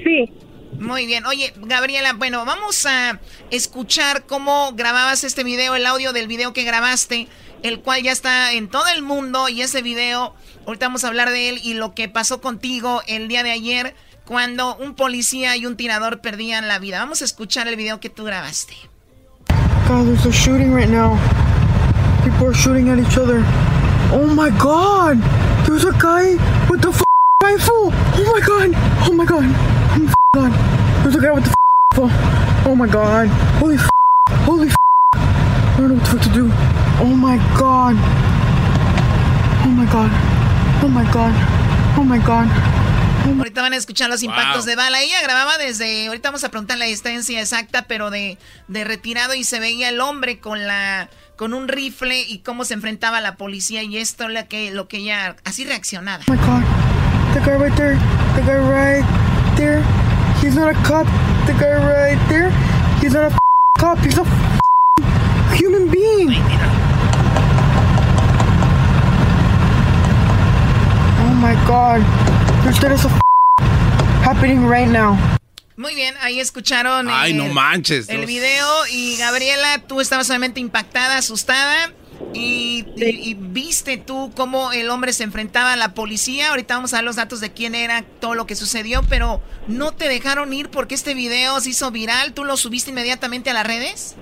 Sí. 0.04 0.32
Muy 0.84 1.06
bien. 1.06 1.26
Oye, 1.26 1.54
Gabriela, 1.56 2.12
bueno, 2.12 2.44
vamos 2.44 2.86
a 2.86 3.20
escuchar 3.52 4.26
cómo 4.26 4.74
grababas 4.74 5.24
este 5.24 5.46
video, 5.46 5.76
el 5.76 5.86
audio 5.86 6.12
del 6.12 6.28
video 6.28 6.52
que 6.52 6.66
grabaste, 6.66 7.30
el 7.64 7.80
cual 7.80 8.04
ya 8.04 8.12
está 8.12 8.52
en 8.52 8.68
todo 8.68 8.84
el 8.94 9.02
mundo 9.02 9.48
y 9.48 9.62
ese 9.62 9.82
video, 9.82 10.36
ahorita 10.68 10.88
vamos 10.88 11.06
a 11.06 11.08
hablar 11.08 11.30
de 11.30 11.48
él 11.48 11.62
y 11.64 11.76
lo 11.76 11.96
que 11.96 12.10
pasó 12.10 12.42
contigo 12.42 13.02
el 13.08 13.30
día 13.30 13.44
de 13.44 13.52
ayer 13.52 13.96
cuando 14.26 14.76
un 14.76 14.94
policía 14.94 15.56
y 15.56 15.66
un 15.66 15.78
tirador 15.78 16.20
perdían 16.20 16.68
la 16.68 16.80
vida. 16.80 17.00
Vamos 17.00 17.22
a 17.22 17.26
escuchar 17.26 17.70
el 17.70 17.78
video 17.78 18.02
que 18.02 18.10
tú 18.10 18.26
grabaste. 18.26 18.76
There's 19.88 20.26
a 20.26 20.32
shooting 20.32 20.74
right 20.74 20.90
now. 20.90 21.18
People 22.26 22.48
are 22.48 22.54
shooting 22.54 22.90
at 22.90 23.00
each 23.00 23.18
other. 23.18 23.42
Oh 24.12 24.28
my 24.28 24.50
god! 24.60 25.18
There's 25.66 25.86
a 25.86 25.94
guy 25.94 26.36
with 26.70 26.82
the 26.82 26.92
rifle! 27.42 27.94
Oh 27.94 28.34
my 28.34 28.42
god! 28.42 28.72
Oh 29.08 29.14
my 29.14 29.26
god! 29.26 29.83
Oh 30.36 30.42
god! 30.42 31.04
There's 31.04 31.16
a 31.16 31.22
guy 31.22 31.32
with 31.32 31.44
the 31.44 31.50
f- 31.52 31.56
rifle! 31.94 32.10
Oh 32.72 32.76
my 32.76 32.88
god! 32.88 33.28
Holy 33.60 33.76
f- 33.76 33.90
Holy 34.46 34.68
f- 34.68 34.76
I 35.14 35.76
don't 35.78 35.90
know 35.90 35.96
what 35.96 36.04
the 36.06 36.10
fuck 36.10 36.22
to 36.24 36.30
do. 36.34 36.50
Oh 37.00 37.14
my 37.16 37.38
god! 37.60 37.96
Oh 39.64 39.70
my 39.70 39.86
god! 39.92 40.12
Oh 40.84 40.88
my 40.88 41.04
god! 41.12 41.34
Oh 41.98 42.04
my 42.04 42.18
god! 42.18 42.48
Ahorita 43.26 43.62
van 43.62 43.74
a 43.74 43.78
escuchar 43.78 44.10
los 44.10 44.24
impactos 44.24 44.66
de 44.66 44.76
bala. 44.76 45.02
Ella 45.02 45.22
grababa 45.22 45.58
desde, 45.58 46.08
ahorita 46.08 46.30
vamos 46.30 46.44
a 46.44 46.50
preguntar 46.50 46.78
la 46.78 46.86
distancia 46.86 47.40
exacta, 47.40 47.84
pero 47.84 48.10
de, 48.10 48.38
de 48.68 48.84
retirado 48.84 49.34
y 49.36 49.44
se 49.44 49.60
veía 49.60 49.90
el 49.90 50.02
hombre 50.02 50.40
con 50.40 50.66
la 50.68 51.10
con 51.38 51.54
un 51.54 51.68
rifle 51.68 52.22
y 52.22 52.40
cómo 52.40 52.66
se 52.66 52.74
enfrentaba 52.74 53.18
a 53.18 53.22
la 53.22 53.36
policía 53.36 53.82
y 53.84 53.98
esto 53.98 54.30
lo 54.30 54.48
que 54.48 54.72
lo 54.72 54.88
que 54.88 54.98
ella 54.98 55.36
así 55.46 55.64
reaccionaba. 55.64 56.24
Oh 56.28 56.32
my 56.32 56.38
god. 56.38 56.64
The 57.34 57.40
guy 57.40 57.58
right 57.58 57.76
there. 57.76 57.98
The 58.36 58.42
guy 58.42 58.58
right 58.58 59.06
there. 59.58 59.84
He's 60.44 60.56
not 60.56 60.70
a 60.70 60.78
cop. 60.84 61.08
The 61.48 61.54
guy 61.54 61.72
right 61.74 62.20
there. 62.30 62.52
He's 63.00 63.14
not 63.14 63.32
a 63.32 63.34
f- 63.34 63.40
cop. 63.80 63.98
He's 64.00 64.18
a 64.18 64.22
f- 64.28 65.58
human 65.58 65.90
being. 65.90 66.32
Oh 71.24 71.34
my 71.40 71.54
god. 71.66 72.02
There's 72.64 72.80
there 72.80 72.92
is 72.94 73.06
a 73.06 73.10
f- 73.10 73.22
happening 74.24 74.66
right 74.68 74.88
now. 74.88 75.18
Muy 75.76 75.96
bien, 75.96 76.14
ahí 76.22 76.40
escucharon 76.40 77.08
Ay, 77.10 77.32
el, 77.32 77.38
no 77.38 77.48
manches. 77.52 78.08
el 78.10 78.26
video 78.28 78.68
y 78.92 79.18
Gabriela, 79.18 79.80
tú 79.88 80.02
estabas 80.02 80.28
solamente 80.28 80.60
impactada, 80.60 81.18
asustada 81.18 81.92
y, 82.32 82.86
y- 82.96 83.30
y 83.32 83.34
viste 83.36 83.98
tú 83.98 84.32
cómo 84.36 84.72
el 84.72 84.90
hombre 84.90 85.14
se 85.14 85.24
enfrentaba 85.24 85.74
a 85.74 85.78
la 85.78 85.94
policía. 85.94 86.50
Ahorita 86.50 86.76
vamos 86.76 86.94
a 86.94 86.98
dar 86.98 87.04
los 87.04 87.16
datos 87.16 87.42
de 87.42 87.52
quién 87.54 87.76
era, 87.76 88.04
todo 88.20 88.34
lo 88.36 88.46
que 88.46 88.56
sucedió, 88.56 89.02
pero 89.10 89.42
no 89.68 89.92
te 89.92 90.08
dejaron 90.08 90.54
ir 90.54 90.70
porque 90.70 90.96
este 90.96 91.14
video 91.14 91.60
se 91.60 91.72
hizo 91.72 91.92
viral. 91.92 92.34
¿Tú 92.34 92.44
lo 92.46 92.58
subiste 92.58 92.92
inmediatamente 92.92 93.50
a 93.50 93.54
las 93.54 93.68
redes? 93.68 94.16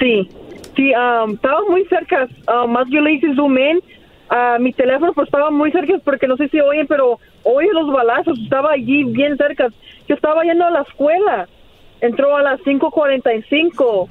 Sí, 0.00 0.28
sí, 0.74 0.92
um, 0.94 1.32
estaba 1.34 1.60
muy 1.68 1.84
cerca. 1.86 2.26
Uh, 2.48 2.66
más 2.66 2.86
yo 2.90 3.00
le 3.00 3.12
hice 3.14 3.34
zoom 3.34 3.58
in. 3.58 3.80
a 4.28 4.56
mi 4.58 4.72
teléfono 4.72 5.12
pues 5.12 5.28
estaba 5.28 5.50
muy 5.50 5.70
cerca 5.70 5.92
porque 6.04 6.26
no 6.26 6.36
sé 6.36 6.48
si 6.48 6.58
oyen, 6.60 6.86
pero 6.86 7.20
oye 7.44 7.68
los 7.72 7.92
balazos. 7.92 8.38
Estaba 8.42 8.72
allí 8.72 9.04
bien 9.04 9.36
cerca. 9.36 9.68
Yo 10.08 10.14
estaba 10.16 10.42
yendo 10.42 10.64
a 10.64 10.70
la 10.70 10.82
escuela. 10.82 11.48
Entró 12.00 12.36
a 12.36 12.42
las 12.42 12.58
5.45 12.62 14.08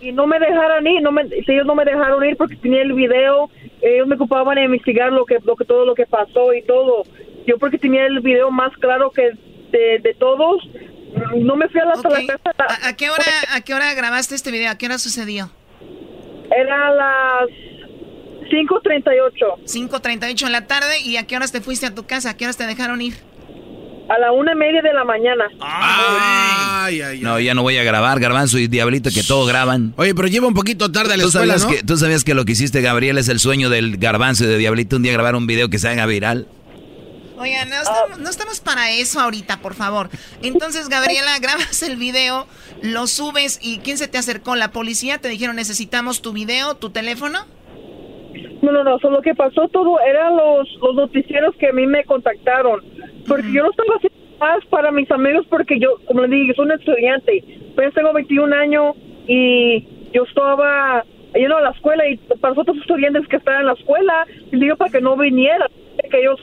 y 0.00 0.12
no 0.12 0.26
me 0.26 0.38
dejaron 0.38 0.86
ir. 0.86 1.02
No 1.02 1.12
me, 1.12 1.22
ellos 1.22 1.66
no 1.66 1.74
me 1.74 1.84
dejaron 1.84 2.24
ir 2.24 2.36
porque 2.36 2.56
tenía 2.56 2.82
el 2.82 2.92
video. 2.92 3.50
Ellos 3.80 4.06
me 4.06 4.16
ocupaban 4.16 4.56
de 4.56 4.64
investigar 4.64 5.12
lo 5.12 5.24
que, 5.24 5.38
lo 5.44 5.56
que 5.56 5.64
todo 5.64 5.84
lo 5.84 5.94
que 5.94 6.06
pasó 6.06 6.52
y 6.54 6.62
todo. 6.62 7.04
Yo 7.46 7.58
porque 7.58 7.78
tenía 7.78 8.06
el 8.06 8.20
video 8.20 8.50
más 8.50 8.72
claro 8.78 9.10
que 9.10 9.32
de, 9.70 9.98
de 10.00 10.14
todos. 10.14 10.62
No 11.36 11.56
me 11.56 11.68
fui 11.68 11.80
a 11.80 11.84
la, 11.84 11.94
Ok. 11.94 12.06
¿A, 12.58 12.88
a 12.88 12.96
qué 12.96 13.10
hora, 13.10 13.24
¿A 13.54 13.60
qué 13.60 13.74
hora 13.74 13.92
grabaste 13.94 14.34
este 14.34 14.50
video? 14.50 14.70
¿A 14.70 14.78
qué 14.78 14.86
hora 14.86 14.98
sucedió? 14.98 15.50
Era 16.50 16.90
las 16.94 17.48
5.38. 18.50 19.64
5.38 19.64 20.46
en 20.46 20.52
la 20.52 20.66
tarde. 20.66 21.00
¿Y 21.04 21.16
a 21.16 21.26
qué 21.26 21.36
horas 21.36 21.52
te 21.52 21.60
fuiste 21.60 21.86
a 21.86 21.94
tu 21.94 22.06
casa? 22.06 22.30
¿A 22.30 22.36
qué 22.36 22.44
horas 22.44 22.56
te 22.56 22.66
dejaron 22.66 23.00
ir? 23.00 23.14
A 24.08 24.18
la 24.18 24.32
una 24.32 24.52
y 24.52 24.56
media 24.56 24.82
de 24.82 24.92
la 24.92 25.04
mañana. 25.04 25.44
Ay, 25.60 27.00
ay, 27.00 27.20
No, 27.20 27.40
ya 27.40 27.54
no 27.54 27.62
voy 27.62 27.78
a 27.78 27.84
grabar, 27.84 28.20
Garbanzo 28.20 28.58
y 28.58 28.66
Diablito, 28.66 29.10
que 29.10 29.22
todo 29.22 29.46
graban. 29.46 29.94
Oye, 29.96 30.14
pero 30.14 30.28
lleva 30.28 30.46
un 30.46 30.54
poquito 30.54 30.92
tarde 30.92 31.14
a 31.14 31.16
la 31.16 31.22
¿Tú 31.22 31.28
escuela, 31.30 31.58
sabías, 31.58 31.64
¿no? 31.70 31.80
que, 31.80 31.86
¿Tú 31.86 31.96
sabías 31.96 32.22
que 32.24 32.34
lo 32.34 32.44
que 32.44 32.52
hiciste, 32.52 32.82
Gabriel, 32.82 33.16
es 33.16 33.28
el 33.28 33.40
sueño 33.40 33.70
del 33.70 33.96
Garbanzo 33.96 34.44
y 34.44 34.48
de 34.48 34.58
Diablito? 34.58 34.96
Un 34.96 35.02
día 35.04 35.12
grabar 35.12 35.36
un 35.36 35.46
video 35.46 35.70
que 35.70 35.78
se 35.78 35.88
haga 35.88 36.04
viral. 36.04 36.46
Oigan, 37.38 37.68
no 37.68 37.76
estamos, 37.76 38.18
no 38.18 38.30
estamos 38.30 38.60
para 38.60 38.90
eso 38.92 39.20
ahorita, 39.20 39.60
por 39.60 39.74
favor. 39.74 40.10
Entonces, 40.42 40.88
Gabriela, 40.88 41.38
grabas 41.40 41.82
el 41.82 41.96
video, 41.96 42.46
lo 42.82 43.06
subes 43.06 43.58
y 43.62 43.78
¿quién 43.78 43.96
se 43.98 44.06
te 44.06 44.18
acercó? 44.18 44.54
¿La 44.54 44.70
policía? 44.70 45.18
¿Te 45.18 45.28
dijeron 45.28 45.56
necesitamos 45.56 46.20
tu 46.22 46.32
video, 46.32 46.74
tu 46.76 46.90
teléfono? 46.90 47.46
No, 48.64 48.72
no, 48.72 48.82
no, 48.82 48.98
solo 48.98 49.20
que 49.20 49.34
pasó 49.34 49.68
todo 49.68 50.00
eran 50.00 50.36
los, 50.36 50.66
los 50.80 50.94
noticieros 50.94 51.54
que 51.56 51.68
a 51.68 51.72
mí 51.72 51.86
me 51.86 52.02
contactaron. 52.04 52.80
Porque 53.28 53.52
yo 53.52 53.62
no 53.62 53.70
estaba 53.70 53.96
haciendo 53.96 54.18
más 54.40 54.64
para 54.66 54.90
mis 54.90 55.10
amigos 55.10 55.46
porque 55.50 55.78
yo, 55.78 55.98
como 56.06 56.22
le 56.22 56.34
dije, 56.34 56.54
soy 56.54 56.64
un 56.64 56.72
estudiante. 56.72 57.44
Pues 57.74 57.92
tengo 57.92 58.14
21 58.14 58.56
años 58.56 58.96
y 59.28 59.86
yo 60.14 60.22
estaba 60.24 61.04
yendo 61.34 61.58
a 61.58 61.60
la 61.60 61.70
escuela 61.70 62.08
y 62.08 62.16
para 62.16 62.58
otros 62.58 62.78
estudiantes 62.78 63.28
que 63.28 63.36
están 63.36 63.60
en 63.60 63.66
la 63.66 63.72
escuela, 63.74 64.26
les 64.50 64.60
digo 64.60 64.76
para 64.76 64.90
que 64.90 65.00
no 65.02 65.14
vinieran, 65.16 65.68
que 66.10 66.20
ellos 66.20 66.40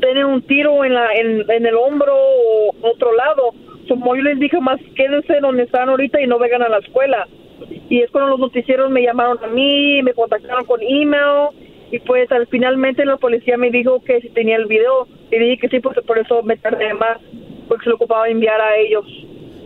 tienen 0.00 0.26
un 0.26 0.42
tiro 0.42 0.84
en, 0.84 0.94
la, 0.94 1.14
en, 1.14 1.48
en 1.48 1.66
el 1.66 1.76
hombro 1.76 2.12
o 2.12 2.74
otro 2.82 3.14
lado. 3.14 3.54
Como 3.88 4.16
yo 4.16 4.22
les 4.22 4.40
dije, 4.40 4.60
más 4.60 4.80
quédense 4.96 5.38
donde 5.40 5.62
están 5.62 5.90
ahorita 5.90 6.20
y 6.20 6.26
no 6.26 6.40
vengan 6.40 6.62
a 6.62 6.68
la 6.68 6.78
escuela. 6.78 7.28
Y 7.88 8.00
es 8.00 8.10
cuando 8.10 8.30
los 8.30 8.40
noticieros 8.40 8.90
me 8.90 9.02
llamaron 9.02 9.38
a 9.42 9.46
mí, 9.48 10.02
me 10.02 10.12
contactaron 10.12 10.64
con 10.64 10.80
email 10.82 11.50
y 11.90 11.98
pues 12.00 12.30
al 12.32 12.46
finalmente 12.48 13.04
la 13.04 13.16
policía 13.16 13.56
me 13.56 13.70
dijo 13.70 14.02
que 14.02 14.20
si 14.20 14.28
tenía 14.30 14.56
el 14.56 14.66
video 14.66 15.06
y 15.30 15.38
dije 15.38 15.58
que 15.58 15.68
sí, 15.68 15.80
pues 15.80 15.96
por 16.06 16.18
eso 16.18 16.42
me 16.42 16.56
tardé 16.56 16.92
más, 16.94 17.18
porque 17.68 17.84
se 17.84 17.90
lo 17.90 17.96
ocupaba 17.96 18.28
enviar 18.28 18.60
a 18.60 18.76
ellos. 18.76 19.04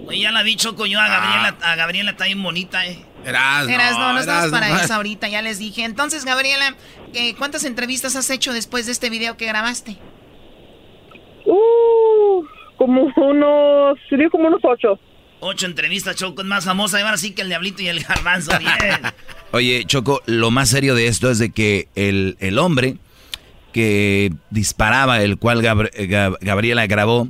Oye, 0.07 0.20
ya 0.20 0.32
la 0.32 0.42
vi 0.42 0.57
Choco 0.57 0.86
yo 0.86 0.98
a 1.01 1.09
Gabriela, 1.09 1.57
a 1.62 1.76
Gabriela 1.76 2.11
está 2.11 2.26
bien 2.26 2.42
bonita, 2.42 2.86
eh. 2.86 2.98
Eras, 3.24 3.66
no, 3.66 3.74
Eras, 3.74 3.98
no, 3.98 4.12
no 4.46 4.51
para 4.51 4.82
eso 4.82 4.94
ahorita, 4.94 5.28
ya 5.28 5.42
les 5.42 5.59
dije. 5.59 5.84
Entonces, 5.84 6.24
Gabriela, 6.24 6.74
eh, 7.14 7.34
¿cuántas 7.36 7.64
entrevistas 7.64 8.16
has 8.16 8.30
hecho 8.30 8.53
después 8.53 8.86
de 8.86 8.92
este 8.92 9.11
video 9.11 9.36
que 9.36 9.46
grabaste? 9.46 9.96
Uh, 11.44 12.42
como 12.76 13.12
unos, 13.16 13.98
sería 14.09 14.30
como 14.30 14.48
unos 14.48 14.61
ocho. 14.64 14.98
Ocho 15.41 15.66
entrevistas, 15.66 16.16
Choco, 16.16 16.43
es 16.43 16.49
más 16.49 16.64
famosa. 16.64 16.99
Y 16.99 17.03
ahora 17.03 17.16
sí 17.16 17.32
que 17.32 17.43
el 17.43 17.49
diablito 17.49 17.82
y 17.82 17.88
el 17.88 18.01
garbanzo. 18.05 18.53
Oye, 19.53 19.84
Choco, 19.86 20.22
lo 20.26 20.51
más 20.51 20.68
serio 20.68 20.95
de 20.95 21.07
esto 21.09 21.30
es 21.30 21.38
de 21.38 21.51
que 21.51 21.88
el, 21.95 22.36
el 22.41 22.59
hombre 22.59 22.97
que 23.72 24.32
disparaba, 24.51 25.22
el 25.22 25.38
cual 25.38 25.62
Gabr- 25.62 25.93
Gab- 26.09 26.36
Gabriela 26.41 26.86
grabó, 26.86 27.28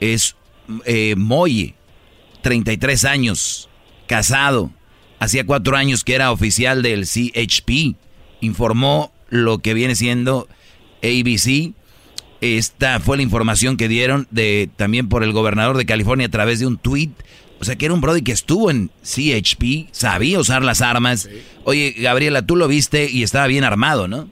es 0.00 0.36
eh, 0.84 1.14
Moye, 1.16 1.74
33 2.42 3.04
años, 3.04 3.68
casado. 4.06 4.70
Hacía 5.18 5.46
cuatro 5.46 5.76
años 5.76 6.04
que 6.04 6.14
era 6.14 6.32
oficial 6.32 6.82
del 6.82 7.06
CHP. 7.06 7.96
Informó 8.40 9.12
lo 9.30 9.58
que 9.58 9.72
viene 9.72 9.94
siendo 9.94 10.48
ABC. 11.02 11.72
Esta 12.40 13.00
fue 13.00 13.16
la 13.16 13.22
información 13.22 13.76
que 13.76 13.88
dieron 13.88 14.26
de 14.30 14.68
también 14.76 15.08
por 15.08 15.22
el 15.22 15.32
gobernador 15.32 15.76
de 15.76 15.86
California 15.86 16.26
a 16.26 16.30
través 16.30 16.60
de 16.60 16.66
un 16.66 16.76
tweet. 16.76 17.10
O 17.60 17.64
sea 17.64 17.76
que 17.76 17.86
era 17.86 17.94
un 17.94 18.02
brody 18.02 18.22
que 18.22 18.32
estuvo 18.32 18.70
en 18.70 18.90
CHP, 19.02 19.88
sabía 19.90 20.38
usar 20.38 20.62
las 20.62 20.82
armas. 20.82 21.30
Oye, 21.64 21.94
Gabriela, 21.96 22.44
tú 22.44 22.54
lo 22.54 22.68
viste 22.68 23.08
y 23.10 23.22
estaba 23.22 23.46
bien 23.46 23.64
armado, 23.64 24.08
¿no? 24.08 24.28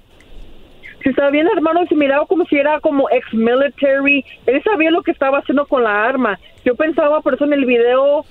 Si 1.03 1.11
estaba 1.11 1.31
bien 1.31 1.47
armado, 1.49 1.87
se 1.87 1.95
miraba 1.95 2.27
como 2.27 2.45
si 2.47 2.57
era 2.57 2.81
como 2.81 3.09
ex-military. 3.11 4.25
Él 4.47 4.63
sabía 4.63 4.91
lo 4.91 5.03
que 5.03 5.11
estaba 5.11 5.39
haciendo 5.39 5.67
con 5.67 5.85
la 5.85 6.05
arma. 6.05 6.39
Yo 6.65 6.75
pensaba, 6.77 7.21
por 7.21 7.35
eso 7.35 7.45
en 7.45 7.53
el 7.55 7.65
video, 7.65 8.25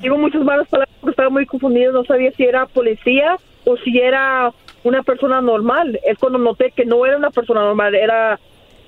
digo 0.00 0.16
muchas 0.16 0.42
malas 0.42 0.68
palabras 0.68 0.94
porque 1.00 1.12
estaba 1.12 1.30
muy 1.30 1.46
confundido. 1.46 1.92
No 1.92 2.04
sabía 2.04 2.32
si 2.32 2.44
era 2.44 2.66
policía 2.66 3.36
o 3.64 3.76
si 3.78 3.98
era 3.98 4.52
una 4.84 5.02
persona 5.02 5.40
normal. 5.40 5.98
Es 6.06 6.18
cuando 6.18 6.38
noté 6.38 6.72
que 6.74 6.84
no 6.84 7.04
era 7.04 7.16
una 7.16 7.30
persona 7.30 7.60
normal, 7.60 7.94
era 7.94 8.38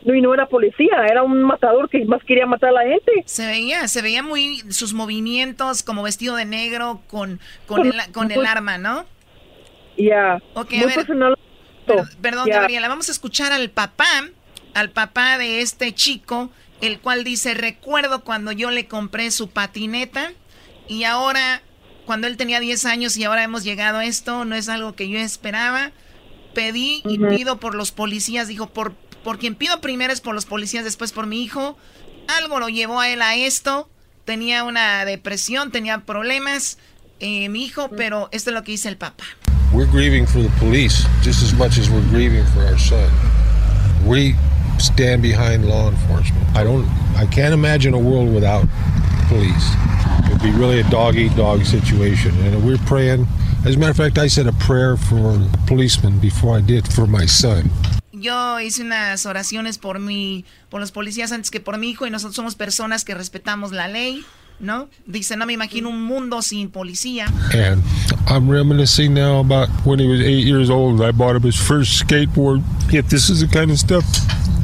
y 0.04 0.20
no 0.20 0.32
era 0.34 0.46
policía, 0.46 1.04
era 1.10 1.22
un 1.22 1.42
matador 1.42 1.88
que 1.88 2.04
más 2.04 2.22
quería 2.24 2.46
matar 2.46 2.70
a 2.70 2.72
la 2.72 2.82
gente. 2.84 3.24
Se 3.24 3.46
veía, 3.46 3.88
se 3.88 4.02
veía 4.02 4.22
muy 4.22 4.62
sus 4.70 4.92
movimientos 4.92 5.82
como 5.82 6.02
vestido 6.02 6.36
de 6.36 6.44
negro 6.44 7.02
con, 7.08 7.40
con, 7.66 7.86
el, 7.86 7.94
con 8.12 8.30
el 8.30 8.46
arma, 8.46 8.78
¿no? 8.78 9.04
Ya. 9.96 10.38
Ok, 10.54 10.70
Muy 10.72 10.82
a 10.82 10.86
ver. 10.86 10.94
personal. 10.94 11.38
Per- 11.86 12.04
perdón. 12.20 12.48
Gabriela, 12.48 12.88
vamos 12.88 13.08
a 13.08 13.12
escuchar 13.12 13.52
al 13.52 13.70
papá, 13.70 14.06
al 14.74 14.90
papá 14.90 15.38
de 15.38 15.60
este 15.60 15.92
chico, 15.94 16.50
el 16.80 17.00
cual 17.00 17.24
dice, 17.24 17.54
recuerdo 17.54 18.22
cuando 18.22 18.52
yo 18.52 18.70
le 18.70 18.86
compré 18.86 19.30
su 19.30 19.48
patineta 19.50 20.32
y 20.88 21.04
ahora, 21.04 21.62
cuando 22.04 22.26
él 22.26 22.36
tenía 22.36 22.60
10 22.60 22.84
años 22.84 23.16
y 23.16 23.24
ahora 23.24 23.42
hemos 23.44 23.64
llegado 23.64 23.98
a 23.98 24.04
esto, 24.04 24.44
no 24.44 24.54
es 24.54 24.68
algo 24.68 24.94
que 24.94 25.08
yo 25.08 25.18
esperaba. 25.18 25.92
Pedí 26.54 27.02
y 27.06 27.20
Ujú. 27.22 27.28
pido 27.36 27.56
por 27.58 27.74
los 27.74 27.92
policías, 27.92 28.48
dijo, 28.48 28.68
por, 28.68 28.94
por 29.26 29.40
quien 29.40 29.56
pido 29.56 29.80
primero 29.80 30.12
es 30.12 30.20
por 30.20 30.36
los 30.36 30.46
policías, 30.46 30.84
después 30.84 31.10
por 31.10 31.26
mi 31.26 31.42
hijo. 31.42 31.76
Algo 32.38 32.60
lo 32.60 32.68
llevó 32.68 33.00
a 33.00 33.08
él 33.08 33.22
a 33.22 33.34
esto. 33.34 33.90
Tenía 34.24 34.62
una 34.62 35.04
depresión, 35.04 35.72
tenía 35.72 36.02
problemas, 36.02 36.78
eh, 37.18 37.48
mi 37.48 37.64
hijo, 37.64 37.90
pero 37.96 38.28
esto 38.30 38.50
es 38.50 38.54
lo 38.54 38.62
que 38.62 38.70
dice 38.70 38.88
el 38.88 38.96
papá. 38.96 39.24
We're 39.72 39.90
grieving 39.90 40.28
for 40.28 40.40
the 40.40 40.48
police 40.60 41.04
just 41.24 41.42
as 41.42 41.52
much 41.54 41.76
as 41.76 41.90
we're 41.90 42.08
grieving 42.08 42.44
for 42.54 42.64
our 42.66 42.78
son. 42.78 43.10
We 44.06 44.36
stand 44.78 45.22
behind 45.22 45.64
law 45.64 45.88
enforcement. 45.88 46.46
I 46.54 46.62
don't 46.62 46.86
I 47.16 47.26
can't 47.26 47.52
imagine 47.52 47.94
a 47.94 47.98
world 47.98 48.32
without 48.32 48.68
police. 49.28 49.74
It'd 50.26 50.40
be 50.40 50.52
really 50.52 50.78
a 50.78 50.88
dog 50.88 51.16
eat 51.16 51.34
dog 51.34 51.64
situation. 51.64 52.30
And 52.46 52.64
we're 52.64 52.78
praying 52.86 53.26
as 53.64 53.74
a 53.74 53.78
matter 53.78 53.90
of 53.90 53.96
fact 53.96 54.18
I 54.18 54.28
said 54.28 54.46
a 54.46 54.52
prayer 54.52 54.96
for 54.96 55.36
policemen 55.66 56.20
before 56.20 56.56
I 56.56 56.60
did 56.60 56.86
for 56.86 57.08
my 57.08 57.26
son. 57.26 57.72
Yo 58.26 58.58
hice 58.58 58.82
unas 58.82 59.24
oraciones 59.24 59.78
por 59.78 60.00
mi, 60.00 60.44
por 60.68 60.80
los 60.80 60.90
policías 60.90 61.30
antes 61.30 61.52
que 61.52 61.60
por 61.60 61.78
mi 61.78 61.90
hijo 61.90 62.08
y 62.08 62.10
nosotros 62.10 62.34
somos 62.34 62.56
personas 62.56 63.04
que 63.04 63.14
respetamos 63.14 63.70
la 63.70 63.86
ley, 63.86 64.26
¿no? 64.60 64.88
Dice, 65.06 65.36
no 65.36 65.46
me 65.46 65.52
imagino 65.52 65.88
un 65.88 66.02
mundo 66.02 66.42
sin 66.42 66.70
policía. 66.70 67.26
And 67.54 67.82
I'm 68.28 68.48
reminiscing 68.48 69.14
now 69.14 69.40
about 69.40 69.68
when 69.84 69.98
he 69.98 70.06
was 70.06 70.20
eight 70.20 70.46
years 70.46 70.70
old 70.70 71.00
and 71.00 71.04
I 71.04 71.12
bought 71.12 71.36
him 71.36 71.42
his 71.42 71.56
first 71.56 72.02
skateboard. 72.02 72.62
If 72.92 73.08
this 73.08 73.30
is 73.30 73.40
the 73.40 73.48
kind 73.48 73.70
of 73.70 73.78
stuff 73.78 74.04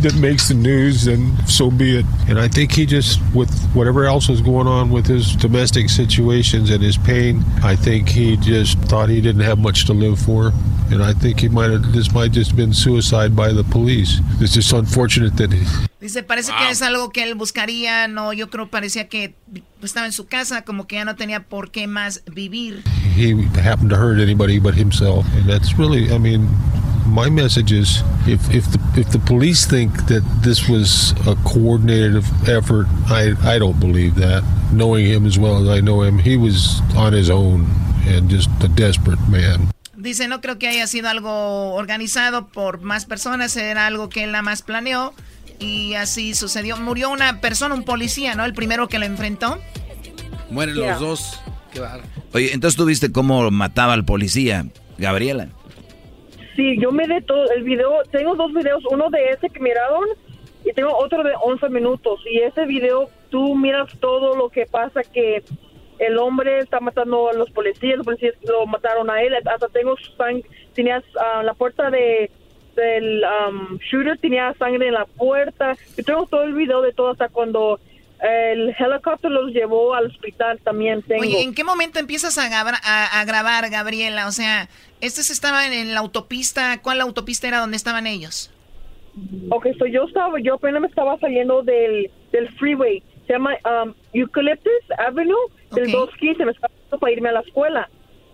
that 0.02 0.14
makes 0.16 0.48
the 0.48 0.54
news, 0.54 1.04
then 1.04 1.36
so 1.46 1.70
be 1.70 1.98
it. 1.98 2.06
And 2.28 2.38
I 2.38 2.48
think 2.48 2.72
he 2.72 2.86
just, 2.86 3.20
with 3.34 3.50
whatever 3.72 4.04
else 4.04 4.28
was 4.28 4.40
going 4.40 4.66
on 4.66 4.90
with 4.90 5.06
his 5.06 5.36
domestic 5.36 5.88
situations 5.88 6.70
and 6.70 6.82
his 6.82 6.98
pain, 6.98 7.44
I 7.62 7.76
think 7.76 8.08
he 8.08 8.36
just 8.36 8.78
thought 8.80 9.08
he 9.08 9.20
didn't 9.20 9.42
have 9.42 9.58
much 9.58 9.86
to 9.86 9.92
live 9.92 10.18
for. 10.18 10.52
And 10.90 11.02
I 11.02 11.12
think 11.12 11.40
he 11.40 11.48
might 11.48 11.70
have, 11.70 11.92
this 11.92 12.12
might 12.12 12.32
just 12.32 12.56
been 12.56 12.74
suicide 12.74 13.36
by 13.36 13.52
the 13.52 13.64
police. 13.64 14.20
It's 14.40 14.54
just 14.54 14.72
unfortunate 14.72 15.36
that 15.36 15.52
he, 15.52 15.64
Dice, 16.02 16.24
parece 16.24 16.50
que 16.58 16.70
es 16.70 16.82
algo 16.82 17.10
que 17.10 17.22
él 17.22 17.36
buscaría, 17.36 18.08
no, 18.08 18.32
yo 18.32 18.50
creo 18.50 18.68
parecía 18.68 19.08
que 19.08 19.36
estaba 19.80 20.04
en 20.04 20.10
su 20.10 20.26
casa, 20.26 20.62
como 20.62 20.88
que 20.88 20.96
ya 20.96 21.04
no 21.04 21.14
tenía 21.14 21.44
por 21.44 21.70
qué 21.70 21.86
más 21.86 22.24
vivir. 22.26 22.82
he 23.14 23.34
happened 23.60 23.90
to 23.90 23.96
hurt 23.96 24.18
anybody 24.18 24.58
but 24.58 24.74
himself. 24.74 25.24
And 25.34 25.48
that's 25.48 25.78
really, 25.78 26.12
I 26.12 26.18
mean, 26.18 26.48
my 27.06 27.30
message 27.30 27.70
is 27.72 28.02
if, 28.26 28.52
if 28.52 28.64
the 28.72 28.80
if 28.96 29.10
the 29.10 29.20
police 29.20 29.64
think 29.64 30.06
that 30.08 30.22
this 30.42 30.68
was 30.68 31.12
a 31.26 31.36
coordinated 31.44 32.24
effort, 32.48 32.86
I 33.08 33.34
I 33.44 33.58
don't 33.60 33.78
believe 33.78 34.16
that. 34.16 34.42
Knowing 34.72 35.06
him 35.06 35.24
as 35.24 35.38
well 35.38 35.62
as 35.62 35.68
I 35.68 35.80
know 35.80 36.02
him, 36.02 36.18
he 36.18 36.36
was 36.36 36.80
on 36.96 37.12
his 37.12 37.30
own 37.30 37.66
and 38.08 38.28
just 38.28 38.50
a 38.64 38.68
desperate 38.68 39.20
man. 39.28 39.70
Dice, 39.96 40.26
no 40.26 40.40
creo 40.40 40.58
que 40.58 40.66
haya 40.66 40.88
sido 40.88 41.08
algo 41.08 41.74
organizado 41.74 42.48
por 42.48 42.80
más 42.80 43.04
personas, 43.04 43.56
era 43.56 43.86
algo 43.86 44.08
que 44.08 44.24
él 44.24 44.32
nada 44.32 44.42
más 44.42 44.62
planeó 44.62 45.14
y 45.62 45.94
así 45.94 46.34
sucedió. 46.34 46.76
Murió 46.76 47.10
una 47.10 47.40
persona, 47.40 47.74
un 47.74 47.84
policía, 47.84 48.34
¿no? 48.34 48.44
El 48.44 48.54
primero 48.54 48.88
que 48.88 48.98
lo 48.98 49.06
enfrentó. 49.06 49.58
Mueren 50.50 50.76
los 50.76 51.00
dos. 51.00 51.40
Qué. 51.72 51.80
Oye, 52.34 52.52
entonces 52.52 52.76
tú 52.76 52.84
viste 52.84 53.12
cómo 53.12 53.50
mataba 53.50 53.92
al 53.94 54.04
policía, 54.04 54.66
Gabriela. 54.98 55.48
Sí, 56.56 56.78
yo 56.78 56.92
me 56.92 57.06
de 57.06 57.22
todo 57.22 57.50
el 57.52 57.62
video, 57.62 58.02
tengo 58.10 58.34
dos 58.34 58.52
videos, 58.52 58.82
uno 58.90 59.08
de 59.08 59.30
ese 59.30 59.48
que 59.48 59.58
miraron 59.58 60.04
y 60.64 60.72
tengo 60.72 60.94
otro 60.96 61.22
de 61.22 61.32
11 61.40 61.68
minutos. 61.70 62.20
Y 62.30 62.40
ese 62.40 62.66
video 62.66 63.08
tú 63.30 63.54
miras 63.54 63.90
todo 64.00 64.36
lo 64.36 64.50
que 64.50 64.66
pasa 64.66 65.02
que 65.02 65.42
el 65.98 66.18
hombre 66.18 66.58
está 66.58 66.80
matando 66.80 67.28
a 67.30 67.32
los 67.32 67.50
policías, 67.50 67.96
los 67.96 68.04
policías 68.04 68.34
lo 68.46 68.66
mataron 68.66 69.08
a 69.08 69.22
él, 69.22 69.34
hasta 69.34 69.68
tengo 69.68 69.94
sangre, 70.16 70.44
tenías 70.74 71.02
ah, 71.18 71.42
la 71.42 71.54
puerta 71.54 71.90
de 71.90 72.30
del 72.74 73.22
um, 73.48 73.78
shooter 73.78 74.18
tenía 74.18 74.52
sangre 74.58 74.88
en 74.88 74.94
la 74.94 75.04
puerta. 75.06 75.76
Yo 75.96 76.04
tengo 76.04 76.26
todo 76.26 76.42
el 76.44 76.54
video 76.54 76.82
de 76.82 76.92
todo 76.92 77.10
hasta 77.12 77.28
cuando 77.28 77.80
el 78.20 78.74
helicóptero 78.78 79.30
los 79.34 79.52
llevó 79.52 79.94
al 79.94 80.06
hospital 80.06 80.58
también 80.62 81.02
tengo. 81.02 81.22
Oye, 81.22 81.42
¿en 81.42 81.54
qué 81.54 81.64
momento 81.64 81.98
empiezas 81.98 82.38
a, 82.38 82.48
gabra- 82.48 82.80
a- 82.84 83.20
a 83.20 83.24
grabar, 83.24 83.68
Gabriela? 83.68 84.28
O 84.28 84.32
sea, 84.32 84.68
estos 85.00 85.30
estaban 85.30 85.72
en 85.72 85.92
la 85.94 86.00
autopista. 86.00 86.80
¿Cuál 86.82 87.00
autopista 87.00 87.48
era 87.48 87.58
donde 87.58 87.76
estaban 87.76 88.06
ellos? 88.06 88.50
Ok, 89.50 89.66
so 89.78 89.86
yo 89.86 90.04
estaba, 90.04 90.40
yo 90.40 90.54
apenas 90.54 90.80
me 90.80 90.86
estaba 90.88 91.18
saliendo 91.18 91.62
del, 91.62 92.10
del 92.30 92.48
freeway. 92.58 93.02
Se 93.26 93.34
llama 93.34 93.50
um, 93.84 93.92
Eucalyptus 94.14 94.72
Avenue, 94.98 95.36
del 95.72 95.90
215, 95.92 96.44
me 96.44 96.52
estaba 96.52 96.72
para 96.98 97.12
irme 97.12 97.28
a 97.28 97.32
la 97.32 97.40
escuela. 97.40 97.90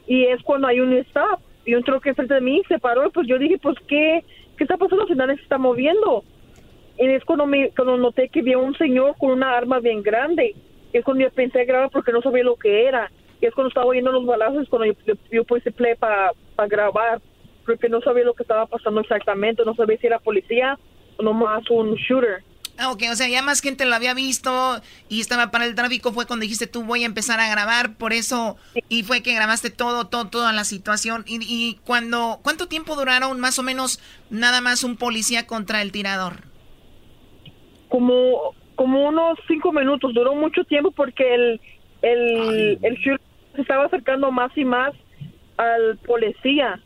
Y 0.07 0.25
es 0.27 0.43
cuando 0.43 0.69
hay 0.69 0.81
un 0.81 0.93
stop 0.99 1.41
y 1.69 1.75
un 1.75 1.85
truque 1.85 2.09
enfrente 2.09 2.33
de 2.33 2.41
mí 2.41 2.63
se 2.67 2.79
paró. 2.79 3.11
Pues 3.11 3.29
yo 3.29 3.39
dije, 3.39 3.59
pues, 3.59 3.77
¿qué, 3.87 4.25
qué 4.57 4.65
está 4.65 4.79
pasando? 4.79 5.07
Si 5.07 5.15
nadie 5.15 5.37
se 5.37 5.43
está 5.43 5.59
moviendo. 5.59 6.25
Y 6.99 7.05
es 7.05 7.23
cuando, 7.27 7.47
me, 7.47 7.69
cuando 7.77 7.99
noté 7.99 8.31
que 8.31 8.41
había 8.41 8.57
un 8.57 8.75
señor 8.79 9.17
con 9.19 9.33
una 9.33 9.55
arma 9.55 9.79
bien 9.79 10.03
grande. 10.03 10.55
Y 10.95 10.97
es 10.97 11.05
cuando 11.05 11.25
yo 11.25 11.31
pensé 11.31 11.67
grabar 11.67 11.91
porque 11.91 12.11
no 12.11 12.23
sabía 12.23 12.43
lo 12.43 12.57
que 12.57 12.87
era. 12.87 13.13
Y 13.43 13.45
es 13.45 13.53
cuando 13.53 13.69
estaba 13.69 13.85
oyendo 13.85 14.11
los 14.13 14.25
balazos, 14.25 14.67
cuando 14.71 14.87
yo, 14.87 14.95
yo, 15.07 15.15
yo 15.31 15.45
puse 15.45 15.71
play 15.71 15.95
para 15.95 16.33
grabar. 16.69 17.21
porque 17.67 17.91
no 17.91 18.01
sabía 18.01 18.25
lo 18.25 18.33
que 18.33 18.45
estaba 18.45 18.65
pasando 18.65 19.03
exactamente, 19.03 19.63
no 19.67 19.75
sabía 19.75 19.99
si 19.99 20.07
era 20.07 20.19
policía 20.21 20.79
o 21.19 21.23
nomás 21.23 21.69
un 21.69 21.97
shooter. 21.97 22.43
Ah, 22.79 22.93
ok, 22.93 23.03
o 23.11 23.17
sea, 23.17 23.29
ya 23.29 23.43
más 23.43 23.61
gente 23.61 23.85
lo 23.87 23.95
había 23.97 24.15
visto 24.15 24.81
y 25.09 25.21
estaba 25.21 25.51
para 25.51 25.65
el 25.65 25.75
tráfico, 25.75 26.13
fue 26.13 26.27
cuando 26.27 26.45
dijiste 26.45 26.69
tú 26.69 26.85
voy 26.85 27.03
a 27.03 27.07
empezar 27.07 27.41
a 27.41 27.51
grabar, 27.51 27.97
por 27.97 28.13
eso, 28.13 28.57
y 28.89 29.03
fue 29.03 29.21
que 29.21 29.35
grabaste 29.35 29.71
todo, 29.71 30.07
todo, 30.07 30.29
toda 30.29 30.53
la 30.53 30.63
situación. 30.63 31.25
Y, 31.27 31.39
y 31.43 31.81
cuando, 31.85 32.39
¿cuánto 32.45 32.69
tiempo 32.69 32.95
duraron 32.95 33.41
más 33.41 33.59
o 33.59 33.65
menos 33.65 34.01
nada 34.31 34.61
más 34.61 34.85
un 34.85 34.97
policía 34.97 35.45
contra 35.47 35.83
el 35.83 35.91
tirador? 35.91 36.45
Como, 37.89 38.55
como 38.77 39.09
unos 39.09 39.39
cinco 39.49 39.73
minutos, 39.73 40.15
duró 40.15 40.37
mucho 40.37 40.63
tiempo 40.63 40.93
porque 40.93 41.35
el, 41.35 41.61
el, 42.03 42.79
el 42.81 43.03
se 43.03 43.63
estaba 43.63 43.87
acercando 43.87 44.31
más 44.31 44.57
y 44.57 44.65
más 44.65 44.95
al 45.57 45.99
policía. 46.07 46.81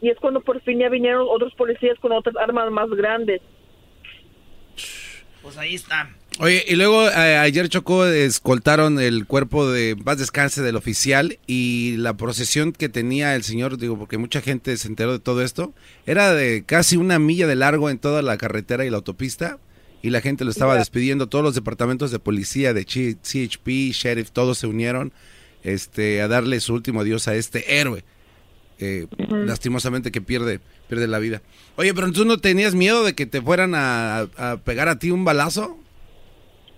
Y 0.00 0.08
es 0.08 0.18
cuando 0.18 0.40
por 0.40 0.62
fin 0.62 0.78
ya 0.78 0.88
vinieron 0.88 1.26
otros 1.28 1.54
policías 1.54 1.98
con 1.98 2.12
otras 2.12 2.34
armas 2.36 2.70
más 2.70 2.88
grandes. 2.88 3.42
Pues 5.44 5.58
ahí 5.58 5.74
está. 5.74 6.08
Oye, 6.38 6.64
y 6.66 6.74
luego 6.74 7.06
eh, 7.06 7.36
ayer 7.36 7.68
Chocó 7.68 8.06
escoltaron 8.06 8.98
el 8.98 9.26
cuerpo 9.26 9.70
de 9.70 9.94
más 9.94 10.18
descanse 10.18 10.62
del 10.62 10.74
oficial 10.74 11.38
y 11.46 11.96
la 11.98 12.16
procesión 12.16 12.72
que 12.72 12.88
tenía 12.88 13.36
el 13.36 13.44
señor, 13.44 13.76
digo, 13.76 13.98
porque 13.98 14.16
mucha 14.16 14.40
gente 14.40 14.74
se 14.78 14.88
enteró 14.88 15.12
de 15.12 15.18
todo 15.18 15.42
esto, 15.42 15.74
era 16.06 16.32
de 16.32 16.64
casi 16.64 16.96
una 16.96 17.18
milla 17.18 17.46
de 17.46 17.56
largo 17.56 17.90
en 17.90 17.98
toda 17.98 18.22
la 18.22 18.38
carretera 18.38 18.86
y 18.86 18.90
la 18.90 18.96
autopista 18.96 19.58
y 20.02 20.08
la 20.08 20.22
gente 20.22 20.44
lo 20.44 20.50
estaba 20.50 20.76
despidiendo, 20.76 21.28
todos 21.28 21.44
los 21.44 21.54
departamentos 21.54 22.10
de 22.10 22.18
policía, 22.18 22.72
de 22.72 22.86
CHP, 22.86 23.92
sheriff, 23.92 24.30
todos 24.30 24.56
se 24.56 24.66
unieron 24.66 25.12
este, 25.62 26.22
a 26.22 26.28
darle 26.28 26.58
su 26.60 26.72
último 26.72 27.02
adiós 27.02 27.28
a 27.28 27.34
este 27.34 27.80
héroe, 27.80 28.02
eh, 28.78 29.06
lastimosamente 29.30 30.10
que 30.12 30.20
pierde, 30.20 30.60
pierde 30.88 31.06
la 31.06 31.18
vida. 31.18 31.42
Oye, 31.76 31.94
pero 31.94 32.10
tú 32.12 32.24
no 32.24 32.38
tenías 32.38 32.74
miedo 32.74 33.04
de 33.04 33.14
que 33.14 33.26
te 33.26 33.40
fueran 33.40 33.74
a, 33.74 34.20
a 34.36 34.56
pegar 34.64 34.88
a 34.88 34.98
ti 34.98 35.10
un 35.10 35.24
balazo? 35.24 35.76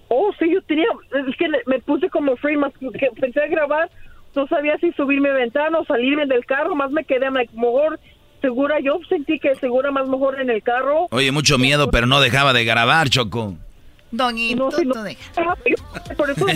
Oh, 0.09 0.31
sí, 0.39 0.53
yo 0.53 0.63
tenía, 0.63 0.87
es 1.29 1.37
que 1.37 1.47
me 1.67 1.81
puse 1.81 2.09
como 2.11 2.37
free, 2.37 2.57
más 2.57 2.73
que 2.79 3.09
pensé 3.21 3.41
a 3.43 3.49
grabar, 3.49 3.91
no 4.35 4.47
sabía 4.47 4.77
si 4.79 4.93
subirme 4.93 5.31
a 5.31 5.35
ventana 5.35 5.79
o 5.79 5.85
salirme 5.85 6.27
del 6.27 6.45
carro, 6.45 6.75
más 6.75 6.91
me 6.91 7.05
quedé 7.05 7.31
like, 7.31 7.53
mejor 7.57 7.99
segura, 8.41 8.79
yo 8.81 9.01
sentí 9.09 9.39
que 9.39 9.55
segura 9.57 9.91
más 9.91 10.09
mejor 10.09 10.41
en 10.41 10.51
el 10.51 10.63
carro. 10.63 11.07
Oye, 11.11 11.33
mucho 11.33 11.59
miedo, 11.59 11.91
pero 11.91 12.07
no 12.07 12.21
dejaba 12.21 12.53
de 12.53 12.65
grabar, 12.65 13.09
Choco. 13.09 13.57
Doñito, 14.13 14.57
No, 14.65 14.71
sí, 14.71 14.85
no. 14.85 14.95
Por 16.17 16.31
eso 16.31 16.47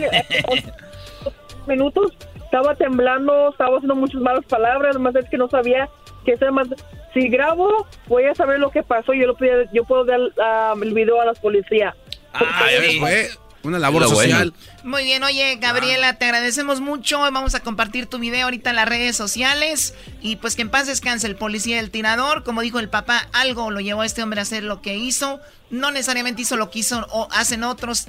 minutos 1.66 2.12
estaba 2.50 2.74
temblando, 2.74 3.50
estaba 3.50 3.76
haciendo 3.76 3.94
muchas 3.94 4.20
malas 4.20 4.44
palabras, 4.44 4.98
más 4.98 5.14
es 5.14 5.28
que 5.30 5.38
no 5.38 5.48
sabía 5.48 5.88
qué 6.24 6.32
hacer 6.32 6.50
más. 6.50 6.66
Si 7.14 7.28
grabo, 7.28 7.86
voy 8.08 8.24
a 8.24 8.34
saber 8.34 8.58
lo 8.58 8.70
que 8.70 8.82
pasó, 8.82 9.14
yo 9.14 9.28
lo 9.28 9.36
puedo, 9.36 9.62
yo 9.72 9.84
puedo 9.84 10.04
dar 10.04 10.18
ah, 10.42 10.74
el 10.82 10.92
video 10.92 11.20
a 11.20 11.26
la 11.26 11.34
policía. 11.34 11.94
Ah, 12.34 12.66
ya 12.72 12.80
ves, 12.80 12.98
fue 12.98 13.28
una 13.62 13.78
labor 13.78 14.02
bueno. 14.02 14.16
social. 14.16 14.52
Muy 14.82 15.04
bien, 15.04 15.22
oye, 15.22 15.58
Gabriela, 15.60 16.14
te 16.14 16.24
agradecemos 16.24 16.80
mucho. 16.80 17.20
Vamos 17.20 17.54
a 17.54 17.60
compartir 17.60 18.06
tu 18.06 18.18
video 18.18 18.44
ahorita 18.44 18.70
en 18.70 18.76
las 18.76 18.88
redes 18.88 19.16
sociales. 19.16 19.94
Y 20.20 20.36
pues 20.36 20.56
que 20.56 20.62
en 20.62 20.70
paz 20.70 20.86
descanse 20.86 21.28
el 21.28 21.36
policía 21.36 21.76
del 21.76 21.90
tirador. 21.90 22.42
Como 22.42 22.62
dijo 22.62 22.80
el 22.80 22.88
papá, 22.88 23.28
algo 23.32 23.70
lo 23.70 23.80
llevó 23.80 24.00
a 24.00 24.06
este 24.06 24.22
hombre 24.22 24.40
a 24.40 24.42
hacer 24.42 24.64
lo 24.64 24.82
que 24.82 24.96
hizo. 24.96 25.40
No 25.70 25.90
necesariamente 25.90 26.42
hizo 26.42 26.56
lo 26.56 26.70
que 26.70 26.80
hizo 26.80 27.06
o 27.10 27.28
hacen 27.32 27.62
otros, 27.62 28.08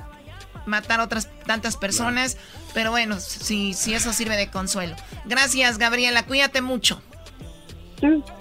matar 0.65 0.99
a 0.99 1.03
otras 1.03 1.29
tantas 1.45 1.77
personas. 1.77 2.37
Pero 2.73 2.91
bueno, 2.91 3.19
si, 3.19 3.73
si 3.73 3.93
eso 3.93 4.13
sirve 4.13 4.37
de 4.37 4.49
consuelo. 4.49 4.95
Gracias, 5.25 5.77
Gabriela. 5.77 6.23
Cuídate 6.23 6.61
mucho. 6.61 7.01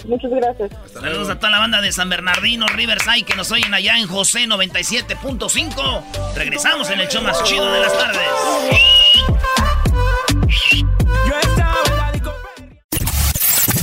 Muchas 0.07 0.31
gracias. 0.31 0.71
Saludos 0.93 1.29
a 1.29 1.37
toda 1.37 1.51
la 1.51 1.59
banda 1.59 1.81
de 1.81 1.93
San 1.93 2.09
Bernardino, 2.09 2.67
Riverside, 2.67 3.25
que 3.25 3.35
nos 3.35 3.51
oyen 3.51 3.75
allá 3.75 3.99
en 3.99 4.07
José 4.07 4.47
97.5. 4.47 6.35
Regresamos 6.35 6.89
en 6.91 7.01
el 7.01 7.09
show 7.09 7.23
más 7.23 7.43
chido 7.45 7.71
de 7.71 7.81
las 7.81 7.93
tardes. 7.93 8.21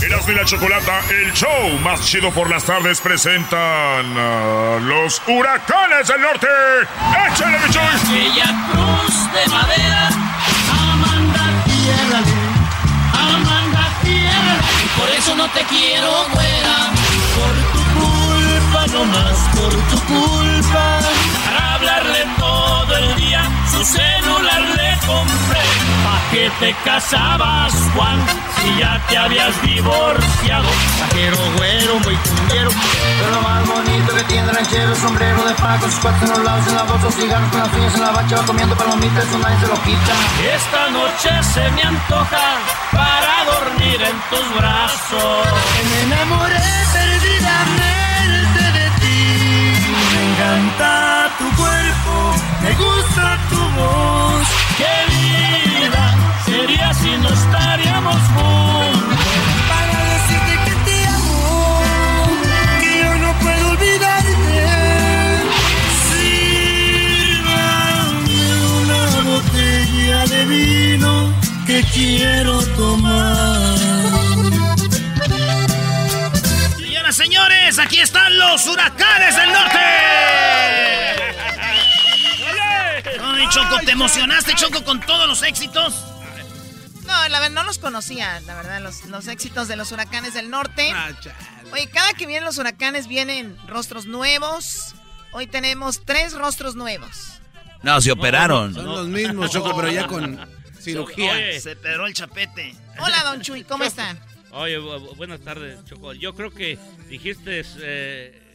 Erasmo 0.08 0.32
y 0.32 0.36
la 0.36 0.46
Chocolata, 0.46 1.02
el 1.10 1.34
show 1.34 1.80
más 1.84 2.02
chido 2.02 2.32
por 2.32 2.50
las 2.50 2.64
tardes, 2.64 3.02
presentan 3.02 4.18
a 4.18 4.80
los 4.82 5.22
huracanes 5.28 6.08
del 6.08 6.22
norte. 6.22 6.48
¡Échale, 7.30 7.58
mi! 7.60 7.66
Aquella 7.68 8.56
cruz 8.72 9.34
de 9.34 9.48
madera, 9.52 10.10
Amanda, 10.72 11.64
tierra 11.66 12.20
Amanda, 13.14 13.90
tierra 14.02 14.56
por 14.98 15.10
eso 15.10 15.36
no 15.36 15.50
te 15.50 15.62
quiero, 15.66 16.10
güera. 16.34 16.76
Por 17.36 17.56
tu 17.74 17.84
culpa, 18.00 18.88
no 18.94 19.06
más 19.06 19.40
por 19.56 19.74
tu 19.90 20.00
culpa. 20.06 21.00
Para 21.46 21.74
hablarle 21.76 22.26
todo 22.38 22.98
el 22.98 23.16
día, 23.18 23.44
su 23.70 23.84
celular 23.84 24.62
le 24.62 24.98
compré. 25.06 25.62
¿Pa' 26.06 26.22
qué 26.32 26.52
te 26.62 26.76
casabas, 26.86 27.74
Juan? 27.94 28.47
Si 28.68 28.76
ya 28.80 29.02
te 29.08 29.18
habías 29.18 29.62
divorciado. 29.62 30.68
Pajero, 31.00 31.38
güero, 31.56 32.00
muy 32.00 32.16
tumbero. 32.18 32.70
Pero 33.18 33.32
lo 33.32 33.42
más 33.42 33.66
bonito 33.66 34.14
que 34.14 34.24
tiene 34.26 34.52
ranchero, 34.52 34.94
sombrero 34.96 35.42
de 35.46 35.54
paco, 35.54 35.86
sus 35.86 36.00
cuates 36.00 36.24
en 36.24 36.30
los 36.32 36.44
lados, 36.44 36.68
en 36.68 36.76
la 36.76 36.84
bolsa, 36.84 37.12
cigarros 37.12 37.50
con 37.50 37.60
las 37.62 37.74
uñas 37.74 37.96
en 37.96 38.02
la 38.02 38.12
bacha, 38.12 38.36
va 38.36 38.46
comiendo 38.46 38.76
palomitas, 38.76 39.24
eso 39.24 39.40
nadie 39.40 39.58
se 39.62 39.68
lo 39.68 39.82
quita. 39.84 40.14
Esta 40.54 40.90
noche 40.90 41.44
se 41.44 41.72
me 41.72 41.82
antoja 41.82 42.46
para 42.92 43.46
dormir 43.46 44.02
en 44.02 44.20
tus 44.30 44.56
brazos. 44.58 45.48
Me 45.90 46.02
enamoré 46.04 46.60
perdidamente 46.92 48.62
de 48.80 48.90
ti. 49.00 49.20
Me 50.12 50.22
encanta 50.30 51.30
tu 51.40 51.56
cuerpo, 51.56 52.36
me 52.64 52.74
gusta 52.74 53.40
tu 53.50 53.62
voz. 53.80 54.48
Qué 54.78 54.94
vida 55.08 55.77
sería 56.68 56.94
si 56.94 57.10
no 57.18 57.30
estaríamos 57.30 58.16
juntos. 58.16 59.20
Para 59.70 60.04
decirte 60.14 60.54
que 60.66 60.76
te 60.86 60.98
amo, 61.08 61.82
que 62.82 62.90
yo 63.00 63.12
no 63.20 63.32
puedo 63.40 63.70
olvidarte. 63.70 64.60
Sírvame 66.90 67.58
una 68.84 69.04
botella 69.32 70.20
de 70.28 70.46
vino 70.46 71.34
que 71.66 71.84
quiero 71.94 72.62
tomar. 72.76 73.78
Señoras, 76.78 77.16
señores, 77.16 77.80
aquí 77.80 78.00
están 78.02 78.38
los 78.38 78.68
huracanes 78.68 79.36
del 79.36 79.52
norte. 79.54 79.80
Ay, 83.24 83.48
Choco, 83.50 83.78
¿te 83.86 83.92
emocionaste, 83.92 84.54
Choco, 84.56 84.84
con 84.84 85.00
todos 85.02 85.28
los 85.28 85.42
éxitos? 85.44 85.94
No, 87.08 87.28
la 87.30 87.40
verdad, 87.40 87.56
no 87.56 87.64
los 87.64 87.80
conocía, 87.80 88.40
la 88.42 88.56
verdad, 88.56 88.82
los, 88.82 89.06
los 89.06 89.28
éxitos 89.28 89.68
de 89.68 89.76
los 89.78 89.92
huracanes 89.92 90.34
del 90.34 90.50
norte. 90.50 90.92
Oye, 91.72 91.88
cada 91.90 92.14
que 92.14 92.26
vienen 92.28 92.44
los 92.46 92.58
huracanes 92.58 93.08
vienen 93.08 93.58
rostros 93.68 94.06
nuevos. 94.06 94.94
Hoy 95.32 95.48
tenemos 95.48 96.04
tres 96.06 96.34
rostros 96.34 96.76
nuevos. 96.76 97.40
No, 97.84 98.00
se 98.02 98.12
operaron. 98.12 98.74
Son 98.74 98.86
los 98.86 99.08
mismos, 99.08 99.52
Choco, 99.52 99.76
pero 99.76 99.90
ya 99.90 100.06
con 100.08 100.40
cirugía. 100.80 101.32
Oye, 101.34 101.60
se 101.62 101.76
peró 101.76 102.08
el 102.08 102.14
chapete. 102.14 102.76
Hola, 103.00 103.24
don 103.24 103.42
Chuy, 103.42 103.64
¿cómo 103.64 103.84
están? 103.84 104.20
Oye, 104.52 104.80
bu- 104.80 105.00
bu- 105.00 105.16
buenas 105.16 105.40
tardes, 105.42 105.84
Choco. 105.86 106.14
Yo 106.14 106.34
creo 106.34 106.52
que 106.52 106.78
dijiste, 107.10 107.64
eh, 107.82 108.47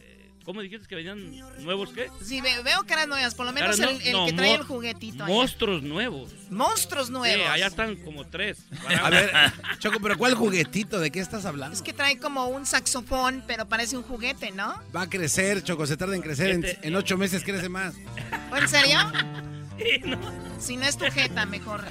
¿cómo 0.43 0.61
dijiste 0.61 0.87
que 0.87 0.95
venían 0.95 1.39
nuevos 1.63 1.89
qué? 1.93 2.09
Sí, 2.23 2.41
ve- 2.41 2.61
veo 2.63 2.83
caras 2.85 3.07
nuevas, 3.07 3.33
por 3.35 3.45
lo 3.45 3.51
menos 3.53 3.79
el, 3.79 3.85
no- 3.85 3.91
el 4.01 4.11
no, 4.11 4.25
que 4.25 4.33
trae 4.33 4.53
el 4.55 4.63
juguetito. 4.63 5.23
allá. 5.23 5.33
Monstruos 5.33 5.83
nuevos. 5.83 6.31
Monstruos 6.49 7.09
nuevos. 7.09 7.37
Sí, 7.45 7.49
allá 7.51 7.67
están 7.67 7.95
como 7.97 8.25
tres. 8.27 8.59
A 9.01 9.09
ver, 9.09 9.31
Choco, 9.79 9.99
pero 10.01 10.17
¿cuál 10.17 10.35
juguetito? 10.35 10.99
¿De 10.99 11.11
qué 11.11 11.19
estás 11.19 11.45
hablando? 11.45 11.75
Es 11.75 11.81
que 11.81 11.93
trae 11.93 12.17
como 12.19 12.47
un 12.47 12.65
saxofón, 12.65 13.43
pero 13.47 13.67
parece 13.67 13.97
un 13.97 14.03
juguete, 14.03 14.51
¿no? 14.51 14.81
Va 14.95 15.03
a 15.03 15.09
crecer, 15.09 15.63
Choco, 15.63 15.85
se 15.87 15.97
tarda 15.97 16.15
en 16.15 16.21
crecer. 16.21 16.49
En, 16.51 16.63
Este- 16.63 16.87
en 16.87 16.95
ocho 16.95 17.17
meses 17.17 17.43
crece 17.43 17.69
más. 17.69 17.95
¿O 18.51 18.57
en 18.57 18.67
serio? 18.67 18.99
Si 20.59 20.77
no 20.77 20.85
es 20.85 20.97
tu 20.97 21.05
jeta, 21.05 21.45
mejor. 21.47 21.83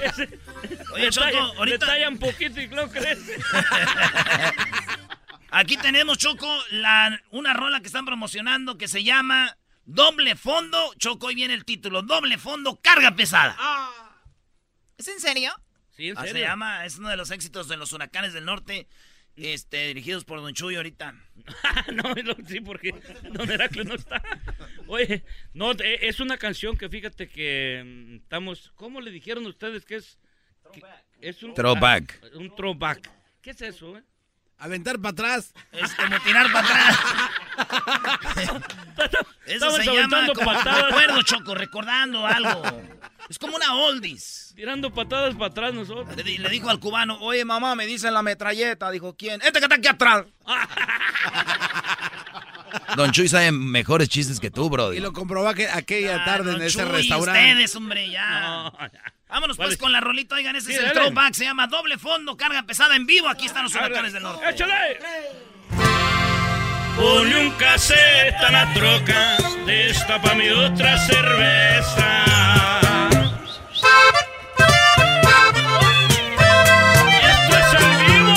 Oye, 0.95 1.11
Choco, 1.11 1.37
ahorita... 1.59 1.85
Detallan 1.87 2.17
poquito 2.19 2.61
y 2.61 2.69
luego 2.69 2.91
crece. 2.93 3.37
Aquí 5.53 5.77
tenemos, 5.77 6.19
Choco, 6.19 6.49
la, 6.71 7.21
una 7.31 7.53
rola 7.53 7.81
que 7.81 7.87
están 7.87 8.05
promocionando 8.07 8.79
que 8.79 8.89
se 8.89 9.05
llama 9.05 9.57
Doble 9.85 10.35
Fondo. 10.37 10.95
Choco, 10.99 11.27
hoy 11.27 11.35
viene 11.35 11.55
el 11.55 11.65
título. 11.65 12.03
Doble 12.03 12.39
Fondo, 12.39 12.81
carga 12.83 13.15
pesada. 13.15 13.57
¿Es 14.97 15.09
en 15.09 15.21
serio? 15.21 15.53
Sí, 15.91 16.09
en 16.09 16.17
Ah, 16.19 16.23
se 16.23 16.29
serio. 16.29 16.47
llama, 16.47 16.87
es 16.87 16.97
uno 16.99 17.11
de 17.11 17.17
los 17.17 17.31
éxitos 17.31 17.69
de 17.69 17.77
los 17.77 17.93
huracanes 17.93 18.33
del 18.33 18.47
norte, 18.47 18.89
este, 19.37 19.89
dirigidos 19.89 20.25
por 20.25 20.41
Don 20.41 20.55
Chuy 20.55 20.77
ahorita. 20.77 21.13
no, 21.93 22.15
no, 22.15 22.35
sí, 22.49 22.61
porque 22.61 22.95
Don 23.33 23.51
Heracles 23.51 23.87
no 23.87 23.95
está. 23.95 24.23
Oye, 24.87 25.23
no, 25.53 25.73
es 25.73 26.21
una 26.21 26.39
canción 26.39 26.79
que 26.79 26.89
fíjate 26.89 27.29
que 27.29 27.83
mm, 27.85 28.15
estamos. 28.23 28.73
¿Cómo 28.75 29.01
le 29.03 29.11
dijeron 29.11 29.45
ustedes 29.47 29.85
que 29.85 29.97
es? 29.97 30.19
que 30.73 30.81
es 31.21 31.43
un 31.43 31.53
Throwback. 31.53 32.21
ah, 32.23 32.27
un 32.39 32.55
throwback. 32.55 33.11
¿Qué 33.43 33.51
es 33.51 33.61
eso, 33.61 33.99
eh? 33.99 34.03
Aventar 34.63 34.99
para 35.01 35.11
atrás. 35.11 35.53
Es 35.73 35.93
como 35.95 36.19
tirar 36.21 36.51
para 36.53 36.67
atrás. 36.67 36.99
Eso 39.47 39.67
Estamos 39.67 39.75
se 39.77 39.85
llama 39.85 39.99
aventando 39.99 40.35
como 40.35 40.53
recuerdo, 40.53 41.23
Choco, 41.23 41.55
recordando 41.57 42.25
algo. 42.27 42.63
Es 43.29 43.39
como 43.39 43.57
una 43.57 43.75
oldies. 43.75 44.53
Tirando 44.55 44.93
patadas 44.95 45.35
para 45.35 45.47
atrás 45.47 45.75
nosotros. 45.75 46.07
Le, 46.17 46.39
le 46.39 46.49
dijo 46.49 46.71
al 46.71 46.79
cubano, 46.79 47.19
oye 47.21 47.45
mamá, 47.45 47.75
me 47.75 47.87
dicen 47.87 48.15
la 48.15 48.23
metralleta. 48.23 48.89
Dijo, 48.93 49.17
¿quién? 49.17 49.41
Este 49.43 49.59
que 49.59 49.65
está 49.65 49.75
aquí 49.75 49.89
atrás. 49.89 50.25
Don 52.97 53.11
Chuy 53.11 53.29
sabe 53.29 53.51
mejores 53.53 54.09
chistes 54.09 54.39
que 54.39 54.51
tú, 54.51 54.69
Brody. 54.71 54.99
Y 54.99 55.01
lo 55.01 55.13
comprobó 55.13 55.49
aqu- 55.51 55.71
aquella 55.73 56.25
tarde 56.25 56.53
en 56.53 56.63
ese 56.63 56.85
restaurante. 56.85 57.41
ustedes, 57.51 57.75
hombre, 57.77 58.11
ya. 58.11 58.73
Vámonos 59.33 59.57
pues 59.57 59.77
con 59.79 59.91
la 59.93 60.01
rolita. 60.01 60.35
Oigan, 60.35 60.55
ese 60.57 60.67
Sí, 60.69 60.73
es 60.75 60.79
el 60.79 60.85
dale. 60.89 61.01
throwback. 61.01 61.33
Se 61.35 61.45
llama 61.45 61.67
Doble 61.67 61.97
Fondo, 61.99 62.37
carga 62.37 62.63
pesada 62.65 62.95
en 62.97 63.07
vivo. 63.07 63.29
Aquí 63.29 63.47
están 63.47 63.65
los 63.65 63.75
huracanes 63.75 64.13
del 64.13 64.23
norte. 64.23 64.47
¡Échale! 64.49 64.99
Ponle 66.97 67.41
un 67.47 67.51
cassette 67.53 68.35
a 68.37 68.51
la 68.51 68.73
troca, 68.75 69.37
destapa 69.65 70.35
mi 70.35 70.51
otra 70.51 70.99
cerveza. 70.99 72.25
Esto 77.31 77.57
es 77.57 77.83
en 77.83 78.07
vivo. 78.07 78.37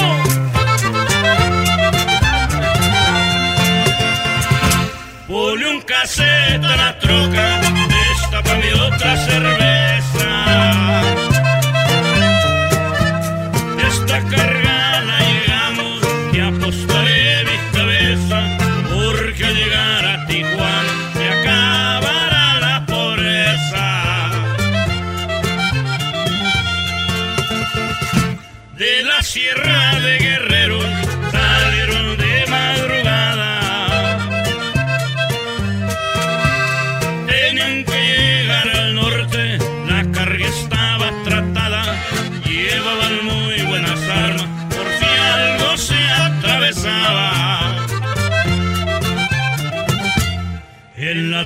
Ponle 5.27 5.67
un 5.67 5.81
cassette 5.81 6.63
a 6.63 6.75
la 6.77 6.99
troca, 6.99 7.59
destapa 7.89 8.53
mi 8.55 8.71
otra 8.71 9.17
cerveza. 9.17 9.64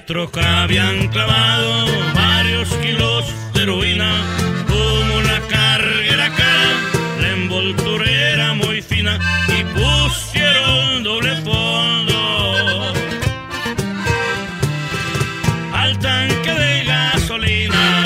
Troca 0.10 0.64
habían 0.64 1.08
clavado 1.10 1.86
varios 2.16 2.68
kilos 2.78 3.32
de 3.54 3.62
heroína. 3.62 4.12
Como 4.68 5.22
la 5.22 5.40
carga 5.42 6.04
era 6.04 6.30
cara, 6.32 6.74
la 7.22 7.30
envoltura 7.30 8.10
era 8.10 8.56
muy 8.56 8.82
fina 8.82 9.20
y 9.48 9.64
pusieron 9.66 11.04
doble 11.04 11.36
fondo 11.44 12.92
al 15.76 16.00
tanque 16.00 16.54
de 16.56 16.84
gasolina. 16.86 18.04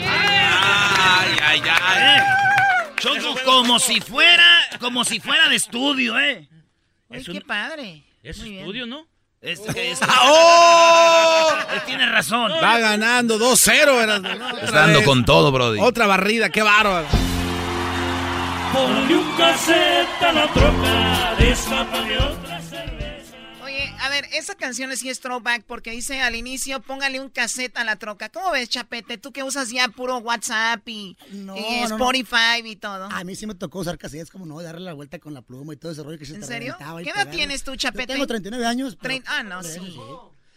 Ay, 0.00 1.36
ay, 1.42 1.62
ay. 1.66 2.22
Choco, 2.98 3.34
como 3.44 3.80
si 3.80 4.00
fuera, 4.00 4.62
como 4.78 5.04
si 5.04 5.18
fuera 5.18 5.48
de 5.48 5.56
estudio, 5.56 6.16
¿eh? 6.20 6.48
Ay, 7.14 7.24
qué 7.24 7.40
padre. 7.40 8.02
Es 8.22 8.38
Muy 8.38 8.48
bien. 8.50 8.60
estudio, 8.60 8.86
¿no? 8.86 9.06
Es, 9.40 9.60
es- 9.74 10.00
¡Oh! 10.22 11.48
Él 11.74 11.80
tiene 11.86 12.06
razón. 12.06 12.50
Va 12.62 12.78
ganando 12.78 13.38
2-0. 13.38 14.02
Erasmo, 14.02 14.28
¿no? 14.34 14.46
Otra 14.48 14.64
Está 14.64 14.80
dando 14.80 14.98
vez. 15.00 15.06
con 15.08 15.24
todo, 15.24 15.52
Brody. 15.52 15.80
Otra 15.80 16.06
barrida, 16.06 16.48
qué 16.50 16.62
bárbaro. 16.62 17.06
Ponle 18.72 19.16
un 19.16 19.36
cassette 19.36 20.22
a 20.22 20.32
la 20.32 20.46
troca, 20.52 21.34
mi 21.38 22.16
otra 22.16 22.53
ver, 24.14 24.28
esa 24.32 24.54
canción 24.54 24.94
sí 24.96 25.08
es 25.08 25.20
throwback 25.20 25.64
porque 25.64 25.90
dice 25.90 26.20
al 26.20 26.34
inicio, 26.34 26.80
póngale 26.80 27.20
un 27.20 27.28
cassette 27.30 27.76
a 27.76 27.84
la 27.84 27.96
troca. 27.96 28.28
¿Cómo 28.30 28.50
ves, 28.50 28.68
Chapete? 28.68 29.18
Tú 29.18 29.32
que 29.32 29.42
usas 29.42 29.70
ya 29.70 29.88
puro 29.88 30.18
WhatsApp 30.18 30.86
y, 30.88 31.16
No, 31.30 31.56
y 31.56 31.60
no, 31.82 31.88
no. 31.90 31.94
Spotify 31.96 32.62
y 32.64 32.76
todo. 32.76 33.04
A 33.10 33.24
mí 33.24 33.36
sí 33.36 33.46
me 33.46 33.54
tocó 33.54 33.80
usar 33.80 33.98
cassettes, 33.98 34.30
como 34.30 34.46
no, 34.46 34.60
darle 34.62 34.80
la 34.84 34.92
vuelta 34.94 35.18
con 35.18 35.34
la 35.34 35.42
pluma 35.42 35.72
y 35.74 35.76
todo 35.76 35.92
ese 35.92 36.02
rollo 36.02 36.18
que 36.18 36.26
se 36.26 36.34
¿En 36.36 36.44
serio? 36.44 36.76
¿Qué 36.78 36.84
edad 36.84 36.96
pegarle. 36.96 37.32
tienes 37.32 37.62
tú, 37.64 37.72
Yo 37.72 37.76
Chapete? 37.76 38.12
tengo 38.14 38.26
39 38.26 38.66
años. 38.66 38.96
pero- 39.00 39.22
ah, 39.26 39.42
no, 39.42 39.62
sí. 39.62 39.78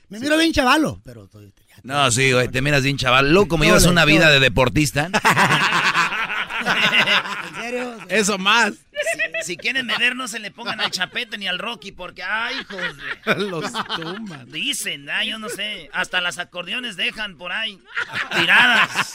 Me 0.09 0.19
miro 0.21 0.37
bien 0.37 0.53
chavalo, 0.53 1.01
pero 1.03 1.25
estoy- 1.25 1.53
No, 1.83 2.09
sí, 2.11 2.31
güey, 2.31 2.47
te 2.47 2.61
miras 2.61 2.81
bien, 2.81 2.97
chaval. 2.97 3.29
Luego, 3.31 3.49
como 3.49 3.65
llevas 3.65 3.85
una 3.85 4.05
vida 4.05 4.29
de 4.31 4.39
deportista. 4.39 5.09
¿En 6.67 7.55
serio? 7.55 7.97
Eso 8.09 8.37
más. 8.37 8.73
Si, 8.73 9.45
si 9.45 9.57
quieren 9.57 9.85
meter, 9.85 10.15
no 10.15 10.27
se 10.27 10.39
le 10.39 10.51
pongan 10.51 10.81
al 10.81 10.91
Chapete 10.91 11.37
ni 11.37 11.47
al 11.47 11.59
Rocky, 11.59 11.91
porque, 11.91 12.23
ay, 12.23 12.55
hijos 12.61 12.81
de... 12.97 13.35
Los 13.45 13.71
tumban. 13.95 14.51
Dicen, 14.51 15.09
ay, 15.09 15.29
yo 15.29 15.39
no 15.39 15.49
sé, 15.49 15.89
hasta 15.93 16.19
las 16.19 16.39
acordeones 16.39 16.95
dejan 16.95 17.37
por 17.37 17.51
ahí, 17.51 17.79
tiradas. 18.35 19.13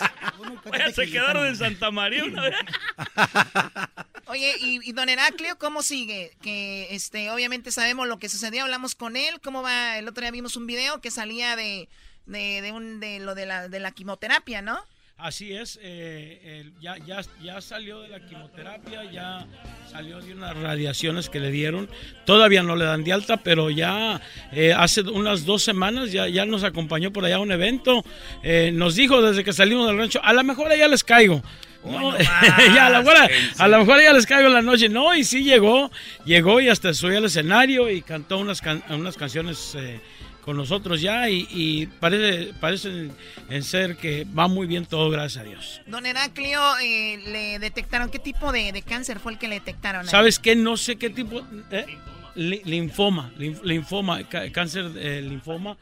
Oye, 0.64 0.92
se 0.92 1.10
quedaron 1.10 1.46
en 1.46 1.56
Santa 1.56 1.90
María 1.90 2.24
una 2.24 2.42
vez. 2.42 2.54
Oye, 4.26 4.54
y, 4.60 4.88
y 4.88 4.92
don 4.92 5.08
Heraclio, 5.08 5.58
¿cómo 5.58 5.82
sigue? 5.82 6.36
Que 6.42 6.94
este, 6.94 7.30
obviamente 7.30 7.72
sabemos 7.72 8.06
lo 8.06 8.18
que 8.18 8.28
sucedió, 8.28 8.62
hablamos 8.62 8.94
con 8.94 9.16
él, 9.16 9.40
¿cómo 9.42 9.62
va? 9.62 9.98
El 9.98 10.08
otro 10.08 10.22
día 10.22 10.30
vimos 10.30 10.56
un 10.56 10.66
video 10.66 11.00
que 11.00 11.10
salía 11.10 11.56
de, 11.56 11.88
de, 12.26 12.62
de 12.62 12.72
un, 12.72 13.00
de 13.00 13.18
lo 13.18 13.34
de 13.34 13.46
la, 13.46 13.68
de 13.68 13.80
la 13.80 13.90
quimioterapia, 13.90 14.62
¿no? 14.62 14.82
Así 15.22 15.52
es, 15.52 15.78
eh, 15.82 16.40
el- 16.62 16.72
ya, 16.80 16.96
ya, 17.06 17.20
ya 17.42 17.60
salió 17.60 18.00
de 18.00 18.08
la 18.08 18.18
quimioterapia, 18.26 19.04
ya 19.10 19.46
salió 19.90 20.20
de 20.20 20.34
unas 20.34 20.56
radiaciones 20.56 21.28
que 21.28 21.38
le 21.38 21.52
dieron. 21.52 21.88
Todavía 22.26 22.64
no 22.64 22.74
le 22.74 22.84
dan 22.86 23.04
de 23.04 23.12
alta, 23.12 23.36
pero 23.36 23.70
ya 23.70 24.20
eh, 24.50 24.72
hace 24.76 25.02
unas 25.02 25.44
dos 25.46 25.62
semanas 25.62 26.10
ya, 26.10 26.26
ya 26.26 26.44
nos 26.44 26.64
acompañó 26.64 27.12
por 27.12 27.24
allá 27.24 27.36
a 27.36 27.40
un 27.40 27.52
evento. 27.52 28.04
Eh, 28.42 28.72
nos 28.74 28.96
dijo 28.96 29.22
desde 29.22 29.44
que 29.44 29.52
salimos 29.52 29.86
del 29.86 29.96
rancho, 29.96 30.20
a 30.24 30.32
lo 30.32 30.42
mejor 30.42 30.72
allá 30.72 30.88
les 30.88 31.04
caigo. 31.04 31.40
No, 31.84 32.16
ya, 32.74 32.86
a, 32.86 32.90
lo 32.90 32.98
mejor, 33.02 33.16
a 33.58 33.68
lo 33.68 33.78
mejor 33.78 34.02
ya 34.02 34.12
les 34.12 34.26
caigo 34.26 34.48
en 34.48 34.54
la 34.54 34.62
noche. 34.62 34.88
No, 34.88 35.14
y 35.14 35.22
sí 35.22 35.44
llegó, 35.44 35.90
llegó 36.24 36.60
y 36.60 36.68
hasta 36.68 36.92
subió 36.94 37.18
al 37.18 37.26
escenario 37.26 37.88
y 37.90 38.02
cantó 38.02 38.38
unas, 38.38 38.60
can- 38.60 38.82
unas 38.88 39.16
canciones 39.16 39.74
eh, 39.76 40.00
con 40.42 40.56
nosotros 40.56 41.00
ya 41.00 41.28
y, 41.30 41.46
y 41.50 41.86
parece, 41.86 42.52
parece 42.60 43.08
en 43.48 43.62
ser 43.62 43.96
que 43.96 44.26
va 44.36 44.48
muy 44.48 44.66
bien 44.66 44.84
todo, 44.86 45.08
gracias 45.08 45.44
a 45.44 45.48
Dios. 45.48 45.80
Don 45.86 46.04
Heraclio, 46.04 46.60
eh, 46.82 47.18
le 47.26 47.58
detectaron, 47.60 48.10
¿qué 48.10 48.18
tipo 48.18 48.50
de, 48.52 48.72
de 48.72 48.82
cáncer 48.82 49.20
fue 49.20 49.32
el 49.32 49.38
que 49.38 49.48
le 49.48 49.54
detectaron? 49.56 50.06
¿Sabes 50.06 50.38
qué? 50.38 50.56
No 50.56 50.76
sé 50.76 50.96
qué 50.96 51.10
tipo... 51.10 51.42
eh, 51.70 51.86
li- 52.34 52.62
linfoma, 52.64 53.30
linf- 53.38 53.62
linfoma, 53.62 54.20
cáncer 54.52 54.90
eh, 54.96 55.22
linfoma. 55.22 55.76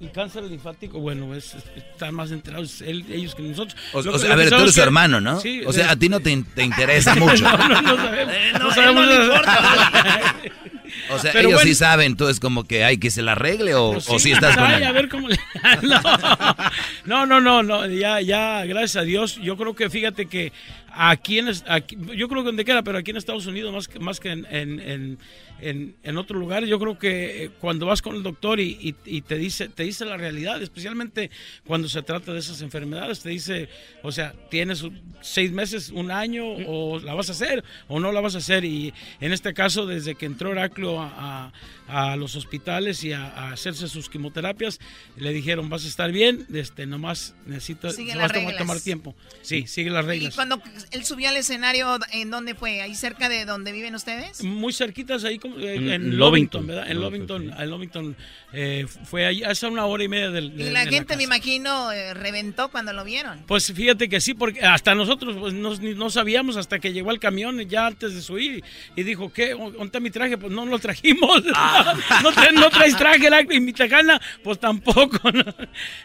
Y 0.00 0.06
cáncer 0.08 0.44
linfático, 0.44 1.00
bueno, 1.00 1.34
es, 1.34 1.54
es- 1.54 1.64
están 1.76 2.14
más 2.14 2.30
enterados 2.30 2.80
él- 2.82 3.04
ellos 3.10 3.34
que 3.34 3.42
nosotros. 3.42 3.76
O, 3.92 3.98
o 3.98 4.02
sea, 4.18 4.32
a 4.34 4.36
ver, 4.36 4.44
tú 4.44 4.50
sabemos 4.50 4.62
eres 4.62 4.74
su 4.76 4.82
hermano, 4.82 5.20
¿no? 5.20 5.40
Sí, 5.40 5.62
o 5.66 5.72
sea, 5.72 5.86
de- 5.86 5.90
a 5.90 5.96
ti 5.96 6.08
no 6.08 6.20
te, 6.20 6.40
te 6.54 6.62
interesa 6.62 7.14
mucho. 7.16 7.42
no, 7.42 7.56
no, 7.68 7.82
no 7.82 7.96
sabemos. 7.96 8.34
Eh, 8.36 8.52
no, 8.60 8.70
sabemos 8.72 8.94
no 8.94 9.10
le 9.10 9.18
nada. 9.18 9.24
importa. 9.24 10.36
O 11.10 11.18
sea, 11.18 11.32
Pero 11.32 11.48
ellos 11.48 11.60
bueno. 11.60 11.68
sí 11.68 11.74
saben, 11.74 12.16
tú 12.16 12.28
es 12.28 12.40
como 12.40 12.64
que 12.64 12.84
hay 12.84 12.98
que 12.98 13.10
se 13.10 13.22
la 13.22 13.32
arregle 13.32 13.74
o, 13.74 13.92
Pues 13.94 14.08
o 14.08 14.14
sí, 14.18 14.24
si 14.28 14.32
estás 14.32 14.56
con 14.56 14.70
él. 14.70 14.82
a 14.84 14.92
ver 14.92 15.08
cómo 15.08 15.28
le- 15.28 15.36
no, 17.04 17.26
no, 17.26 17.40
no, 17.40 17.62
no, 17.62 17.86
ya, 17.86 18.20
ya, 18.20 18.64
gracias 18.64 18.96
a 18.96 19.02
Dios. 19.02 19.36
Yo 19.42 19.56
creo 19.56 19.74
que 19.74 19.90
fíjate 19.90 20.26
que 20.26 20.52
aquí 20.92 21.38
en, 21.38 21.48
aquí- 21.68 21.96
yo 22.16 22.28
creo 22.28 22.42
que 22.42 22.46
donde 22.46 22.64
quiera, 22.64 22.82
pero 22.82 22.98
aquí 22.98 23.10
en 23.10 23.16
Estados 23.16 23.46
Unidos 23.46 23.72
más 23.72 23.88
que, 23.88 23.98
más 23.98 24.20
que 24.20 24.30
en, 24.30 24.46
en, 24.50 24.80
en, 24.80 25.18
en, 25.60 25.96
en 26.02 26.16
otros 26.18 26.38
lugares, 26.40 26.68
yo 26.68 26.78
creo 26.78 26.98
que 26.98 27.44
eh, 27.44 27.50
cuando 27.60 27.86
vas 27.86 28.00
con 28.02 28.14
el 28.16 28.22
doctor 28.22 28.60
y, 28.60 28.94
y- 29.04 29.22
te 29.22 29.36
dice, 29.36 29.68
te 29.68 29.82
dice 29.82 30.04
la 30.04 30.16
realidad, 30.16 30.62
especialmente 30.62 31.30
cuando 31.66 31.88
se 31.88 32.02
trata 32.02 32.32
de 32.32 32.38
esas 32.38 32.62
enfermedades, 32.62 33.20
te 33.20 33.30
dice, 33.30 33.68
o 34.02 34.12
sea, 34.12 34.34
tienes 34.50 34.84
seis 35.20 35.50
meses, 35.52 35.90
un 35.90 36.10
año, 36.10 36.44
o 36.66 36.98
la 37.00 37.14
vas 37.14 37.28
a 37.28 37.32
hacer 37.32 37.64
o 37.88 37.98
no 38.00 38.12
la 38.12 38.20
vas 38.20 38.34
a 38.34 38.38
hacer. 38.38 38.64
Y 38.64 38.92
en 39.20 39.32
este 39.32 39.52
caso, 39.54 39.86
desde 39.86 40.14
que 40.14 40.26
entró 40.26 40.52
Heraclio 40.52 41.00
a- 41.00 41.52
a 41.88 42.16
los 42.16 42.36
hospitales 42.36 43.02
y 43.04 43.12
a, 43.12 43.24
a 43.26 43.52
hacerse 43.52 43.88
sus 43.88 44.08
quimioterapias. 44.08 44.78
Le 45.16 45.32
dijeron, 45.32 45.68
vas 45.68 45.84
a 45.84 45.88
estar 45.88 46.12
bien, 46.12 46.46
este, 46.52 46.86
nomás 46.86 47.34
necesitas, 47.46 47.96
tomar, 47.96 48.80
tiempo. 48.80 49.14
Sí, 49.42 49.66
sigue 49.66 49.90
las 49.90 50.04
Y 50.04 50.08
reglas. 50.08 50.34
cuando 50.34 50.62
él 50.90 51.04
subió 51.04 51.28
al 51.30 51.36
escenario, 51.36 51.98
¿en 52.12 52.30
dónde 52.30 52.54
fue? 52.54 52.82
¿Ahí 52.82 52.94
cerca 52.94 53.28
de 53.28 53.44
donde 53.44 53.72
viven 53.72 53.94
ustedes? 53.94 54.42
Muy 54.44 54.72
cerquitas 54.72 55.24
ahí, 55.24 55.38
como, 55.38 55.58
eh, 55.58 55.76
En 55.76 55.90
en, 55.90 56.18
Lovington. 56.18 56.66
¿verdad? 56.66 56.90
En 56.90 57.00
Lovington, 57.00 57.52
en 57.58 57.70
Lovington 57.70 58.16
eh, 58.52 58.86
fue 59.04 59.26
ahí 59.26 59.42
hace 59.42 59.66
una 59.66 59.86
hora 59.86 60.04
y 60.04 60.08
media 60.08 60.30
del. 60.30 60.52
Y 60.60 60.70
la 60.70 60.84
de 60.84 60.90
gente, 60.90 61.16
me 61.16 61.22
imagino, 61.24 61.90
eh, 61.92 62.14
reventó 62.14 62.70
cuando 62.70 62.92
lo 62.92 63.04
vieron. 63.04 63.42
Pues 63.46 63.72
fíjate 63.72 64.08
que 64.08 64.20
sí, 64.20 64.34
porque 64.34 64.60
hasta 64.62 64.94
nosotros 64.94 65.36
pues, 65.38 65.54
no, 65.54 65.74
ni- 65.76 65.94
no 65.94 66.10
sabíamos 66.10 66.56
hasta 66.56 66.78
que 66.78 66.92
llegó 66.92 67.10
el 67.10 67.18
camión 67.20 67.58
ya 67.68 67.86
antes 67.86 68.14
de 68.14 68.20
subir 68.22 68.62
y 68.96 69.02
dijo, 69.02 69.32
¿qué? 69.32 69.50
¿Dónde 69.50 69.84
está 69.84 70.00
mi 70.00 70.10
traje? 70.10 70.36
Pues 70.38 70.52
no 70.52 70.64
lo 70.66 70.78
trajimos. 70.78 71.42
no, 72.22 72.32
traes, 72.32 72.52
no 72.54 72.70
traes 72.70 72.96
traje, 72.96 73.30
la- 73.30 73.42
y 73.42 73.60
mi 73.60 73.72
tejana, 73.72 74.20
pues 74.42 74.58
tampoco. 74.58 75.30
¿no? 75.32 75.44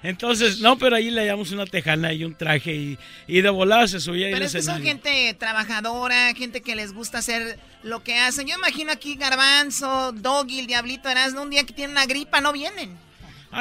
Entonces, 0.02 0.60
no, 0.60 0.78
pero 0.78 0.96
ahí 0.96 1.10
le 1.12 1.26
llamamos 1.26 1.52
una 1.52 1.66
tejana 1.66 2.14
y 2.14 2.24
un 2.24 2.36
traje 2.36 2.74
y, 2.74 2.98
y 3.28 3.42
de 3.42 3.50
volada 3.50 3.88
se 3.88 4.00
subía 4.00 4.30
Pero 4.32 4.46
es 4.46 4.52
que 4.54 4.62
son 4.62 4.82
gente 4.82 5.34
trabajadora, 5.40 6.34
gente 6.36 6.62
que 6.62 6.76
les 6.76 6.94
gusta 6.94 7.20
hacer 7.20 7.60
lo 7.84 8.04
que 8.04 8.18
hacen. 8.20 8.48
Yo 8.48 8.56
imagino 8.56 8.92
aquí 8.92 9.16
Garbanzo, 9.16 10.12
Doggy, 10.14 10.60
el 10.60 10.68
Diablito 10.68 11.10
Erasmo, 11.10 11.42
un 11.42 11.50
día 11.50 11.64
que 11.66 11.74
tienen 11.74 11.92
una 11.96 12.06
gripa 12.06 12.42
no 12.42 12.52
vienen. 12.54 12.98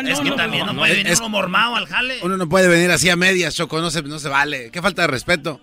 es 0.07 0.21
que 0.21 0.31
también 0.33 0.67
no, 0.67 0.75
puede 0.77 0.95
venir 0.95 1.13
es- 1.13 1.19
uno 1.21 1.29
mormado 1.29 1.77
al 1.77 1.87
jale. 1.87 2.19
Uno 2.23 2.37
no 2.37 2.49
puede 2.49 2.69
venir 2.69 2.91
así 2.91 3.09
a 3.11 3.17
medias, 3.17 3.55
Choco, 3.55 3.81
no 3.81 3.91
se, 3.91 4.03
no 4.03 4.19
se 4.19 4.29
vale. 4.29 4.71
Qué 4.71 4.81
falta 4.83 5.03
de 5.03 5.09
respeto. 5.09 5.61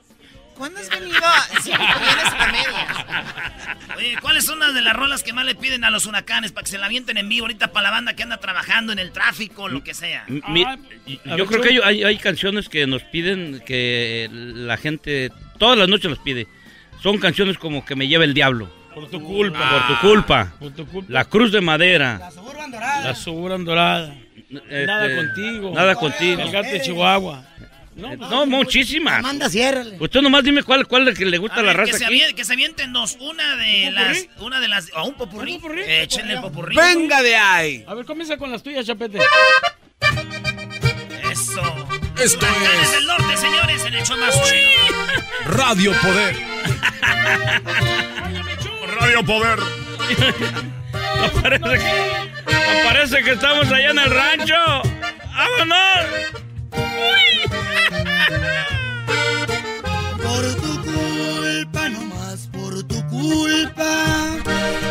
¿Cuándo 0.59 0.79
has 0.81 0.89
venido? 0.89 1.17
Sí, 1.63 1.71
vienes 1.71 2.33
a 2.37 2.51
medias. 2.51 3.97
Oye, 3.97 4.15
¿cuáles 4.21 4.43
son 4.45 4.59
las 4.59 4.73
de 4.73 4.81
las 4.81 4.93
rolas 4.93 5.23
que 5.23 5.31
más 5.31 5.45
le 5.45 5.55
piden 5.55 5.85
a 5.85 5.89
los 5.89 6.05
huracanes 6.05 6.51
para 6.51 6.65
que 6.65 6.71
se 6.71 6.77
la 6.77 6.87
avienten 6.87 7.15
en 7.17 7.29
vivo 7.29 7.45
ahorita 7.45 7.71
para 7.71 7.83
la 7.85 7.91
banda 7.91 8.13
que 8.13 8.23
anda 8.23 8.37
trabajando 8.37 8.91
en 8.91 8.99
el 8.99 9.13
tráfico, 9.13 9.69
lo 9.69 9.81
que 9.85 9.93
sea? 9.93 10.25
Mi- 10.27 10.65
Ah, 10.65 10.77
yo 11.37 11.45
creo 11.45 11.61
que 11.61 11.79
hay, 11.81 12.03
hay, 12.03 12.17
canciones 12.17 12.67
que 12.67 12.85
nos 12.87 13.03
piden 13.03 13.61
que 13.65 14.29
la 14.31 14.75
gente 14.75 15.31
todas 15.57 15.77
las 15.77 15.87
noches 15.87 16.11
las 16.11 16.19
pide. 16.19 16.45
Son 17.01 17.17
canciones 17.19 17.57
como 17.57 17.85
que 17.85 17.95
me 17.95 18.09
lleva 18.09 18.25
el 18.25 18.33
diablo. 18.33 18.69
Por 18.93 19.09
tu 19.09 19.23
culpa. 19.23 19.69
Por 19.69 19.87
tu 19.87 20.01
culpa. 20.01 20.53
Por 20.59 20.71
tu 20.73 20.85
culpa. 20.85 21.13
La 21.13 21.23
cruz 21.23 21.53
de 21.53 21.61
madera. 21.61 22.17
La 22.19 23.15
Suburban 23.15 23.63
Dorada. 23.63 24.13
Este, 24.49 24.85
nada 24.85 25.15
contigo. 25.15 25.71
Nada 25.73 25.95
contigo. 25.95 26.41
El 26.41 26.51
gato 26.51 26.69
de 26.69 26.81
Chihuahua. 26.81 27.45
No, 27.95 28.15
no 28.15 28.45
muchísimas. 28.45 29.19
Amanda, 29.19 29.49
ciérrale. 29.49 29.97
Usted 29.99 30.21
nomás 30.21 30.43
dime 30.43 30.63
cuál, 30.63 30.87
cuál 30.87 31.07
es 31.09 31.17
que 31.17 31.25
le 31.25 31.37
gusta 31.37 31.57
A 31.57 31.59
a 31.59 31.63
la 31.63 31.73
ver, 31.73 31.85
que 31.85 31.91
raza 31.91 31.97
se, 31.97 32.05
aquí. 32.05 32.13
avien- 32.21 32.35
que 32.35 32.45
se 32.45 32.53
avienten 32.53 32.93
dos. 32.93 33.17
Una 33.19 33.55
de 33.57 33.87
¿Un 33.89 33.95
las. 33.95 34.17
popurrí? 34.19 34.45
Una 34.45 34.59
de 34.61 34.67
las. 34.69 34.91
O 34.95 35.03
un 35.05 35.13
popurrí. 35.15 35.59
Échenle 35.85 36.33
el 36.35 36.41
popurrí. 36.41 36.75
¡Venga 36.75 37.21
de 37.21 37.35
ahí! 37.35 37.83
A 37.87 37.93
ver, 37.95 38.05
comienza 38.05 38.37
con 38.37 38.51
las 38.51 38.63
tuyas, 38.63 38.85
Chapete. 38.85 39.19
Eso. 41.31 41.61
Esto 42.21 42.45
Huracanes 42.45 42.83
es 42.83 42.91
del 42.93 43.05
norte, 43.07 43.37
señores, 43.37 43.85
en 43.85 43.93
el 43.93 44.03
show 44.05 44.17
más 44.17 44.35
chido. 44.43 44.95
Radio 45.45 45.93
Poder. 46.01 46.35
Radio 48.99 49.23
Poder. 49.25 49.59
No 51.19 51.29
parece, 51.41 51.63
que, 51.65 52.29
no 52.45 52.83
parece 52.89 53.23
que 53.23 53.31
estamos 53.31 53.69
allá 53.69 53.89
en 53.89 53.99
el 53.99 54.09
rancho. 54.09 54.55
¡Vámonos! 55.35 56.05
Por 60.23 60.55
tu 60.55 60.81
culpa, 60.83 61.89
no 61.89 62.01
más 62.01 62.47
por 62.51 62.83
tu 62.83 63.07
culpa. 63.07 63.91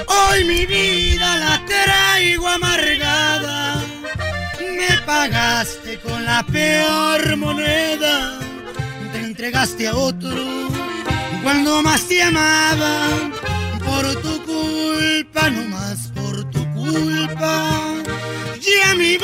Hoy 0.06 0.44
mi 0.44 0.66
vida 0.66 1.36
la 1.36 1.64
traigo 1.66 2.48
amargada. 2.48 3.82
Me 4.60 4.96
pagaste 5.06 5.98
con 6.00 6.24
la 6.24 6.44
peor 6.44 7.36
moneda. 7.36 8.38
Te 9.12 9.18
entregaste 9.18 9.88
a 9.88 9.94
otro 9.94 10.68
cuando 11.42 11.82
más 11.82 12.06
te 12.06 12.22
amaba. 12.22 13.08
Por 13.84 14.04
tu 14.22 14.42
culpa, 14.44 15.50
no 15.50 15.62
más 15.76 16.12
por 16.14 16.50
tu 16.50 16.62
culpa. 16.74 17.70
Ya 18.60 18.94
mi 18.94 19.16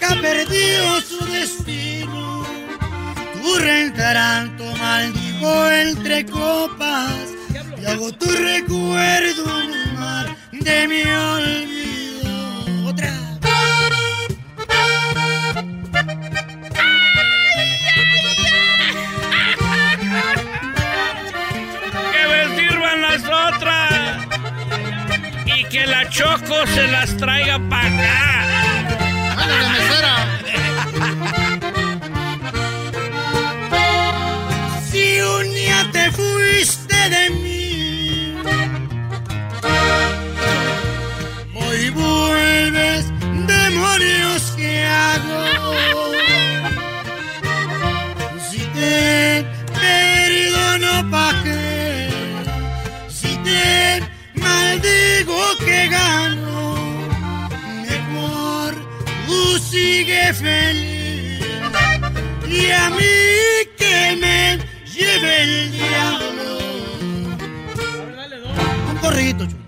barca 0.00 0.20
perdió 0.20 1.00
su 1.00 1.24
destino. 1.26 2.44
Tu 3.34 3.58
reencanto 3.58 4.64
maldigo 4.76 5.70
entre 5.70 6.26
copas 6.26 7.14
y 7.80 7.86
hago 7.86 8.12
tu 8.12 8.26
recuerdo 8.30 9.44
un 9.44 9.98
mar 9.98 10.36
de 10.52 10.88
mi 10.88 11.02
olvido. 11.02 12.88
Otra. 12.88 13.12
¡Que 22.12 22.26
me 22.28 22.60
sirvan 22.60 23.02
las 23.02 23.22
otras! 23.24 24.26
Y 25.46 25.64
que 25.64 25.86
la 25.86 26.08
Choco 26.08 26.66
se 26.74 26.86
las 26.88 27.16
traiga 27.16 27.58
para 27.68 27.86
acá. 27.86 28.59
Si 34.90 35.20
un 35.20 35.54
día 35.54 35.88
te 35.92 36.10
fuiste 36.12 36.96
de 37.08 37.30
mí, 37.30 38.34
hoy 41.54 41.90
vuelves, 41.90 43.04
demonios 43.46 44.42
que 44.56 44.84
hago. 44.84 45.44
Si 48.50 48.60
te 48.74 49.46
perdono 49.80 51.10
pa' 51.10 51.34
qué, 51.44 52.10
si 53.08 53.36
te 53.38 54.02
maldigo 54.34 55.40
que 55.64 55.88
gano, 55.88 56.39
sigue 59.70 60.34
feliz. 60.34 61.40
Y 62.48 62.70
a 62.72 62.90
mí 62.90 63.16
que 63.78 64.16
me 64.20 64.58
lleve 64.84 65.42
el 65.42 65.72
diablo. 65.72 66.58
Un 68.90 68.96
corridito, 69.00 69.46
chulo. 69.46 69.60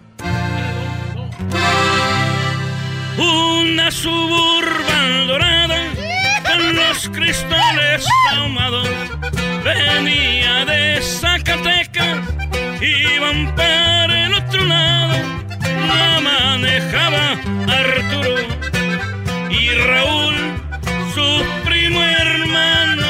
Una 3.18 3.90
suburban 3.90 5.26
dorada 5.28 5.80
con 6.48 6.74
los 6.74 7.08
cristales 7.10 8.04
ahumados 8.32 8.88
venía 9.62 10.64
de 10.64 11.00
Zacatecas, 11.02 12.18
iban 12.80 13.54
para 13.54 14.26
el 14.26 14.34
otro 14.34 14.64
lado, 14.64 15.14
la 15.88 16.20
manejaba 16.20 17.38
Arturo 17.68 18.51
Raúl, 19.74 20.34
su 21.14 21.44
primo 21.64 22.02
hermano. 22.02 23.06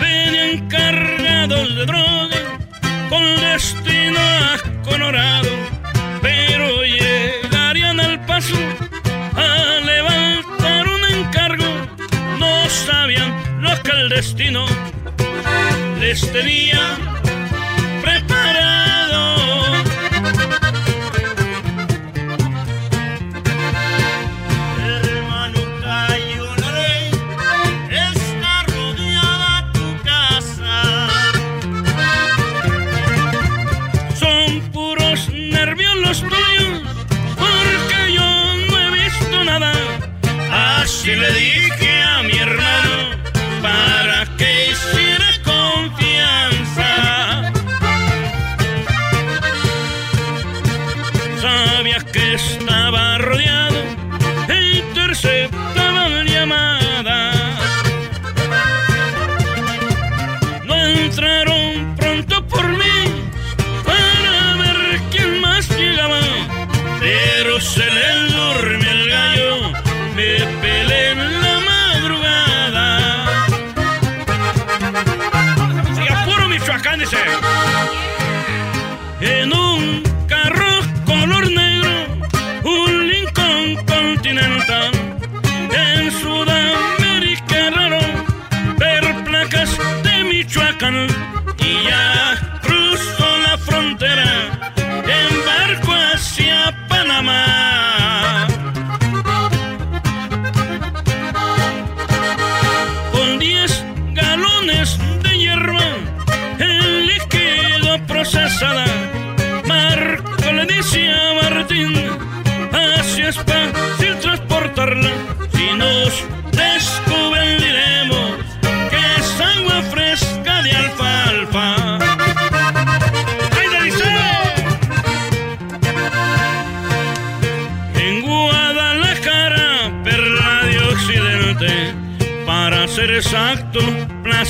Venían 0.00 0.68
cargados 0.68 1.76
de 1.76 1.86
droga 1.86 2.36
con 3.08 3.22
destino 3.36 4.18
a 4.18 4.58
Colorado, 4.84 5.50
pero 6.22 6.82
llegarían 6.82 8.00
al 8.00 8.24
paso 8.26 8.56
a 9.34 9.80
levantar 9.84 10.88
un 10.88 11.04
encargo. 11.18 11.64
No 12.38 12.68
sabían 12.68 13.34
lo 13.60 13.70
que 13.82 13.90
el 13.90 14.08
destino 14.08 14.66
les 16.00 16.20
tenía 16.32 16.96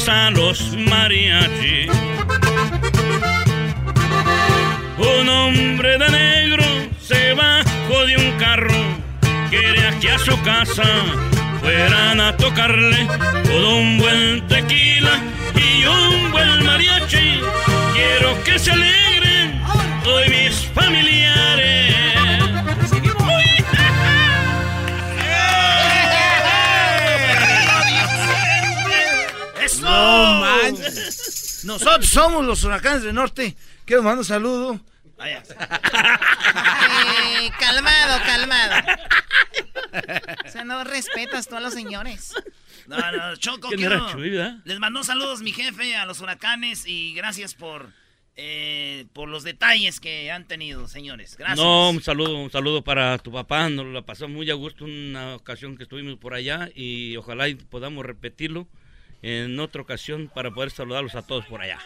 Plaza 0.06 0.30
Los 0.30 0.60
Mariachi. 0.76 1.88
Un 4.98 5.28
hombre 5.28 5.98
de 5.98 6.08
negro 6.08 6.64
se 7.00 7.34
bajó 7.34 8.06
de 8.06 8.16
un 8.16 8.30
carro, 8.38 8.72
quiere 9.50 9.84
aquí 9.88 10.06
a 10.06 10.18
su 10.20 10.40
casa, 10.42 10.84
fueran 11.60 12.20
a 12.20 12.36
tocarle 12.36 13.08
todo 13.46 13.78
un 13.78 13.98
buen 13.98 14.46
tequila 14.46 15.20
y 15.56 15.84
un 15.86 16.30
buen 16.30 16.64
mariachi. 16.64 17.40
Quiero 17.92 18.44
que 18.44 18.60
se 18.60 18.70
alegren 18.70 18.95
Nosotros 31.84 32.10
somos 32.10 32.44
los 32.44 32.62
huracanes 32.64 33.02
del 33.02 33.14
norte. 33.14 33.56
Quiero 33.84 34.02
mandar 34.02 34.18
un 34.18 34.24
saludo. 34.24 34.80
Eh, 35.24 35.40
calmado, 37.58 38.22
calmado. 38.24 38.74
O 40.44 40.48
sea, 40.50 40.64
no 40.64 40.84
respetas 40.84 41.48
tú 41.48 41.56
a 41.56 41.60
los 41.60 41.72
señores. 41.74 42.32
No, 42.86 42.96
no, 43.12 43.36
Choco, 43.36 43.68
¿Quién 43.68 43.80
quiero- 43.80 44.10
Chuy? 44.10 44.30
Les 44.64 44.78
mandó 44.78 45.02
saludos 45.04 45.42
mi 45.42 45.52
jefe 45.52 45.96
a 45.96 46.06
los 46.06 46.20
huracanes 46.20 46.86
y 46.86 47.14
gracias 47.14 47.54
por, 47.54 47.90
eh, 48.36 49.06
por 49.12 49.28
los 49.28 49.42
detalles 49.42 49.98
que 50.00 50.30
han 50.30 50.46
tenido, 50.46 50.86
señores. 50.86 51.36
Gracias. 51.36 51.58
No, 51.58 51.90
un 51.90 52.02
saludo, 52.02 52.36
un 52.36 52.50
saludo 52.50 52.82
para 52.84 53.18
tu 53.18 53.32
papá. 53.32 53.68
Nos 53.70 53.86
la 53.86 54.02
pasó 54.02 54.28
muy 54.28 54.50
a 54.50 54.54
gusto 54.54 54.84
una 54.84 55.34
ocasión 55.34 55.76
que 55.76 55.82
estuvimos 55.84 56.18
por 56.18 56.34
allá 56.34 56.68
y 56.74 57.16
ojalá 57.16 57.48
y 57.48 57.54
podamos 57.56 58.04
repetirlo 58.06 58.68
en 59.22 59.58
otra 59.60 59.82
ocasión 59.82 60.30
para 60.34 60.50
poder 60.50 60.70
saludarlos 60.70 61.14
a 61.14 61.22
todos 61.22 61.44
por 61.46 61.62
allá. 61.62 61.78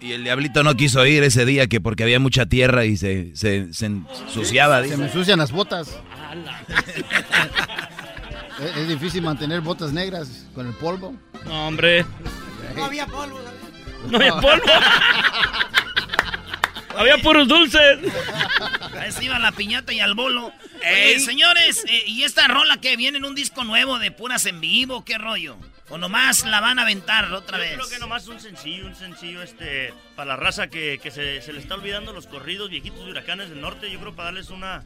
Y 0.00 0.12
el 0.12 0.24
diablito 0.24 0.62
no 0.62 0.74
quiso 0.74 1.06
ir 1.06 1.22
ese 1.22 1.46
día 1.46 1.66
que 1.68 1.80
porque 1.80 2.02
había 2.02 2.20
mucha 2.20 2.46
tierra 2.46 2.84
y 2.84 2.96
se, 2.96 3.34
se, 3.34 3.72
se 3.72 3.86
ensuciaba. 3.86 4.84
Se 4.84 4.96
me 4.96 5.06
ensucian 5.06 5.38
las 5.38 5.52
botas. 5.52 5.88
es, 8.60 8.76
es 8.76 8.88
difícil 8.88 9.22
mantener 9.22 9.62
botas 9.62 9.92
negras 9.92 10.46
con 10.54 10.66
el 10.66 10.74
polvo. 10.74 11.14
No, 11.46 11.68
hombre. 11.68 12.04
No 12.74 12.84
había 12.84 13.06
polvo. 13.06 13.40
No 14.10 14.18
había 14.18 14.34
polvo. 14.38 14.64
Había 16.96 17.18
puros 17.18 17.46
dulces. 17.48 17.98
A 18.96 19.06
eso 19.06 19.22
iba 19.22 19.38
la 19.38 19.52
piñata 19.52 19.92
y 19.92 20.00
al 20.00 20.14
bolo. 20.14 20.52
Oye, 20.80 21.20
señores, 21.20 21.84
eh, 21.88 22.04
¿y 22.06 22.22
esta 22.24 22.48
rola 22.48 22.78
que 22.80 22.96
viene 22.96 23.18
en 23.18 23.24
un 23.24 23.34
disco 23.34 23.64
nuevo 23.64 23.98
de 23.98 24.10
puras 24.10 24.46
en 24.46 24.60
vivo? 24.60 25.04
¿Qué 25.04 25.18
rollo? 25.18 25.56
¿O 25.88 25.98
nomás 25.98 26.44
la 26.44 26.60
van 26.60 26.78
a 26.78 26.82
aventar 26.82 27.32
otra 27.32 27.58
Yo 27.58 27.62
vez? 27.62 27.74
creo 27.74 27.88
que 27.88 27.98
nomás 27.98 28.26
un 28.28 28.40
sencillo, 28.40 28.86
un 28.86 28.96
sencillo 28.96 29.42
este 29.42 29.94
para 30.16 30.30
la 30.30 30.36
raza 30.36 30.68
que, 30.68 30.98
que 31.00 31.10
se, 31.10 31.42
se 31.42 31.52
le 31.52 31.60
está 31.60 31.74
olvidando 31.74 32.12
los 32.12 32.26
corridos 32.26 32.70
viejitos 32.70 33.04
de 33.04 33.10
huracanes 33.10 33.50
del 33.50 33.60
norte. 33.60 33.90
Yo 33.90 34.00
creo 34.00 34.14
para 34.14 34.26
darles 34.26 34.50
una 34.50 34.82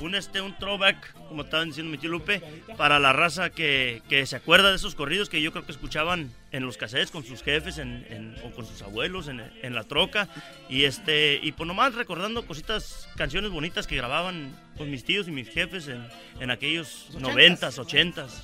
un 0.00 0.14
este 0.14 0.40
un 0.40 0.56
throwback, 0.58 1.12
como 1.28 1.42
estaba 1.42 1.64
diciendo 1.64 1.90
mi 1.90 1.98
tío 1.98 2.10
Lupe, 2.10 2.40
para 2.76 2.98
la 2.98 3.12
raza 3.12 3.50
que, 3.50 4.02
que 4.08 4.24
se 4.26 4.36
acuerda 4.36 4.70
de 4.70 4.76
esos 4.76 4.94
corridos 4.94 5.28
que 5.28 5.40
yo 5.42 5.52
creo 5.52 5.64
que 5.66 5.72
escuchaban 5.72 6.32
en 6.52 6.64
los 6.66 6.76
cassettes 6.76 7.10
con 7.10 7.24
sus 7.24 7.42
jefes 7.42 7.78
en, 7.78 8.04
en- 8.10 8.36
o 8.44 8.50
con 8.52 8.66
sus 8.66 8.82
abuelos 8.82 9.28
en, 9.28 9.40
en 9.62 9.74
la 9.74 9.84
troca 9.84 10.28
y 10.68 10.84
este 10.84 11.38
y 11.42 11.52
pues 11.52 11.66
nomás 11.66 11.94
recordando 11.94 12.44
cositas, 12.46 13.08
canciones 13.16 13.50
bonitas 13.50 13.86
que 13.86 13.96
grababan 13.96 14.56
con 14.76 14.90
mis 14.90 15.04
tíos 15.04 15.28
y 15.28 15.30
mis 15.30 15.48
jefes 15.48 15.86
en, 15.88 16.06
en 16.40 16.50
aquellos 16.50 17.08
noventas, 17.18 17.78
ochentas. 17.78 18.42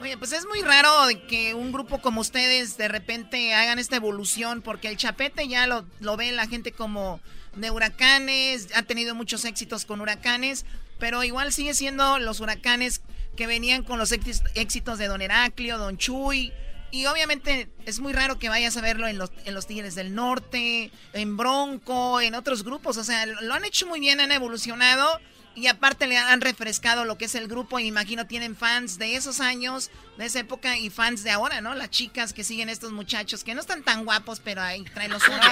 Oye, 0.00 0.16
pues 0.16 0.32
es 0.32 0.46
muy 0.46 0.60
raro 0.62 1.06
de 1.06 1.20
que 1.26 1.54
un 1.54 1.70
grupo 1.72 2.00
como 2.00 2.20
ustedes 2.22 2.76
de 2.78 2.88
repente 2.88 3.52
hagan 3.54 3.78
esta 3.78 3.96
evolución, 3.96 4.62
porque 4.62 4.88
el 4.88 4.96
chapete 4.96 5.46
ya 5.48 5.66
lo, 5.66 5.84
lo 6.00 6.16
ve 6.16 6.32
la 6.32 6.46
gente 6.48 6.72
como 6.72 7.20
de 7.56 7.70
huracanes, 7.70 8.68
ha 8.74 8.82
tenido 8.82 9.14
muchos 9.14 9.44
éxitos 9.44 9.84
con 9.86 10.00
huracanes, 10.00 10.64
pero 10.98 11.22
igual 11.24 11.52
sigue 11.52 11.74
siendo 11.74 12.18
los 12.18 12.40
huracanes 12.40 13.02
que 13.36 13.46
venían 13.46 13.82
con 13.82 13.98
los 13.98 14.12
éxi- 14.12 14.42
éxitos 14.54 14.98
de 14.98 15.08
Don 15.08 15.20
Heraclio, 15.22 15.78
Don 15.78 15.98
Chuy. 15.98 16.52
Y 16.92 17.06
obviamente 17.06 17.68
es 17.84 17.98
muy 18.00 18.12
raro 18.12 18.38
que 18.38 18.48
vayas 18.48 18.76
a 18.76 18.80
verlo 18.80 19.08
en 19.08 19.18
los, 19.18 19.30
en 19.44 19.54
los 19.54 19.66
Tigres 19.66 19.94
del 19.94 20.14
Norte, 20.14 20.90
en 21.12 21.36
Bronco, 21.36 22.20
en 22.20 22.34
otros 22.34 22.62
grupos. 22.64 22.96
O 22.96 23.04
sea, 23.04 23.26
lo 23.26 23.52
han 23.54 23.64
hecho 23.64 23.86
muy 23.86 24.00
bien, 24.00 24.20
han 24.20 24.32
evolucionado. 24.32 25.20
Y 25.56 25.68
aparte 25.68 26.06
le 26.06 26.18
han 26.18 26.42
refrescado 26.42 27.06
lo 27.06 27.16
que 27.16 27.24
es 27.24 27.34
el 27.34 27.48
grupo 27.48 27.78
y 27.78 27.86
imagino 27.86 28.26
tienen 28.26 28.54
fans 28.54 28.98
de 28.98 29.16
esos 29.16 29.40
años, 29.40 29.90
de 30.18 30.26
esa 30.26 30.40
época 30.40 30.76
y 30.76 30.90
fans 30.90 31.24
de 31.24 31.30
ahora, 31.30 31.62
¿no? 31.62 31.74
Las 31.74 31.88
chicas 31.90 32.34
que 32.34 32.44
siguen 32.44 32.68
estos 32.68 32.92
muchachos 32.92 33.42
que 33.42 33.54
no 33.54 33.62
están 33.62 33.82
tan 33.82 34.04
guapos, 34.04 34.40
pero 34.40 34.60
ahí 34.60 34.84
traen 34.94 35.12
los 35.12 35.22
suyo. 35.22 35.38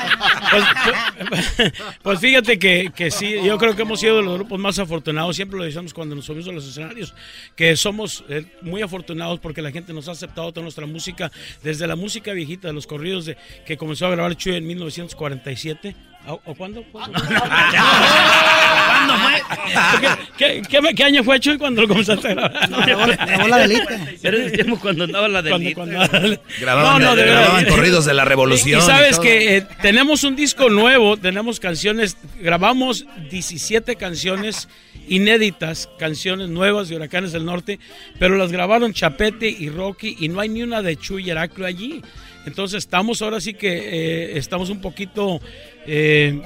Pues 2.02 2.20
fíjate 2.20 2.58
que, 2.58 2.92
que 2.94 3.10
sí, 3.10 3.36
yo 3.42 3.56
creo 3.56 3.74
que 3.74 3.82
hemos 3.82 4.00
sido 4.00 4.16
de 4.16 4.22
los 4.22 4.34
grupos 4.34 4.60
más 4.60 4.78
afortunados, 4.78 5.36
siempre 5.36 5.58
lo 5.58 5.64
decimos 5.64 5.94
cuando 5.94 6.14
nos 6.14 6.26
subimos 6.26 6.48
a 6.48 6.52
los 6.52 6.68
escenarios, 6.68 7.14
que 7.56 7.74
somos 7.76 8.24
eh, 8.28 8.44
muy 8.60 8.82
afortunados 8.82 9.40
porque 9.40 9.62
la 9.62 9.70
gente 9.70 9.92
nos 9.94 10.08
ha 10.08 10.12
aceptado 10.12 10.52
toda 10.52 10.62
nuestra 10.62 10.86
música, 10.86 11.32
desde 11.62 11.86
la 11.86 11.96
música 11.96 12.32
viejita, 12.32 12.68
de 12.68 12.74
los 12.74 12.86
corridos 12.86 13.24
de, 13.24 13.38
que 13.64 13.78
comenzó 13.78 14.06
a 14.06 14.10
grabar 14.10 14.36
Chuy 14.36 14.56
en 14.56 14.66
1947. 14.66 15.96
¿O, 16.26 16.40
o 16.46 16.54
cuándo? 16.54 16.82
¿Cuándo? 16.90 17.18
¿Cuándo 17.28 19.14
fue? 19.18 19.42
¿Qué, 20.38 20.62
qué, 20.62 20.80
qué- 20.80 20.94
qué 20.94 21.04
año 21.04 21.22
fue 21.24 21.38
Chuy 21.40 21.58
cuando 21.58 21.82
lo 21.82 21.88
comenzaste 21.88 22.28
a 22.28 22.34
grabar? 22.34 22.68
grabó 23.26 23.48
la 23.48 23.56
velita. 23.58 24.00
Era 24.22 24.36
el 24.38 24.52
tiempo 24.52 24.78
cuando 24.80 25.04
andaba 25.04 25.28
la 25.28 25.42
Cuando- 25.42 25.58
delita. 25.58 26.08
cuando- 26.08 26.40
Grababan, 26.60 27.02
No, 27.02 27.08
no, 27.10 27.16
de 27.16 27.24
grababan 27.24 27.64
verdad. 27.64 27.76
corridos 27.76 28.04
de 28.06 28.14
la 28.14 28.24
revolución. 28.24 28.80
Y, 28.80 28.82
y 28.82 28.86
sabes 28.86 29.18
que 29.18 29.56
eh, 29.58 29.66
tenemos 29.82 30.24
un 30.24 30.34
disco 30.36 30.70
nuevo, 30.70 31.16
tenemos 31.16 31.60
canciones, 31.60 32.16
grabamos 32.40 33.04
17 33.30 33.96
canciones 33.96 34.68
inéditas, 35.08 35.90
canciones 35.98 36.48
nuevas 36.48 36.88
de 36.88 36.96
Huracanes 36.96 37.32
del 37.32 37.44
Norte, 37.44 37.78
pero 38.18 38.36
las 38.36 38.50
grabaron 38.50 38.94
Chapete 38.94 39.48
y 39.50 39.68
Rocky 39.68 40.16
y 40.20 40.28
no 40.30 40.40
hay 40.40 40.48
ni 40.48 40.62
una 40.62 40.80
de 40.80 40.96
Chuy 40.96 41.26
y 41.26 41.30
Heraclio 41.30 41.66
allí. 41.66 42.00
Entonces 42.46 42.78
estamos 42.78 43.22
ahora 43.22 43.40
sí 43.40 43.54
que 43.54 43.68
eh, 43.72 44.38
estamos 44.38 44.68
un 44.68 44.80
poquito 44.82 45.40
eh, 45.86 46.40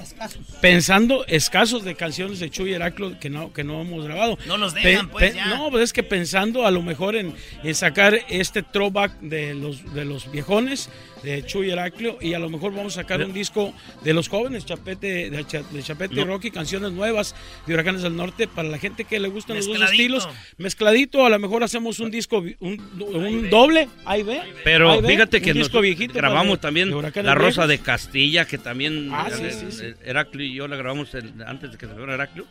pensando 0.60 1.24
escasos 1.26 1.84
de 1.84 1.94
canciones 1.94 2.40
de 2.40 2.50
Chuy 2.50 2.70
y 2.70 2.74
Heraclio 2.74 3.18
que 3.18 3.30
no, 3.30 3.52
que 3.52 3.64
no 3.64 3.80
hemos 3.80 4.04
grabado. 4.04 4.38
No 4.46 4.56
los 4.56 4.74
dejan, 4.74 5.08
pues, 5.08 5.34
ya. 5.34 5.46
No, 5.46 5.70
pues 5.70 5.84
es 5.84 5.92
que 5.92 6.02
pensando 6.02 6.66
a 6.66 6.70
lo 6.70 6.82
mejor 6.82 7.16
en, 7.16 7.34
en 7.62 7.74
sacar 7.74 8.18
este 8.28 8.62
throwback 8.62 9.20
de 9.20 9.54
los, 9.54 9.94
de 9.94 10.04
los 10.04 10.30
viejones, 10.30 10.90
de 11.22 11.44
Chuy 11.44 11.68
y 11.68 11.70
Heraclio, 11.70 12.18
y 12.20 12.34
a 12.34 12.38
lo 12.38 12.48
mejor 12.48 12.72
vamos 12.74 12.96
a 12.96 13.02
sacar 13.02 13.20
un 13.22 13.32
disco 13.32 13.72
de 14.04 14.14
los 14.14 14.28
jóvenes, 14.28 14.64
Chapete, 14.64 15.30
de, 15.30 15.44
Cha- 15.46 15.62
de 15.62 15.82
Chapete 15.82 16.14
y 16.14 16.18
No. 16.18 16.24
Rocky, 16.26 16.50
canciones 16.50 16.92
nuevas 16.92 17.34
de 17.66 17.74
Huracanes 17.74 18.02
del 18.02 18.14
Norte, 18.16 18.46
para 18.48 18.68
la 18.68 18.78
gente 18.78 19.04
que 19.04 19.18
le 19.18 19.28
gustan 19.28 19.56
los 19.56 19.66
dos 19.66 19.80
estilos. 19.82 20.28
Mezcladito, 20.56 21.24
a 21.26 21.30
lo 21.30 21.38
mejor 21.38 21.62
hacemos 21.64 22.00
un 22.00 22.10
disco, 22.10 22.38
un, 22.60 22.80
un 23.00 23.50
doble, 23.50 23.88
ahí 24.04 24.22
ve. 24.22 24.40
Pero 24.64 24.90
ahí 24.92 25.00
ve, 25.02 25.08
fíjate 25.08 25.36
un 25.38 25.42
que 25.42 25.54
nos 25.54 25.68
para 25.70 26.28
grabamos 26.28 26.60
también 26.60 26.90
La 26.90 27.34
Rosa 27.34 27.66
Viejos. 27.66 27.68
de 27.68 27.78
Castilla, 27.78 28.44
que 28.44 28.58
también 28.58 29.10
Ah, 29.12 29.28
sí, 29.34 29.42
eh, 29.44 29.50
sí, 29.50 29.66
sí. 29.70 29.82
eh, 29.84 29.94
Heraclio 30.04 30.46
y 30.46 30.54
yo 30.54 30.68
la 30.68 30.76
grabamos 30.76 31.14
el- 31.14 31.32
antes 31.46 31.72
de 31.72 31.78
que 31.78 31.86
se 31.86 31.94
fuera 31.94 32.14
Heraclio. 32.14 32.46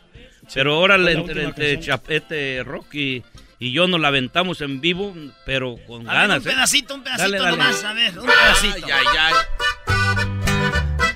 Pero 0.54 0.74
ahora 0.74 0.96
entre, 1.12 1.44
entre. 1.44 1.78
Chapete, 1.80 2.62
Rocky 2.64 3.22
y 3.58 3.72
yo 3.72 3.88
nos 3.88 4.00
la 4.00 4.08
aventamos 4.08 4.60
en 4.60 4.80
vivo, 4.80 5.14
pero 5.44 5.76
con 5.86 6.08
A 6.08 6.12
ver, 6.12 6.20
ganas. 6.28 6.42
un 6.44 6.48
¿eh? 6.50 6.54
pedacito, 6.54 6.94
un 6.94 7.02
pedacito 7.02 7.22
Dale, 7.30 7.38
dale. 7.38 7.56
nomás, 7.56 7.84
a 7.84 7.92
ver, 7.92 8.18
un 8.18 8.26
pedacito. 8.26 8.86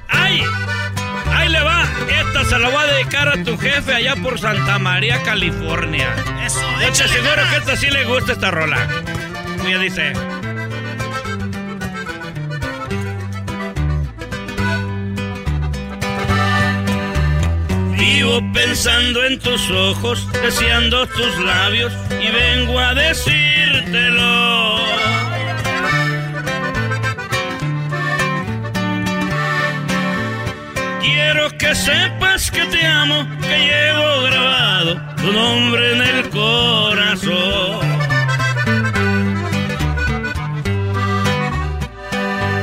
¡Ay! 0.09 0.43
¡Ay, 1.35 1.49
le 1.49 1.61
va. 1.63 1.85
Esta 2.09 2.45
se 2.45 2.59
la 2.59 2.69
voy 2.69 2.83
a 2.83 2.87
dedicar 2.95 3.29
a 3.29 3.43
tu 3.45 3.57
jefe 3.59 3.95
allá 3.95 4.17
por 4.17 4.39
Santa 4.39 4.79
María, 4.79 5.23
California. 5.23 6.15
Eso, 6.45 6.61
Yo 6.81 6.93
te 6.93 7.05
aseguro 7.05 7.31
ganas. 7.37 7.51
que 7.51 7.57
esta 7.59 7.77
sí 7.77 7.91
le 7.91 8.05
gusta 8.05 8.33
esta 8.33 8.51
rola. 8.51 8.89
Ella 9.65 9.79
dice. 9.79 10.13
Vivo 18.03 18.43
pensando 18.53 19.25
en 19.25 19.39
tus 19.39 19.71
ojos, 19.71 20.27
deseando 20.43 21.07
tus 21.07 21.39
labios 21.39 21.93
y 22.21 22.33
vengo 22.33 22.77
a 22.81 22.95
decírtelo. 22.95 24.77
Quiero 31.01 31.57
que 31.57 31.75
sepas 31.77 32.51
que 32.51 32.65
te 32.67 32.85
amo, 32.85 33.25
que 33.41 33.57
llevo 33.69 34.23
grabado 34.23 35.01
tu 35.19 35.33
nombre 35.33 35.93
en 35.93 36.03
el 36.03 36.31
corazón. 36.31 37.87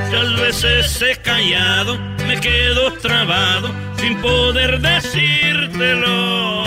Muchas 0.03 0.41
veces 0.41 1.02
he 1.02 1.16
callado, 1.22 1.98
me 2.28 2.38
quedo 2.41 2.91
trabado 2.95 3.89
sin 4.00 4.16
poder 4.22 4.80
decírtelo. 4.80 6.64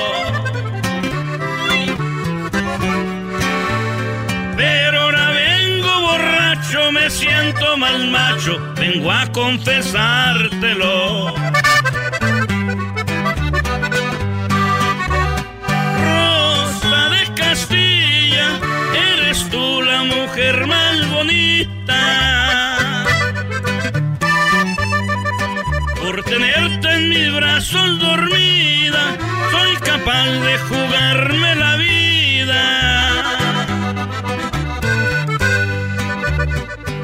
Pero 4.57 5.01
ahora 5.01 5.31
vengo 5.31 6.01
borracho, 6.01 6.93
me 6.93 7.09
siento 7.09 7.77
mal 7.79 8.11
macho, 8.11 8.59
vengo 8.77 9.11
a 9.11 9.27
confesártelo. 9.33 11.35
Rosa 16.05 17.09
de 17.15 17.35
Castilla, 17.35 18.49
eres 19.13 19.49
tú 19.51 19.83
la 19.83 20.05
mujer 20.05 20.67
más 20.67 21.11
bonita. 21.11 22.32
En 27.03 27.09
mis 27.09 27.33
brazos 27.33 27.99
dormida, 27.99 29.16
soy 29.51 29.77
capaz 29.77 30.29
de 30.29 30.59
jugarme 30.69 31.55
la 31.57 31.77
vida. 31.77 32.62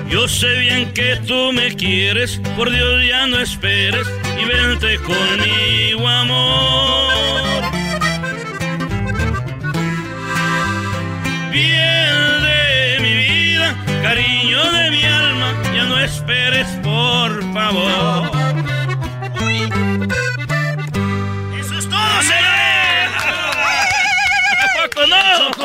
Yo 0.09 0.29
sé 0.29 0.59
bien 0.59 0.93
que 0.93 1.17
tú 1.27 1.53
me 1.53 1.75
quieres, 1.75 2.41
por 2.57 2.71
Dios 2.71 3.05
ya 3.09 3.27
no 3.27 3.39
esperes 3.39 4.07
y 4.41 4.45
vente 4.45 4.99
conmigo, 4.99 6.09
amor. 6.09 7.63
Bien 11.53 12.43
de 12.47 12.99
mi 13.01 13.15
vida, 13.27 13.75
cariño 14.03 14.73
de 14.73 14.91
mi 14.91 15.03
alma, 15.05 15.55
ya 15.75 15.85
no 15.85 15.99
esperes, 16.01 16.67
por 16.83 17.31
favor. 17.53 18.38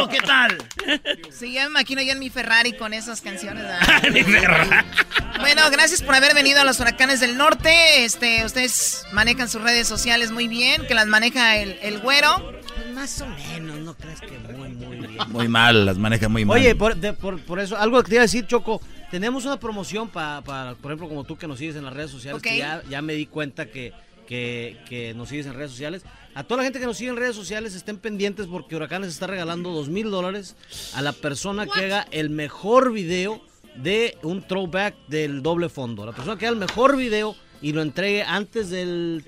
¿Qué 0.10 0.20
tal? 0.20 0.58
Sí, 1.32 1.54
ya 1.54 1.64
me 1.64 1.70
imagino 1.72 2.02
yo 2.02 2.12
en 2.14 2.20
mi 2.20 2.30
Ferrari 2.30 2.74
con 2.74 2.94
esas 2.94 3.22
canciones. 3.22 3.64
¿verdad? 3.64 4.04
Mi 4.12 4.24
Ferrari. 4.24 4.70
Bueno, 5.40 5.62
gracias 5.72 6.02
por 6.02 6.16
haber 6.16 6.34
venido 6.34 6.62
a 6.62 6.64
los 6.64 6.80
huracanes 6.80 7.20
del 7.20 7.38
norte. 7.38 8.04
Este, 8.06 8.44
ustedes 8.46 9.06
manejan 9.12 9.50
sus 9.50 9.62
redes 9.62 9.88
sociales 9.88 10.32
muy 10.32 10.48
bien, 10.48 10.86
que 10.88 10.94
las 10.94 11.08
maneja 11.08 11.58
el, 11.58 11.78
el 11.82 12.00
güero. 12.00 12.54
Más 12.94 13.22
o 13.22 13.28
menos, 13.28 13.78
no 13.80 13.96
crees 13.96 14.22
que 14.22 14.38
muy, 14.54 14.70
muy 14.70 14.98
bien. 15.08 15.18
Muy 15.30 15.48
mal, 15.48 15.86
las 15.86 15.98
maneja 15.98 16.30
muy 16.30 16.46
mal. 16.46 16.58
Oye, 16.60 16.76
por, 16.76 16.96
de- 16.96 17.14
por- 17.14 17.40
por 17.42 17.60
eso, 17.60 17.78
algo 17.78 18.02
que 18.04 18.10
te 18.10 18.16
iba 18.16 18.22
a 18.22 18.26
decir, 18.26 18.46
Choco, 18.48 18.82
tenemos 19.12 19.46
una 19.46 19.60
promoción 19.60 20.10
para, 20.10 20.42
por 20.42 20.92
ejemplo, 20.92 21.08
como 21.10 21.24
tú 21.24 21.38
que 21.38 21.48
nos 21.48 21.60
sigues 21.60 21.76
en 21.76 21.86
las 21.86 21.94
redes 21.94 22.12
sociales, 22.12 22.42
que 22.42 22.58
ya, 22.58 22.82
ya 22.90 23.02
me 23.02 23.14
di 23.14 23.26
cuenta 23.26 23.66
que, 23.68 23.94
que, 24.28 24.78
que 24.88 25.14
nos 25.14 25.30
sigues 25.30 25.46
en 25.48 25.54
redes 25.56 25.72
sociales. 25.72 26.04
A 26.36 26.44
toda 26.44 26.60
la 26.60 26.64
gente 26.64 26.80
que 26.80 26.86
nos 26.86 26.98
sigue 26.98 27.12
en 27.12 27.18
redes 27.18 27.36
sociales, 27.36 27.76
estén 27.76 27.98
pendientes 27.98 28.48
porque 28.48 28.76
Huracanes 28.76 29.10
está 29.10 29.28
regalando 29.28 29.70
dos 29.70 29.90
mil 29.90 30.10
dólares 30.10 30.56
a 30.96 31.02
la 31.04 31.14
persona 31.14 31.68
que 31.68 31.86
haga 31.86 32.08
el 32.10 32.32
mejor 32.32 32.92
video 32.92 33.40
de 33.76 34.18
un 34.24 34.42
throwback 34.42 34.96
del 35.08 35.44
doble 35.44 35.70
fondo. 35.70 36.06
La 36.06 36.12
persona 36.12 36.38
que 36.38 36.48
haga 36.48 36.54
el 36.54 36.60
mejor 36.60 36.98
video 36.98 37.36
y 37.62 37.72
lo 37.72 37.84
entregue 37.84 38.24
antes 38.24 38.72
del 38.72 39.24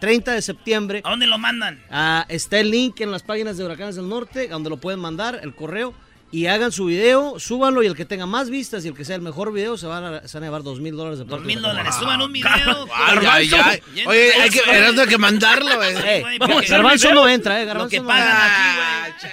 30 0.00 0.32
de 0.32 0.42
septiembre. 0.42 1.00
¿A 1.02 1.10
dónde 1.10 1.26
lo 1.26 1.38
mandan? 1.38 1.82
Ah, 1.90 2.26
está 2.28 2.60
el 2.60 2.70
link 2.70 3.00
en 3.00 3.10
las 3.10 3.22
páginas 3.22 3.56
de 3.56 3.64
Huracanes 3.64 3.96
del 3.96 4.08
Norte, 4.08 4.48
donde 4.48 4.68
lo 4.68 4.76
pueden 4.76 5.00
mandar, 5.00 5.40
el 5.42 5.54
correo, 5.54 5.94
y 6.34 6.48
hagan 6.48 6.72
su 6.72 6.86
video, 6.86 7.38
súbanlo, 7.38 7.84
y 7.84 7.86
el 7.86 7.94
que 7.94 8.04
tenga 8.04 8.26
más 8.26 8.50
vistas 8.50 8.84
y 8.84 8.88
el 8.88 8.94
que 8.96 9.04
sea 9.04 9.14
el 9.14 9.22
mejor 9.22 9.52
video 9.52 9.78
se 9.78 9.86
van 9.86 10.02
a, 10.04 10.26
se 10.26 10.36
van 10.36 10.42
a 10.42 10.46
llevar 10.48 10.64
dos 10.64 10.80
mil 10.80 10.96
dólares 10.96 11.20
de 11.20 11.24
Dos 11.26 11.42
mil 11.42 11.62
dólares. 11.62 11.94
Suban 11.94 12.20
un 12.20 12.32
video. 12.32 12.88
Ay, 12.92 13.18
ay, 13.30 13.50
ay. 13.62 13.82
Oye, 14.04 14.32
hay 14.34 14.50
que, 14.50 14.60
hay 14.68 15.06
que 15.06 15.18
mandarlo, 15.18 15.80
eh. 15.84 15.94
Eh, 16.04 16.38
porque- 16.40 16.66
Garbanzo 16.66 17.14
no 17.14 17.28
entra, 17.28 17.60
eh, 17.60 17.62
Lo 17.62 17.68
Garbanzo 17.68 17.90
que 17.90 18.00
no 18.00 18.08
pagan 18.08 18.28
entra. 18.28 19.04
aquí, 19.04 19.26
güey. 19.28 19.32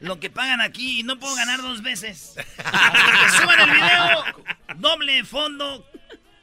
Lo 0.00 0.20
que 0.20 0.30
pagan 0.30 0.60
aquí 0.62 1.00
y 1.00 1.02
no 1.02 1.18
puedo 1.18 1.34
ganar 1.36 1.60
dos 1.60 1.82
veces. 1.82 2.34
Que 2.56 3.42
suban 3.42 3.60
el 3.60 3.70
video, 3.70 4.24
doble 4.76 5.24
fondo 5.24 5.86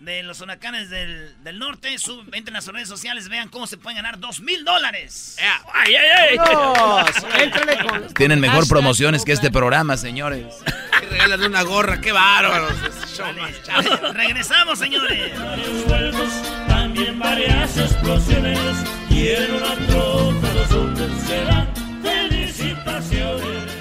de 0.02 0.24
los 0.24 0.42
huracanes 0.42 0.90
del, 0.90 1.36
del 1.44 1.60
norte. 1.60 1.98
Sub, 2.00 2.26
entren 2.34 2.56
a 2.58 2.62
sus 2.62 2.74
redes 2.74 2.88
sociales, 2.88 3.30
vean 3.30 3.50
cómo 3.50 3.68
se 3.68 3.78
pueden 3.78 3.98
ganar 3.98 4.20
dos 4.20 4.40
mil 4.42 4.64
dólares. 4.66 5.38
¡Ay, 5.74 5.96
ay, 5.96 6.08
ay! 6.32 6.38
Con- 7.88 8.14
Tienen 8.16 8.40
mejor 8.40 8.68
promociones 8.68 9.24
que 9.24 9.32
este 9.32 9.52
programa, 9.52 9.98
señores. 9.98 10.56
Regalan 11.12 11.44
una 11.44 11.62
gorra, 11.64 12.02
qué 12.02 12.12
bárbaros. 12.12 12.74
Chafa. 13.64 14.12
Regresamos, 14.14 14.80
señores. 14.80 15.32
también 16.68 17.20
varias 17.20 17.78
explosiones. 17.78 18.60
Y 19.10 19.28
en 19.30 19.54
una 19.56 19.76
troca 19.88 20.54
los 20.54 20.72
hombres 20.72 21.12
se 21.28 21.44
dan 21.44 21.68
felicitaciones. 22.02 23.72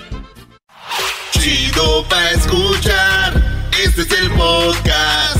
Chido 1.33 2.07
pa' 2.09 2.31
escuchar. 2.31 3.33
Este 3.83 4.03
es 4.03 4.11
el 4.21 4.31
podcast 4.33 5.40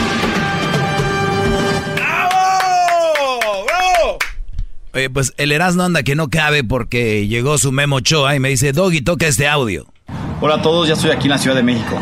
Oye, 4.93 5.09
pues 5.09 5.33
el 5.37 5.53
Erasmo 5.53 5.83
anda 5.83 6.03
que 6.03 6.15
no 6.15 6.29
cabe 6.29 6.65
porque 6.65 7.27
llegó 7.27 7.57
su 7.57 7.71
Memo 7.71 7.97
Ochoa 7.97 8.35
y 8.35 8.39
me 8.39 8.49
dice, 8.49 8.73
Doggy, 8.73 9.01
toca 9.01 9.25
este 9.25 9.47
audio. 9.47 9.85
Hola 10.41 10.55
a 10.55 10.61
todos, 10.61 10.87
ya 10.87 10.95
estoy 10.95 11.11
aquí 11.11 11.25
en 11.25 11.31
la 11.31 11.37
Ciudad 11.37 11.55
de 11.55 11.63
México. 11.63 11.97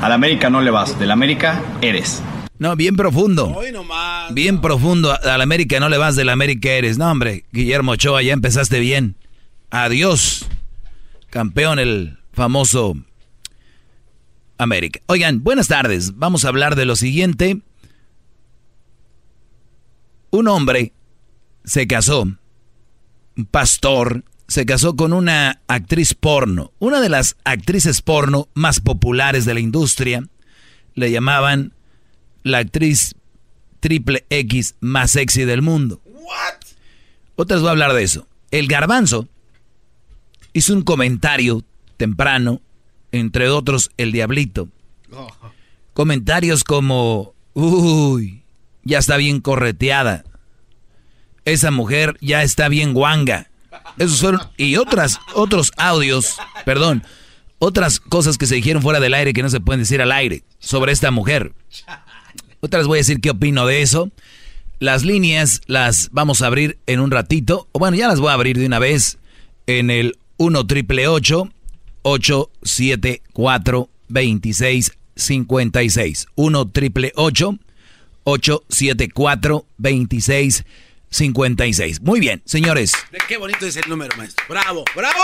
Al 0.00 0.12
América 0.12 0.48
no 0.48 0.62
le 0.62 0.70
vas, 0.70 0.98
del 0.98 1.10
América 1.10 1.62
eres. 1.82 2.22
No, 2.58 2.74
bien 2.74 2.96
profundo. 2.96 3.48
Hoy 3.54 3.70
nomás. 3.70 4.32
Bien 4.32 4.60
profundo. 4.60 5.12
A 5.12 5.36
la 5.36 5.42
América 5.42 5.78
no 5.78 5.88
le 5.88 5.98
vas, 5.98 6.16
del 6.16 6.30
América 6.30 6.70
eres. 6.70 6.96
No, 6.96 7.10
hombre, 7.10 7.44
Guillermo 7.52 7.92
Ochoa, 7.92 8.22
ya 8.22 8.32
empezaste 8.32 8.80
bien. 8.80 9.16
Adiós. 9.70 10.46
Campeón 11.28 11.78
el 11.78 12.18
famoso 12.32 12.94
América. 14.58 15.00
Oigan, 15.06 15.42
buenas 15.42 15.68
tardes. 15.68 16.16
Vamos 16.16 16.44
a 16.44 16.48
hablar 16.48 16.76
de 16.76 16.86
lo 16.86 16.96
siguiente. 16.96 17.60
Un 20.30 20.48
hombre 20.48 20.92
se 21.64 21.86
casó, 21.86 22.26
pastor, 23.50 24.24
se 24.48 24.66
casó 24.66 24.96
con 24.96 25.12
una 25.12 25.60
actriz 25.66 26.14
porno, 26.14 26.72
una 26.78 27.00
de 27.00 27.08
las 27.08 27.36
actrices 27.44 28.02
porno 28.02 28.48
más 28.54 28.80
populares 28.80 29.44
de 29.44 29.54
la 29.54 29.60
industria. 29.60 30.28
Le 30.94 31.10
llamaban 31.10 31.72
la 32.42 32.58
actriz 32.58 33.14
triple 33.80 34.26
X 34.30 34.74
más 34.80 35.12
sexy 35.12 35.44
del 35.44 35.62
mundo. 35.62 36.00
Otras 37.36 37.60
voy 37.60 37.68
a 37.68 37.72
hablar 37.72 37.94
de 37.94 38.02
eso. 38.02 38.26
El 38.50 38.68
garbanzo 38.68 39.28
hizo 40.52 40.74
un 40.74 40.82
comentario 40.82 41.64
temprano, 41.96 42.60
entre 43.10 43.48
otros 43.48 43.90
el 43.96 44.12
diablito. 44.12 44.68
Comentarios 45.94 46.64
como, 46.64 47.34
uy, 47.54 48.44
ya 48.84 48.98
está 48.98 49.16
bien 49.16 49.40
correteada. 49.40 50.24
Esa 51.44 51.70
mujer 51.70 52.16
ya 52.20 52.42
está 52.42 52.68
bien 52.68 52.92
guanga. 52.94 53.48
Esos 53.98 54.20
fueron, 54.20 54.40
y 54.56 54.76
otras, 54.76 55.18
otros 55.34 55.72
audios, 55.76 56.36
perdón, 56.64 57.04
otras 57.58 58.00
cosas 58.00 58.38
que 58.38 58.46
se 58.46 58.54
dijeron 58.56 58.82
fuera 58.82 58.98
del 59.00 59.14
aire 59.14 59.32
que 59.32 59.42
no 59.42 59.50
se 59.50 59.60
pueden 59.60 59.80
decir 59.80 60.02
al 60.02 60.12
aire 60.12 60.44
sobre 60.58 60.92
esta 60.92 61.10
mujer. 61.10 61.54
Otras 62.60 62.86
voy 62.86 62.98
a 62.98 63.00
decir 63.00 63.20
qué 63.20 63.30
opino 63.30 63.66
de 63.66 63.82
eso. 63.82 64.10
Las 64.78 65.04
líneas 65.04 65.62
las 65.66 66.10
vamos 66.12 66.42
a 66.42 66.46
abrir 66.46 66.78
en 66.86 67.00
un 67.00 67.10
ratito. 67.10 67.68
O 67.72 67.78
bueno, 67.78 67.96
ya 67.96 68.08
las 68.08 68.20
voy 68.20 68.30
a 68.30 68.34
abrir 68.34 68.58
de 68.58 68.66
una 68.66 68.80
vez 68.80 69.18
en 69.66 69.90
el 69.90 70.18
1 70.38 70.66
triple 70.66 71.06
874 71.06 73.88
2656. 74.08 76.26
1 76.34 76.68
triple 76.70 77.12
874 77.14 79.66
2656. 79.78 80.64
Muy 82.00 82.20
bien, 82.20 82.42
señores. 82.44 82.92
Qué 83.28 83.36
bonito 83.36 83.66
es 83.66 83.76
el 83.76 83.88
número, 83.88 84.16
maestro. 84.16 84.44
¡Bravo! 84.48 84.84
¡Bravo! 84.96 85.14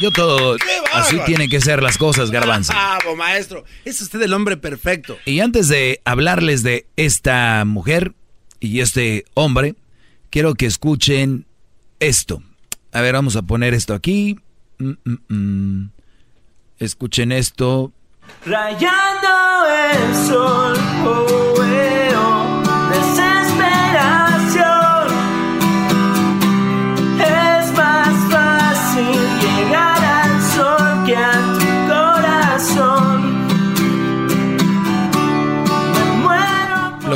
Yo 0.00 0.10
todo. 0.10 0.56
Así 0.92 1.18
tienen 1.24 1.48
que 1.48 1.60
ser 1.60 1.82
las 1.82 1.98
cosas, 1.98 2.30
Garbanzo. 2.30 2.72
¡Bravo, 2.72 3.16
maestro! 3.16 3.64
Es 3.84 4.00
usted 4.00 4.20
el 4.22 4.32
hombre 4.32 4.56
perfecto. 4.56 5.16
Y 5.24 5.40
antes 5.40 5.68
de 5.68 6.00
hablarles 6.04 6.62
de 6.62 6.86
esta 6.96 7.64
mujer 7.64 8.12
y 8.60 8.80
este 8.80 9.24
hombre, 9.34 9.76
quiero 10.30 10.54
que 10.54 10.66
escuchen 10.66 11.46
esto. 12.00 12.42
A 12.92 13.00
ver, 13.00 13.14
vamos 13.14 13.36
a 13.36 13.42
poner 13.42 13.72
esto 13.72 13.94
aquí. 13.94 14.38
Mm, 14.78 14.92
mm, 15.04 15.34
mm. 15.34 15.90
Escuchen 16.78 17.32
esto. 17.32 17.92
Rayando 18.44 19.28
el 19.92 20.26
sol, 20.26 20.76
oh, 21.06 21.54
veo 21.60 21.95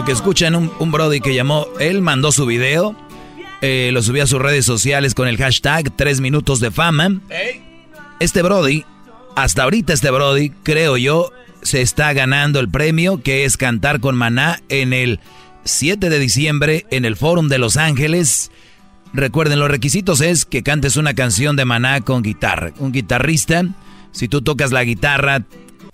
Lo 0.01 0.07
que 0.07 0.13
escuchan, 0.13 0.55
un, 0.55 0.73
un 0.79 0.91
Brody 0.91 1.21
que 1.21 1.35
llamó, 1.35 1.67
él 1.79 2.01
mandó 2.01 2.33
su 2.33 2.47
video, 2.47 2.97
eh, 3.61 3.91
lo 3.93 4.03
subió 4.03 4.23
a 4.23 4.27
sus 4.27 4.41
redes 4.41 4.65
sociales 4.65 5.15
con 5.15 5.29
el 5.29 5.37
hashtag 5.37 5.95
3 5.95 6.23
minutos 6.23 6.59
de 6.59 6.71
fama. 6.71 7.21
Este 8.19 8.41
Brody, 8.41 8.87
hasta 9.37 9.65
ahorita 9.65 9.93
este 9.93 10.11
Brody, 10.11 10.53
creo 10.63 10.97
yo, 10.97 11.33
se 11.61 11.83
está 11.83 12.15
ganando 12.15 12.61
el 12.61 12.71
premio 12.71 13.23
que 13.23 13.45
es 13.45 13.59
cantar 13.59 14.01
con 14.01 14.17
Maná 14.17 14.63
en 14.71 14.95
el 14.95 15.21
7 15.65 16.09
de 16.09 16.19
diciembre 16.19 16.87
en 16.91 17.05
el 17.05 17.15
Forum 17.15 17.49
de 17.49 17.59
Los 17.59 17.77
Ángeles. 17.77 18.51
Recuerden, 19.13 19.59
los 19.59 19.71
requisitos 19.71 20.23
es 20.23 20.47
que 20.47 20.63
cantes 20.63 20.97
una 20.97 21.13
canción 21.13 21.57
de 21.57 21.67
Maná 21.67 22.01
con 22.01 22.23
guitarra. 22.23 22.73
Un 22.79 22.93
guitarrista, 22.93 23.65
si 24.13 24.29
tú 24.29 24.41
tocas 24.41 24.73
la 24.73 24.83
guitarra, 24.83 25.45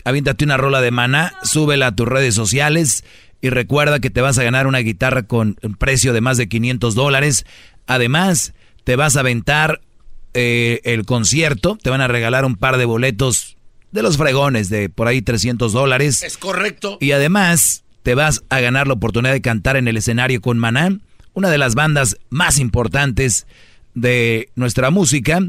aviéntate 0.05 0.45
una 0.45 0.57
rola 0.57 0.81
de 0.81 0.93
Maná, 0.93 1.33
súbela 1.43 1.89
a 1.89 1.97
tus 1.97 2.07
redes 2.07 2.37
sociales 2.37 3.03
y 3.41 3.51
recuerda 3.51 4.01
que 4.01 4.11
te 4.11 4.21
vas 4.21 4.39
a 4.39 4.45
ganar 4.45 4.67
una 4.67 4.79
guitarra 4.79 5.25
con 5.25 5.57
un 5.63 5.75
precio 5.75 6.13
de 6.13 6.21
más 6.21 6.37
de 6.37 6.49
500 6.49 6.95
dólares. 6.95 7.45
Además, 7.87 8.55
te 8.85 8.97
vas 8.97 9.17
a 9.17 9.21
aventar 9.21 9.81
eh, 10.35 10.81
el 10.85 11.05
concierto, 11.07 11.79
te 11.83 11.91
van 11.91 12.01
a 12.01 12.09
regalar 12.09 12.45
un 12.45 12.57
par 12.57 12.77
de 12.77 12.85
boletos 12.85 13.57
de 13.93 14.03
los 14.03 14.17
fregones 14.17 14.69
de 14.69 14.89
por 14.89 15.09
ahí 15.09 15.23
300 15.23 15.73
dólares. 15.73 16.23
Es 16.23 16.37
correcto. 16.39 16.99
Y 17.01 17.13
además 17.13 17.85
te 18.03 18.15
vas 18.15 18.45
a 18.49 18.61
ganar 18.61 18.87
la 18.87 18.95
oportunidad 18.95 19.33
de 19.33 19.41
cantar 19.41 19.77
en 19.77 19.89
el 19.89 19.97
escenario 19.97 20.41
con 20.41 20.59
Maná, 20.59 20.99
una 21.33 21.51
de 21.51 21.59
las 21.59 21.75
bandas 21.75 22.17
más 22.31 22.59
importantes 22.59 23.47
de 23.95 24.51
nuestra 24.55 24.91
música. 24.91 25.41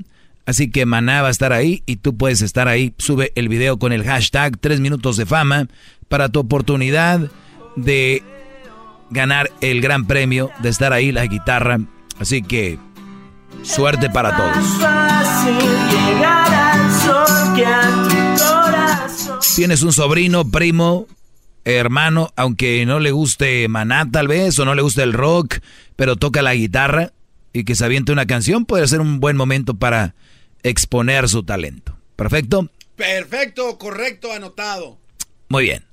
Así 0.45 0.71
que 0.71 0.85
Maná 0.85 1.21
va 1.21 1.27
a 1.27 1.31
estar 1.31 1.51
ahí 1.51 1.83
y 1.85 1.97
tú 1.97 2.15
puedes 2.15 2.41
estar 2.41 2.67
ahí. 2.67 2.93
Sube 2.97 3.33
el 3.35 3.49
video 3.49 3.77
con 3.77 3.91
el 3.91 4.03
hashtag 4.03 4.57
3 4.57 4.79
minutos 4.79 5.17
de 5.17 5.25
fama 5.25 5.67
para 6.07 6.29
tu 6.29 6.39
oportunidad 6.39 7.29
de 7.77 8.23
ganar 9.09 9.51
el 9.61 9.79
gran 9.81 10.05
premio, 10.05 10.51
de 10.59 10.69
estar 10.69 10.91
ahí 10.91 11.13
la 11.13 11.25
guitarra. 11.25 11.79
Así 12.19 12.41
que 12.41 12.77
suerte 13.63 14.09
para 14.09 14.35
todos. 14.35 14.57
Tienes 19.55 19.81
un 19.81 19.93
sobrino, 19.93 20.49
primo, 20.49 21.07
hermano, 21.63 22.31
aunque 22.35 22.85
no 22.85 22.99
le 22.99 23.11
guste 23.11 23.67
Maná 23.67 24.09
tal 24.11 24.27
vez, 24.27 24.59
o 24.59 24.65
no 24.65 24.75
le 24.75 24.81
guste 24.81 25.03
el 25.03 25.13
rock, 25.13 25.59
pero 25.95 26.15
toca 26.15 26.41
la 26.41 26.53
guitarra 26.53 27.13
y 27.53 27.63
que 27.63 27.75
se 27.75 27.85
aviente 27.85 28.11
una 28.11 28.27
canción, 28.27 28.65
puede 28.65 28.87
ser 28.87 29.01
un 29.01 29.19
buen 29.19 29.37
momento 29.37 29.73
para 29.73 30.15
exponer 30.63 31.29
su 31.29 31.43
talento. 31.43 31.97
¿Perfecto? 32.15 32.69
Perfecto, 32.95 33.77
correcto, 33.77 34.33
anotado. 34.33 34.97
Muy 35.49 35.63
bien. 35.63 35.86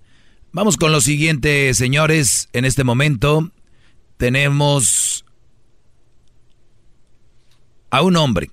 Vamos 0.54 0.76
con 0.76 0.92
lo 0.92 1.00
siguiente, 1.00 1.74
señores. 1.74 2.48
En 2.52 2.64
este 2.64 2.84
momento 2.84 3.50
tenemos 4.18 5.24
a 7.90 8.02
un 8.02 8.16
hombre 8.16 8.52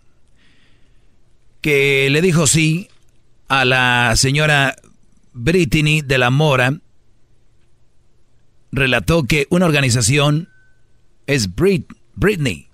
que 1.61 2.09
le 2.09 2.23
dijo 2.23 2.47
sí 2.47 2.87
a 3.49 3.65
la 3.65 4.15
señora 4.15 4.75
Brittany 5.33 6.01
de 6.01 6.17
la 6.17 6.31
Mora. 6.31 6.79
Relató 8.71 9.25
que 9.25 9.45
una 9.51 9.67
organización 9.67 10.49
es 11.27 11.53
Brit, 11.53 11.85
Britney 12.15 12.67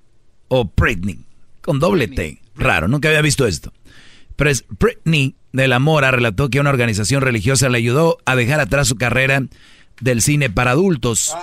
o 0.48 0.72
Britney 0.74 1.20
con 1.60 1.80
doble 1.80 2.08
T. 2.08 2.42
Raro, 2.56 2.88
nunca 2.88 3.10
había 3.10 3.22
visto 3.22 3.46
esto. 3.46 3.74
Britney 4.38 5.36
de 5.52 5.68
la 5.68 5.80
Mora 5.80 6.12
relató 6.12 6.50
que 6.50 6.60
una 6.60 6.70
organización 6.70 7.22
religiosa 7.22 7.70
le 7.70 7.78
ayudó 7.78 8.18
a 8.26 8.36
dejar 8.36 8.60
atrás 8.60 8.88
su 8.88 8.96
carrera 8.96 9.44
del 10.00 10.22
cine 10.22 10.50
para 10.50 10.72
adultos. 10.72 11.36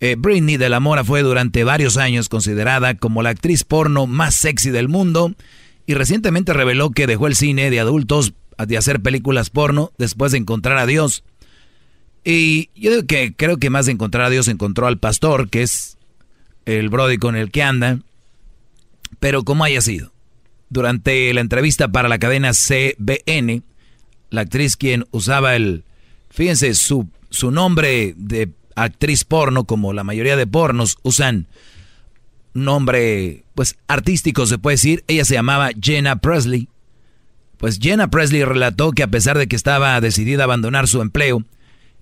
Eh, 0.00 0.16
Britney 0.18 0.56
de 0.56 0.68
la 0.68 0.80
Mora 0.80 1.04
fue 1.04 1.22
durante 1.22 1.62
varios 1.62 1.96
años 1.96 2.28
considerada 2.28 2.96
como 2.96 3.22
la 3.22 3.30
actriz 3.30 3.62
porno 3.62 4.06
más 4.06 4.34
sexy 4.34 4.70
del 4.70 4.88
mundo 4.88 5.34
y 5.86 5.94
recientemente 5.94 6.52
reveló 6.52 6.90
que 6.90 7.06
dejó 7.06 7.28
el 7.28 7.36
cine 7.36 7.70
de 7.70 7.80
adultos 7.80 8.34
de 8.58 8.76
hacer 8.76 9.00
películas 9.00 9.50
porno 9.50 9.92
después 9.98 10.32
de 10.32 10.38
encontrar 10.38 10.78
a 10.78 10.86
Dios. 10.86 11.24
Y 12.24 12.70
yo 12.74 12.90
digo 12.90 13.06
que 13.06 13.34
creo 13.34 13.58
que 13.58 13.70
más 13.70 13.86
de 13.86 13.92
encontrar 13.92 14.26
a 14.26 14.30
Dios 14.30 14.48
encontró 14.48 14.86
al 14.86 14.98
pastor, 14.98 15.48
que 15.48 15.62
es 15.62 15.96
el 16.66 16.88
brody 16.88 17.18
con 17.18 17.36
el 17.36 17.50
que 17.50 17.62
anda. 17.62 17.98
Pero 19.18 19.44
como 19.44 19.64
haya 19.64 19.80
sido, 19.80 20.11
durante 20.72 21.32
la 21.34 21.42
entrevista 21.42 21.88
para 21.88 22.08
la 22.08 22.18
cadena 22.18 22.52
CBN, 22.52 23.62
la 24.30 24.40
actriz 24.40 24.76
quien 24.76 25.04
usaba 25.10 25.54
el, 25.54 25.84
fíjense, 26.30 26.74
su, 26.74 27.08
su 27.28 27.50
nombre 27.50 28.14
de 28.16 28.48
actriz 28.74 29.24
porno, 29.24 29.64
como 29.64 29.92
la 29.92 30.02
mayoría 30.02 30.36
de 30.36 30.46
pornos 30.46 30.96
usan 31.02 31.46
nombre, 32.54 33.44
pues 33.54 33.76
artístico 33.86 34.46
se 34.46 34.58
puede 34.58 34.74
decir, 34.74 35.04
ella 35.08 35.26
se 35.26 35.34
llamaba 35.34 35.70
Jenna 35.80 36.16
Presley. 36.16 36.68
Pues 37.58 37.78
Jenna 37.78 38.08
Presley 38.08 38.42
relató 38.44 38.92
que 38.92 39.02
a 39.02 39.10
pesar 39.10 39.38
de 39.38 39.46
que 39.46 39.56
estaba 39.56 40.00
decidida 40.00 40.42
a 40.42 40.44
abandonar 40.44 40.88
su 40.88 41.02
empleo, 41.02 41.44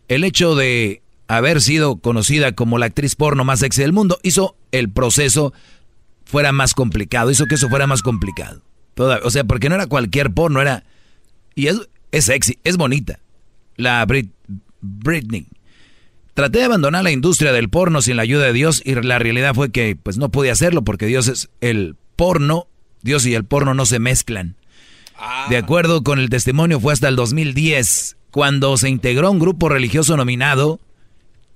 el 0.08 0.22
hecho 0.22 0.54
de 0.54 1.02
haber 1.26 1.60
sido 1.60 1.96
conocida 1.96 2.52
como 2.52 2.78
la 2.78 2.86
actriz 2.86 3.16
porno 3.16 3.44
más 3.44 3.60
sexy 3.60 3.82
del 3.82 3.92
mundo 3.92 4.18
hizo 4.22 4.56
el 4.70 4.90
proceso 4.90 5.52
fuera 6.30 6.52
más 6.52 6.74
complicado, 6.74 7.30
hizo 7.30 7.46
que 7.46 7.56
eso 7.56 7.68
fuera 7.68 7.86
más 7.86 8.02
complicado. 8.02 8.62
Toda- 8.94 9.20
o 9.24 9.30
sea, 9.30 9.44
porque 9.44 9.68
no 9.68 9.74
era 9.74 9.86
cualquier 9.86 10.30
porno, 10.32 10.60
era... 10.60 10.84
Y 11.54 11.66
es, 11.66 11.80
es 12.12 12.24
sexy, 12.26 12.58
es 12.64 12.76
bonita. 12.76 13.18
La 13.76 14.04
Brit- 14.06 14.30
Britney. 14.80 15.46
Traté 16.34 16.58
de 16.60 16.64
abandonar 16.64 17.02
la 17.04 17.10
industria 17.10 17.52
del 17.52 17.68
porno 17.68 18.00
sin 18.02 18.16
la 18.16 18.22
ayuda 18.22 18.46
de 18.46 18.52
Dios 18.52 18.80
y 18.84 18.94
la 18.94 19.18
realidad 19.18 19.54
fue 19.54 19.70
que 19.70 19.96
pues 19.96 20.16
no 20.16 20.30
pude 20.30 20.50
hacerlo 20.50 20.82
porque 20.82 21.06
Dios 21.06 21.28
es 21.28 21.50
el 21.60 21.96
porno, 22.16 22.66
Dios 23.02 23.26
y 23.26 23.34
el 23.34 23.44
porno 23.44 23.74
no 23.74 23.84
se 23.84 23.98
mezclan. 23.98 24.56
De 25.50 25.56
acuerdo 25.58 26.02
con 26.02 26.18
el 26.18 26.30
testimonio 26.30 26.80
fue 26.80 26.92
hasta 26.94 27.08
el 27.08 27.16
2010 27.16 28.16
cuando 28.30 28.76
se 28.78 28.88
integró 28.88 29.30
un 29.30 29.38
grupo 29.38 29.68
religioso 29.68 30.16
nominado 30.16 30.80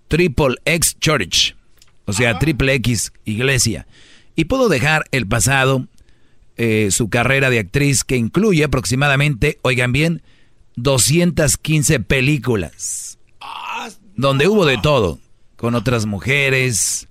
Triple 0.09 0.57
X 0.67 0.97
Church, 1.01 1.55
o 2.05 2.13
sea, 2.13 2.39
Triple 2.39 2.75
X 2.75 3.13
Iglesia, 3.25 3.87
y 4.37 4.45
pudo 4.47 4.69
dejar 4.69 5.05
el 5.11 5.27
pasado, 5.27 5.87
eh, 6.57 6.89
su 6.91 7.09
carrera 7.09 7.51
de 7.51 7.59
actriz 7.59 8.05
que 8.05 8.17
incluye 8.17 8.65
aproximadamente, 8.65 9.59
oigan 9.63 9.93
bien, 9.93 10.23
215 10.77 12.01
películas, 12.01 13.19
donde 14.17 14.49
hubo 14.49 14.67
de 14.67 14.79
todo, 14.79 15.19
con 15.57 15.75
otras 15.75 16.07
mujeres, 16.07 17.09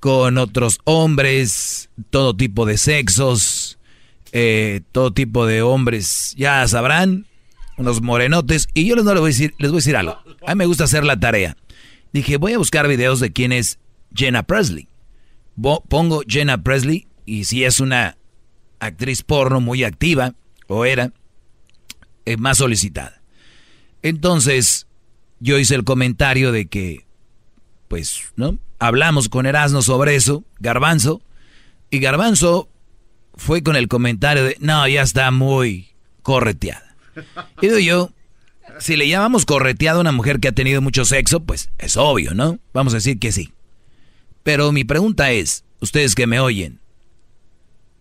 con 0.00 0.38
otros 0.38 0.78
hombres, 0.84 1.90
todo 2.10 2.36
tipo 2.36 2.66
de 2.66 2.78
sexos, 2.78 3.78
eh, 4.32 4.82
todo 4.92 5.12
tipo 5.12 5.46
de 5.46 5.62
hombres, 5.62 6.34
ya 6.36 6.66
sabrán, 6.68 7.26
unos 7.76 8.02
morenotes, 8.02 8.68
y 8.74 8.86
yo 8.86 8.96
les, 8.96 9.04
no 9.04 9.12
les, 9.12 9.20
voy 9.20 9.28
a 9.28 9.32
decir, 9.32 9.54
les 9.58 9.70
voy 9.70 9.78
a 9.78 9.80
decir 9.80 9.96
algo, 9.96 10.18
a 10.46 10.54
mí 10.54 10.58
me 10.58 10.66
gusta 10.66 10.84
hacer 10.84 11.04
la 11.04 11.18
tarea. 11.18 11.56
Dije, 12.12 12.36
voy 12.36 12.52
a 12.52 12.58
buscar 12.58 12.86
videos 12.86 13.18
de 13.18 13.32
quién 13.32 13.50
es 13.50 13.78
Jenna 14.14 14.44
Presley. 14.44 14.88
Pongo 15.56 16.22
Jenna 16.26 16.62
Presley 16.62 17.06
y 17.24 17.44
si 17.44 17.64
es 17.64 17.80
una 17.80 18.16
actriz 18.80 19.22
porno 19.22 19.60
muy 19.60 19.84
activa, 19.84 20.34
o 20.66 20.84
era, 20.84 21.12
es 22.24 22.38
más 22.38 22.58
solicitada. 22.58 23.22
Entonces, 24.02 24.86
yo 25.40 25.58
hice 25.58 25.74
el 25.74 25.84
comentario 25.84 26.52
de 26.52 26.66
que, 26.66 27.06
pues, 27.88 28.32
¿no? 28.36 28.58
Hablamos 28.78 29.28
con 29.28 29.46
Erasmo 29.46 29.82
sobre 29.82 30.14
eso, 30.14 30.44
Garbanzo, 30.58 31.22
y 31.90 32.00
Garbanzo 32.00 32.68
fue 33.34 33.62
con 33.62 33.76
el 33.76 33.88
comentario 33.88 34.44
de, 34.44 34.56
no, 34.60 34.86
ya 34.88 35.02
está 35.02 35.30
muy 35.30 35.94
correteada. 36.22 36.96
Y 37.60 37.68
digo 37.68 37.78
yo, 37.78 38.10
si 38.80 38.96
le 38.96 39.08
llamamos 39.08 39.46
correteada 39.46 39.98
a 39.98 40.00
una 40.00 40.12
mujer 40.12 40.40
que 40.40 40.48
ha 40.48 40.52
tenido 40.52 40.82
mucho 40.82 41.04
sexo, 41.04 41.40
pues 41.40 41.70
es 41.78 41.96
obvio, 41.96 42.34
¿no? 42.34 42.58
Vamos 42.72 42.92
a 42.94 42.96
decir 42.96 43.18
que 43.18 43.32
sí. 43.32 43.52
Pero 44.44 44.70
mi 44.72 44.84
pregunta 44.84 45.32
es, 45.32 45.64
ustedes 45.80 46.14
que 46.14 46.28
me 46.28 46.38
oyen, 46.38 46.78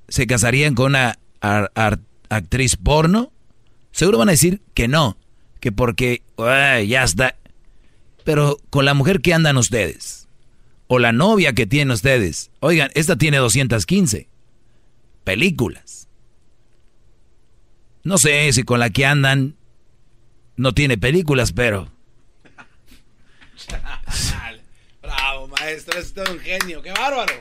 ¿se 0.09 0.27
casarían 0.27 0.75
con 0.75 0.91
una 0.91 1.17
actriz 2.29 2.75
porno? 2.75 3.31
Seguro 3.91 4.19
van 4.19 4.27
a 4.29 4.33
decir 4.33 4.61
que 4.73 4.87
no, 4.87 5.17
que 5.59 5.71
porque 5.71 6.21
ya 6.37 7.03
está. 7.03 7.37
Pero 8.25 8.59
con 8.69 8.85
la 8.85 8.93
mujer 8.93 9.21
que 9.21 9.33
andan 9.33 9.57
ustedes, 9.57 10.27
o 10.87 10.99
la 10.99 11.13
novia 11.13 11.53
que 11.53 11.65
tienen 11.65 11.91
ustedes, 11.91 12.51
oigan, 12.59 12.91
esta 12.93 13.15
tiene 13.15 13.37
215 13.37 14.27
películas. 15.23 16.09
No 18.03 18.17
sé 18.17 18.51
si 18.51 18.63
con 18.63 18.79
la 18.81 18.89
que 18.89 19.05
andan 19.05 19.55
no 20.57 20.73
tiene 20.73 20.97
películas, 20.97 21.53
pero... 21.53 21.89
Bravo, 25.63 25.75
maestro, 25.75 25.99
es 25.99 26.13
todo 26.13 26.31
un 26.31 26.39
genio, 26.39 26.81
qué 26.81 26.91
bárbaro. 26.91 27.33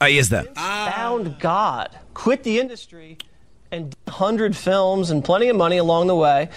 Ahí 0.00 0.18
está. 0.18 0.44
Found 0.54 1.40
God, 1.40 1.98
quit 2.14 2.44
the 2.44 2.60
industry 2.60 3.18
and 3.70 3.94
100 4.04 4.56
films 4.56 5.10
and 5.10 5.24
plenty 5.24 5.48
of 5.48 5.56
money 5.56 5.76
along 5.76 6.06
the 6.06 6.16
way. 6.16 6.48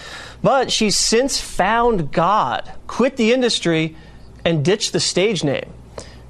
But 0.42 0.70
she's 0.70 0.96
since 0.96 1.40
found 1.40 2.12
God, 2.12 2.70
quit 2.86 3.16
the 3.16 3.32
industry, 3.32 3.96
and 4.44 4.64
ditched 4.64 4.92
the 4.92 5.00
stage 5.00 5.44
name. 5.44 5.72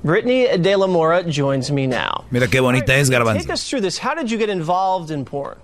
Brittany 0.05 0.59
De 0.59 0.75
La 0.75 0.87
Mora 0.87 1.23
joins 1.23 1.71
me 1.71 1.87
now. 1.87 2.25
Mira 2.31 2.49
qué 2.49 2.61
bonita 2.61 2.93
es, 2.93 3.09
Garbanzo. 3.09 3.39
Take 3.39 3.51
us 3.51 3.69
through 3.69 3.83
this. 3.83 3.99
How 3.99 4.15
did 4.15 4.31
you 4.31 4.39
get 4.39 4.49
involved 4.49 5.13
in 5.13 5.25
porn? 5.25 5.57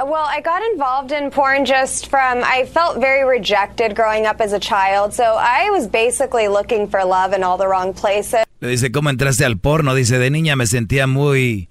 Uh, 0.00 0.06
well, 0.06 0.26
I 0.26 0.40
got 0.40 0.62
involved 0.72 1.12
in 1.12 1.30
porn 1.30 1.64
just 1.64 2.08
from, 2.08 2.42
I 2.42 2.64
felt 2.64 3.00
very 3.00 3.24
rejected 3.24 3.94
growing 3.94 4.26
up 4.26 4.40
as 4.40 4.52
a 4.52 4.58
child. 4.58 5.14
So 5.14 5.36
I 5.38 5.70
was 5.70 5.86
basically 5.86 6.48
looking 6.48 6.88
for 6.88 7.04
love 7.04 7.32
in 7.32 7.44
all 7.44 7.58
the 7.58 7.68
wrong 7.68 7.94
places. 7.94 8.44
Le 8.60 8.68
dice, 8.68 8.90
¿cómo 8.90 9.08
entraste 9.08 9.44
al 9.44 9.56
porno? 9.58 9.94
Dice, 9.94 10.18
de 10.18 10.30
niña 10.30 10.56
me 10.56 10.66
sentía 10.66 11.06
muy 11.06 11.68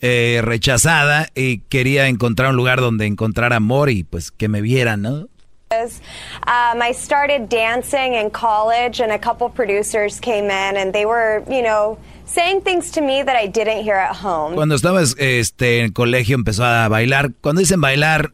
eh, 0.00 0.40
rechazada 0.42 1.28
y 1.34 1.58
quería 1.68 2.08
encontrar 2.08 2.50
un 2.50 2.56
lugar 2.56 2.80
donde 2.80 3.06
encontrar 3.06 3.52
amor 3.52 3.90
y 3.90 4.04
pues 4.04 4.30
que 4.30 4.48
me 4.48 4.60
vieran, 4.60 5.02
¿no? 5.02 5.28
Um, 5.70 6.80
I 6.80 6.92
started 6.92 7.50
dancing 7.50 8.14
in 8.14 8.30
college, 8.30 9.00
and 9.00 9.12
a 9.12 9.18
couple 9.18 9.50
producers 9.50 10.18
came 10.18 10.46
in, 10.46 10.78
and 10.78 10.94
they 10.94 11.04
were, 11.04 11.44
you 11.46 11.62
know, 11.62 11.98
saying 12.24 12.62
things 12.62 12.90
to 12.92 13.02
me 13.02 13.22
that 13.22 13.36
I 13.36 13.48
didn't 13.48 13.82
hear 13.82 13.96
at 13.96 14.16
home. 14.16 14.54
Cuando 14.54 14.74
estaba 14.74 15.02
este, 15.02 15.80
en 15.80 15.92
colegio 15.92 16.36
empezó 16.36 16.64
a 16.64 16.88
bailar. 16.88 17.32
Cuando 17.42 17.60
dicen 17.60 17.82
bailar, 17.82 18.32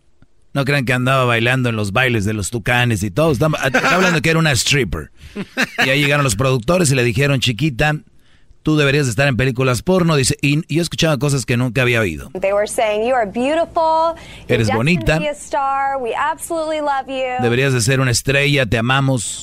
no 0.52 0.64
crean 0.64 0.84
que 0.84 0.92
andaba 0.92 1.24
bailando 1.24 1.68
en 1.68 1.76
los 1.76 1.92
bailes 1.92 2.24
de 2.24 2.34
los 2.34 2.50
tucanes 2.50 3.02
y 3.02 3.10
todo. 3.10 3.32
Estaba, 3.32 3.58
hablando 3.58 4.22
que 4.22 4.30
era 4.30 4.38
una 4.38 4.52
stripper. 4.52 5.10
Y 5.84 5.90
ahí 5.90 6.00
llegaron 6.00 6.22
los 6.22 6.36
productores 6.36 6.92
y 6.92 6.94
le 6.94 7.02
dijeron, 7.02 7.40
chiquita, 7.40 7.96
tú 8.64 8.76
deberías 8.76 9.06
estar 9.06 9.28
en 9.28 9.36
películas 9.36 9.82
porno. 9.82 10.16
Dice, 10.16 10.36
y, 10.42 10.74
yo 10.74 10.82
escuchaba 10.82 11.16
cosas 11.18 11.46
que 11.46 11.56
nunca 11.56 11.82
había 11.82 12.00
oído. 12.00 12.30
Eres 14.48 14.74
bonita. 14.74 15.20
Deberías 17.40 17.72
de 17.72 17.80
ser 17.80 18.00
una 18.00 18.10
estrella, 18.10 18.66
te 18.66 18.78
amamos. 18.78 19.42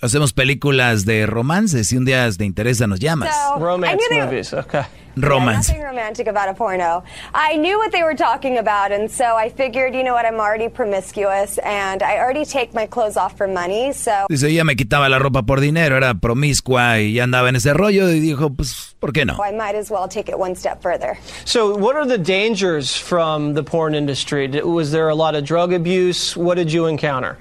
Hacemos 0.00 0.32
películas 0.32 1.04
de 1.04 1.26
romances. 1.26 1.88
Si 1.88 1.96
un 1.96 2.04
día 2.04 2.28
te 2.32 2.44
interesa, 2.44 2.86
nos 2.86 2.98
llamas. 2.98 3.30
romance 3.58 4.02
movies, 4.10 4.52
okay. 4.54 4.80
Romance. 5.16 5.68
Nothing 5.68 5.82
romantic 5.82 6.26
about 6.26 6.48
a 6.48 6.54
porno. 6.54 7.02
I 7.34 7.56
knew 7.56 7.78
what 7.78 7.92
they 7.92 8.02
were 8.02 8.14
talking 8.14 8.58
about, 8.58 8.92
and 8.92 9.10
so 9.10 9.36
I 9.36 9.48
figured, 9.48 9.94
you 9.94 10.02
know 10.02 10.14
what, 10.14 10.24
I'm 10.24 10.40
already 10.40 10.68
promiscuous, 10.68 11.58
and 11.58 12.02
I 12.02 12.18
already 12.18 12.44
take 12.44 12.74
my 12.74 12.86
clothes 12.86 13.16
off 13.16 13.36
for 13.36 13.46
money, 13.46 13.92
so... 13.92 14.26
Dice, 14.28 14.44
ella 14.44 14.64
me 14.64 14.74
quitaba 14.74 15.08
la 15.08 15.18
ropa 15.18 15.44
por 15.44 15.60
dinero, 15.60 15.96
era 15.96 16.14
promiscua 16.14 17.00
y 17.00 17.14
ya 17.14 17.24
andaba 17.24 17.48
en 17.48 17.56
ese 17.56 17.74
rollo, 17.74 18.08
y 18.08 18.20
dijo, 18.20 18.54
pues, 18.56 18.94
¿por 19.00 19.12
qué 19.12 19.24
no? 19.24 19.36
I 19.42 19.52
might 19.52 19.74
as 19.74 19.90
well 19.90 20.08
take 20.08 20.28
it 20.28 20.38
one 20.38 20.54
step 20.54 20.80
further. 20.82 21.18
So, 21.44 21.76
what 21.76 21.96
are 21.96 22.06
the 22.06 22.18
dangers 22.18 22.96
from 22.96 23.54
the 23.54 23.62
porn 23.62 23.94
industry? 23.94 24.48
Was 24.62 24.90
there 24.92 25.08
a 25.08 25.14
lot 25.14 25.34
of 25.34 25.44
drug 25.44 25.72
abuse? 25.72 26.36
What 26.36 26.56
did 26.56 26.72
you 26.72 26.86
encounter? 26.86 27.36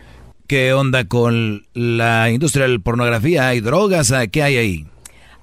¿Qué 0.47 0.73
onda 0.73 1.07
con 1.07 1.67
la 1.75 2.31
industria 2.31 2.65
de 2.65 2.73
la 2.73 2.79
pornografía? 2.79 3.49
¿Hay 3.49 3.59
drogas? 3.59 4.11
¿Qué 4.31 4.41
hay 4.41 4.57
ahí? 4.57 4.87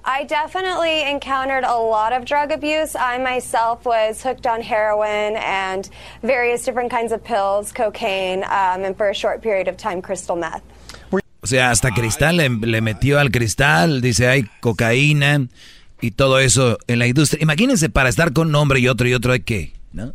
I 0.09 0.23
definitely 0.23 1.03
encountered 1.03 1.65
a 1.65 1.75
lot 1.75 2.13
of 2.13 2.23
drug 2.23 2.53
abuse. 2.53 2.95
I 2.95 3.17
myself 3.17 3.85
was 3.85 4.23
hooked 4.23 4.47
on 4.47 4.61
heroin 4.61 5.35
and 5.35 5.89
various 6.23 6.63
different 6.63 6.89
kinds 6.89 7.11
of 7.11 7.21
pills, 7.21 7.73
cocaine, 7.73 8.45
um, 8.45 8.85
and 8.85 8.95
for 8.95 9.09
a 9.09 9.13
short 9.13 9.41
period 9.41 9.67
of 9.67 9.75
time, 9.75 10.01
crystal 10.01 10.37
meth. 10.37 10.61
O 11.11 11.45
sea, 11.45 11.71
hasta 11.71 11.91
cristal 11.91 12.37
le, 12.37 12.47
le 12.47 12.81
metió 12.81 13.19
al 13.19 13.31
cristal, 13.31 13.99
dice 13.99 14.29
hay 14.29 14.43
cocaína 14.61 15.49
y 15.99 16.11
todo 16.11 16.39
eso 16.39 16.77
en 16.87 16.99
la 16.99 17.07
industria. 17.07 17.43
Imagínense 17.43 17.89
para 17.89 18.07
estar 18.07 18.31
con 18.31 18.47
un 18.47 18.55
hombre 18.55 18.79
y 18.79 18.87
otro 18.87 19.09
y 19.09 19.13
otro 19.13 19.33
hay 19.33 19.41
que, 19.41 19.73
¿no? 19.91 20.13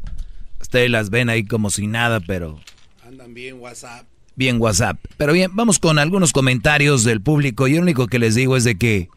Ustedes 0.59 0.90
las 0.90 1.10
ven 1.10 1.28
ahí 1.28 1.44
como 1.44 1.69
si 1.69 1.86
nada, 1.86 2.20
pero... 2.20 2.59
Andan 3.06 3.35
bien 3.35 3.60
WhatsApp. 3.60 4.06
Bien 4.36 4.59
WhatsApp. 4.59 4.97
Pero 5.19 5.35
bien, 5.35 5.51
vamos 5.55 5.78
con 5.78 5.98
algunos 5.98 6.32
comentarios 6.32 7.05
del 7.05 7.20
público. 7.20 7.69
Y 7.69 7.74
lo 7.74 7.82
único 7.82 8.06
que 8.06 8.19
les 8.19 8.35
digo 8.35 8.56
es 8.56 8.64
de 8.64 8.78
que 8.78 9.10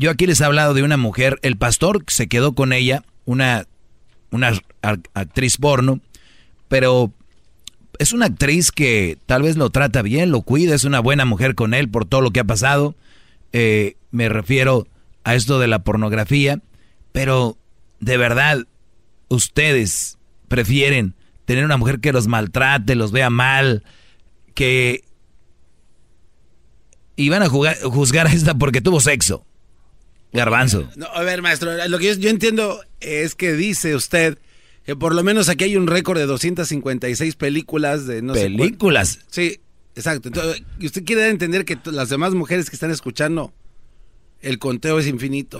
yo 0.00 0.10
aquí 0.10 0.26
les 0.26 0.40
he 0.40 0.44
hablado 0.46 0.72
de 0.72 0.82
una 0.82 0.96
mujer, 0.96 1.38
el 1.42 1.58
pastor 1.58 2.02
se 2.06 2.26
quedó 2.26 2.54
con 2.54 2.72
ella, 2.72 3.04
una, 3.26 3.66
una 4.30 4.58
actriz 5.12 5.58
porno, 5.58 6.00
pero 6.68 7.12
es 7.98 8.14
una 8.14 8.24
actriz 8.24 8.72
que 8.72 9.18
tal 9.26 9.42
vez 9.42 9.58
lo 9.58 9.68
trata 9.68 10.00
bien, 10.00 10.30
lo 10.30 10.40
cuida, 10.40 10.74
es 10.74 10.84
una 10.84 11.00
buena 11.00 11.26
mujer 11.26 11.54
con 11.54 11.74
él 11.74 11.90
por 11.90 12.06
todo 12.06 12.22
lo 12.22 12.30
que 12.30 12.40
ha 12.40 12.44
pasado. 12.44 12.94
Eh, 13.52 13.96
me 14.10 14.30
refiero 14.30 14.88
a 15.22 15.34
esto 15.34 15.58
de 15.58 15.68
la 15.68 15.80
pornografía, 15.80 16.62
pero 17.12 17.58
de 17.98 18.16
verdad, 18.16 18.64
ustedes 19.28 20.16
prefieren 20.48 21.14
tener 21.44 21.66
una 21.66 21.76
mujer 21.76 22.00
que 22.00 22.14
los 22.14 22.26
maltrate, 22.26 22.94
los 22.94 23.12
vea 23.12 23.28
mal, 23.28 23.84
que... 24.54 25.04
Y 27.16 27.28
van 27.28 27.42
a 27.42 27.50
juzgar 27.50 28.28
a 28.28 28.32
esta 28.32 28.54
porque 28.54 28.80
tuvo 28.80 28.98
sexo. 28.98 29.44
Garbanzo. 30.32 30.88
No, 30.96 31.06
a 31.06 31.22
ver, 31.22 31.42
maestro, 31.42 31.70
lo 31.88 31.98
que 31.98 32.16
yo, 32.16 32.28
entiendo 32.30 32.80
es 33.00 33.34
que 33.34 33.54
dice 33.54 33.94
usted 33.94 34.38
que 34.84 34.96
por 34.96 35.14
lo 35.14 35.22
menos 35.22 35.48
aquí 35.48 35.64
hay 35.64 35.76
un 35.76 35.86
récord 35.86 36.18
de 36.18 36.26
256 36.26 37.36
películas 37.36 38.06
de 38.06 38.22
no 38.22 38.32
¿Películas? 38.32 39.20
sí, 39.28 39.60
exacto. 39.94 40.28
Entonces, 40.28 40.62
usted 40.82 41.04
quiere 41.04 41.28
entender 41.28 41.64
que 41.64 41.78
las 41.86 42.08
demás 42.08 42.34
mujeres 42.34 42.70
que 42.70 42.76
están 42.76 42.90
escuchando, 42.90 43.52
el 44.40 44.58
conteo 44.58 44.98
es 44.98 45.06
infinito. 45.06 45.58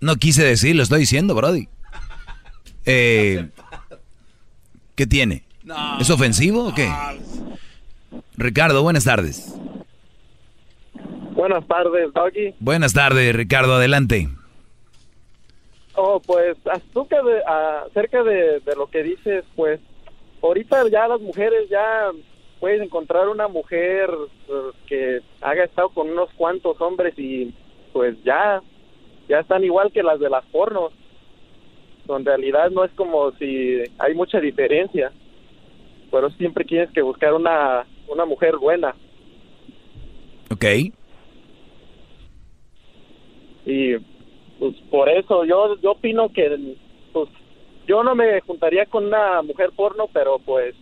No 0.00 0.16
quise 0.16 0.44
decir, 0.44 0.76
lo 0.76 0.82
estoy 0.82 1.00
diciendo, 1.00 1.34
Brody. 1.34 1.68
Eh, 2.84 3.48
¿Qué 4.94 5.06
tiene? 5.06 5.44
¿Es 5.98 6.10
ofensivo 6.10 6.68
o 6.68 6.74
qué? 6.74 6.92
Ricardo, 8.36 8.82
buenas 8.82 9.04
tardes. 9.04 9.54
Buenas 11.34 11.66
tardes, 11.66 12.12
Doggy. 12.12 12.54
Buenas 12.60 12.94
tardes, 12.94 13.34
Ricardo, 13.34 13.74
adelante. 13.74 14.28
Oh, 15.96 16.20
pues 16.24 16.56
acerca 16.66 17.22
de, 17.22 17.42
acerca 17.86 18.22
de, 18.22 18.62
lo 18.76 18.86
que 18.88 19.02
dices, 19.02 19.44
pues 19.56 19.80
ahorita 20.42 20.88
ya 20.88 21.08
las 21.08 21.20
mujeres 21.20 21.68
ya 21.68 22.10
puedes 22.60 22.80
encontrar 22.80 23.28
una 23.28 23.48
mujer 23.48 24.10
pues, 24.46 24.74
que 24.86 25.20
haya 25.40 25.64
estado 25.64 25.88
con 25.90 26.08
unos 26.08 26.30
cuantos 26.36 26.80
hombres 26.80 27.14
y 27.18 27.52
pues 27.92 28.16
ya, 28.24 28.62
ya 29.28 29.40
están 29.40 29.64
igual 29.64 29.90
que 29.92 30.02
las 30.04 30.20
de 30.20 30.30
las 30.30 30.44
pornos. 30.46 30.92
en 32.08 32.24
realidad 32.24 32.70
no 32.70 32.84
es 32.84 32.92
como 32.92 33.32
si 33.32 33.82
hay 33.98 34.14
mucha 34.14 34.38
diferencia. 34.38 35.12
Pero 36.12 36.30
siempre 36.30 36.64
tienes 36.64 36.90
que 36.92 37.02
buscar 37.02 37.34
una, 37.34 37.86
una 38.06 38.24
mujer 38.24 38.56
buena. 38.56 38.94
Ok. 40.52 40.64
Y 43.66 43.94
pues 44.58 44.74
por 44.90 45.08
eso 45.08 45.44
yo, 45.44 45.80
yo 45.82 45.92
opino 45.92 46.28
que 46.32 46.76
pues 47.12 47.28
yo 47.88 48.02
no 48.02 48.14
me 48.14 48.40
juntaría 48.42 48.86
con 48.86 49.06
una 49.06 49.42
mujer 49.42 49.70
porno, 49.76 50.08
pero 50.12 50.38
pues 50.44 50.74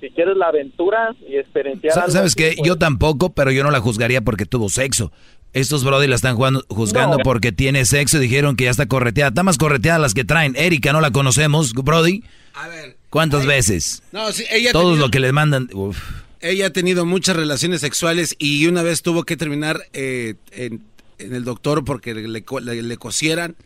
si 0.00 0.10
quieres 0.10 0.36
la 0.36 0.46
aventura 0.48 1.14
y 1.28 1.36
experienciar 1.36 1.92
Sa- 1.94 2.00
algo 2.02 2.12
¿Sabes 2.12 2.32
así, 2.32 2.36
qué? 2.42 2.54
pues, 2.56 2.66
Yo 2.68 2.76
tampoco, 2.76 3.30
pero 3.30 3.50
yo 3.50 3.62
no 3.64 3.70
la 3.70 3.80
juzgaría 3.80 4.20
porque 4.22 4.46
tuvo 4.46 4.68
sexo. 4.68 5.10
Estos 5.54 5.82
brody 5.82 6.06
la 6.06 6.14
están 6.14 6.36
jugando- 6.36 6.62
juzgando 6.68 7.16
No. 7.18 7.22
porque 7.24 7.52
tiene 7.52 7.84
sexo 7.86 8.18
y 8.18 8.20
dijeron 8.20 8.54
que 8.54 8.64
ya 8.64 8.70
está 8.70 8.86
correteada. 8.86 9.30
Está 9.30 9.42
más 9.42 9.56
correteada 9.58 9.98
las 9.98 10.14
que 10.14 10.24
traen. 10.24 10.54
Erika, 10.56 10.92
no 10.92 11.00
la 11.00 11.10
conocemos, 11.10 11.72
brody. 11.72 12.22
A 12.54 12.68
ver. 12.68 12.96
¿Cuántas 13.10 13.46
veces? 13.46 14.02
No, 14.12 14.30
sí, 14.30 14.44
ella 14.50 14.72
tenido- 14.72 14.96
lo 14.96 15.10
que 15.10 15.20
les 15.20 15.32
mandan. 15.32 15.68
uf. 15.72 15.98
Ella 16.40 16.66
ha 16.66 16.70
tenido 16.70 17.04
muchas 17.06 17.34
relaciones 17.34 17.80
sexuales 17.80 18.36
y 18.38 18.66
una 18.68 18.82
vez 18.82 19.02
tuvo 19.02 19.24
que 19.24 19.36
terminar 19.36 19.80
eh, 19.94 20.34
en, 20.52 20.82
en 21.18 21.34
el 21.34 21.44
doctor 21.44 21.84
porque 21.84 22.14
le, 22.14 22.44
co- 22.44 22.60
le- 22.60 22.82
le 22.82 22.96
cosieran. 22.96 23.56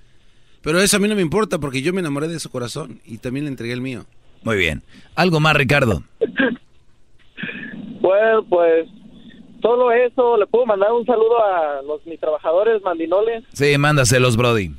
Pero 0.62 0.80
eso 0.80 0.96
a 0.96 1.00
mí 1.00 1.08
no 1.08 1.14
me 1.16 1.22
importa 1.22 1.58
porque 1.58 1.82
yo 1.82 1.92
me 1.92 2.00
enamoré 2.00 2.28
de 2.28 2.38
su 2.38 2.48
corazón 2.50 3.00
y 3.04 3.18
también 3.18 3.44
le 3.46 3.50
entregué 3.50 3.72
el 3.72 3.80
mío. 3.80 4.04
Muy 4.44 4.56
bien. 4.56 4.82
¿Algo 5.14 5.40
más, 5.40 5.54
Ricardo? 5.56 6.02
Bueno, 8.00 8.44
pues 8.48 8.88
solo 9.60 9.92
eso. 9.92 10.36
Le 10.36 10.46
puedo 10.46 10.66
mandar 10.66 10.92
un 10.92 11.04
saludo 11.06 11.42
a 11.42 11.82
los 11.82 12.04
mis 12.06 12.18
trabajadores 12.20 12.82
mandinoles, 12.82 13.44
Sí, 13.52 13.76
mándaselos, 13.78 14.36
brody. 14.36 14.70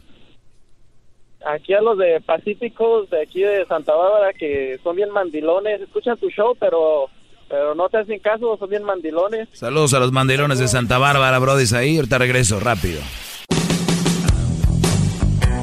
aquí 1.46 1.74
a 1.74 1.82
los 1.82 1.98
de 1.98 2.22
Pacíficos, 2.22 3.10
de 3.10 3.22
aquí 3.24 3.42
de 3.42 3.66
Santa 3.66 3.94
Bárbara, 3.94 4.34
que 4.34 4.80
son 4.84 4.96
bien 4.96 5.10
mandilones. 5.12 5.82
Escuchan 5.82 6.18
tu 6.18 6.30
show, 6.30 6.56
pero 6.60 7.10
pero 7.50 7.76
no 7.76 7.90
te 7.90 7.98
hacen 7.98 8.20
caso, 8.20 8.58
son 8.58 8.70
bien 8.70 8.84
mandilones. 8.84 9.48
Saludos 9.54 9.94
a 9.94 10.00
los 10.00 10.12
mandilones 10.12 10.60
de 10.60 10.68
Santa 10.68 10.98
Bárbara, 10.98 11.40
brody. 11.40 11.66
Ahí, 11.76 11.96
ahorita 11.98 12.18
regreso, 12.18 12.60
rápido. 12.60 13.02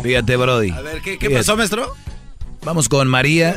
Fíjate, 0.03 0.37
brody. 0.37 0.71
A 0.71 0.81
ver, 0.81 1.01
¿qué, 1.03 1.19
qué 1.19 1.31
pasó, 1.31 1.57
maestro? 1.57 1.87
Vamos 2.65 2.89
con 2.89 3.07
María. 3.09 3.57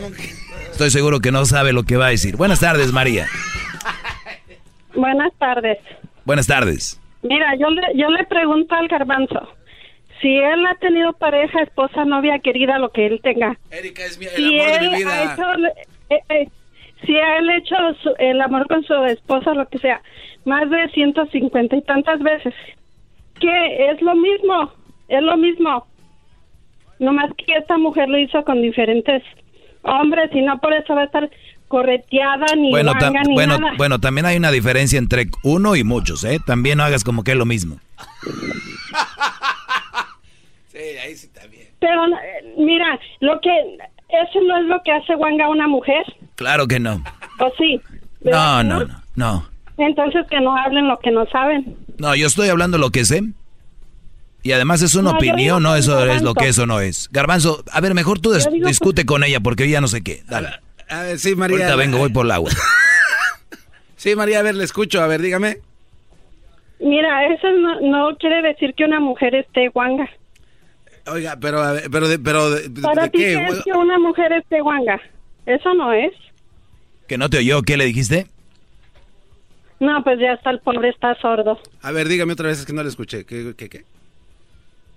Estoy 0.71 0.89
seguro 0.89 1.19
que 1.19 1.31
no 1.31 1.45
sabe 1.45 1.71
lo 1.73 1.83
que 1.83 1.97
va 1.97 2.07
a 2.07 2.09
decir. 2.09 2.35
Buenas 2.35 2.59
tardes, 2.59 2.91
María. 2.91 3.27
Buenas 4.95 5.31
tardes. 5.39 5.77
Buenas 6.25 6.47
tardes. 6.47 6.99
Mira, 7.21 7.55
yo 7.59 7.69
le, 7.69 7.81
yo 7.95 8.09
le 8.09 8.25
pregunto 8.25 8.75
al 8.75 8.87
garbanzo, 8.89 9.47
si 10.21 10.35
él 10.35 10.65
ha 10.65 10.75
tenido 10.75 11.13
pareja, 11.13 11.61
esposa, 11.61 12.03
novia, 12.05 12.39
querida, 12.39 12.77
lo 12.79 12.91
que 12.91 13.07
él 13.07 13.19
tenga. 13.23 13.57
Erika 13.71 14.03
es 14.05 14.17
mi, 14.17 14.25
el 14.25 14.31
si 14.35 14.59
amor 14.59 14.67
de 14.71 14.75
él 14.85 14.91
mi 14.91 14.95
ha 14.95 14.97
vida. 14.97 15.33
hecho, 15.33 15.43
eh, 16.09 16.19
eh, 16.29 16.49
si 17.05 17.15
él 17.15 17.49
ha 17.49 17.57
hecho 17.57 17.75
su- 18.01 18.13
el 18.19 18.41
amor 18.41 18.67
con 18.67 18.83
su 18.83 18.93
esposa, 19.05 19.53
lo 19.53 19.67
que 19.67 19.79
sea, 19.79 20.01
más 20.45 20.69
de 20.69 20.89
150 20.89 21.75
y 21.77 21.81
tantas 21.81 22.19
veces, 22.21 22.53
que 23.39 23.89
es 23.91 24.01
lo 24.01 24.15
mismo, 24.15 24.71
es 25.07 25.21
lo 25.21 25.37
mismo. 25.37 25.85
Nomás 26.99 27.31
que 27.35 27.53
esta 27.55 27.77
mujer 27.77 28.07
lo 28.09 28.17
hizo 28.17 28.43
con 28.43 28.61
diferentes 28.61 29.23
hombres 29.81 30.29
y 30.33 30.41
no 30.41 30.59
por 30.59 30.73
eso 30.73 30.95
va 30.95 31.01
a 31.01 31.05
estar 31.05 31.29
correteada 31.67 32.55
ni 32.55 32.69
Bueno, 32.69 32.93
tam- 32.93 33.19
ni 33.27 33.33
bueno, 33.33 33.57
nada. 33.57 33.73
bueno, 33.77 33.99
también 33.99 34.25
hay 34.25 34.37
una 34.37 34.51
diferencia 34.51 34.99
entre 34.99 35.25
uno 35.43 35.75
y 35.75 35.83
muchos, 35.83 36.23
¿eh? 36.23 36.37
También 36.45 36.77
no 36.77 36.83
hagas 36.83 37.03
como 37.03 37.23
que 37.23 37.31
es 37.31 37.37
lo 37.37 37.45
mismo. 37.45 37.77
Sí, 40.67 40.79
ahí 41.03 41.15
sí 41.15 41.27
también. 41.31 41.67
Pero 41.79 42.05
eh, 42.07 42.53
mira, 42.57 42.99
lo 43.19 43.39
que 43.41 43.49
eso 44.09 44.41
no 44.47 44.57
es 44.57 44.65
lo 44.65 44.81
que 44.81 44.91
hace 44.91 45.13
guanga 45.15 45.45
a 45.45 45.49
una 45.49 45.67
mujer, 45.67 46.03
Claro 46.43 46.67
que 46.67 46.79
no. 46.79 47.01
¿o 47.39 47.51
sí? 47.57 47.79
No, 48.21 48.63
no, 48.63 48.83
no, 48.85 49.01
no. 49.15 49.49
Entonces 49.77 50.25
que 50.29 50.39
no 50.41 50.55
hablen 50.57 50.87
lo 50.87 50.99
que 50.99 51.09
no 51.11 51.25
saben. 51.27 51.75
No, 51.97 52.15
yo 52.15 52.27
estoy 52.27 52.49
hablando 52.49 52.77
lo 52.77 52.89
que 52.91 53.05
sé. 53.05 53.21
Y 54.43 54.51
además 54.51 54.81
es 54.81 54.93
una 54.95 55.11
No, 55.11 55.17
opinión, 55.17 55.63
no 55.63 55.75
eso 55.75 55.93
es 55.93 55.99
Garbanzo. 55.99 56.25
lo 56.25 56.33
que 56.35 56.47
eso 56.49 56.65
no 56.65 56.79
es. 56.81 57.09
Garbanzo, 57.11 57.63
a 57.71 57.79
ver, 57.79 57.93
mejor 57.93 58.19
tú 58.19 58.33
digo 58.33 58.67
discute 58.67 59.05
con 59.05 59.23
ella 59.23 59.39
porque 59.39 59.65
yo 59.67 59.71
ya 59.71 59.81
no 59.81 59.87
sé 59.87 60.03
qué. 60.03 60.21
Dale. 60.27 60.49
A 60.89 61.03
ver, 61.03 61.17
sí, 61.19 61.33
María. 61.35 61.57
Ahorita 61.59 61.75
vengo, 61.77 61.97
voy 61.97 62.09
por 62.11 62.25
el 62.25 62.31
agua. 62.31 62.51
Sí, 63.95 64.17
María, 64.17 64.39
a 64.39 64.41
ver, 64.41 64.55
le 64.55 64.65
escucho. 64.65 65.01
A 65.01 65.07
ver, 65.07 65.21
dígame. 65.21 65.59
Mira, 66.81 67.25
eso 67.33 67.47
no, 67.51 67.79
no 67.79 68.17
quiere 68.17 68.41
decir 68.41 68.73
que 68.75 68.83
una 68.83 68.99
mujer 68.99 69.33
esté 69.33 69.69
guanga. 69.69 70.09
Oiga, 71.07 71.37
pero, 71.39 71.61
a 71.61 71.71
ver, 71.71 71.89
pero, 71.89 72.09
de, 72.09 72.19
pero, 72.19 72.49
de, 72.51 72.69
Para 72.81 73.03
¿de 73.03 73.09
ti, 73.11 73.17
qué? 73.19 73.25
¿qué 73.35 73.47
es 73.47 73.63
que 73.63 73.71
una 73.71 73.97
mujer 73.99 74.33
esté 74.33 74.59
guanga? 74.59 74.99
Eso 75.45 75.73
no 75.73 75.93
es. 75.93 76.11
¿Que 77.07 77.17
no 77.17 77.29
te 77.29 77.37
oyó? 77.39 77.61
¿Qué 77.63 77.77
le 77.77 77.85
dijiste? 77.85 78.27
No, 79.79 80.03
pues 80.03 80.19
ya 80.19 80.33
está, 80.33 80.49
el 80.51 80.59
pobre 80.59 80.89
está 80.89 81.13
sordo. 81.15 81.59
A 81.81 81.91
ver, 81.91 82.07
dígame 82.07 82.33
otra 82.33 82.47
vez, 82.47 82.59
es 82.59 82.65
que 82.65 82.73
no 82.73 82.83
le 82.83 82.89
escuché. 82.89 83.25
¿Qué, 83.25 83.53
qué, 83.57 83.69
qué? 83.69 83.83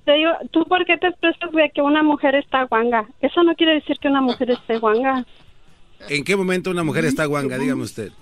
Te 0.05 0.13
digo, 0.13 0.31
¿tú 0.53 0.65
por 0.67 0.85
qué 0.85 0.97
te 0.99 1.09
expresas 1.09 1.51
de 1.51 1.71
que 1.75 1.83
una 1.83 2.03
mujer 2.05 2.37
está 2.37 2.63
guanga? 2.65 3.07
Eso 3.21 3.43
no 3.43 3.57
quiere 3.57 3.75
decir 3.75 3.97
que 4.01 4.07
una 4.09 4.21
mujer 4.21 4.51
esté 4.53 4.79
guanga. 4.79 5.25
¿En 6.09 6.23
qué 6.25 6.37
momento 6.37 6.71
una 6.71 6.85
mujer 6.85 7.05
está 7.07 7.25
guanga? 7.25 7.59
Dígame 7.59 7.83
usted. 7.83 8.13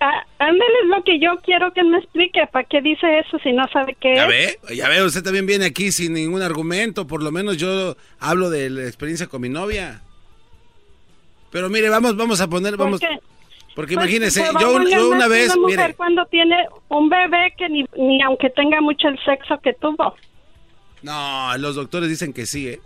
Ah, 0.00 0.26
ándale, 0.38 0.72
es 0.82 0.88
lo 0.88 1.04
que 1.04 1.20
yo 1.20 1.38
quiero 1.44 1.72
que 1.72 1.84
me 1.84 1.98
explique. 1.98 2.40
¿Para 2.50 2.66
qué 2.66 2.80
dice 2.80 3.18
eso 3.18 3.38
si 3.42 3.52
no 3.52 3.64
sabe 3.72 3.94
qué 4.00 4.14
Ya 4.16 4.24
es? 4.24 4.58
ve, 4.68 4.74
ya 4.74 4.88
ve, 4.88 5.02
usted 5.04 5.22
también 5.22 5.46
viene 5.46 5.66
aquí 5.66 5.92
sin 5.92 6.14
ningún 6.14 6.42
argumento. 6.42 7.06
Por 7.06 7.22
lo 7.22 7.30
menos 7.30 7.58
yo 7.58 7.94
hablo 8.18 8.48
de 8.50 8.70
la 8.70 8.82
experiencia 8.84 9.26
con 9.26 9.42
mi 9.42 9.48
novia. 9.50 10.00
Pero 11.52 11.70
mire, 11.70 11.88
vamos, 11.88 12.16
vamos 12.16 12.40
a 12.40 12.48
poner, 12.48 12.76
vamos, 12.76 12.98
qué? 12.98 13.06
porque 13.76 13.94
Pues, 13.94 14.06
imagínese, 14.06 14.42
yo, 14.58 14.82
yo 14.82 15.10
una 15.10 15.28
vez, 15.28 15.52
una 15.54 15.62
mujer 15.62 15.78
mire, 15.78 15.94
cuando 15.94 16.24
tiene 16.26 16.56
un 16.88 17.08
bebé 17.08 17.54
que 17.56 17.68
ni, 17.68 17.84
ni 17.96 18.20
aunque 18.22 18.50
tenga 18.50 18.80
mucho 18.80 19.06
el 19.08 19.18
sexo 19.24 19.60
que 19.62 19.74
tuvo. 19.74 20.16
no, 21.02 21.56
los 21.58 21.76
doctores 21.76 22.08
dicen 22.08 22.32
que 22.32 22.46
sí, 22.46 22.68
¿eh? 22.68 22.80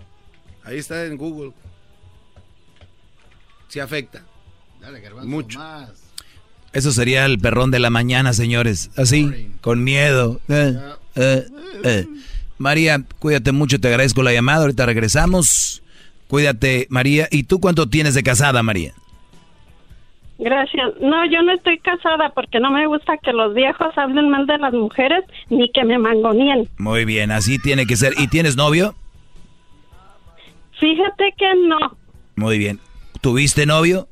Ahí 0.64 0.78
está 0.78 1.06
en 1.06 1.16
Google. 1.16 1.52
Sí 3.68 3.80
afecta. 3.80 4.24
Dale, 4.80 5.00
garbanzo, 5.00 5.28
Mucho. 5.28 5.58
más. 5.58 5.90
Eso 6.72 6.92
sería 6.92 7.24
el 7.24 7.38
perrón 7.38 7.70
de 7.70 7.78
la 7.78 7.88
mañana, 7.88 8.32
señores. 8.32 8.90
Así, 8.96 9.50
con 9.60 9.82
miedo. 9.82 10.40
Eh, 10.48 10.78
eh, 11.14 11.46
eh. 11.84 12.06
María, 12.58 13.02
cuídate 13.18 13.52
mucho, 13.52 13.80
te 13.80 13.88
agradezco 13.88 14.22
la 14.22 14.32
llamada. 14.32 14.62
Ahorita 14.62 14.86
regresamos. 14.86 15.82
Cuídate, 16.28 16.86
María. 16.90 17.28
¿Y 17.30 17.44
tú 17.44 17.60
cuánto 17.60 17.88
tienes 17.88 18.14
de 18.14 18.22
casada, 18.22 18.62
María? 18.62 18.92
Gracias. 20.38 20.92
No, 21.00 21.24
yo 21.30 21.40
no 21.42 21.52
estoy 21.52 21.78
casada 21.78 22.30
porque 22.34 22.60
no 22.60 22.70
me 22.70 22.86
gusta 22.86 23.16
que 23.18 23.32
los 23.32 23.54
viejos 23.54 23.96
hablen 23.96 24.28
mal 24.28 24.46
de 24.46 24.58
las 24.58 24.72
mujeres 24.74 25.24
ni 25.48 25.70
que 25.72 25.84
me 25.84 25.98
mangonien. 25.98 26.68
Muy 26.78 27.04
bien, 27.06 27.30
así 27.30 27.58
tiene 27.58 27.86
que 27.86 27.96
ser. 27.96 28.12
¿Y 28.18 28.28
tienes 28.28 28.56
novio? 28.56 28.94
Fíjate 30.78 31.32
que 31.38 31.54
no. 31.68 31.78
Muy 32.36 32.58
bien. 32.58 32.80
¿Tuviste 33.22 33.64
novio? 33.64 34.08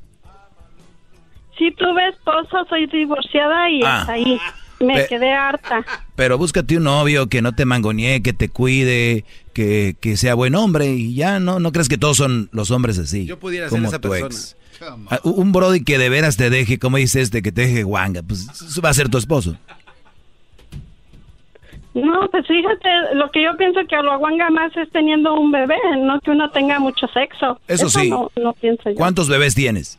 Si 1.59 1.71
tuve 1.73 2.09
esposo, 2.09 2.65
soy 2.69 2.87
divorciada 2.87 3.69
y 3.69 3.83
Ah. 3.83 3.99
hasta 3.99 4.13
ahí. 4.13 4.39
Me 4.85 4.95
Pe- 5.01 5.07
quedé 5.07 5.31
harta. 5.33 5.85
Pero 6.15 6.37
búscate 6.37 6.77
un 6.77 6.83
novio 6.83 7.27
que 7.27 7.41
no 7.41 7.53
te 7.53 7.65
mangonee, 7.65 8.21
que 8.21 8.33
te 8.33 8.49
cuide, 8.49 9.25
que, 9.53 9.95
que 9.99 10.17
sea 10.17 10.33
buen 10.35 10.55
hombre 10.55 10.87
y 10.93 11.15
ya, 11.15 11.39
¿no? 11.39 11.59
¿No 11.59 11.71
crees 11.71 11.89
que 11.89 11.97
todos 11.97 12.17
son 12.17 12.49
los 12.51 12.71
hombres 12.71 12.97
así? 12.99 13.25
Yo 13.25 13.39
pudiera 13.39 13.67
ser 13.69 13.77
como 13.77 13.87
esa 13.89 13.99
tu 13.99 14.09
persona. 14.09 14.27
ex. 14.27 14.55
Ah, 15.09 15.19
Un 15.23 15.51
brody 15.51 15.83
que 15.83 15.97
de 15.97 16.09
veras 16.09 16.35
te 16.37 16.49
deje, 16.49 16.77
como 16.79 16.97
dice 16.97 17.21
este, 17.21 17.41
que 17.41 17.51
te 17.51 17.61
deje 17.61 17.83
guanga, 17.83 18.21
pues 18.23 18.47
eso 18.49 18.81
va 18.81 18.89
a 18.89 18.93
ser 18.93 19.07
tu 19.09 19.17
esposo. 19.17 19.55
No, 21.93 22.27
pues 22.29 22.45
fíjate, 22.45 22.89
lo 23.13 23.31
que 23.31 23.41
yo 23.41 23.55
pienso 23.57 23.79
que 23.89 23.95
lo 23.95 24.11
aguanga 24.11 24.49
más 24.49 24.75
es 24.75 24.89
teniendo 24.91 25.33
un 25.39 25.49
bebé, 25.51 25.77
no 25.99 26.19
que 26.19 26.31
uno 26.31 26.49
tenga 26.51 26.77
mucho 26.77 27.07
sexo. 27.07 27.57
Eso 27.69 27.89
sí. 27.89 28.09
No, 28.09 28.29
no 28.35 28.51
pienso 28.53 28.89
yo. 28.89 28.95
¿Cuántos 28.95 29.29
bebés 29.29 29.55
tienes? 29.55 29.97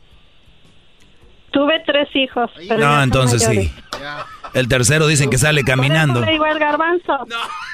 Tuve 1.57 1.81
tres 1.87 2.07
hijos. 2.15 2.51
pero 2.67 2.77
No, 2.77 3.01
entonces 3.01 3.47
mayores. 3.47 3.71
sí. 3.71 3.81
El 4.53 4.67
tercero 4.67 5.07
dicen 5.07 5.31
que 5.31 5.39
sale 5.39 5.63
caminando. 5.63 6.19
Por 6.19 6.23
eso 6.23 6.25
le 6.27 6.31
digo 6.33 6.45
al 6.45 6.59
garbanzo 6.59 7.17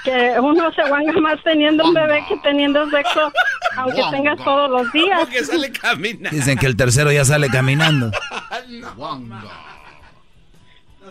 que 0.06 0.36
uno 0.40 0.72
se 0.72 0.84
guanga 0.88 1.12
más 1.20 1.44
teniendo 1.44 1.84
un 1.84 1.94
bebé 1.94 2.24
que 2.30 2.38
teniendo 2.38 2.90
sexo, 2.90 3.30
aunque 3.76 4.02
tengas 4.10 4.38
todos 4.44 4.70
los 4.70 4.90
días. 4.94 5.28
que 5.28 5.44
sale 5.44 5.70
caminando. 5.74 6.30
Dicen 6.30 6.58
que 6.58 6.66
el 6.66 6.78
tercero 6.78 7.12
ya 7.12 7.26
sale 7.26 7.50
caminando. 7.50 8.10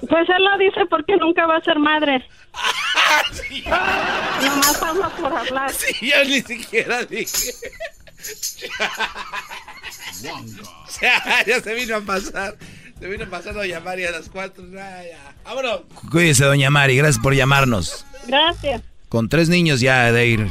Pues 0.09 0.28
él 0.28 0.44
lo 0.44 0.59
dice 0.59 0.81
porque 0.90 1.16
nunca 1.16 1.47
va 1.47 1.59
a 1.59 1.61
ser 1.61 1.78
madre. 1.78 2.27
Nomás 4.43 4.82
habla 4.82 5.09
por 5.11 5.32
hablar. 5.32 5.70
Sí, 5.70 6.11
yo 6.11 6.24
ni 6.24 6.40
siquiera 6.40 7.05
dije. 7.05 7.53
Ya, 10.23 10.35
ya 11.47 11.61
se 11.61 11.74
vino 11.74 11.97
a 11.97 12.01
pasar. 12.01 12.57
Se 12.99 13.09
vino 13.09 13.24
a 13.24 13.28
pasar 13.28 13.59
a 13.59 13.66
llamar 13.66 13.99
y 13.99 14.05
a 14.05 14.12
las 14.12 14.28
cuatro. 14.28 14.65
ya, 14.73 15.03
ya. 15.03 15.35
Vámonos. 15.44 15.81
Cuídese, 16.11 16.44
doña 16.44 16.70
Mari, 16.70 16.97
gracias 16.97 17.23
por 17.23 17.35
llamarnos. 17.35 18.05
Gracias. 18.27 18.82
Con 19.09 19.28
tres 19.28 19.49
niños 19.49 19.81
ya 19.81 20.12
de 20.12 20.27
ir. 20.27 20.49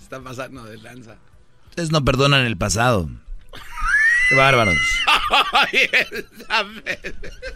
Está 0.00 0.20
pasando 0.20 0.64
de 0.64 0.78
lanza. 0.78 1.16
Ustedes 1.70 1.90
no 1.90 2.04
perdonan 2.04 2.46
el 2.46 2.56
pasado. 2.56 3.08
Qué 4.28 4.34
bárbaros. 4.34 4.76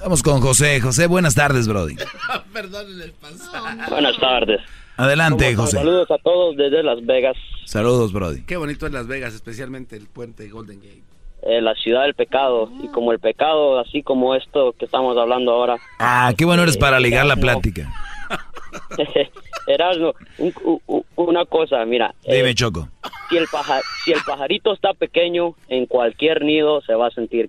Vamos 0.00 0.22
con 0.22 0.40
José. 0.40 0.80
José, 0.80 1.06
buenas 1.06 1.34
tardes, 1.34 1.66
Brody. 1.68 1.96
Perdonen 2.52 3.00
el 3.00 3.12
pasado. 3.12 3.66
Buenas 3.88 4.16
tardes. 4.18 4.60
Adelante. 5.04 5.54
José. 5.54 5.78
Saludos 5.78 6.10
a 6.10 6.18
todos 6.18 6.56
desde 6.56 6.82
Las 6.82 7.04
Vegas, 7.04 7.36
Saludos, 7.64 8.12
Brody. 8.12 8.42
Qué 8.44 8.56
bonito 8.56 8.86
es 8.86 8.92
Las 8.92 9.06
Vegas, 9.06 9.32
especialmente 9.34 9.96
el 9.96 10.06
puente 10.08 10.48
Golden 10.48 10.80
Gate. 10.80 11.02
eh, 11.42 11.60
la 11.62 11.74
ciudad 11.74 12.02
del 12.02 12.14
pecado. 12.14 12.68
Y 12.82 12.88
como 12.88 13.12
el 13.12 13.18
pecado, 13.18 13.78
así 13.78 14.02
como 14.02 14.34
esto 14.34 14.74
que 14.78 14.84
estamos 14.84 15.16
hablando 15.16 15.52
ahora. 15.52 15.76
Ah, 15.98 16.32
qué 16.36 16.44
bueno 16.44 16.62
eres 16.64 16.76
para 16.76 16.98
ligar 17.00 17.24
la 17.26 17.36
plática. 17.36 17.90
Erasmo, 19.66 20.14
un- 20.38 20.52
u- 20.64 20.80
u- 20.86 21.04
una 21.16 21.44
cosa, 21.44 21.84
mira. 21.84 22.14
eh, 22.24 22.36
Dime, 22.36 22.54
Choco. 22.54 22.88
si, 23.28 23.36
el 23.36 23.46
paja- 23.50 23.80
si 24.04 24.12
el 24.12 24.20
pajarito 24.26 24.72
está 24.72 24.94
pequeño, 24.94 25.54
en 25.68 25.86
cualquier 25.86 26.42
nido 26.44 26.80
se 26.82 26.94
va 26.94 27.06
a 27.08 27.10
sentir... 27.10 27.48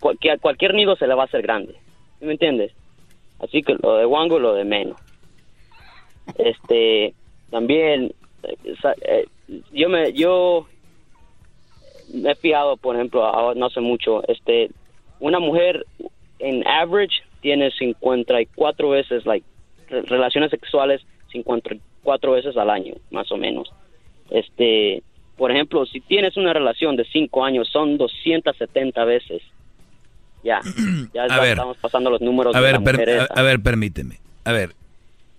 Cualquier, 0.00 0.40
cualquier 0.40 0.74
nido 0.74 0.96
se 0.96 1.06
le 1.06 1.14
va 1.14 1.22
a 1.22 1.26
hacer 1.26 1.42
grande. 1.42 1.74
¿Sí 2.18 2.26
¿Me 2.26 2.32
entiendes? 2.32 2.72
Así 3.38 3.62
que 3.62 3.74
lo 3.82 3.96
de 3.96 4.06
Wango, 4.06 4.38
lo 4.38 4.54
de 4.54 4.64
menos. 4.64 4.96
Este, 6.38 7.14
también, 7.50 8.12
eh, 8.42 9.26
yo 9.72 9.88
me, 9.88 10.12
yo 10.12 10.66
me 12.12 12.32
he 12.32 12.34
fijado, 12.36 12.76
por 12.76 12.96
ejemplo, 12.96 13.24
ahora 13.24 13.58
no 13.58 13.66
hace 13.66 13.80
mucho, 13.80 14.26
este, 14.28 14.70
una 15.20 15.38
mujer 15.38 15.86
en 16.38 16.66
average 16.66 17.22
tiene 17.40 17.70
54 17.70 18.88
veces, 18.90 19.24
like, 19.26 19.46
re- 19.88 20.02
relaciones 20.02 20.50
sexuales 20.50 21.00
54 21.32 22.32
veces 22.32 22.56
al 22.56 22.70
año, 22.70 22.94
más 23.10 23.30
o 23.32 23.36
menos. 23.36 23.72
Este, 24.30 25.02
por 25.36 25.50
ejemplo, 25.50 25.86
si 25.86 26.00
tienes 26.00 26.36
una 26.36 26.52
relación 26.52 26.96
de 26.96 27.04
5 27.04 27.44
años, 27.44 27.68
son 27.72 27.96
270 27.98 29.04
veces. 29.04 29.42
Ya, 30.44 30.60
ya, 31.12 31.24
A 31.24 31.28
ya 31.28 31.40
ver. 31.40 31.48
estamos 31.52 31.76
pasando 31.78 32.08
los 32.08 32.20
números 32.20 32.54
A 32.54 32.60
de 32.60 32.64
ver, 32.66 32.72
la 32.74 32.78
mujer 32.78 32.96
per- 32.96 33.08
esa. 33.08 33.24
a, 33.34 33.40
a 33.40 33.42
ver, 33.42 33.60
permíteme. 33.60 34.18
A 34.44 34.52
ver, 34.52 34.74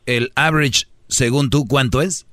el 0.08 0.32
average, 0.36 0.86
según 1.08 1.50
tú, 1.52 1.68
¿cuánto 1.68 2.02
es? 2.02 2.26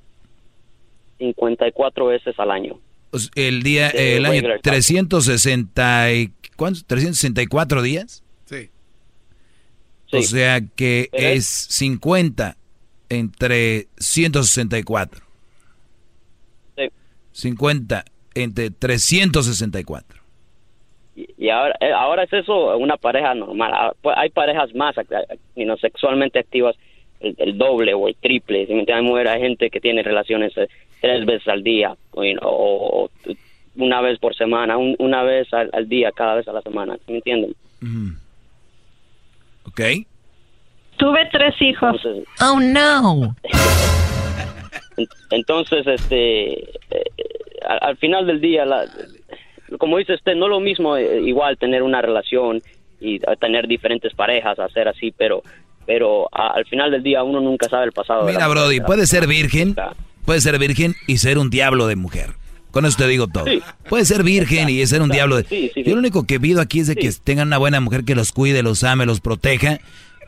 54 1.19 2.07
veces 2.07 2.35
al 2.39 2.51
año. 2.51 2.81
Pues, 3.11 3.31
El 3.37 3.63
día, 3.63 3.91
Eh, 3.91 4.17
el 4.17 4.25
año 4.25 4.35
regular 4.35 4.61
time. 4.61 4.73
360 4.73 6.13
y, 6.13 6.33
¿cuántos? 6.57 6.85
364 6.87 7.83
días. 7.83 8.25
Sí. 8.47 8.71
O 10.13 10.23
sea 10.23 10.61
que 10.77 11.09
es 11.13 11.37
es- 11.39 11.67
50 11.77 12.57
entre 13.09 13.87
164. 13.99 15.25
Sí. 16.77 16.89
50 17.33 18.05
entre 18.35 18.71
364. 18.71 20.21
Y, 21.17 21.29
y 21.39 21.51
ahora, 21.51 21.77
eh, 21.81 21.93
ahora 21.93 22.25
es 22.25 22.33
eso 22.33 22.77
una 22.77 22.97
pareja 22.97 23.35
normal. 23.35 23.71
Ah, 23.73 23.93
pues, 24.03 24.17
hay 24.19 24.31
parejas 24.31 24.75
más 24.75 24.97
you 25.55 25.65
know, 25.65 25.77
sexualmente 25.79 26.41
activas, 26.41 26.75
el, 27.25 27.35
el 27.39 27.59
doble 27.59 27.95
o 27.95 28.09
el 28.09 28.15
triple. 28.17 28.67
¿sí 28.67 28.73
me 28.75 28.81
entiendes? 28.81 29.03
Hay, 29.05 29.09
mujeres- 29.11 29.33
hay 29.33 29.41
gente 29.41 29.71
que 29.71 29.81
tiene 29.81 30.03
relaciones 30.03 30.57
eh, 30.57 30.69
tres 31.01 31.25
veces 31.27 31.49
al 31.49 31.63
día 31.63 31.97
o, 32.13 32.25
you 32.25 32.37
know, 32.39 32.51
o- 32.51 33.11
una 33.77 34.01
vez 34.01 34.19
por 34.21 34.35
semana, 34.37 34.77
un- 34.77 34.95
una 34.99 35.23
vez 35.25 35.53
al, 35.53 35.69
al 35.73 35.89
día, 35.89 36.13
cada 36.13 36.37
vez 36.37 36.47
a 36.49 36.53
la 36.53 36.63
semana. 36.63 36.97
¿sí 36.97 37.03
me 37.13 37.17
entienden? 37.17 37.55
¿Ok? 39.67 39.81
Tuve 40.97 41.29
tres 41.33 41.55
hijos. 41.61 42.01
Oh, 42.41 42.61
no. 42.61 43.35
En- 44.97 45.07
Entonces, 45.31 45.85
este, 45.87 46.53
eh, 46.63 47.05
al, 47.67 47.79
al 47.81 47.97
final 47.97 48.27
del 48.27 48.41
día, 48.41 48.65
la- 48.65 48.87
como 49.79 49.99
dice 49.99 50.15
usted, 50.15 50.37
no 50.37 50.47
lo 50.47 50.61
mismo 50.61 50.97
eh, 50.97 51.21
igual 51.23 51.59
tener 51.59 51.83
una 51.83 52.01
relación 52.01 52.63
y 53.01 53.19
tener 53.41 53.67
diferentes 53.67 54.15
parejas, 54.15 54.59
hacer 54.59 54.87
así, 54.89 55.11
pero, 55.11 55.43
pero 55.87 56.29
a- 56.33 56.53
al 56.55 56.65
final 56.67 56.91
del 56.91 57.03
día 57.03 57.23
uno 57.23 57.41
nunca 57.41 57.69
sabe 57.69 57.85
el 57.87 57.93
pasado. 57.93 58.25
Mira, 58.27 58.47
Brody, 58.49 58.81
puede 58.81 59.07
ser 59.07 59.27
virgen, 59.27 59.77
puede 60.25 60.41
ser 60.41 60.59
virgen 60.59 60.95
y 61.07 61.19
ser 61.19 61.39
un 61.39 61.51
diablo 61.51 61.87
de 61.87 61.97
mujer. 61.97 62.31
Con 62.71 62.87
eso 62.87 62.97
te 62.99 63.07
digo 63.07 63.29
todo. 63.29 63.45
Puede 63.89 64.05
ser 64.05 64.25
virgen 64.25 64.69
y 64.69 64.85
ser 64.87 65.01
un 65.01 65.09
diablo 65.11 65.37
de... 65.37 65.45
Sí, 65.45 65.71
sí, 65.73 65.83
sí. 65.83 65.85
Yo 65.85 65.93
lo 65.95 66.01
único 66.01 66.27
que 66.27 66.41
pido 66.41 66.61
aquí 66.61 66.81
es 66.81 66.89
de 66.89 66.97
que 66.97 67.09
tengan 67.23 67.47
una 67.47 67.59
buena 67.59 67.81
mujer 67.81 68.05
que 68.05 68.17
los 68.17 68.33
cuide, 68.33 68.65
los 68.65 68.83
ame, 68.83 69.07
los 69.07 69.21
proteja 69.21 69.79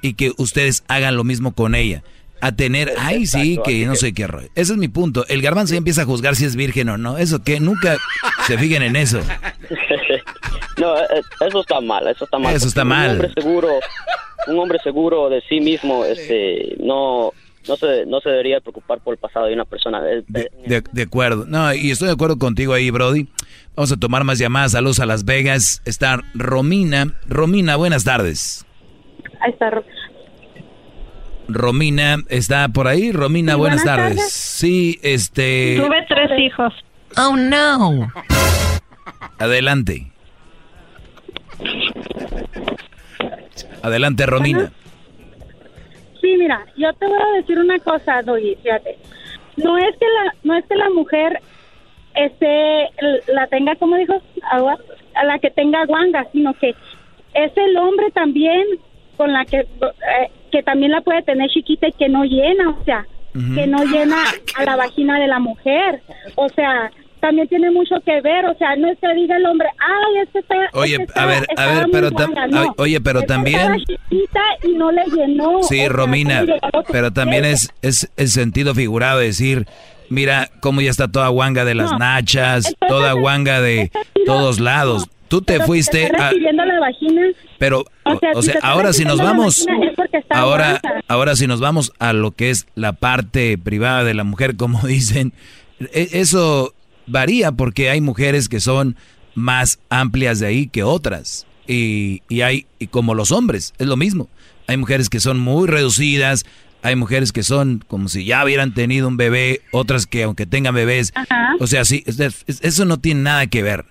y 0.01 0.15
que 0.15 0.31
ustedes 0.37 0.85
hagan 0.87 1.16
lo 1.16 1.24
mismo 1.24 1.53
con 1.55 1.74
ella. 1.74 2.05
A 2.41 2.53
tener, 2.53 2.93
ay 2.99 3.27
sí, 3.27 3.59
que 3.65 3.85
no 3.87 3.93
que- 3.95 3.99
sé 3.99 4.12
qué 4.12 4.27
rollo. 4.28 4.49
Ese 4.55 4.74
es 4.74 4.78
mi 4.78 4.87
punto. 4.89 5.27
El 5.27 5.43
garbanzo 5.43 5.73
ya 5.73 5.78
empieza 5.78 6.03
a 6.03 6.05
juzgar 6.05 6.37
si 6.37 6.45
es 6.45 6.55
virgen 6.55 6.89
o 6.91 6.99
no. 6.99 7.19
Eso 7.19 7.43
que 7.43 7.59
nunca 7.59 7.97
se 8.47 8.57
fijen 8.59 8.83
en 8.83 8.95
eso. 8.95 9.20
no, 10.78 10.97
eh, 10.98 11.23
eso 11.47 11.61
está 11.61 11.81
mal, 11.81 12.07
eso 12.09 12.24
está 12.24 12.39
mal. 12.39 12.55
Eso 12.55 12.69
está 12.69 12.85
mal. 12.85 13.07
Un 13.11 13.12
hombre 13.16 13.32
seguro, 13.35 13.69
un 14.48 14.59
hombre 14.59 14.78
seguro 14.82 15.28
de 15.28 15.43
sí 15.48 15.61
mismo, 15.61 16.05
este, 16.05 16.77
no, 16.81 17.32
no 17.69 17.77
se, 17.77 18.07
no 18.07 18.20
se 18.20 18.31
debería 18.31 18.61
preocupar 18.61 19.01
por 19.01 19.15
el 19.15 19.19
pasado 19.19 19.47
de 19.47 19.55
una 19.55 19.65
persona. 19.65 20.01
Eh, 20.09 20.23
eh, 20.35 20.48
De, 20.66 20.82
de 20.93 21.03
acuerdo. 21.03 21.44
No, 21.47 21.73
y 21.74 21.90
estoy 21.90 22.09
de 22.09 22.15
acuerdo 22.15 22.39
contigo 22.39 22.73
ahí, 22.74 22.90
Brody. 22.90 23.27
Vamos 23.74 23.93
a 23.93 23.97
tomar 23.97 24.24
más 24.24 24.39
llamadas. 24.39 24.73
Saludos 24.73 25.01
a 25.01 25.07
Las 25.07 25.24
Vegas. 25.24 25.82
Está 25.85 26.23
Romina. 26.35 27.15
Romina, 27.28 27.77
buenas 27.77 28.05
tardes. 28.05 28.65
Ahí 29.40 29.51
está. 29.53 29.69
Ro- 29.70 29.85
Romina, 31.48 32.16
¿está 32.28 32.69
por 32.69 32.89
ahí? 32.89 33.12
Romina, 33.12 33.53
Sí, 33.53 33.59
buenas, 33.59 33.85
buenas 33.85 33.98
tardes. 33.98 34.16
tardes. 34.16 34.32
Sí, 34.32 34.98
este... 35.03 35.77
Tuve 35.81 36.05
tres 36.09 36.31
hijos. 36.40 36.73
Oh, 37.16 37.36
no. 37.36 38.11
Adelante. 39.39 40.11
Adelante, 43.83 44.27
Romina. 44.27 44.73
Sí, 46.20 46.37
mira, 46.39 46.65
yo 46.77 46.93
te 46.95 47.07
voy 47.07 47.19
a 47.20 47.37
decir 47.37 47.59
una 47.59 47.78
cosa, 47.78 48.23
Doggy, 48.23 48.57
fíjate. 48.57 48.99
No 49.57 49.78
es 49.78 49.97
que 49.97 50.07
la, 50.07 50.35
no 50.43 50.55
es 50.57 50.65
que 50.66 50.74
la 50.74 50.91
mujer 50.91 51.41
este 52.15 52.91
la 53.28 53.47
tenga, 53.47 53.77
como 53.77 53.97
dijo, 53.97 54.15
agua, 54.51 54.78
a 55.15 55.24
la 55.24 55.39
que 55.39 55.51
tenga 55.51 55.85
guanga, 55.87 56.27
sino 56.33 56.55
que 56.55 56.74
es 57.35 57.53
el 57.57 57.77
hombre 57.77 58.11
también 58.11 58.65
con 59.16 59.33
la 59.33 59.45
que 59.45 59.59
eh, 59.61 60.31
que 60.51 60.62
también 60.62 60.93
la 60.93 61.01
puede 61.03 61.23
tener 61.23 61.51
chiquita 61.51 61.89
y 61.89 61.93
que 61.93 62.09
no 62.09 62.24
llena, 62.24 62.70
o 62.70 62.85
sea, 62.85 63.07
que 63.55 63.66
no 63.66 63.85
llena 63.85 64.16
a 64.57 64.65
la 64.65 64.77
vagina 64.77 65.20
de 65.20 65.27
la 65.27 65.39
mujer. 65.39 66.01
O 66.35 66.49
sea, 66.49 66.91
también 67.21 67.49
tiene 67.49 67.71
mucho 67.71 67.97
que 68.05 68.21
ver, 68.21 68.45
o 68.47 68.55
sea, 68.59 68.77
no 68.77 68.89
es 68.91 68.99
que 68.99 69.15
diga 69.15 69.37
el 69.37 69.47
hombre, 69.47 69.69
ay, 69.79 70.23
es 70.23 70.29
que 70.31 70.39
está, 70.41 70.55
Oye, 70.75 70.93
es 70.93 70.99
que 70.99 71.05
está- 71.05 71.23
a 71.23 71.27
ver, 71.27 71.47
a 71.57 71.67
ver, 71.67 71.87
pero 71.91 72.11
tam- 72.11 72.33
guanga", 72.33 72.47
no. 72.47 72.75
oye, 72.79 73.01
pero 73.01 73.21
Es 73.21 73.27
también- 73.27 73.77
y 74.63 74.73
no 74.75 74.91
le 74.93 75.05
llenó. 75.07 75.63
Sí, 75.63 75.89
Romina, 75.89 76.41
¿cómo 76.41 76.47
llegó 76.55 76.67
a 76.79 76.83
su 76.87 76.93
pero 76.93 77.11
también 77.13 77.45
es, 77.45 77.73
es 77.83 78.11
el 78.17 78.29
sentido 78.29 78.75
figurado 78.75 79.19
de 79.21 79.27
decir, 79.27 79.67
mira 80.09 80.51
cómo 80.61 80.81
ya 80.81 80.91
está 80.91 81.09
toda 81.09 81.29
guanga 81.29 81.65
de 81.65 81.75
las 81.75 81.93
No. 81.93 81.99
nachas, 81.99 82.67
Entonces, 82.67 82.89
toda 82.89 83.13
guanga 83.13 83.61
de 83.61 83.91
todos 84.25 84.61
lados. 84.61 85.09
Tú 85.29 85.43
te 85.43 85.55
Pero 85.55 85.65
fuiste 85.67 86.05
está 86.05 86.29
a... 86.29 86.33
la 86.33 86.79
vagina, 86.81 87.23
Pero, 87.59 87.85
O 88.05 88.43
sea, 88.43 88.55
o 88.61 88.65
ahora 88.65 88.93
si 88.93 89.05
nos 89.05 89.19
vamos, 89.19 89.67
es 90.13 90.25
ahora, 90.31 90.81
ahora 91.09 91.35
si 91.35 91.49
nos 91.49 91.59
vamos 91.61 91.93
a 91.99 92.13
lo 92.13 92.31
que 92.31 92.51
es 92.51 92.69
la 92.77 92.93
parte 92.93 93.59
privada 93.59 94.05
de 94.05 94.15
la 94.15 94.23
mujer, 94.23 94.57
como 94.57 94.81
dicen, 94.87 95.33
e- 95.81 96.11
eso 96.13 96.75
varía 97.07 97.53
porque 97.53 97.91
hay 97.91 98.01
mujeres 98.01 98.49
que 98.49 98.61
son 98.61 98.97
más 99.35 99.78
amplias 99.91 100.41
de 100.41 100.47
ahí 100.47 100.66
que 100.69 100.83
otras. 100.83 101.47
y, 101.66 102.23
y 102.28 102.43
hay, 102.43 102.66
y 102.78 102.87
como 102.87 103.15
los 103.15 103.33
hombres, 103.33 103.74
es 103.78 103.87
lo 103.87 103.97
mismo. 103.97 104.28
Hay 104.69 104.77
mujeres 104.77 105.09
que 105.09 105.20
son 105.20 105.39
muy 105.41 105.66
reducidas, 105.69 106.45
hay 106.83 106.95
mujeres 106.97 107.33
que 107.33 107.43
son 107.43 107.83
como 107.89 108.09
si 108.09 108.24
ya 108.24 108.45
hubieran 108.45 108.73
tenido 108.74 109.09
un 109.09 109.16
bebé, 109.16 109.61
otras 109.73 110.07
que 110.07 110.23
aunque 110.23 110.47
tengan 110.47 110.74
bebés, 110.74 111.12
o 111.59 111.66
sea, 111.66 111.85
sí, 111.85 112.05
eso 112.62 112.85
no 112.85 112.99
tiene 112.99 113.23
nada 113.23 113.47
que 113.49 113.62
ver. 113.62 113.85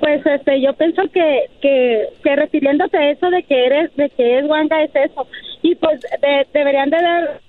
Pues 0.00 0.24
este, 0.26 0.60
yo 0.60 0.72
pienso 0.74 1.02
que, 1.12 1.44
que, 1.60 2.08
que 2.22 2.36
refiriéndote 2.36 2.96
a 2.96 3.10
eso 3.10 3.30
de 3.30 3.42
que 3.44 3.66
eres, 3.66 3.94
de 3.96 4.10
que 4.10 4.38
es 4.38 4.46
guanga 4.46 4.82
es 4.82 4.90
eso. 4.94 5.26
Y 5.62 5.74
pues 5.76 6.00
deberían 6.52 6.90
de 6.90 6.96
dar 6.96 7.40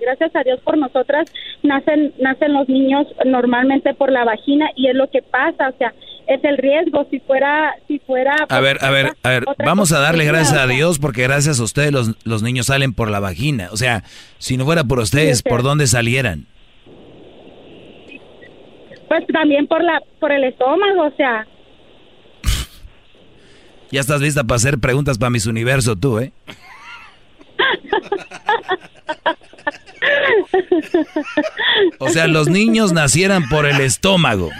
gracias 0.00 0.34
a 0.34 0.42
Dios 0.42 0.60
por 0.60 0.78
nosotras 0.78 1.30
nacen 1.62 2.14
nacen 2.18 2.52
los 2.52 2.68
niños 2.68 3.06
normalmente 3.24 3.94
por 3.94 4.10
la 4.10 4.24
vagina 4.24 4.70
y 4.74 4.88
es 4.88 4.94
lo 4.94 5.10
que 5.10 5.22
pasa, 5.22 5.68
o 5.68 5.76
sea, 5.76 5.92
es 6.26 6.42
el 6.44 6.56
riesgo 6.56 7.06
si 7.10 7.20
fuera 7.20 7.74
si 7.88 7.98
fuera 8.00 8.34
A 8.48 8.60
ver, 8.60 8.78
a 8.82 8.90
ver, 8.90 9.12
a 9.22 9.28
ver, 9.28 9.44
vamos 9.64 9.92
a 9.92 10.00
darle 10.00 10.24
gracias 10.24 10.58
a 10.58 10.66
Dios 10.66 10.98
porque 10.98 11.22
gracias 11.22 11.60
a 11.60 11.64
ustedes 11.64 11.92
los, 11.92 12.12
los 12.24 12.42
niños 12.42 12.66
salen 12.66 12.94
por 12.94 13.10
la 13.10 13.20
vagina, 13.20 13.68
o 13.70 13.76
sea, 13.76 14.02
si 14.38 14.56
no 14.56 14.64
fuera 14.64 14.84
por 14.84 14.98
ustedes, 14.98 15.42
¿por 15.42 15.62
dónde 15.62 15.86
salieran? 15.86 16.46
Pues 19.08 19.26
también 19.26 19.66
por 19.66 19.84
la 19.84 20.00
por 20.18 20.32
el 20.32 20.44
estómago, 20.44 21.06
o 21.06 21.12
sea. 21.16 21.46
Ya 23.90 24.00
estás 24.00 24.22
lista 24.22 24.42
para 24.44 24.56
hacer 24.56 24.78
preguntas 24.78 25.18
para 25.18 25.28
mis 25.28 25.44
universo 25.44 25.96
tú, 25.96 26.18
¿eh? 26.18 26.32
O 31.98 32.08
sea, 32.08 32.26
los 32.26 32.48
niños 32.48 32.92
nacieran 32.92 33.48
por 33.48 33.66
el 33.66 33.80
estómago. 33.80 34.50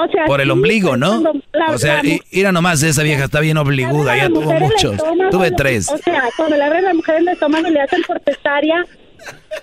O 0.00 0.08
sea, 0.08 0.24
por 0.26 0.40
el 0.40 0.50
ombligo, 0.50 0.96
¿no? 0.96 1.22
o 1.68 1.78
sea, 1.78 2.00
mira 2.32 2.52
nomás, 2.52 2.82
esa 2.82 3.02
vieja 3.02 3.24
está 3.24 3.40
bien 3.40 3.58
obliguda, 3.58 4.16
ya 4.16 4.28
tuvo 4.28 4.52
muchos. 4.52 4.96
Tuve 5.30 5.50
tres. 5.50 5.90
O 5.90 5.98
sea, 5.98 6.24
cuando 6.36 6.56
le 6.56 6.64
abren 6.64 6.84
a 6.84 6.88
la 6.88 6.94
mujer 6.94 7.16
en 7.16 7.22
el 7.22 7.34
estómago 7.34 7.66
y 7.68 7.72
le 7.72 7.80
hacen 7.80 8.02
por 8.04 8.20
cesárea, 8.20 8.84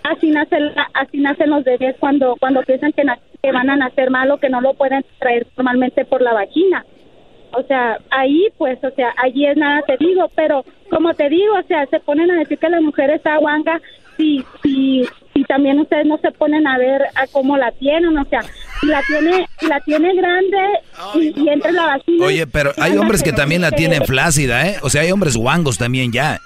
así 0.04 0.30
nacen, 0.30 0.72
así 0.94 1.18
nacen 1.18 1.50
los 1.50 1.64
bebés 1.64 1.96
cuando 2.00 2.36
cuando 2.40 2.62
piensan 2.64 2.92
que, 2.94 3.04
que 3.42 3.52
van 3.52 3.70
a 3.70 3.78
nacer 3.78 4.12
malo, 4.12 4.38
que 4.38 4.50
no 4.50 4.62
lo 4.62 4.74
pueden 4.74 5.04
traer 5.20 5.48
normalmente 5.56 6.06
por 6.06 6.22
la 6.22 6.34
vagina. 6.34 6.86
O 7.54 7.64
sea, 7.64 7.98
ahí 8.12 8.48
pues, 8.58 8.78
o 8.84 8.92
sea, 8.92 9.14
allí 9.18 9.46
es 9.46 9.58
nada 9.58 9.82
te 9.88 9.98
digo, 9.98 10.30
pero 10.36 10.66
como 10.90 11.14
te 11.14 11.30
digo, 11.30 11.56
o 11.56 11.64
sea, 11.68 11.86
se 11.88 12.00
ponen 12.00 12.30
a 12.32 12.40
decir 12.40 12.58
que 12.58 12.70
la 12.70 12.82
mujer 12.82 13.10
está 13.10 13.38
guanga 13.38 13.82
si, 14.18 14.44
si, 14.64 15.08
si 15.34 15.44
también 15.44 15.80
ustedes 15.80 16.06
no 16.06 16.18
se 16.18 16.32
ponen 16.32 16.68
a 16.68 16.78
ver 16.78 17.04
a 17.16 17.28
cómo 17.32 17.58
la 17.58 17.72
tienen, 17.72 18.18
o 18.18 18.26
sea, 18.26 18.42
si 18.82 18.88
la 18.88 19.02
tiene, 19.04 19.48
la 19.62 19.80
tiene 19.82 20.16
grande 20.16 20.58
y, 21.16 21.50
entre 21.50 21.72
la 21.72 21.86
vagina. 21.86 22.26
Oye, 22.26 22.48
pero 22.48 22.72
hay 22.78 22.98
hombres 22.98 23.24
que 23.24 23.34
también 23.34 23.62
la 23.62 23.72
tienen 23.72 24.04
flácida, 24.06 24.68
¿eh? 24.68 24.78
O 24.82 24.90
sea, 24.90 25.02
hay 25.04 25.12
hombres 25.12 25.38
guangos 25.38 25.78
también 25.78 26.12
ya. 26.12 26.40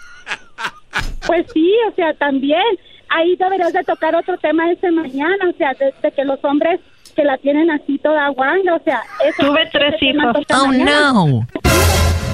Pues 1.25 1.45
sí, 1.53 1.73
o 1.89 1.95
sea, 1.95 2.13
también 2.15 2.61
ahí 3.09 3.35
deberías 3.35 3.73
de 3.73 3.83
tocar 3.83 4.15
otro 4.15 4.37
tema 4.37 4.71
ese 4.71 4.91
mañana, 4.91 5.49
o 5.49 5.57
sea, 5.57 5.73
de, 5.73 6.11
que 6.11 6.25
los 6.25 6.43
hombres 6.43 6.79
que 7.15 7.23
la 7.23 7.37
tienen 7.37 7.69
así 7.71 7.97
toda 7.99 8.29
guanga, 8.29 8.75
o 8.75 8.83
sea, 8.83 9.01
eso. 9.25 9.47
Tuve 9.47 9.67
tres 9.71 9.95
hijos. 10.01 10.35
Oh 10.49 10.71
no. 10.71 11.47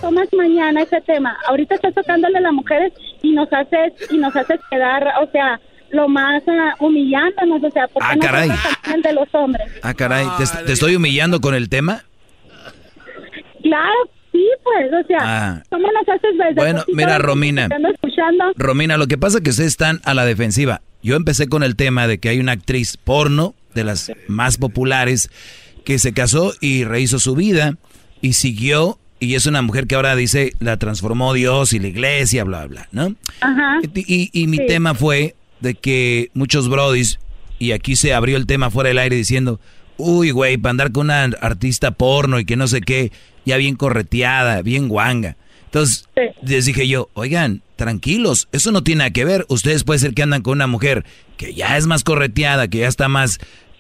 Tomas 0.02 0.28
mañana 0.34 0.82
ese 0.82 1.02
tema. 1.02 1.38
Ahorita 1.48 1.76
estás 1.76 1.94
tocándole 1.94 2.38
a 2.38 2.42
las 2.42 2.54
mujeres 2.54 2.94
y 3.22 3.32
nos 3.32 3.52
haces 3.52 3.94
y 4.12 4.18
nos 4.18 4.36
haces 4.36 4.60
quedar, 4.70 5.06
o 5.22 5.32
sea, 5.32 5.60
lo 5.92 6.08
más 6.08 6.44
uh, 6.48 6.86
humillándonos, 6.86 7.64
o 7.64 7.72
sea, 7.72 7.88
porque 7.88 8.10
ah, 8.12 8.18
caray. 8.20 8.50
de 9.04 9.14
los 9.14 9.28
hombres. 9.34 9.68
Ah, 9.82 9.94
caray, 9.94 10.26
¿Te, 10.66 10.74
estoy 10.74 10.96
humillando 10.96 11.40
con 11.40 11.56
el 11.56 11.70
tema? 11.70 12.04
Claro, 13.62 14.10
sí, 14.32 14.46
pues, 14.64 14.92
o 14.94 15.08
sea, 15.08 15.20
ah. 15.22 15.64
¿cómo 15.70 15.88
nos 15.92 16.08
haces 16.08 16.38
ver? 16.38 16.54
Bueno, 16.56 16.84
mira, 16.94 17.18
Romina. 17.18 17.70
Romina, 18.56 18.98
lo 18.98 19.08
que 19.08 19.18
pasa 19.18 19.38
es 19.38 19.44
que 19.44 19.50
ustedes 19.52 19.70
están 19.70 20.02
a 20.04 20.14
la 20.14 20.26
defensiva. 20.26 20.82
Yo 21.02 21.16
empecé 21.16 21.48
con 21.48 21.64
el 21.64 21.76
tema 21.76 22.08
de 22.08 22.18
que 22.20 22.30
hay 22.30 22.40
una 22.40 22.54
actriz 22.54 22.98
porno 22.98 23.54
de 23.74 23.84
las 23.84 24.12
más 24.28 24.58
populares 24.58 25.30
que 25.86 26.00
se 26.00 26.14
casó 26.14 26.54
y 26.60 26.84
rehizo 26.84 27.20
su 27.20 27.36
vida 27.36 27.76
y 28.22 28.34
siguió 28.34 28.98
y 29.20 29.36
es 29.36 29.46
una 29.46 29.62
mujer 29.62 29.88
que 29.88 29.96
ahora 29.96 30.16
dice 30.16 30.54
la 30.60 30.78
transformó 30.78 31.34
Dios 31.34 31.74
y 31.74 31.80
la 31.80 31.88
iglesia, 31.88 32.44
bla, 32.44 32.66
bla, 32.68 32.88
¿no? 32.92 33.16
Ajá. 33.42 33.80
Y, 33.96 34.30
y, 34.32 34.48
mi 34.48 34.66
tema 34.66 34.94
fue 34.94 35.36
de 35.60 35.74
que 35.76 36.30
muchos 36.34 36.70
brodis, 36.70 37.20
y 37.60 37.72
aquí 37.72 37.96
se 37.96 38.14
abrió 38.14 38.38
el 38.38 38.46
tema 38.46 38.70
fuera 38.70 38.90
del 38.90 39.00
aire 39.00 39.16
diciendo, 39.16 39.60
uy, 39.98 40.32
güey, 40.32 40.58
para 40.58 40.72
andar 40.72 40.92
con 40.92 41.08
una 41.08 41.24
artista 41.42 41.92
porno 41.92 42.40
y 42.40 42.46
que 42.46 42.56
no 42.56 42.68
sé 42.68 42.82
qué, 42.82 43.12
ya 43.46 43.58
bien 43.58 43.76
correteada, 43.76 44.62
bien 44.62 44.88
guanga. 44.88 45.38
Entonces 45.66 46.08
les 46.42 46.66
dije 46.66 46.88
yo, 46.88 47.10
oigan, 47.14 47.62
tranquilos, 47.76 48.48
eso 48.52 48.72
no 48.72 48.84
tiene 48.84 49.00
nada 49.00 49.12
que 49.12 49.26
ver. 49.26 49.46
Ustedes 49.50 49.84
puede 49.84 50.00
ser 50.00 50.14
que 50.14 50.24
andan 50.24 50.42
con 50.42 50.54
una 50.54 50.68
mujer 50.68 51.06
que 51.38 51.54
ya 51.54 51.78
es 51.78 51.88
más 51.88 52.04
correteada, 52.04 52.68
que 52.68 52.80
ya 52.80 52.88
está 52.88 53.10
más 53.10 53.40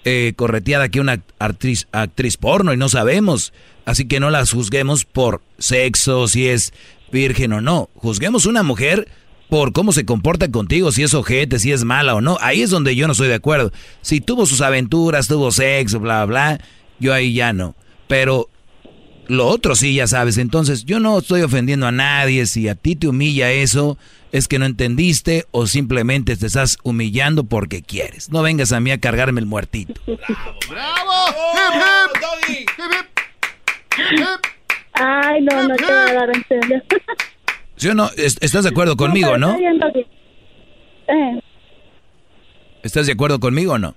eh, 0.09 0.31
correteada 0.38 0.88
que 0.88 1.01
una 1.01 1.21
actriz, 1.38 1.89
actriz 1.91 2.38
porno 2.38 2.71
y 2.71 2.77
no 2.77 2.88
sabemos. 2.88 3.51
Así 3.84 4.07
que 4.07 4.21
no 4.21 4.29
las 4.29 4.53
juzguemos 4.53 5.03
por 5.03 5.41
sexo, 5.57 6.29
si 6.29 6.47
es 6.47 6.71
virgen 7.11 7.51
o 7.51 7.59
no. 7.59 7.89
Juzguemos 7.95 8.45
una 8.45 8.63
mujer 8.63 9.09
por 9.49 9.73
cómo 9.73 9.91
se 9.91 10.05
comporta 10.05 10.49
contigo, 10.49 10.93
si 10.93 11.03
es 11.03 11.13
ojete, 11.13 11.59
si 11.59 11.73
es 11.73 11.84
mala 11.84 12.15
o 12.15 12.21
no. 12.21 12.38
Ahí 12.39 12.61
es 12.61 12.69
donde 12.69 12.95
yo 12.95 13.05
no 13.05 13.11
estoy 13.11 13.27
de 13.27 13.34
acuerdo. 13.34 13.73
Si 14.01 14.21
tuvo 14.21 14.45
sus 14.45 14.61
aventuras, 14.61 15.27
tuvo 15.27 15.51
sexo, 15.51 15.99
bla, 15.99 16.23
bla, 16.23 16.61
yo 17.01 17.13
ahí 17.13 17.34
ya 17.34 17.51
no. 17.51 17.75
Pero 18.07 18.49
lo 19.27 19.45
otro 19.47 19.75
sí, 19.75 19.93
ya 19.93 20.07
sabes. 20.07 20.38
Entonces, 20.38 20.85
yo 20.85 21.01
no 21.01 21.17
estoy 21.17 21.41
ofendiendo 21.41 21.85
a 21.85 21.91
nadie. 21.91 22.45
Si 22.45 22.69
a 22.69 22.75
ti 22.75 22.95
te 22.95 23.09
humilla 23.09 23.51
eso, 23.51 23.97
es 24.38 24.47
que 24.47 24.59
no 24.59 24.65
entendiste 24.65 25.45
o 25.51 25.68
simplemente 25.68 26.35
te 26.38 26.45
estás 26.45 26.77
humillando 26.84 27.43
porque 27.43 27.81
quieres. 27.81 28.30
No 28.31 28.41
vengas 28.41 28.72
a 28.72 28.80
mí 28.80 28.91
a 28.91 28.99
cargarme 28.99 29.39
el 29.39 29.45
muertito. 29.45 29.99
¡Bravo! 30.69 31.11
Ay, 34.93 35.41
no, 35.41 35.68
no 35.68 35.76
te 35.76 35.84
voy 35.84 35.93
a 35.93 36.14
dar 36.14 36.30
en 36.35 36.45
serio. 36.47 36.84
¿Sí 37.76 37.88
o 37.89 37.93
no? 37.93 38.09
¿Estás 38.15 38.64
de 38.64 38.69
acuerdo 38.69 38.95
conmigo, 38.95 39.38
no? 39.38 39.55
Eh. 41.07 41.41
¿Estás 42.84 43.05
de 43.05 43.14
acuerdo 43.14 43.39
conmigo 43.39 43.73
o 43.73 43.77
no? 43.77 43.95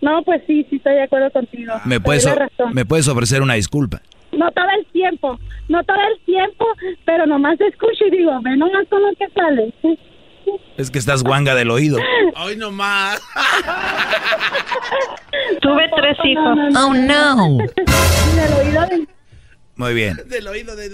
No, 0.00 0.22
pues 0.24 0.42
sí, 0.46 0.66
sí 0.68 0.76
estoy 0.76 0.94
de 0.94 1.02
acuerdo 1.02 1.30
contigo. 1.30 1.74
¿Me 1.84 2.00
puedes, 2.00 2.28
¿me 2.72 2.84
puedes 2.84 3.06
ofrecer 3.08 3.42
una 3.42 3.54
disculpa? 3.54 4.02
No 4.42 4.50
todo 4.50 4.66
el 4.76 4.84
tiempo, 4.86 5.38
no 5.68 5.84
todo 5.84 5.96
el 5.96 6.18
tiempo, 6.24 6.66
pero 7.04 7.26
nomás 7.26 7.60
escucho 7.60 8.06
y 8.06 8.10
digo, 8.10 8.32
ve 8.42 8.56
nomás 8.56 8.88
con 8.88 9.00
lo 9.00 9.14
que 9.14 9.28
sale. 9.28 9.72
Es 10.76 10.90
que 10.90 10.98
estás 10.98 11.22
guanga 11.22 11.54
del 11.54 11.70
oído. 11.70 12.00
Hoy 12.42 12.56
nomás. 12.56 13.20
Tuve 15.60 15.88
tres 15.96 16.18
hijos. 16.24 16.58
Oh, 16.76 16.92
no. 16.92 17.58
Del 18.34 18.52
oído 18.54 18.80
de... 18.88 19.06
Muy 19.76 19.94
bien. 19.94 20.18
Del 20.26 20.48
oído 20.48 20.74
de... 20.74 20.90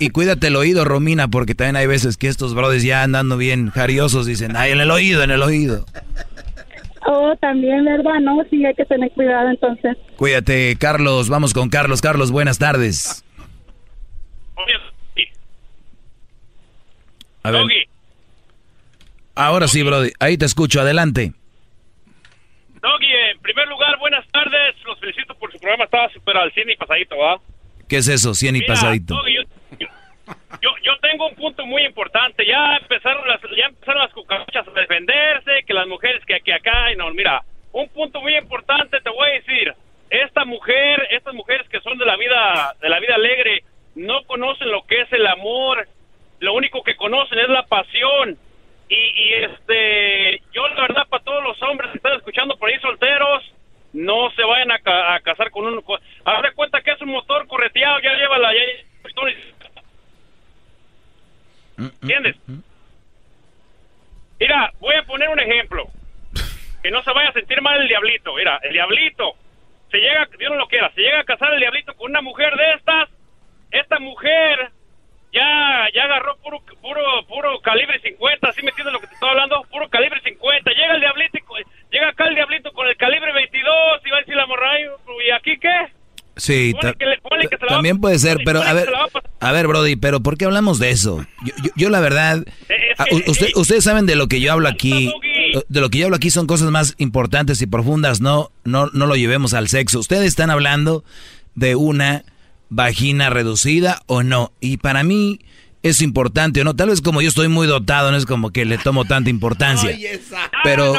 Y, 0.00 0.10
cuídate 0.10 0.48
el 0.48 0.56
oído, 0.56 0.84
Romina, 0.84 1.28
porque 1.28 1.54
también 1.54 1.76
hay 1.76 1.86
veces 1.86 2.16
que 2.16 2.26
estos 2.26 2.54
brothers 2.54 2.82
ya 2.82 3.04
andando 3.04 3.36
bien 3.36 3.70
jariosos 3.70 4.26
dicen, 4.26 4.56
ay, 4.56 4.72
en 4.72 4.80
el 4.80 4.90
oído, 4.90 5.22
en 5.22 5.30
el 5.30 5.42
oído. 5.42 5.84
Oh, 7.06 7.34
también, 7.36 7.84
¿verdad? 7.84 8.20
No, 8.20 8.42
sí, 8.50 8.64
hay 8.64 8.74
que 8.74 8.84
tener 8.84 9.10
cuidado 9.12 9.48
entonces. 9.50 9.96
Cuídate, 10.16 10.76
Carlos. 10.78 11.28
Vamos 11.28 11.54
con 11.54 11.68
Carlos. 11.68 12.00
Carlos, 12.00 12.30
buenas 12.30 12.58
tardes. 12.58 13.24
A 17.42 17.50
ver. 17.50 17.62
Ahora 19.34 19.68
sí, 19.68 19.82
Brody. 19.82 20.10
Ahí 20.18 20.36
te 20.36 20.44
escucho. 20.44 20.80
Adelante. 20.80 21.32
Doggy, 22.80 23.06
en 23.32 23.38
primer 23.40 23.68
lugar, 23.68 23.98
buenas 23.98 24.26
tardes. 24.28 24.74
Los 24.84 24.98
felicito 24.98 25.34
por 25.36 25.50
su 25.52 25.58
programa. 25.58 25.84
Estaba 25.84 26.08
súper 26.10 26.36
al 26.36 26.52
cine 26.52 26.72
y 26.72 26.76
pasadito, 26.76 27.16
¿va? 27.16 27.40
¿Qué 27.88 27.96
es 27.96 28.08
eso, 28.08 28.34
100 28.34 28.56
y 28.56 28.62
pasadito? 28.62 29.14
yo, 29.14 29.37
yo, 30.88 30.98
tengo 31.00 31.28
un 31.28 31.34
punto 31.34 31.66
muy 31.66 31.84
importante. 31.84 32.46
Ya 32.46 32.76
empezaron 32.76 33.26
las, 33.28 33.40
ya 33.56 33.66
empezaron 33.66 34.02
las 34.02 34.12
cucarachas 34.12 34.66
a 34.66 34.80
defenderse, 34.80 35.64
que 35.66 35.74
las 35.74 35.86
mujeres 35.86 36.24
que 36.24 36.34
aquí 36.34 36.50
acá, 36.50 36.92
y 36.92 36.96
no, 36.96 37.10
mira, 37.10 37.42
un 37.72 37.88
punto 37.88 38.20
muy 38.20 38.36
importante 38.36 39.00
te 39.00 39.10
voy 39.10 39.28
a 39.28 39.32
decir. 39.32 39.74
Esta 40.10 40.46
mujer, 40.46 41.06
estas 41.10 41.34
mujeres 41.34 41.68
que 41.68 41.80
son 41.80 41.98
de 41.98 42.06
la 42.06 42.16
vida, 42.16 42.74
de 42.80 42.88
la 42.88 42.98
vida 42.98 43.14
alegre, 43.14 43.62
no 43.94 44.24
conocen 44.24 44.70
lo 44.70 44.86
que 44.86 45.02
es 45.02 45.12
el 45.12 45.26
amor. 45.26 45.86
Lo 46.40 46.54
único 46.54 46.82
que 46.82 46.96
conocen 46.96 47.38
es 47.38 47.48
la 47.48 47.64
pasión. 47.64 48.38
Y, 48.88 48.94
y 48.94 49.34
este, 49.34 50.42
yo 50.54 50.66
la 50.68 50.80
verdad 50.80 51.06
para 51.08 51.24
todos 51.24 51.44
los 51.44 51.62
hombres 51.62 51.90
que 51.90 51.98
están 51.98 52.14
escuchando 52.14 52.56
por 52.56 52.70
ahí 52.70 52.78
solteros, 52.80 53.44
no 53.92 54.30
se 54.30 54.42
vayan 54.42 54.70
a, 54.70 55.20
casar 55.20 55.50
con 55.50 55.66
uno. 55.66 55.82
Haz 56.24 56.42
de 56.42 56.52
cuenta 56.52 56.80
que 56.80 56.92
es 56.92 57.00
un 57.02 57.10
motor 57.10 57.46
correteado, 57.46 58.00
ya 58.00 58.14
lleva 58.14 58.38
la... 58.38 58.52
¿Entiendes? 61.78 62.36
Mira, 64.40 64.72
voy 64.80 64.94
a 64.94 65.02
poner 65.04 65.28
un 65.28 65.40
ejemplo. 65.40 65.88
que 66.82 66.90
no 66.92 67.02
se 67.02 67.12
vaya 67.12 67.30
a 67.30 67.32
sentir 67.32 67.60
mal 67.60 67.80
el 67.80 67.88
diablito. 67.88 68.32
Mira, 68.34 68.60
el 68.62 68.72
diablito 68.72 69.34
se 69.90 69.98
llega, 69.98 70.28
Dios 70.38 70.56
lo 70.56 70.68
quiera, 70.68 70.90
se 70.94 71.00
llega 71.00 71.20
a 71.20 71.24
casar 71.24 71.52
el 71.52 71.58
diablito 71.60 71.92
con 71.94 72.10
una 72.10 72.20
mujer 72.22 72.54
de 72.54 72.72
estas. 72.74 73.08
Esta 73.72 73.98
mujer 73.98 74.70
ya 75.32 75.88
ya 75.92 76.04
agarró 76.04 76.36
puro 76.36 76.60
puro 76.80 77.02
puro 77.26 77.60
calibre 77.60 77.98
50, 78.00 78.52
¿sí 78.52 78.62
me 78.62 78.70
entiendes 78.70 78.92
lo 78.94 79.00
que 79.00 79.08
te 79.08 79.14
estoy 79.14 79.28
hablando? 79.28 79.62
Puro 79.70 79.88
calibre 79.90 80.20
50. 80.22 80.70
Llega 80.70 80.94
el 80.94 81.00
diablito, 81.00 81.38
llega 81.90 82.08
acá 82.08 82.24
el 82.28 82.34
diablito 82.36 82.72
con 82.72 82.86
el 82.86 82.96
calibre 82.96 83.32
22 83.32 84.00
y 84.06 84.10
va 84.10 84.16
a 84.16 84.20
decir 84.20 84.36
la 84.36 84.46
morra, 84.46 84.70
"Ay, 84.70 84.84
¿y 85.26 85.30
aquí 85.32 85.58
qué? 85.58 85.88
Sí, 86.38 86.72
también 87.68 88.00
puede 88.00 88.18
ser, 88.18 88.38
pero 88.44 88.62
a 88.62 88.72
ver, 88.72 88.88
a 89.40 89.52
ver, 89.52 89.66
Brody, 89.66 89.96
pero 89.96 90.20
¿por 90.20 90.36
qué 90.38 90.46
hablamos 90.46 90.78
de 90.78 90.90
eso? 90.90 91.24
Yo, 91.44 91.52
yo- 91.62 91.70
yo 91.76 91.90
la 91.90 92.00
verdad, 92.00 92.44
ah, 92.98 93.04
u- 93.10 93.30
usted- 93.30 93.50
ustedes 93.56 93.84
saben 93.84 94.06
de 94.06 94.16
lo 94.16 94.28
que 94.28 94.40
yo 94.40 94.52
hablo 94.52 94.68
aquí, 94.68 95.12
eh, 95.54 95.62
de 95.68 95.80
lo 95.80 95.90
que 95.90 95.98
yo 95.98 96.06
hablo 96.06 96.16
aquí 96.16 96.30
son 96.30 96.46
cosas 96.46 96.70
más 96.70 96.94
importantes 96.98 97.60
y 97.62 97.66
profundas, 97.66 98.20
no, 98.20 98.50
no, 98.64 98.88
no 98.92 99.06
lo 99.06 99.14
llevemos 99.16 99.52
al 99.54 99.68
sexo. 99.68 99.98
Ustedes 99.98 100.26
están 100.26 100.50
hablando 100.50 101.04
de 101.54 101.74
una 101.76 102.24
vagina 102.70 103.30
reducida 103.30 104.02
o 104.06 104.22
no, 104.22 104.52
y 104.60 104.76
para 104.78 105.02
mí 105.02 105.40
es 105.82 106.02
importante 106.02 106.60
o 106.60 106.64
no. 106.64 106.74
Tal 106.74 106.88
vez 106.88 107.00
como 107.00 107.22
yo 107.22 107.28
estoy 107.28 107.48
muy 107.48 107.66
dotado, 107.66 108.10
no 108.10 108.16
es 108.16 108.26
como 108.26 108.50
que 108.50 108.64
le 108.64 108.78
tomo 108.78 109.04
tanta 109.04 109.30
importancia. 109.30 109.96
Pero 110.64 110.94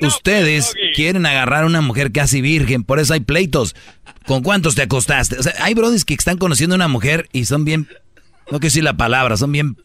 ustedes 0.00 0.74
quieren 0.94 1.26
agarrar 1.26 1.64
a 1.64 1.66
una 1.66 1.80
mujer 1.80 2.12
casi 2.12 2.40
virgen, 2.40 2.84
por 2.84 2.98
eso 2.98 3.14
hay 3.14 3.20
pleitos. 3.20 3.74
¿Con 4.26 4.42
cuántos 4.42 4.74
te 4.74 4.82
acostaste? 4.82 5.38
O 5.38 5.42
sea, 5.42 5.54
hay 5.60 5.74
brodis 5.74 6.04
que 6.04 6.14
están 6.14 6.36
conociendo 6.36 6.74
a 6.74 6.76
una 6.76 6.88
mujer 6.88 7.28
y 7.32 7.46
son 7.46 7.64
bien, 7.64 7.88
no 8.50 8.58
quiero 8.58 8.60
decir 8.60 8.84
la 8.84 8.96
palabra, 8.96 9.36
son 9.36 9.52
bien... 9.52 9.76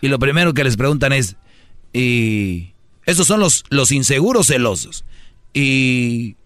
Y 0.00 0.08
lo 0.08 0.18
primero 0.18 0.54
que 0.54 0.64
les 0.64 0.76
preguntan 0.76 1.12
es, 1.12 1.36
y... 1.92 2.70
Esos 3.06 3.26
son 3.26 3.40
los, 3.40 3.64
los 3.68 3.92
inseguros 3.92 4.46
celosos. 4.46 5.04
Y... 5.52 6.36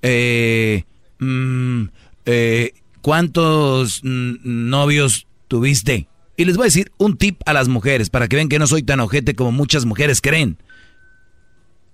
eh, 0.00 0.84
mm, 1.18 1.84
eh, 2.24 2.72
¿Cuántos 3.02 4.00
novios 4.02 5.25
tuviste? 5.48 6.08
Y 6.36 6.44
les 6.44 6.56
voy 6.56 6.64
a 6.64 6.66
decir 6.66 6.92
un 6.98 7.16
tip 7.16 7.40
a 7.46 7.52
las 7.52 7.68
mujeres 7.68 8.10
para 8.10 8.28
que 8.28 8.36
vean 8.36 8.48
que 8.48 8.58
no 8.58 8.66
soy 8.66 8.82
tan 8.82 9.00
ojete 9.00 9.34
como 9.34 9.52
muchas 9.52 9.84
mujeres 9.84 10.20
creen. 10.20 10.58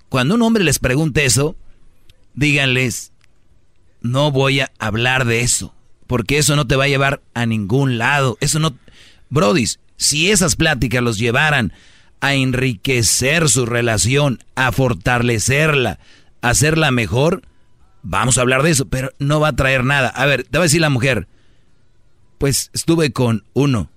Cuando 0.08 0.34
un 0.34 0.42
hombre 0.42 0.64
les 0.64 0.78
pregunte 0.78 1.24
eso, 1.24 1.56
díganles, 2.34 3.12
no 4.00 4.30
voy 4.30 4.60
a 4.60 4.70
hablar 4.78 5.24
de 5.24 5.40
eso, 5.40 5.74
porque 6.06 6.38
eso 6.38 6.56
no 6.56 6.66
te 6.66 6.76
va 6.76 6.84
a 6.84 6.88
llevar 6.88 7.22
a 7.34 7.46
ningún 7.46 7.98
lado. 7.98 8.36
Eso 8.40 8.58
no... 8.58 8.76
Brodis, 9.30 9.78
si 9.96 10.30
esas 10.30 10.56
pláticas 10.56 11.02
los 11.02 11.18
llevaran 11.18 11.72
a 12.20 12.34
enriquecer 12.34 13.48
su 13.48 13.64
relación, 13.64 14.44
a 14.54 14.72
fortalecerla, 14.72 15.98
a 16.40 16.50
hacerla 16.50 16.90
mejor, 16.90 17.42
vamos 18.02 18.36
a 18.36 18.42
hablar 18.42 18.62
de 18.62 18.70
eso, 18.70 18.86
pero 18.88 19.12
no 19.18 19.40
va 19.40 19.48
a 19.48 19.56
traer 19.56 19.84
nada. 19.84 20.08
A 20.08 20.26
ver, 20.26 20.44
te 20.44 20.58
va 20.58 20.64
a 20.64 20.66
decir 20.66 20.80
la 20.80 20.90
mujer, 20.90 21.28
pues 22.42 22.72
estuve 22.74 23.12
con 23.12 23.44
uno. 23.52 23.88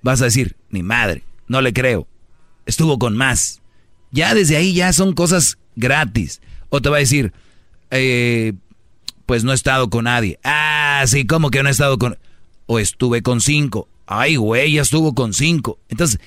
Vas 0.00 0.22
a 0.22 0.26
decir, 0.26 0.54
ni 0.70 0.84
madre, 0.84 1.24
no 1.48 1.60
le 1.60 1.72
creo. 1.72 2.06
Estuvo 2.64 2.96
con 2.96 3.16
más. 3.16 3.60
Ya 4.12 4.36
desde 4.36 4.56
ahí 4.56 4.72
ya 4.72 4.92
son 4.92 5.14
cosas 5.14 5.58
gratis. 5.74 6.40
O 6.68 6.80
te 6.80 6.90
va 6.90 6.98
a 6.98 7.00
decir, 7.00 7.32
eh, 7.90 8.52
pues 9.26 9.42
no 9.42 9.50
he 9.50 9.56
estado 9.56 9.90
con 9.90 10.04
nadie. 10.04 10.38
Ah, 10.44 11.02
sí, 11.08 11.26
¿cómo 11.26 11.50
que 11.50 11.60
no 11.64 11.68
he 11.68 11.72
estado 11.72 11.98
con...? 11.98 12.16
O 12.66 12.78
estuve 12.78 13.22
con 13.22 13.40
cinco. 13.40 13.88
Ay, 14.06 14.36
güey, 14.36 14.74
ya 14.74 14.82
estuvo 14.82 15.12
con 15.16 15.34
cinco. 15.34 15.80
Entonces, 15.88 16.20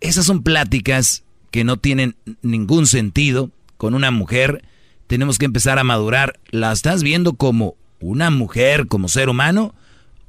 esas 0.00 0.24
son 0.24 0.42
pláticas 0.42 1.22
que 1.50 1.64
no 1.64 1.76
tienen 1.76 2.16
ningún 2.40 2.86
sentido 2.86 3.50
con 3.76 3.92
una 3.92 4.10
mujer. 4.10 4.64
Tenemos 5.06 5.36
que 5.36 5.44
empezar 5.44 5.78
a 5.78 5.84
madurar. 5.84 6.40
¿La 6.50 6.72
estás 6.72 7.02
viendo 7.02 7.34
como 7.34 7.74
una 8.00 8.30
mujer, 8.30 8.86
como 8.86 9.08
ser 9.08 9.28
humano? 9.28 9.74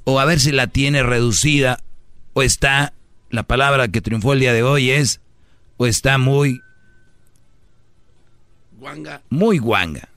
O 0.06 0.20
a 0.20 0.26
ver 0.26 0.40
si 0.40 0.52
la 0.52 0.68
tiene 0.68 1.04
reducida. 1.04 1.80
O 2.34 2.42
está, 2.42 2.94
la 3.30 3.44
palabra 3.44 3.88
que 3.88 4.02
triunfó 4.02 4.34
el 4.34 4.40
día 4.40 4.54
de 4.54 4.64
hoy 4.64 4.90
es, 4.92 5.22
o 5.78 5.86
está 5.86 6.18
muy, 6.18 6.62
Guanga. 8.78 9.22
muy 9.30 9.60
guanga. 9.60 10.10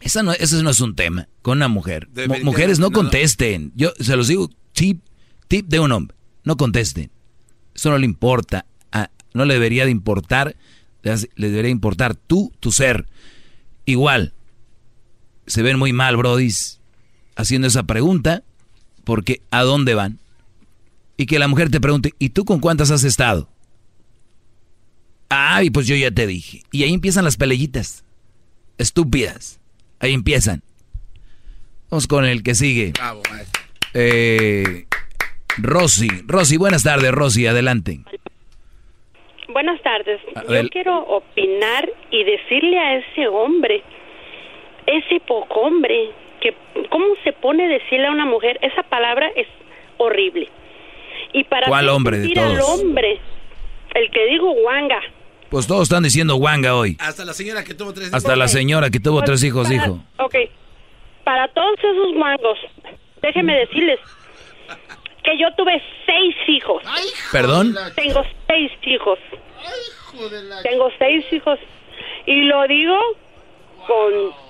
Esa 0.00 0.22
no, 0.22 0.32
ese 0.32 0.62
no 0.62 0.70
es 0.70 0.80
un 0.80 0.94
tema 0.94 1.28
con 1.42 1.58
una 1.58 1.68
mujer. 1.68 2.08
Debería- 2.12 2.44
mujeres 2.44 2.78
no 2.78 2.86
no. 2.88 2.92
contesten. 2.92 3.72
Yo 3.74 3.92
se 3.98 4.14
los 4.16 4.28
digo, 4.28 4.50
tip, 4.72 5.02
tip 5.48 5.66
de 5.68 5.80
un 5.80 5.90
hombre. 5.92 6.16
No 6.44 6.56
contesten. 6.56 7.10
Eso 7.74 7.90
no 7.90 7.98
le 7.98 8.04
importa. 8.06 8.64
a- 8.92 9.10
no 9.34 9.44
le 9.44 9.54
debería 9.54 9.84
de 9.84 9.90
importar. 9.90 10.56
Le 11.02 11.50
debería 11.50 11.70
importar 11.70 12.14
tú, 12.14 12.52
tu 12.60 12.70
ser. 12.72 13.06
Igual. 13.86 14.32
Se 15.46 15.62
ven 15.62 15.78
muy 15.78 15.92
mal, 15.92 16.16
brodis, 16.16 16.80
haciendo 17.36 17.66
esa 17.68 17.82
pregunta. 17.84 18.42
Porque 19.08 19.40
¿a 19.50 19.62
dónde 19.62 19.94
van? 19.94 20.18
Y 21.16 21.24
que 21.24 21.38
la 21.38 21.48
mujer 21.48 21.70
te 21.70 21.80
pregunte, 21.80 22.12
¿y 22.18 22.28
tú 22.28 22.44
con 22.44 22.60
cuántas 22.60 22.90
has 22.90 23.04
estado? 23.04 23.48
Ay, 25.30 25.70
pues 25.70 25.86
yo 25.86 25.96
ya 25.96 26.10
te 26.10 26.26
dije. 26.26 26.60
Y 26.72 26.82
ahí 26.82 26.92
empiezan 26.92 27.24
las 27.24 27.38
pelellitas. 27.38 28.04
Estúpidas. 28.76 29.62
Ahí 29.98 30.12
empiezan. 30.12 30.62
Vamos 31.88 32.06
con 32.06 32.26
el 32.26 32.42
que 32.42 32.54
sigue. 32.54 32.92
Bravo, 32.92 33.22
maestro. 33.30 33.62
Eh, 33.94 34.84
Rosy. 35.56 36.10
Rosy, 36.26 36.58
buenas 36.58 36.82
tardes, 36.82 37.10
Rosy, 37.10 37.46
adelante. 37.46 38.00
Buenas 39.48 39.80
tardes. 39.80 40.20
Yo 40.50 40.68
quiero 40.68 40.98
opinar 40.98 41.90
y 42.10 42.24
decirle 42.24 42.78
a 42.78 42.98
ese 42.98 43.26
hombre, 43.26 43.82
ese 44.86 45.18
poco 45.26 45.60
hombre, 45.60 46.10
que 46.40 46.54
cómo 46.90 47.06
se 47.24 47.32
pone 47.32 47.64
a 47.64 47.68
decirle 47.68 48.06
a 48.06 48.10
una 48.10 48.24
mujer, 48.26 48.58
esa 48.62 48.82
palabra 48.84 49.28
es 49.36 49.46
horrible. 49.98 50.48
Y 51.32 51.44
para 51.44 51.66
¿Cuál 51.68 51.88
hombre 51.88 52.18
de 52.18 52.24
sentir 52.24 52.40
al 52.42 52.58
todos? 52.58 52.80
hombre, 52.80 53.18
el 53.94 54.10
que 54.10 54.26
digo 54.26 54.52
guanga, 54.52 55.00
Pues 55.50 55.66
todos 55.66 55.82
están 55.84 56.02
diciendo 56.02 56.36
guanga 56.36 56.74
hoy. 56.76 56.96
Hasta 57.00 57.24
la 57.24 57.32
señora 57.32 57.64
que 57.64 57.74
tuvo 57.74 57.92
tres 57.94 58.12
Hasta 58.12 58.36
la 58.36 58.48
señora 58.48 58.90
que 58.90 59.00
tuvo 59.00 59.16
Pues, 59.18 59.26
tres 59.26 59.44
hijos 59.44 59.66
para- 59.68 59.74
dijo. 59.82 59.98
Ok, 60.18 60.34
para 61.24 61.48
todos 61.48 61.78
esos 61.78 62.14
guangos, 62.14 62.58
déjenme 63.22 63.54
decirles 63.58 63.98
que 65.24 65.38
yo 65.38 65.48
tuve 65.56 65.82
seis 66.06 66.34
hijos. 66.48 66.82
¿Perdón? 67.32 67.74
Tengo 67.96 68.24
seis 68.46 68.70
hijos. 68.82 69.18
Tengo 70.62 70.90
seis 70.98 71.24
hijos. 71.32 71.58
Y 72.26 72.42
lo 72.42 72.66
digo 72.66 72.96
con... 73.86 74.47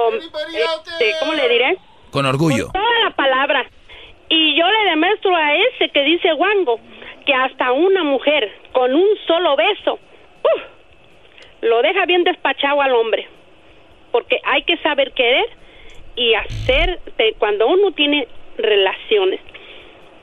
con 0.00 0.14
este, 0.14 1.14
¿Cómo 1.20 1.34
le 1.34 1.48
diré? 1.48 1.76
Con 2.10 2.26
orgullo. 2.26 2.64
Con 2.64 2.72
toda 2.82 2.98
la 3.04 3.10
palabra. 3.10 3.66
Y 4.28 4.56
yo 4.58 4.66
le 4.70 4.90
demuestro 4.90 5.34
a 5.36 5.54
ese 5.56 5.88
que 5.90 6.02
dice 6.02 6.32
guango 6.32 6.80
que 7.24 7.32
hasta 7.34 7.72
una 7.72 8.02
mujer 8.04 8.50
con 8.72 8.94
un 8.94 9.06
solo 9.26 9.56
beso 9.56 9.94
¡uf! 9.94 10.62
lo 11.62 11.82
deja 11.82 12.06
bien 12.06 12.24
despachado 12.24 12.82
al 12.82 12.92
hombre. 12.94 13.28
Porque 14.12 14.38
hay 14.44 14.62
que 14.62 14.76
saber 14.78 15.12
querer 15.12 15.46
y 16.16 16.34
hacer 16.34 17.00
de- 17.18 17.34
cuando 17.38 17.66
uno 17.68 17.92
tiene 17.92 18.26
relaciones. 18.56 19.40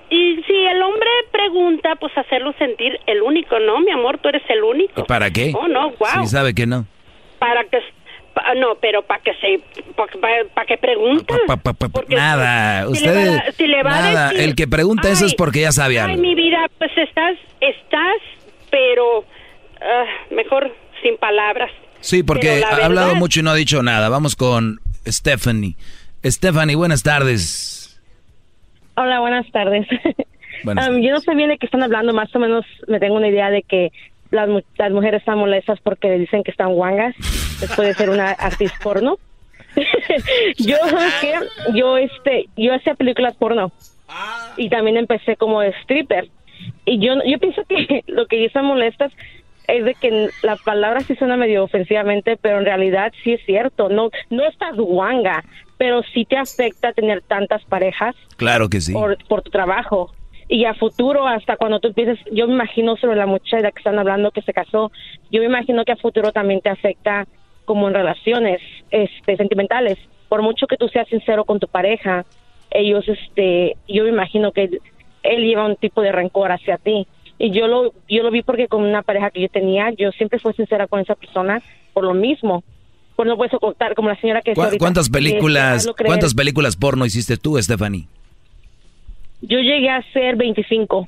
Y 0.09 0.41
si 0.43 0.53
el 0.67 0.81
hombre 0.81 1.09
pregunta, 1.31 1.95
pues 1.95 2.15
hacerlo 2.17 2.53
sentir 2.59 2.99
el 3.07 3.21
único, 3.21 3.57
¿no? 3.59 3.79
Mi 3.79 3.91
amor, 3.91 4.17
tú 4.19 4.29
eres 4.29 4.43
el 4.49 4.63
único. 4.63 5.01
¿Y 5.01 5.03
para 5.05 5.31
qué? 5.31 5.53
Oh, 5.55 5.67
no, 5.67 5.91
wow. 5.91 6.21
Sí, 6.23 6.27
sabe 6.27 6.53
que 6.53 6.65
no. 6.65 6.85
Para 7.39 7.63
que... 7.65 7.79
pa- 8.33 8.53
no, 8.55 8.75
pero 8.81 9.01
para 9.03 9.21
que 9.23 9.33
se... 9.35 9.59
Para 9.95 10.65
que 10.65 10.77
pregunta. 10.77 11.35
Pa- 11.47 11.57
pa- 11.57 11.73
pa- 11.73 11.89
Porque 11.89 12.15
nada, 12.15 12.87
si 12.93 13.05
le 13.05 13.11
va 13.13 13.19
usted. 13.21 13.37
a- 13.47 13.51
si 13.51 13.67
le 13.67 13.83
va 13.83 13.89
a 13.91 14.01
nada, 14.01 14.29
decir, 14.29 14.41
el 14.49 14.55
que 14.55 14.67
pregunta 14.67 15.09
eso 15.09 15.25
es 15.25 15.31
"Ay, 15.31 15.37
porque 15.37 15.61
ya 15.61 15.71
sabe 15.71 15.99
Ay, 15.99 16.11
algo. 16.11 16.21
mi 16.21 16.35
vida, 16.35 16.65
pues 16.77 16.91
estás, 16.97 17.37
estás, 17.61 18.17
pero 18.71 19.23
ah, 19.81 20.05
mejor 20.31 20.71
sin 21.01 21.17
palabras. 21.17 21.71
Sí, 21.99 22.23
porque 22.23 22.63
ha 22.63 22.85
hablado 22.85 23.15
mucho 23.15 23.39
y 23.39 23.43
no 23.43 23.51
ha 23.51 23.55
dicho 23.55 23.81
nada. 23.83 24.09
Vamos 24.09 24.35
con 24.35 24.79
Stephanie. 25.07 25.75
Stephanie, 26.25 26.75
buenas 26.75 27.03
tardes. 27.03 28.01
Hola, 28.95 29.19
buenas 29.21 29.49
tardes. 29.51 29.87
Buenas 30.63 30.87
Um, 30.89 31.01
yo 31.01 31.11
no 31.11 31.19
sé 31.19 31.33
bien 31.35 31.49
de 31.49 31.57
qué 31.57 31.65
están 31.65 31.83
hablando, 31.83 32.13
más 32.13 32.33
o 32.35 32.39
menos 32.39 32.65
me 32.87 32.99
tengo 32.99 33.15
una 33.15 33.27
idea 33.27 33.49
de 33.49 33.63
que 33.63 33.91
las, 34.33 34.49
las 34.77 34.91
mujeres 34.91 35.21
están 35.21 35.37
molestas 35.37 35.79
porque 35.81 36.11
dicen 36.17 36.43
que 36.43 36.51
están 36.51 36.73
guangas 36.73 37.15
después 37.59 37.87
de 37.87 37.93
ser 37.93 38.09
una 38.09 38.31
actriz 38.31 38.71
porno. 38.81 39.17
yo, 40.57 40.77
¿sabes 40.89 41.13
qué? 41.21 41.33
Yo, 41.73 41.97
este, 41.97 42.47
yo 42.57 42.73
hacía 42.73 42.95
películas 42.95 43.35
porno 43.35 43.71
y 44.57 44.69
también 44.69 44.97
empecé 44.97 45.35
como 45.35 45.61
stripper. 45.63 46.29
Y 46.85 46.99
yo, 46.99 47.15
yo 47.25 47.39
pienso 47.39 47.63
que 47.67 48.03
lo 48.07 48.25
que 48.25 48.45
están 48.45 48.65
molestas 48.65 49.11
es 49.67 49.85
de 49.85 49.95
que 49.95 50.29
la 50.41 50.57
palabra 50.57 51.01
sí 51.01 51.15
suena 51.15 51.37
medio 51.37 51.63
ofensivamente, 51.63 52.37
pero 52.37 52.59
en 52.59 52.65
realidad 52.65 53.13
sí 53.23 53.33
es 53.33 53.45
cierto. 53.45 53.89
No, 53.89 54.09
no 54.29 54.45
estás 54.45 54.75
guanga, 54.75 55.43
pero 55.77 56.01
sí 56.13 56.25
te 56.25 56.37
afecta 56.37 56.91
tener 56.93 57.21
tantas 57.21 57.63
parejas 57.65 58.15
Claro 58.35 58.69
que 58.69 58.81
sí. 58.81 58.93
por, 58.93 59.17
por 59.27 59.41
tu 59.41 59.51
trabajo. 59.51 60.11
Y 60.49 60.65
a 60.65 60.73
futuro, 60.73 61.27
hasta 61.27 61.57
cuando 61.57 61.79
tú 61.79 61.87
empieces, 61.89 62.19
yo 62.31 62.47
me 62.47 62.53
imagino 62.53 62.95
sobre 62.97 63.15
la 63.15 63.25
muchacha 63.25 63.71
que 63.71 63.79
están 63.79 63.97
hablando 63.99 64.31
que 64.31 64.41
se 64.41 64.53
casó, 64.53 64.91
yo 65.31 65.39
me 65.41 65.47
imagino 65.47 65.83
que 65.85 65.91
a 65.93 65.97
futuro 65.97 66.31
también 66.31 66.61
te 66.61 66.69
afecta 66.69 67.25
como 67.65 67.87
en 67.87 67.93
relaciones 67.93 68.59
este, 68.91 69.37
sentimentales. 69.37 69.97
Por 70.29 70.41
mucho 70.41 70.67
que 70.67 70.77
tú 70.77 70.87
seas 70.89 71.07
sincero 71.07 71.45
con 71.45 71.59
tu 71.59 71.67
pareja, 71.67 72.25
ellos, 72.71 73.07
este, 73.07 73.77
yo 73.87 74.03
me 74.03 74.09
imagino 74.09 74.51
que 74.51 74.63
él, 74.63 74.81
él 75.23 75.43
lleva 75.45 75.65
un 75.65 75.75
tipo 75.75 76.01
de 76.01 76.11
rencor 76.11 76.51
hacia 76.51 76.77
ti. 76.77 77.07
Y 77.39 77.51
yo 77.51 77.67
lo, 77.67 77.93
yo 78.09 78.23
lo 78.23 78.31
vi 78.31 78.41
porque 78.41 78.67
con 78.67 78.83
una 78.83 79.01
pareja 79.01 79.29
que 79.31 79.41
yo 79.41 79.49
tenía, 79.49 79.91
yo 79.97 80.11
siempre 80.11 80.39
fui 80.39 80.53
sincera 80.53 80.87
con 80.87 80.99
esa 80.99 81.15
persona 81.15 81.61
por 81.93 82.03
lo 82.03 82.13
mismo. 82.13 82.63
Por 83.15 83.27
no 83.27 83.37
puedo 83.37 83.59
contar, 83.59 83.93
como 83.95 84.09
la 84.09 84.19
señora 84.19 84.41
que... 84.41 84.53
¿Cu- 84.55 84.63
¿Cuántas 84.79 85.09
películas, 85.09 85.87
cuántas 86.05 86.33
películas 86.33 86.75
porno 86.75 87.05
hiciste 87.05 87.37
tú, 87.37 87.61
Stephanie? 87.61 88.07
Yo 89.43 89.59
llegué 89.59 89.89
a 89.89 90.01
ser 90.13 90.35
25. 90.35 91.07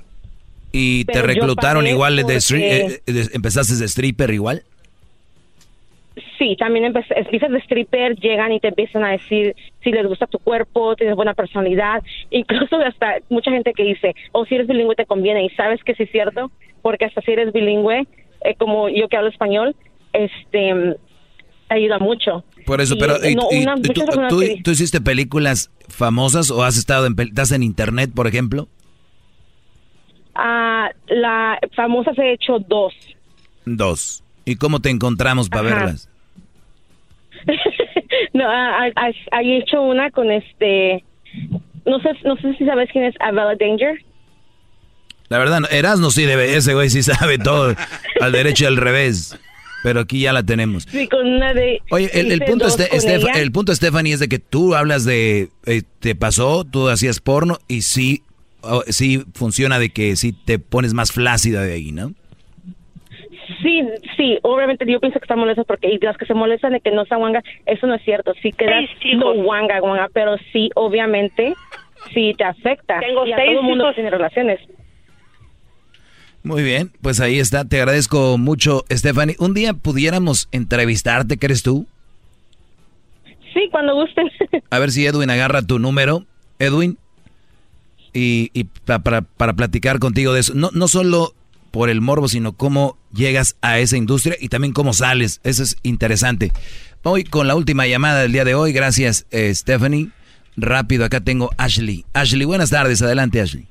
¿Y 0.71 1.05
te 1.05 1.21
reclutaron 1.21 1.87
igual 1.87 2.15
de, 2.17 2.23
stri- 2.23 2.59
porque- 2.59 3.01
eh, 3.07 3.13
de- 3.13 3.29
empezaste 3.35 3.75
de 3.75 3.85
stripper 3.87 4.29
igual? 4.31 4.61
Sí, 6.37 6.55
también 6.57 6.85
empiezas 6.85 7.49
de 7.51 7.57
stripper, 7.59 8.15
llegan 8.17 8.51
y 8.51 8.59
te 8.59 8.69
empiezan 8.69 9.03
a 9.05 9.11
decir 9.11 9.55
si 9.83 9.91
les 9.91 10.05
gusta 10.05 10.27
tu 10.27 10.37
cuerpo, 10.39 10.95
tienes 10.95 11.15
buena 11.15 11.33
personalidad, 11.33 12.03
incluso 12.29 12.77
hasta 12.77 13.15
mucha 13.29 13.51
gente 13.51 13.73
que 13.73 13.83
dice, 13.83 14.13
o 14.31 14.45
si 14.45 14.55
eres 14.55 14.67
bilingüe 14.67 14.95
te 14.95 15.05
conviene, 15.05 15.45
y 15.45 15.49
sabes 15.51 15.81
que 15.83 15.95
sí 15.95 16.03
es 16.03 16.11
cierto, 16.11 16.51
porque 16.81 17.05
hasta 17.05 17.21
si 17.21 17.31
eres 17.31 17.51
bilingüe, 17.53 18.05
eh, 18.43 18.55
como 18.57 18.89
yo 18.89 19.07
que 19.07 19.17
hablo 19.17 19.29
español, 19.29 19.75
este, 20.13 20.95
te 21.67 21.73
ayuda 21.73 21.99
mucho. 21.99 22.43
Por 22.65 22.81
eso, 22.81 22.95
Y, 22.95 22.99
pero 22.99 23.15
y- 23.27 23.35
no, 23.35 23.47
y 23.51 23.63
tú, 23.63 23.69
muchas 23.89 24.05
personas 24.05 24.29
tú- 24.29 24.39
que- 24.39 24.61
tú 24.63 24.71
hiciste 24.71 25.01
películas 25.01 25.69
famosas 25.87 26.49
o 26.51 26.63
has 26.63 26.77
estado 26.77 27.05
en, 27.05 27.15
estás 27.19 27.51
en 27.51 27.61
internet, 27.63 28.11
por 28.13 28.27
ejemplo? 28.27 28.67
Ah, 30.33 30.89
la 31.07 31.59
famosa 31.75 32.13
se 32.13 32.21
ha 32.21 32.31
hecho 32.33 32.59
dos. 32.59 32.93
Dos. 33.65 34.23
¿Y 34.45 34.55
cómo 34.57 34.79
te 34.79 34.89
encontramos 34.89 35.49
para 35.49 35.67
Ajá. 35.69 35.75
verlas? 35.75 36.09
no, 38.33 38.49
ah, 38.49 38.87
ah, 38.95 39.11
ah, 39.31 39.41
he 39.41 39.57
hecho 39.57 39.81
una 39.81 40.09
con 40.11 40.31
este, 40.31 41.03
no 41.85 41.99
sé, 41.99 42.09
no 42.23 42.35
sé 42.37 42.55
si 42.57 42.65
sabes 42.65 42.89
quién 42.91 43.05
es 43.05 43.15
Avella 43.19 43.55
Danger. 43.59 44.03
La 45.29 45.37
verdad, 45.39 45.59
no, 45.61 45.67
Erasmo 45.69 46.11
sí 46.11 46.23
debe, 46.25 46.55
ese 46.55 46.73
güey 46.73 46.89
sí 46.89 47.01
sabe 47.03 47.37
todo, 47.39 47.75
al 48.21 48.31
derecho 48.31 48.63
y 48.65 48.67
al 48.67 48.77
revés. 48.77 49.37
Pero 49.85 49.99
aquí 49.99 50.21
ya 50.21 50.33
la 50.33 50.41
tenemos. 50.41 50.83
Sí, 50.83 51.07
con 51.07 51.27
una 51.27 51.53
de. 51.53 51.79
Oye, 51.91 52.09
el, 52.13 52.31
el 52.31 52.37
hice 52.37 52.45
punto, 52.45 52.65
este, 52.65 52.89
Estef- 52.89 53.37
el 53.37 53.51
punto, 53.51 53.75
Stephanie, 53.75 54.13
es 54.13 54.19
de 54.19 54.27
que 54.27 54.39
tú 54.39 54.73
hablas 54.73 55.05
de, 55.05 55.49
eh, 55.67 55.83
te 55.99 56.15
pasó, 56.15 56.63
tú 56.63 56.89
hacías 56.89 57.19
porno 57.19 57.59
y 57.67 57.83
sí, 57.83 58.23
oh, 58.61 58.81
sí 58.87 59.23
funciona 59.35 59.77
de 59.77 59.91
que 59.91 60.15
sí 60.15 60.33
te 60.33 60.57
pones 60.57 60.95
más 60.95 61.11
flácida 61.11 61.61
de 61.61 61.73
ahí, 61.73 61.91
¿no? 61.91 62.13
Sí, 63.61 63.83
sí, 64.17 64.39
obviamente 64.41 64.85
yo 64.91 64.99
pienso 64.99 65.19
que 65.19 65.25
está 65.25 65.35
molesta 65.35 65.63
porque 65.63 65.87
y 65.91 65.99
las 65.99 66.17
que 66.17 66.25
se 66.25 66.33
molestan 66.33 66.73
de 66.73 66.79
que 66.79 66.89
no 66.89 67.03
está 67.03 67.17
guanga, 67.17 67.43
eso 67.67 67.85
no 67.85 67.93
es 67.93 68.01
cierto. 68.03 68.33
Sí 68.41 68.51
quedas 68.51 68.85
no 69.17 69.35
guanga, 69.35 69.79
guanga, 69.81 70.09
pero 70.11 70.35
sí, 70.51 70.71
obviamente, 70.73 71.53
sí 72.11 72.33
te 72.35 72.43
afecta. 72.43 72.99
Tengo 73.01 73.25
y 73.27 73.33
a 73.33 73.35
seis 73.35 73.49
todo 73.51 73.59
el 73.59 73.65
mundo 73.67 73.83
hijos. 73.83 73.95
tiene 73.95 74.09
relaciones. 74.09 74.59
Muy 76.45 76.61
bien, 76.61 76.91
pues 77.01 77.19
ahí 77.19 77.39
está, 77.39 77.65
te 77.65 77.77
agradezco 77.77 78.37
mucho, 78.37 78.85
Stephanie. 78.91 79.35
Un 79.39 79.53
día 79.55 79.73
pudiéramos 79.73 80.47
entrevistarte, 80.51 81.37
¿crees 81.39 81.63
tú? 81.63 81.87
Sí, 83.53 83.67
cuando 83.71 83.95
gusten. 83.95 84.29
A 84.69 84.77
ver 84.79 84.91
si 84.91 85.05
Edwin 85.07 85.31
agarra 85.31 85.63
tu 85.63 85.79
número, 85.79 86.23
Edwin, 86.59 86.97
y, 88.13 88.51
y 88.53 88.65
pa- 88.65 88.99
para, 88.99 89.21
para 89.23 89.53
platicar 89.53 89.97
contigo 89.97 90.33
de 90.33 90.41
eso. 90.41 90.53
No, 90.53 90.69
no 90.71 90.87
solo 90.87 91.33
por 91.71 91.89
el 91.89 91.99
morbo, 91.99 92.27
sino 92.27 92.53
cómo 92.53 92.95
llegas 93.11 93.55
a 93.61 93.79
esa 93.79 93.97
industria 93.97 94.37
y 94.39 94.49
también 94.49 94.71
cómo 94.71 94.93
sales. 94.93 95.41
Eso 95.43 95.63
es 95.63 95.77
interesante. 95.81 96.51
Voy 97.03 97.23
con 97.23 97.47
la 97.47 97.55
última 97.55 97.87
llamada 97.87 98.21
del 98.21 98.31
día 98.33 98.45
de 98.45 98.53
hoy. 98.55 98.71
Gracias, 98.71 99.25
eh, 99.31 99.53
Stephanie. 99.53 100.09
Rápido, 100.57 101.05
acá 101.05 101.21
tengo 101.21 101.49
Ashley. 101.57 102.05
Ashley, 102.13 102.45
buenas 102.45 102.69
tardes. 102.69 103.01
Adelante, 103.01 103.41
Ashley. 103.41 103.65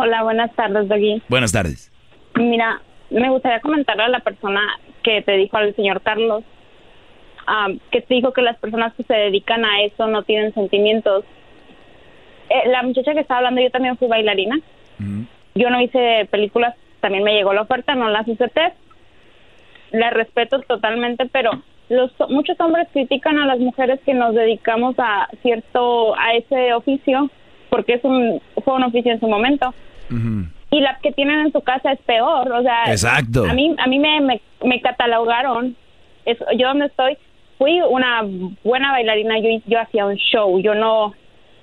Hola, 0.00 0.22
buenas 0.22 0.54
tardes, 0.54 0.86
Doggy. 0.86 1.20
Buenas 1.28 1.50
tardes. 1.50 1.90
Mira, 2.36 2.80
me 3.10 3.30
gustaría 3.30 3.58
comentarle 3.58 4.04
a 4.04 4.08
la 4.08 4.20
persona 4.20 4.60
que 5.02 5.22
te 5.22 5.32
dijo 5.32 5.56
al 5.56 5.74
señor 5.74 6.02
Carlos, 6.02 6.44
ah, 7.48 7.66
que 7.90 8.00
te 8.02 8.14
dijo 8.14 8.32
que 8.32 8.42
las 8.42 8.56
personas 8.58 8.94
que 8.94 9.02
se 9.02 9.14
dedican 9.14 9.64
a 9.64 9.82
eso 9.82 10.06
no 10.06 10.22
tienen 10.22 10.54
sentimientos. 10.54 11.24
Eh, 12.48 12.68
la 12.68 12.84
muchacha 12.84 13.12
que 13.12 13.18
estaba 13.18 13.38
hablando, 13.38 13.60
yo 13.60 13.72
también 13.72 13.96
fui 13.96 14.06
bailarina. 14.06 14.60
Yo 15.56 15.68
no 15.68 15.80
hice 15.80 16.28
películas, 16.30 16.76
también 17.00 17.24
me 17.24 17.34
llegó 17.34 17.52
la 17.52 17.62
oferta, 17.62 17.96
no 17.96 18.08
las 18.08 18.28
acepté. 18.28 18.74
La 19.90 20.10
respeto 20.10 20.60
totalmente, 20.60 21.26
pero 21.26 21.50
los 21.88 22.12
muchos 22.28 22.60
hombres 22.60 22.86
critican 22.92 23.40
a 23.40 23.46
las 23.46 23.58
mujeres 23.58 23.98
que 24.06 24.14
nos 24.14 24.32
dedicamos 24.36 24.94
a 24.98 25.28
cierto 25.42 26.16
a 26.16 26.34
ese 26.34 26.72
oficio 26.72 27.28
porque 27.70 27.94
es 27.94 28.04
un 28.04 28.40
fue 28.64 28.74
un 28.74 28.84
oficio 28.84 29.12
en 29.12 29.20
su 29.20 29.28
momento 29.28 29.74
y 30.70 30.80
las 30.80 31.00
que 31.00 31.12
tienen 31.12 31.40
en 31.40 31.52
su 31.52 31.60
casa 31.60 31.92
es 31.92 32.00
peor 32.00 32.50
o 32.52 32.62
sea 32.62 32.84
Exacto. 32.90 33.44
a 33.44 33.54
mí 33.54 33.74
a 33.78 33.86
mí 33.86 33.98
me, 33.98 34.20
me, 34.20 34.40
me 34.64 34.80
catalogaron 34.80 35.76
es, 36.24 36.38
yo 36.56 36.68
donde 36.68 36.86
estoy 36.86 37.16
fui 37.58 37.80
una 37.82 38.22
buena 38.64 38.92
bailarina 38.92 39.38
yo 39.38 39.48
yo 39.66 39.80
hacía 39.80 40.06
un 40.06 40.16
show 40.16 40.60
yo 40.60 40.74
no 40.74 41.14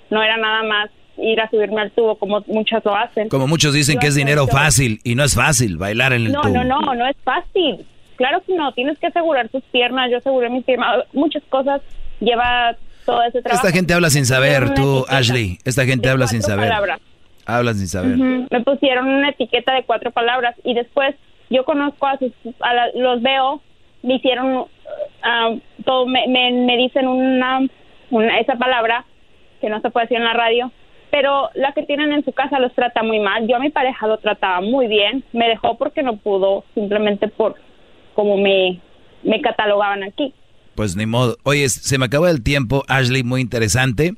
no 0.10 0.22
era 0.24 0.38
nada 0.38 0.64
más 0.64 0.90
ir 1.18 1.40
a 1.40 1.50
subirme 1.50 1.82
al 1.82 1.92
tubo 1.92 2.16
como 2.16 2.44
muchas 2.48 2.84
lo 2.84 2.96
hacen 2.96 3.30
Como 3.30 3.48
muchos 3.48 3.74
dicen 3.74 3.96
Yo 3.96 4.02
que 4.02 4.08
es 4.08 4.16
dinero 4.16 4.48
fácil 4.48 5.00
y 5.04 5.16
no 5.16 5.24
es 5.24 5.34
fácil 5.36 5.78
bailar 5.78 6.14
en 6.14 6.26
el 6.26 6.32
no, 6.34 6.42
tubo. 6.42 6.54
no, 6.54 6.64
no, 6.64 6.94
no 6.94 7.08
es 7.08 7.16
fácil. 7.24 7.86
Claro 8.18 8.42
que 8.46 8.54
no, 8.56 8.72
tienes 8.74 8.98
que 9.00 9.08
asegurar 9.08 9.48
tus 9.50 9.64
piernas, 9.72 10.12
yo 10.12 10.18
aseguré 10.18 10.50
mis 10.50 10.66
piernas, 10.66 11.06
muchas 11.14 11.44
cosas 11.50 11.82
lleva 12.20 12.76
todo 13.06 13.22
ese 13.24 13.42
trabajo. 13.42 13.66
Esta 13.66 13.78
gente 13.78 13.94
habla 13.94 14.10
sin 14.10 14.26
saber, 14.26 14.74
tú, 14.74 15.06
Ashley. 15.10 15.58
Esta 15.66 15.86
gente 15.86 16.10
habla 16.10 16.28
sin 16.28 16.42
saber. 16.42 16.68
palabras. 16.70 17.00
Habla 17.46 17.74
sin 17.74 17.88
saber. 17.88 18.18
Me 18.18 18.62
pusieron 18.64 19.08
una 19.08 19.30
etiqueta 19.30 19.74
de 19.74 19.84
cuatro 19.84 20.12
palabras 20.12 20.56
y 20.64 20.74
después 20.74 21.16
yo 21.50 21.64
conozco 21.64 22.08
a 22.08 22.18
sus, 22.18 22.32
a 22.62 22.74
la- 22.74 22.90
los 22.96 23.22
veo, 23.22 23.62
me 24.02 24.16
hicieron, 24.16 24.66
ah, 25.24 25.54
todo, 25.86 26.08
me, 26.08 26.28
me, 26.28 26.52
me 26.52 26.76
dicen 26.78 27.08
una, 27.08 27.60
una, 28.10 28.40
esa 28.40 28.56
palabra 28.56 29.06
que 29.62 29.70
no 29.70 29.80
se 29.82 29.90
puede 29.92 30.06
decir 30.06 30.18
en 30.18 30.24
la 30.24 30.34
radio, 30.34 30.72
pero 31.12 31.50
la 31.54 31.72
que 31.74 31.84
tienen 31.84 32.12
en 32.14 32.26
su 32.26 32.34
casa 32.34 32.60
los 32.60 32.74
trata 32.74 33.04
muy 33.04 33.20
mal. 33.20 33.48
Yo 33.48 33.56
a 33.58 33.60
mi 33.60 33.70
pareja 33.70 34.08
lo 34.08 34.18
trataba 34.18 34.62
muy 34.62 34.88
bien, 34.88 35.24
me 35.32 35.48
dejó 35.48 35.78
porque 35.78 36.02
no 36.04 36.18
pudo, 36.18 36.64
simplemente 36.74 37.28
por 37.28 37.56
como 38.16 38.38
me, 38.38 38.80
me 39.24 39.40
catalogaban 39.42 40.04
aquí. 40.04 40.34
Pues 40.76 40.96
ni 40.96 41.06
modo. 41.06 41.38
Oye, 41.44 41.68
se 41.70 41.98
me 41.98 42.06
acabó 42.06 42.28
el 42.28 42.42
tiempo, 42.42 42.84
Ashley, 42.88 43.24
muy 43.24 43.42
interesante. 43.42 44.16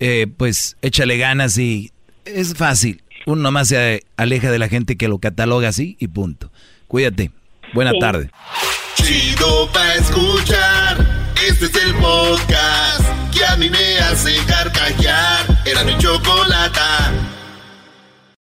Eh, 0.00 0.26
pues 0.36 0.76
échale 0.82 1.16
ganas 1.18 1.56
y 1.58 1.92
es 2.24 2.54
fácil. 2.54 3.02
Uno 3.26 3.42
nomás 3.42 3.68
se 3.68 4.02
aleja 4.16 4.50
de 4.50 4.58
la 4.58 4.68
gente 4.68 4.96
que 4.96 5.08
lo 5.08 5.18
cataloga 5.18 5.68
así 5.68 5.96
y 6.00 6.08
punto. 6.08 6.50
Cuídate. 6.88 7.30
Buena 7.72 7.92
Sí. 7.92 7.98
tarde. 7.98 8.30
Chido 8.96 9.70
pa' 9.72 9.94
escuchar. 9.94 11.32
Este 11.48 11.66
es 11.66 11.74
el 11.84 11.94
podcast 11.94 13.02
que 13.36 13.44
a 13.44 13.56
mí 13.56 13.68
me 13.70 13.98
hace 13.98 14.34
carcajear. 14.46 15.62
Era 15.66 15.84
mi 15.84 15.96
chocolata. 15.98 17.12